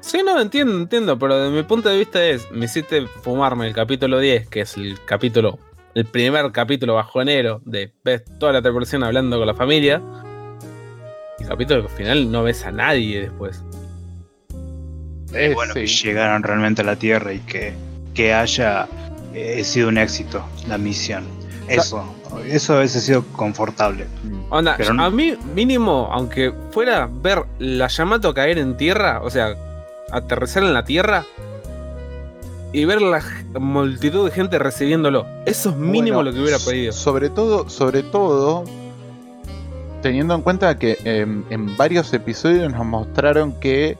Sí, 0.00 0.22
no, 0.24 0.40
entiendo, 0.40 0.74
entiendo, 0.76 1.18
pero 1.18 1.38
desde 1.38 1.54
mi 1.54 1.62
punto 1.64 1.88
de 1.88 1.98
vista 1.98 2.24
es, 2.24 2.50
me 2.50 2.64
hiciste 2.66 3.06
fumarme 3.06 3.66
el 3.66 3.74
capítulo 3.74 4.18
10, 4.20 4.48
que 4.48 4.60
es 4.60 4.76
el 4.76 4.98
capítulo, 5.04 5.58
el 5.94 6.04
primer 6.06 6.50
capítulo 6.52 6.94
bajonero 6.94 7.60
de 7.64 7.92
ves 8.04 8.22
toda 8.38 8.52
la 8.52 8.62
tripulación 8.62 9.02
hablando 9.02 9.36
con 9.38 9.46
la 9.46 9.54
familia. 9.54 10.00
El 11.40 11.46
capítulo 11.48 11.82
que 11.82 11.88
al 11.90 11.96
final 11.96 12.30
no 12.32 12.42
ves 12.44 12.64
a 12.64 12.70
nadie 12.72 13.22
después. 13.22 13.62
Es, 15.32 15.54
bueno 15.54 15.74
que 15.74 15.86
llegaron 15.86 16.42
realmente 16.42 16.82
a 16.82 16.84
la 16.84 16.96
Tierra 16.96 17.32
y 17.34 17.40
que, 17.40 17.74
que 18.14 18.32
haya 18.32 18.88
eh, 19.34 19.62
sido 19.64 19.88
un 19.88 19.98
éxito 19.98 20.42
la 20.68 20.78
misión. 20.78 21.24
Eso, 21.68 22.02
eso 22.46 22.76
a 22.76 22.78
veces 22.78 23.02
ha 23.02 23.06
sido 23.06 23.24
confortable. 23.32 24.06
Onda, 24.48 24.74
Pero 24.78 24.94
no- 24.94 25.04
a 25.04 25.10
mí 25.10 25.36
mínimo, 25.54 26.08
aunque 26.10 26.52
fuera 26.70 27.08
ver 27.12 27.42
la 27.58 27.88
Yamato 27.88 28.32
caer 28.32 28.56
en 28.58 28.76
tierra, 28.78 29.20
o 29.22 29.28
sea, 29.28 29.54
aterrizar 30.10 30.62
en 30.62 30.74
la 30.74 30.84
tierra 30.84 31.24
y 32.72 32.84
ver 32.84 33.00
la 33.00 33.22
multitud 33.58 34.26
de 34.26 34.30
gente 34.30 34.58
recibiéndolo. 34.58 35.26
Eso 35.46 35.70
es 35.70 35.76
mínimo 35.76 36.16
Bueno, 36.18 36.22
lo 36.30 36.32
que 36.34 36.40
hubiera 36.42 36.58
pedido. 36.58 36.92
Sobre 36.92 37.30
todo, 37.30 37.68
sobre 37.70 38.02
todo, 38.02 38.64
teniendo 40.02 40.34
en 40.34 40.42
cuenta 40.42 40.78
que 40.78 40.98
em, 41.04 41.44
en 41.50 41.76
varios 41.76 42.12
episodios 42.12 42.70
nos 42.72 42.84
mostraron 42.84 43.58
que 43.58 43.98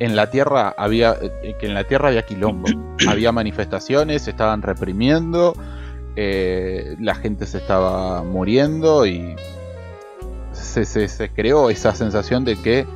en 0.00 0.14
la 0.14 0.30
Tierra 0.30 0.74
había 0.78 1.16
eh, 1.20 1.56
que 1.58 1.66
en 1.66 1.74
la 1.74 1.84
Tierra 1.84 2.08
había 2.08 2.24
quilombo, 2.24 2.68
había 3.08 3.32
manifestaciones, 3.32 4.22
se 4.22 4.30
estaban 4.30 4.62
reprimiendo, 4.62 5.54
eh, 6.14 6.94
la 7.00 7.14
gente 7.14 7.46
se 7.46 7.58
estaba 7.58 8.22
muriendo 8.22 9.06
y 9.06 9.34
se, 10.52 10.84
se- 10.84 11.08
se 11.08 11.30
creó 11.30 11.70
esa 11.70 11.94
sensación 11.94 12.44
de 12.44 12.56
que 12.56 12.86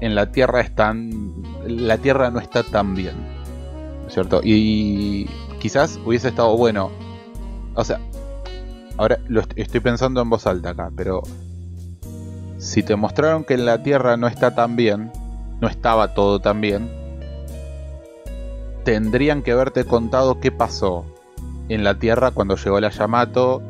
en 0.00 0.14
la 0.14 0.32
Tierra 0.32 0.60
están, 0.60 1.42
la 1.66 1.98
Tierra 1.98 2.30
no 2.30 2.40
está 2.40 2.62
tan 2.62 2.94
bien, 2.94 3.14
¿cierto? 4.08 4.40
Y 4.42 5.26
quizás 5.60 5.98
hubiese 6.04 6.28
estado 6.28 6.56
bueno, 6.56 6.90
o 7.74 7.84
sea, 7.84 8.00
ahora 8.96 9.18
lo 9.28 9.40
est- 9.40 9.52
estoy 9.56 9.80
pensando 9.80 10.20
en 10.22 10.30
voz 10.30 10.46
alta 10.46 10.70
acá, 10.70 10.90
pero 10.96 11.22
si 12.58 12.82
te 12.82 12.96
mostraron 12.96 13.44
que 13.44 13.54
en 13.54 13.66
la 13.66 13.82
Tierra 13.82 14.16
no 14.16 14.26
está 14.26 14.54
tan 14.54 14.76
bien, 14.76 15.10
no 15.60 15.68
estaba 15.68 16.14
todo 16.14 16.40
tan 16.40 16.60
bien, 16.60 16.90
tendrían 18.84 19.42
que 19.42 19.52
haberte 19.52 19.84
contado 19.84 20.40
qué 20.40 20.50
pasó 20.50 21.04
en 21.68 21.84
la 21.84 21.98
Tierra 21.98 22.30
cuando 22.30 22.56
llegó 22.56 22.80
la 22.80 22.90
Yamato 22.90 23.62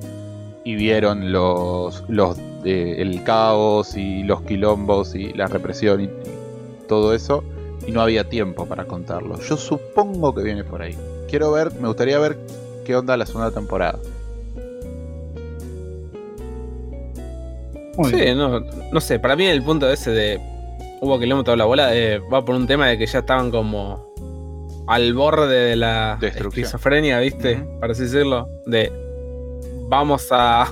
y 0.64 0.76
vieron 0.76 1.32
los, 1.32 2.04
los 2.08 2.38
eh, 2.64 2.96
el 2.98 3.22
caos 3.24 3.96
y 3.96 4.22
los 4.22 4.42
quilombos 4.42 5.14
y 5.14 5.32
la 5.32 5.46
represión 5.46 6.00
y 6.02 6.10
todo 6.88 7.14
eso 7.14 7.44
y 7.86 7.92
no 7.92 8.00
había 8.02 8.28
tiempo 8.28 8.66
para 8.66 8.84
contarlo. 8.84 9.38
Yo 9.40 9.56
supongo 9.56 10.34
que 10.34 10.42
viene 10.42 10.64
por 10.64 10.82
ahí. 10.82 10.96
Quiero 11.28 11.52
ver, 11.52 11.72
me 11.80 11.88
gustaría 11.88 12.18
ver 12.18 12.38
qué 12.84 12.96
onda 12.96 13.16
la 13.16 13.24
segunda 13.26 13.50
temporada. 13.50 13.98
Muy 17.96 18.10
Sí, 18.10 18.16
bien. 18.16 18.38
no, 18.38 18.60
no 18.60 19.00
sé, 19.00 19.18
para 19.18 19.36
mí 19.36 19.46
el 19.46 19.62
punto 19.62 19.90
ese 19.90 20.10
de 20.10 20.40
hubo 21.00 21.18
kilómetros 21.18 21.56
la 21.56 21.64
bola 21.64 21.94
eh, 21.94 22.18
va 22.32 22.44
por 22.44 22.54
un 22.54 22.66
tema 22.66 22.88
de 22.88 22.98
que 22.98 23.06
ya 23.06 23.20
estaban 23.20 23.50
como 23.50 24.10
al 24.86 25.14
borde 25.14 25.54
de 25.70 25.76
la 25.76 26.18
esquizofrenia, 26.20 27.20
¿viste? 27.20 27.56
Ujú. 27.62 27.80
Para 27.80 27.92
así 27.92 28.02
decirlo. 28.02 28.48
De 28.66 28.92
vamos 29.88 30.28
a. 30.30 30.66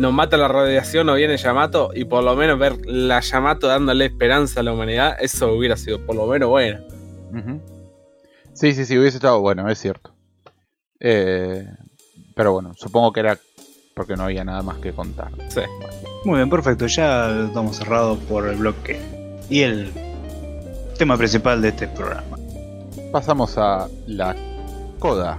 Nos 0.00 0.14
mata 0.14 0.38
la 0.38 0.48
radiación 0.48 1.10
o 1.10 1.14
viene 1.14 1.36
Yamato 1.36 1.90
y 1.94 2.06
por 2.06 2.24
lo 2.24 2.34
menos 2.34 2.58
ver 2.58 2.86
la 2.86 3.20
Yamato 3.20 3.66
dándole 3.66 4.06
esperanza 4.06 4.60
a 4.60 4.62
la 4.62 4.72
humanidad, 4.72 5.14
eso 5.20 5.52
hubiera 5.52 5.76
sido 5.76 6.00
por 6.06 6.16
lo 6.16 6.26
menos 6.26 6.48
bueno. 6.48 6.80
Ujú. 7.30 7.60
Sí, 8.54 8.72
sí, 8.72 8.86
sí, 8.86 8.96
hubiese 8.96 9.18
estado 9.18 9.40
bueno, 9.42 9.68
es 9.68 9.78
cierto. 9.78 10.14
Eh, 11.00 11.66
pero 12.34 12.54
bueno, 12.54 12.72
supongo 12.72 13.12
que 13.12 13.20
era 13.20 13.38
porque 13.94 14.16
no 14.16 14.24
había 14.24 14.42
nada 14.42 14.62
más 14.62 14.78
que 14.78 14.92
contar. 14.92 15.32
Sí. 15.48 15.60
Muy 16.24 16.36
bien, 16.36 16.48
perfecto. 16.48 16.86
Ya 16.86 17.44
estamos 17.48 17.76
cerrados 17.76 18.18
por 18.20 18.48
el 18.48 18.56
bloque 18.56 18.98
y 19.50 19.60
el 19.60 19.92
tema 20.96 21.18
principal 21.18 21.60
de 21.60 21.68
este 21.68 21.88
programa. 21.88 22.38
Pasamos 23.12 23.58
a 23.58 23.86
la 24.06 24.34
coda. 24.98 25.38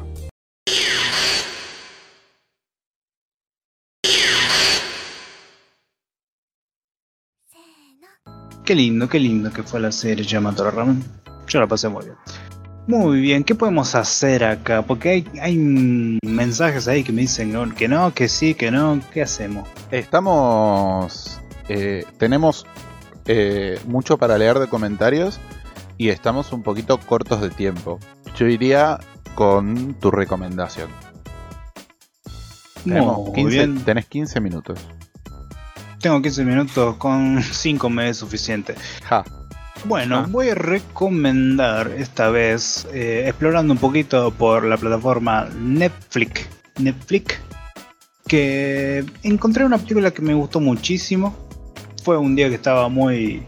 Qué 8.71 8.75
lindo, 8.75 9.09
qué 9.09 9.19
lindo 9.19 9.51
que 9.51 9.63
fue 9.63 9.81
la 9.81 9.91
serie 9.91 10.23
Yamato 10.23 10.71
Ramen. 10.71 11.03
Yo 11.45 11.59
la 11.59 11.67
pasé 11.67 11.89
muy 11.89 12.05
bien. 12.05 12.15
Muy 12.87 13.19
bien, 13.19 13.43
¿qué 13.43 13.53
podemos 13.53 13.95
hacer 13.95 14.45
acá? 14.45 14.81
Porque 14.81 15.09
hay, 15.09 15.27
hay 15.41 15.57
mensajes 16.23 16.87
ahí 16.87 17.03
que 17.03 17.11
me 17.11 17.19
dicen 17.19 17.51
¿no? 17.51 17.69
que 17.75 17.89
no, 17.89 18.13
que 18.13 18.29
sí, 18.29 18.53
que 18.53 18.71
no. 18.71 19.01
¿Qué 19.11 19.23
hacemos? 19.23 19.67
Estamos. 19.91 21.41
eh, 21.67 22.05
tenemos 22.17 22.65
eh, 23.25 23.77
mucho 23.87 24.17
para 24.17 24.37
leer 24.37 24.57
de 24.57 24.67
comentarios 24.67 25.41
y 25.97 26.07
estamos 26.07 26.53
un 26.53 26.63
poquito 26.63 26.97
cortos 26.97 27.41
de 27.41 27.49
tiempo. 27.49 27.99
Yo 28.37 28.47
iría 28.47 29.01
con 29.35 29.95
tu 29.95 30.11
recomendación. 30.11 30.87
Tenemos 32.85 33.17
Muy 33.17 33.33
15 33.33 33.49
bien. 33.49 33.83
Tenés 33.83 34.05
15 34.05 34.39
minutos. 34.39 34.79
Tengo 36.01 36.21
15 36.21 36.43
minutos, 36.45 36.95
con 36.97 37.41
5 37.43 37.89
me 37.89 38.09
es 38.09 38.17
suficiente. 38.17 38.75
Ja. 39.03 39.23
Bueno, 39.85 40.17
Ah. 40.19 40.25
voy 40.29 40.49
a 40.49 40.55
recomendar 40.55 41.91
esta 41.97 42.29
vez, 42.29 42.87
eh, 42.93 43.23
explorando 43.27 43.73
un 43.73 43.79
poquito 43.79 44.31
por 44.31 44.63
la 44.63 44.77
plataforma 44.77 45.47
Netflix, 45.59 46.47
Netflix, 46.79 47.39
que 48.27 49.03
encontré 49.23 49.65
una 49.65 49.77
película 49.77 50.11
que 50.11 50.21
me 50.21 50.33
gustó 50.33 50.59
muchísimo. 50.59 51.35
Fue 52.03 52.17
un 52.17 52.35
día 52.35 52.49
que 52.49 52.55
estaba 52.55 52.89
muy 52.89 53.43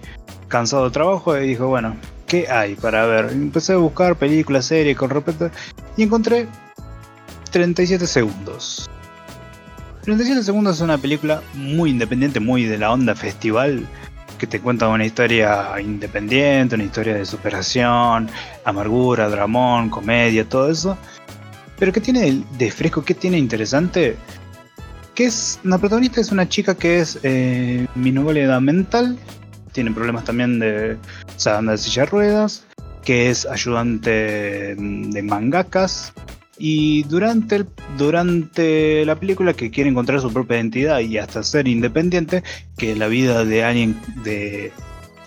cansado 0.47 0.85
de 0.85 0.91
trabajo 0.91 1.37
y 1.37 1.47
dije, 1.49 1.61
bueno, 1.63 1.95
¿qué 2.27 2.47
hay 2.49 2.75
para 2.75 3.05
ver? 3.05 3.29
Empecé 3.31 3.73
a 3.73 3.77
buscar 3.77 4.15
películas, 4.15 4.65
series 4.65 4.97
con 4.97 5.09
respecto 5.09 5.49
y 5.97 6.03
encontré 6.03 6.47
37 7.51 8.05
segundos. 8.07 8.89
37 10.03 10.43
segundos 10.43 10.75
es 10.75 10.81
una 10.81 10.97
película 10.97 11.41
muy 11.53 11.91
independiente, 11.91 12.41
muy 12.41 12.65
de 12.65 12.77
la 12.77 12.91
onda 12.91 13.15
festival, 13.15 13.87
que 14.37 14.45
te 14.45 14.59
cuenta 14.59 14.89
una 14.89 15.05
historia 15.05 15.79
independiente, 15.79 16.75
una 16.75 16.83
historia 16.83 17.15
de 17.15 17.25
superación, 17.25 18.29
amargura, 18.65 19.29
dramón, 19.29 19.89
comedia, 19.89 20.43
todo 20.47 20.69
eso. 20.69 20.97
Pero 21.79 21.93
que 21.93 22.01
tiene 22.01 22.43
de 22.57 22.69
fresco, 22.69 23.05
que 23.05 23.13
tiene 23.13 23.37
interesante, 23.37 24.17
que 25.15 25.25
es, 25.25 25.61
la 25.63 25.77
protagonista 25.77 26.19
es 26.19 26.33
una 26.33 26.49
chica 26.49 26.75
que 26.75 26.99
es 26.99 27.19
eh, 27.23 27.87
mental, 27.95 29.17
tiene 29.71 29.91
problemas 29.91 30.25
también 30.25 30.59
de, 30.59 30.95
o 30.95 31.39
sea, 31.39 31.61
de 31.61 31.77
silla 31.77 32.05
ruedas, 32.05 32.65
que 33.05 33.29
es 33.29 33.45
ayudante 33.45 34.75
mm, 34.77 35.11
de 35.11 35.23
mangakas, 35.23 36.11
y 36.57 37.03
durante, 37.03 37.57
el- 37.57 37.67
durante 37.97 39.05
la 39.05 39.15
película 39.15 39.53
que 39.53 39.71
quiere 39.71 39.89
encontrar 39.89 40.21
su 40.21 40.31
propia 40.31 40.57
identidad 40.57 40.99
y 40.99 41.17
hasta 41.17 41.43
ser 41.43 41.67
independiente, 41.67 42.43
que 42.77 42.95
la 42.95 43.07
vida 43.07 43.43
de 43.43 43.63
alguien 43.63 43.99
de, 44.23 44.71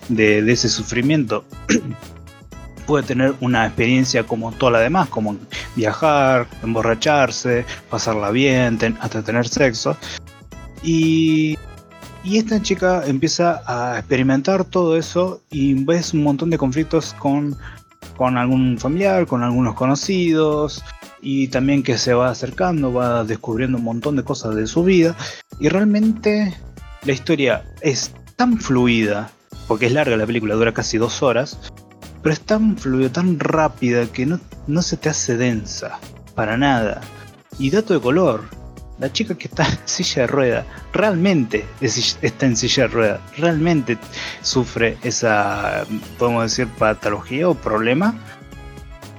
de, 0.09 0.51
ese 0.51 0.69
sufrimiento 0.69 1.43
puede 2.87 3.05
tener 3.05 3.35
una 3.41 3.65
experiencia 3.65 4.23
como 4.23 4.51
toda 4.53 4.73
la 4.73 4.79
demás, 4.79 5.09
como 5.09 5.35
viajar, 5.75 6.47
emborracharse, 6.63 7.65
pasarla 7.89 8.31
bien, 8.31 8.79
hasta 9.01 9.21
tener 9.21 9.47
sexo. 9.47 9.97
Y, 10.83 11.57
y 12.23 12.37
esta 12.37 12.61
chica 12.61 13.03
empieza 13.05 13.61
a 13.65 13.99
experimentar 13.99 14.63
todo 14.63 14.97
eso 14.97 15.41
y 15.51 15.73
ves 15.83 16.13
un 16.13 16.23
montón 16.23 16.49
de 16.49 16.57
conflictos 16.57 17.13
con, 17.19 17.57
con 18.15 18.37
algún 18.37 18.77
familiar, 18.77 19.25
con 19.27 19.43
algunos 19.43 19.75
conocidos, 19.75 20.83
y 21.21 21.47
también 21.47 21.83
que 21.83 21.97
se 21.97 22.13
va 22.13 22.29
acercando, 22.29 22.93
va 22.93 23.23
descubriendo 23.23 23.77
un 23.77 23.83
montón 23.83 24.15
de 24.15 24.23
cosas 24.23 24.55
de 24.55 24.67
su 24.67 24.83
vida 24.83 25.15
y 25.59 25.69
realmente 25.69 26.55
la 27.03 27.11
historia 27.13 27.65
es 27.81 28.11
tan 28.35 28.57
fluida 28.59 29.29
porque 29.67 29.87
es 29.87 29.91
larga 29.93 30.15
la 30.17 30.25
película, 30.25 30.55
dura 30.55 30.73
casi 30.73 30.97
dos 30.97 31.21
horas, 31.23 31.57
pero 32.23 32.33
es 32.33 32.41
tan 32.41 32.77
fluida, 32.77 33.11
tan 33.11 33.39
rápida 33.39 34.05
que 34.07 34.25
no, 34.25 34.39
no 34.67 34.81
se 34.81 34.95
te 34.97 35.09
hace 35.09 35.35
densa, 35.37 35.99
para 36.35 36.55
nada. 36.57 37.01
Y 37.59 37.69
dato 37.69 37.93
de 37.93 37.99
color, 37.99 38.43
la 38.99 39.11
chica 39.11 39.35
que 39.35 39.47
está 39.47 39.65
en 39.67 39.77
silla 39.85 40.21
de 40.21 40.27
rueda, 40.27 40.65
realmente 40.93 41.65
es- 41.81 42.17
está 42.21 42.45
en 42.45 42.55
silla 42.55 42.83
de 42.83 42.89
rueda, 42.89 43.21
realmente 43.37 43.97
sufre 44.41 44.97
esa, 45.03 45.85
podemos 46.17 46.43
decir, 46.43 46.67
patología 46.77 47.49
o 47.49 47.53
problema. 47.55 48.13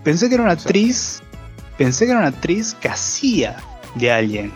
Pensé 0.04 0.28
que 0.28 0.36
era 0.36 0.44
una 0.44 0.52
actriz, 0.52 1.22
pensé 1.78 2.04
que 2.04 2.10
era 2.10 2.20
una 2.20 2.28
actriz 2.28 2.74
que 2.74 2.88
hacía 2.88 3.56
de 3.94 4.10
alguien 4.12 4.52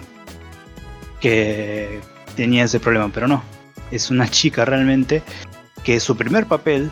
que 1.21 2.01
tenía 2.37 2.65
ese 2.65 2.81
problema, 2.81 3.11
pero 3.13 3.29
no. 3.29 3.43
Es 3.91 4.11
una 4.11 4.29
chica 4.29 4.65
realmente 4.65 5.23
que 5.85 5.97
es 5.97 6.03
su 6.03 6.17
primer 6.17 6.47
papel 6.47 6.91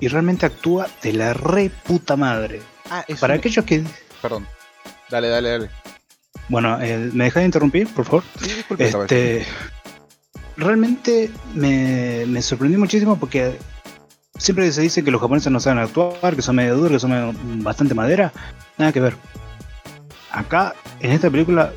y 0.00 0.08
realmente 0.08 0.46
actúa 0.46 0.88
de 1.02 1.12
la 1.12 1.32
re 1.34 1.70
puta 1.70 2.16
madre. 2.16 2.60
Ah, 2.90 3.04
es 3.08 3.20
Para 3.20 3.34
un- 3.34 3.38
aquellos 3.40 3.64
que... 3.64 3.84
Perdón. 4.22 4.46
Dale, 5.10 5.28
dale, 5.28 5.48
dale. 5.50 5.70
Bueno, 6.48 6.78
eh, 6.80 7.10
¿me 7.12 7.24
dejas 7.24 7.42
de 7.42 7.46
interrumpir, 7.46 7.88
por 7.94 8.04
favor? 8.04 8.24
Sí, 8.40 8.52
disculpe. 8.52 8.88
Este, 8.88 9.46
realmente 10.56 11.30
me, 11.54 12.24
me 12.26 12.42
sorprendió 12.42 12.78
muchísimo 12.78 13.16
porque 13.18 13.56
siempre 14.36 14.70
se 14.72 14.82
dice 14.82 15.04
que 15.04 15.10
los 15.10 15.20
japoneses 15.20 15.52
no 15.52 15.60
saben 15.60 15.78
actuar, 15.78 16.34
que 16.34 16.42
son 16.42 16.56
medio 16.56 16.76
duros, 16.76 16.92
que 16.92 16.98
son 17.00 17.10
medio- 17.10 17.34
bastante 17.62 17.94
madera. 17.94 18.32
Nada 18.78 18.92
que 18.92 19.00
ver. 19.00 19.14
Acá, 20.32 20.74
en 21.00 21.12
esta 21.12 21.30
película, 21.30 21.72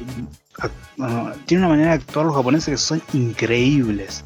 tiene 1.45 1.63
una 1.63 1.69
manera 1.69 1.89
de 1.89 1.95
actuar 1.95 2.25
los 2.25 2.35
japoneses 2.35 2.71
que 2.71 2.77
son 2.77 3.01
increíbles. 3.13 4.23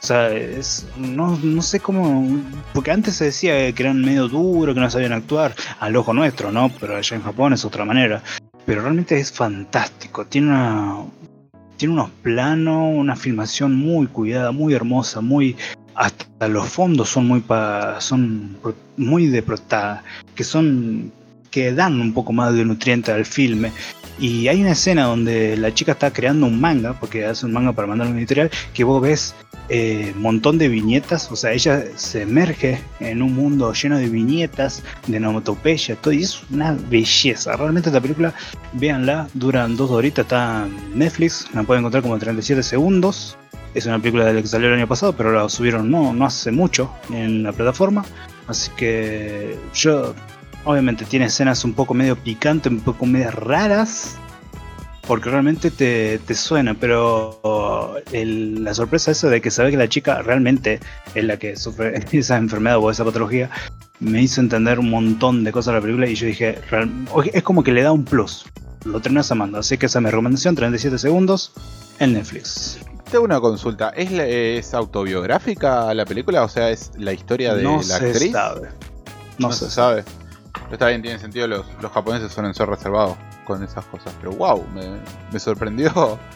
O 0.00 0.06
sea, 0.06 0.30
es, 0.30 0.86
no, 0.96 1.36
no 1.42 1.62
sé 1.62 1.80
cómo. 1.80 2.40
Porque 2.72 2.90
antes 2.92 3.16
se 3.16 3.24
decía 3.26 3.72
que 3.72 3.82
eran 3.82 4.00
medio 4.00 4.28
duros, 4.28 4.74
que 4.74 4.80
no 4.80 4.90
sabían 4.90 5.12
actuar, 5.12 5.54
al 5.80 5.96
ojo 5.96 6.14
nuestro, 6.14 6.52
¿no? 6.52 6.70
Pero 6.80 6.96
allá 6.96 7.16
en 7.16 7.22
Japón 7.22 7.52
es 7.52 7.64
otra 7.64 7.84
manera. 7.84 8.22
Pero 8.64 8.82
realmente 8.82 9.18
es 9.18 9.32
fantástico. 9.32 10.24
Tiene 10.26 10.48
una. 10.48 10.96
Tiene 11.76 11.94
unos 11.94 12.10
planos, 12.22 12.92
una 12.92 13.14
filmación 13.14 13.74
muy 13.76 14.08
cuidada, 14.08 14.52
muy 14.52 14.74
hermosa, 14.74 15.20
muy. 15.20 15.56
Hasta 15.94 16.46
los 16.48 16.68
fondos 16.68 17.08
son 17.08 17.26
muy 17.26 17.40
pa- 17.40 18.00
son 18.00 18.56
muy 18.96 19.26
de 19.26 19.42
que 20.34 20.44
son 20.44 21.12
que 21.50 21.72
dan 21.72 22.00
un 22.00 22.12
poco 22.12 22.32
más 22.32 22.54
de 22.54 22.64
nutriente 22.64 23.12
al 23.12 23.24
filme. 23.24 23.72
Y 24.18 24.48
hay 24.48 24.60
una 24.60 24.72
escena 24.72 25.04
donde 25.04 25.56
la 25.56 25.72
chica 25.72 25.92
está 25.92 26.12
creando 26.12 26.46
un 26.46 26.60
manga, 26.60 26.98
porque 26.98 27.24
hace 27.24 27.46
un 27.46 27.52
manga 27.52 27.72
para 27.72 27.86
mandar 27.86 28.08
un 28.08 28.18
editorial, 28.18 28.50
que 28.74 28.82
vos 28.82 29.00
ves 29.00 29.34
eh, 29.70 30.14
montón 30.16 30.56
de 30.56 30.68
viñetas, 30.68 31.30
o 31.30 31.36
sea, 31.36 31.52
ella 31.52 31.84
se 31.96 32.22
emerge 32.22 32.80
en 33.00 33.20
un 33.20 33.34
mundo 33.34 33.72
lleno 33.74 33.98
de 33.98 34.08
viñetas, 34.08 34.82
de 35.06 35.18
onomatopeya, 35.18 35.94
todo, 35.96 36.12
y 36.12 36.22
es 36.22 36.40
una 36.50 36.76
belleza. 36.88 37.54
Realmente 37.54 37.90
esta 37.90 38.00
película, 38.00 38.32
véanla, 38.72 39.28
duran 39.34 39.76
dos 39.76 39.90
horitas, 39.90 40.24
está 40.24 40.66
en 40.66 40.98
Netflix, 40.98 41.46
la 41.54 41.64
pueden 41.64 41.82
encontrar 41.82 42.02
como 42.02 42.18
37 42.18 42.62
segundos. 42.62 43.36
Es 43.74 43.84
una 43.84 43.98
película 43.98 44.24
de 44.24 44.32
la 44.32 44.42
que 44.42 44.48
salió 44.48 44.68
el 44.68 44.74
año 44.74 44.88
pasado, 44.88 45.12
pero 45.12 45.32
la 45.32 45.48
subieron 45.50 45.90
no, 45.90 46.14
no 46.14 46.24
hace 46.24 46.50
mucho 46.50 46.90
en 47.12 47.42
la 47.42 47.52
plataforma. 47.52 48.04
Así 48.46 48.70
que 48.76 49.58
yo, 49.74 50.14
obviamente, 50.68 51.04
tiene 51.04 51.26
escenas 51.26 51.64
un 51.64 51.72
poco 51.72 51.94
medio 51.94 52.16
picantes, 52.16 52.70
un 52.70 52.80
poco 52.80 53.06
medio 53.06 53.30
raras, 53.30 54.16
porque 55.06 55.30
realmente 55.30 55.70
te, 55.70 56.18
te 56.18 56.34
suena, 56.34 56.74
pero 56.74 57.94
el- 58.12 58.62
la 58.62 58.74
sorpresa 58.74 59.10
esa 59.10 59.28
de 59.28 59.40
que 59.40 59.50
sabe 59.50 59.70
que 59.70 59.76
la 59.78 59.88
chica 59.88 60.20
realmente 60.22 60.80
es 61.14 61.24
la 61.24 61.38
que 61.38 61.56
sufre 61.56 61.94
esa 62.12 62.36
enfermedad 62.36 62.78
o 62.78 62.90
esa 62.90 63.04
patología, 63.04 63.48
me 64.00 64.20
hizo 64.22 64.40
entender 64.40 64.78
un 64.78 64.90
montón 64.90 65.42
de 65.44 65.50
cosas 65.52 65.72
de 65.72 65.78
la 65.80 65.82
película 65.82 66.06
y 66.06 66.14
yo 66.14 66.26
dije, 66.26 66.58
real- 66.70 66.90
es 67.32 67.42
como 67.42 67.62
que 67.64 67.72
le 67.72 67.82
da 67.82 67.92
un 67.92 68.04
plus. 68.04 68.44
Lo 68.84 69.00
terminas 69.00 69.30
amando, 69.32 69.58
así 69.58 69.76
que 69.78 69.86
esa 69.86 69.98
es 69.98 70.04
mi 70.04 70.10
recomendación, 70.10 70.54
37 70.54 70.98
segundos 70.98 71.52
en 71.98 72.12
Netflix. 72.12 72.78
Tengo 73.10 73.24
una 73.24 73.40
consulta. 73.40 73.88
¿Es, 73.96 74.72
autobiográfica 74.74 75.92
la 75.94 76.04
película? 76.04 76.44
O 76.44 76.48
sea, 76.48 76.70
¿es 76.70 76.92
la 76.98 77.12
historia 77.14 77.54
de 77.54 77.62
no 77.64 77.76
la 77.78 77.82
se 77.82 77.94
actriz? 77.94 78.32
sabe. 78.32 78.68
No, 79.38 79.48
No, 79.48 79.52
se 79.52 79.64
se 79.64 79.70
sabe. 79.70 80.04
Está 80.70 80.88
bien, 80.88 81.02
tiene 81.02 81.18
sentido. 81.18 81.46
Los, 81.46 81.66
los 81.80 81.90
japoneses 81.90 82.32
suelen 82.32 82.54
ser 82.54 82.68
reservados 82.68 83.16
con 83.44 83.62
esas 83.62 83.84
cosas. 83.86 84.14
Pero 84.20 84.32
wow, 84.32 84.64
me, 84.74 84.98
me 85.32 85.38
sorprendió. 85.38 86.18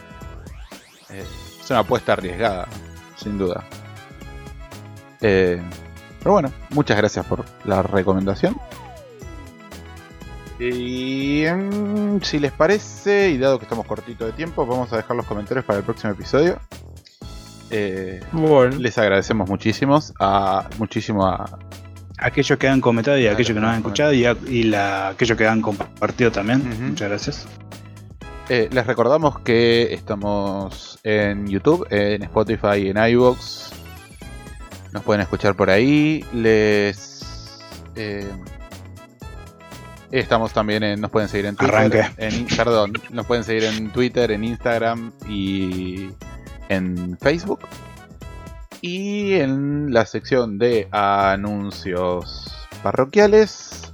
Eh, 1.09 1.23
es 1.61 1.69
una 1.69 1.81
apuesta 1.81 2.13
arriesgada, 2.13 2.67
sin 3.17 3.37
duda. 3.37 3.63
Eh, 5.21 5.61
pero 6.17 6.31
bueno, 6.31 6.51
muchas 6.71 6.97
gracias 6.97 7.23
por 7.27 7.45
la 7.65 7.83
recomendación. 7.83 8.57
Y 10.59 11.43
mm, 11.45 12.21
si 12.21 12.39
les 12.39 12.51
parece, 12.51 13.29
y 13.29 13.37
dado 13.37 13.59
que 13.59 13.65
estamos 13.65 13.85
cortito 13.85 14.25
de 14.25 14.31
tiempo, 14.31 14.65
vamos 14.65 14.91
a 14.93 14.97
dejar 14.97 15.15
los 15.15 15.25
comentarios 15.25 15.65
para 15.65 15.79
el 15.79 15.85
próximo 15.85 16.13
episodio. 16.13 16.59
Eh, 17.69 18.21
Bueno, 18.31 18.77
les 18.77 18.97
agradecemos 18.97 19.49
muchísimos 19.49 20.13
a 20.19 20.69
muchísimo 20.77 21.25
a, 21.25 21.59
Aquellos 22.17 22.57
que 22.59 22.67
han 22.67 22.79
comentado 22.81 23.17
y 23.17 23.21
Claro, 23.21 23.33
aquellos 23.35 23.53
que 23.55 23.59
no 23.59 23.67
han 23.69 23.77
escuchado 23.77 24.13
y, 24.13 24.25
a- 24.25 24.37
y 24.47 24.63
la- 24.63 25.09
aquellos 25.09 25.37
que 25.37 25.47
han 25.47 25.61
compartido 25.61 26.31
también. 26.31 26.63
Muchas 26.89 27.09
gracias. 27.09 27.47
Eh, 28.49 28.69
les 28.71 28.85
recordamos 28.85 29.39
que 29.39 29.93
estamos 29.93 30.99
en 31.03 31.47
YouTube, 31.47 31.87
en 31.89 32.23
Spotify 32.23 32.75
y 32.77 32.89
en 32.89 32.97
iVoox. 32.97 33.71
Nos 34.91 35.01
pueden 35.03 35.21
escuchar 35.21 35.55
por 35.55 35.69
ahí. 35.69 36.23
Les. 36.33 37.23
eh, 37.95 38.29
estamos 40.11 40.53
también 40.53 40.83
en. 40.83 41.01
Nos 41.01 41.09
pueden 41.09 41.29
seguir 41.29 41.47
en 41.47 41.55
Twitter. 41.55 41.75
Arranque. 41.75 42.05
En, 42.17 42.45
perdón, 42.47 42.93
nos 43.11 43.25
pueden 43.25 43.43
seguir 43.43 43.63
en 43.63 43.89
Twitter, 43.91 44.31
en 44.31 44.43
Instagram 44.43 45.11
y 45.27 46.09
en 46.69 47.17
Facebook. 47.19 47.59
Y 48.85 49.35
en 49.35 49.93
la 49.93 50.05
sección 50.05 50.57
de 50.57 50.89
anuncios 50.91 52.53
parroquiales 52.83 53.93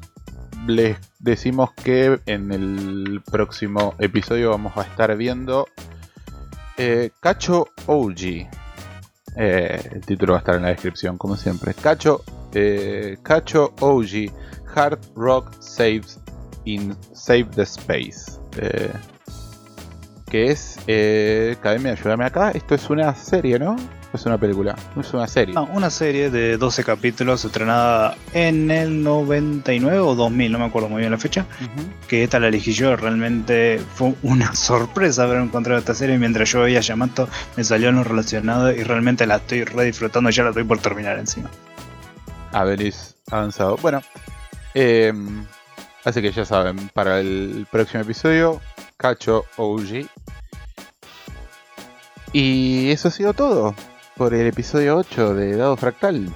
les 0.66 0.98
decimos 1.20 1.74
que 1.74 2.20
en 2.26 2.52
el 2.52 3.22
próximo 3.30 3.94
episodio 4.00 4.50
vamos 4.50 4.76
a 4.78 4.82
estar 4.82 5.16
viendo 5.16 5.68
eh, 6.76 7.12
Cacho 7.20 7.68
OG. 7.86 8.50
Eh, 9.36 9.90
el 9.92 10.02
título 10.02 10.34
va 10.34 10.40
a 10.40 10.42
estar 10.42 10.56
en 10.56 10.64
la 10.64 10.70
descripción, 10.70 11.20
como 11.20 11.38
siempre. 11.38 11.76
Cacho, 11.76 12.24
eh, 12.56 13.20
Cacho 13.22 13.76
OG 13.82 14.34
Hard 14.74 15.00
Rock 15.16 15.54
Saves 15.60 16.20
in 16.66 16.98
Save 17.14 17.46
the 17.54 17.62
Space. 17.62 18.40
Eh, 18.58 18.92
que 20.26 20.50
es. 20.50 20.80
Eh, 20.88 21.56
Academia, 21.60 21.92
ayúdame 21.92 22.26
acá. 22.26 22.50
Esto 22.50 22.74
es 22.74 22.90
una 22.90 23.14
serie, 23.14 23.60
¿no? 23.60 23.76
Es 24.12 24.26
una 24.26 24.40
película. 24.40 24.76
Es 25.00 25.14
una 25.14 25.28
serie. 25.28 25.54
No, 25.54 25.66
una 25.66 25.92
serie 25.92 26.32
de 26.32 26.58
12 26.58 26.84
capítulos 26.84 27.46
estrenada 27.46 28.18
en 28.34 28.72
el 28.72 29.04
99 29.04 30.00
o 30.00 30.16
2000, 30.16 30.52
no 30.52 30.60
me 30.60 30.66
acuerdo 30.66 30.90
muy 30.90 31.02
bien 31.02 31.12
la 31.12 31.20
fecha. 31.20 31.46
Que 32.08 32.24
esta 32.24 32.40
la 32.40 32.48
elegí 32.48 32.74
yo, 32.74 32.96
realmente 32.96 33.80
fue 33.94 34.16
una 34.24 34.56
sorpresa 34.56 35.24
haber 35.24 35.38
encontrado 35.38 35.80
esta 35.80 35.94
serie. 35.94 36.18
Mientras 36.18 36.50
yo 36.50 36.62
veía 36.62 36.80
Yamato, 36.80 37.30
me 37.56 37.64
salió 37.64 37.90
en 37.90 37.98
lo 37.98 38.04
relacionado 38.04 38.72
y 38.72 38.84
realmente 38.84 39.28
la 39.28 39.36
estoy 39.36 39.64
re 39.64 39.86
disfrutando. 39.86 40.32
Ya 40.32 40.44
la 40.44 40.50
estoy 40.50 40.64
por 40.64 40.80
terminar 40.80 41.20
encima. 41.20 41.52
Avelis 42.52 43.16
avanzado. 43.30 43.78
Bueno, 43.78 44.02
eh, 44.74 45.14
así 46.04 46.20
que 46.20 46.32
ya 46.32 46.46
saben, 46.46 46.90
para 46.96 47.20
el 47.20 47.68
próximo 47.70 48.02
episodio, 48.02 48.60
Cacho 48.98 49.46
OG. 49.58 50.08
Y 52.34 52.90
eso 52.92 53.08
ha 53.08 53.12
sido 53.12 53.34
todo 53.34 53.76
por 54.20 54.34
el 54.34 54.48
episodio 54.48 54.98
8 54.98 55.34
de 55.34 55.56
Dado 55.56 55.78
Fractal. 55.78 56.30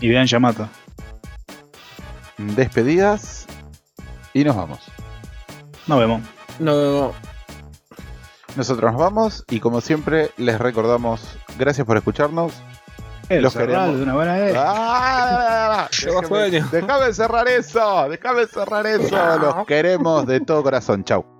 Y 0.00 0.08
vean 0.08 0.26
Yamato. 0.26 0.68
Despedidas 2.36 3.46
y 4.34 4.42
nos 4.42 4.56
vamos. 4.56 4.80
Nos 5.86 6.00
vemos. 6.00 6.22
no, 6.58 6.74
no, 6.74 7.00
no. 7.00 7.12
Nosotros 8.56 8.90
nos 8.90 9.00
vamos 9.00 9.44
y 9.48 9.60
como 9.60 9.80
siempre 9.80 10.32
les 10.36 10.58
recordamos, 10.58 11.22
gracias 11.56 11.86
por 11.86 11.96
escucharnos. 11.96 12.52
El 13.28 13.44
Los 13.44 13.54
queremos. 13.54 13.96
de 13.96 14.02
una 14.02 14.14
buena 14.14 14.34
vez. 14.34 14.56
¡Ah! 14.58 15.88
Déjame 16.72 17.12
cerrar 17.12 17.46
eso, 17.46 18.08
déjame 18.08 18.46
cerrar 18.48 18.84
eso. 18.88 19.38
Los 19.40 19.64
queremos 19.64 20.26
de 20.26 20.40
todo 20.40 20.64
corazón. 20.64 21.04
Chau. 21.04 21.39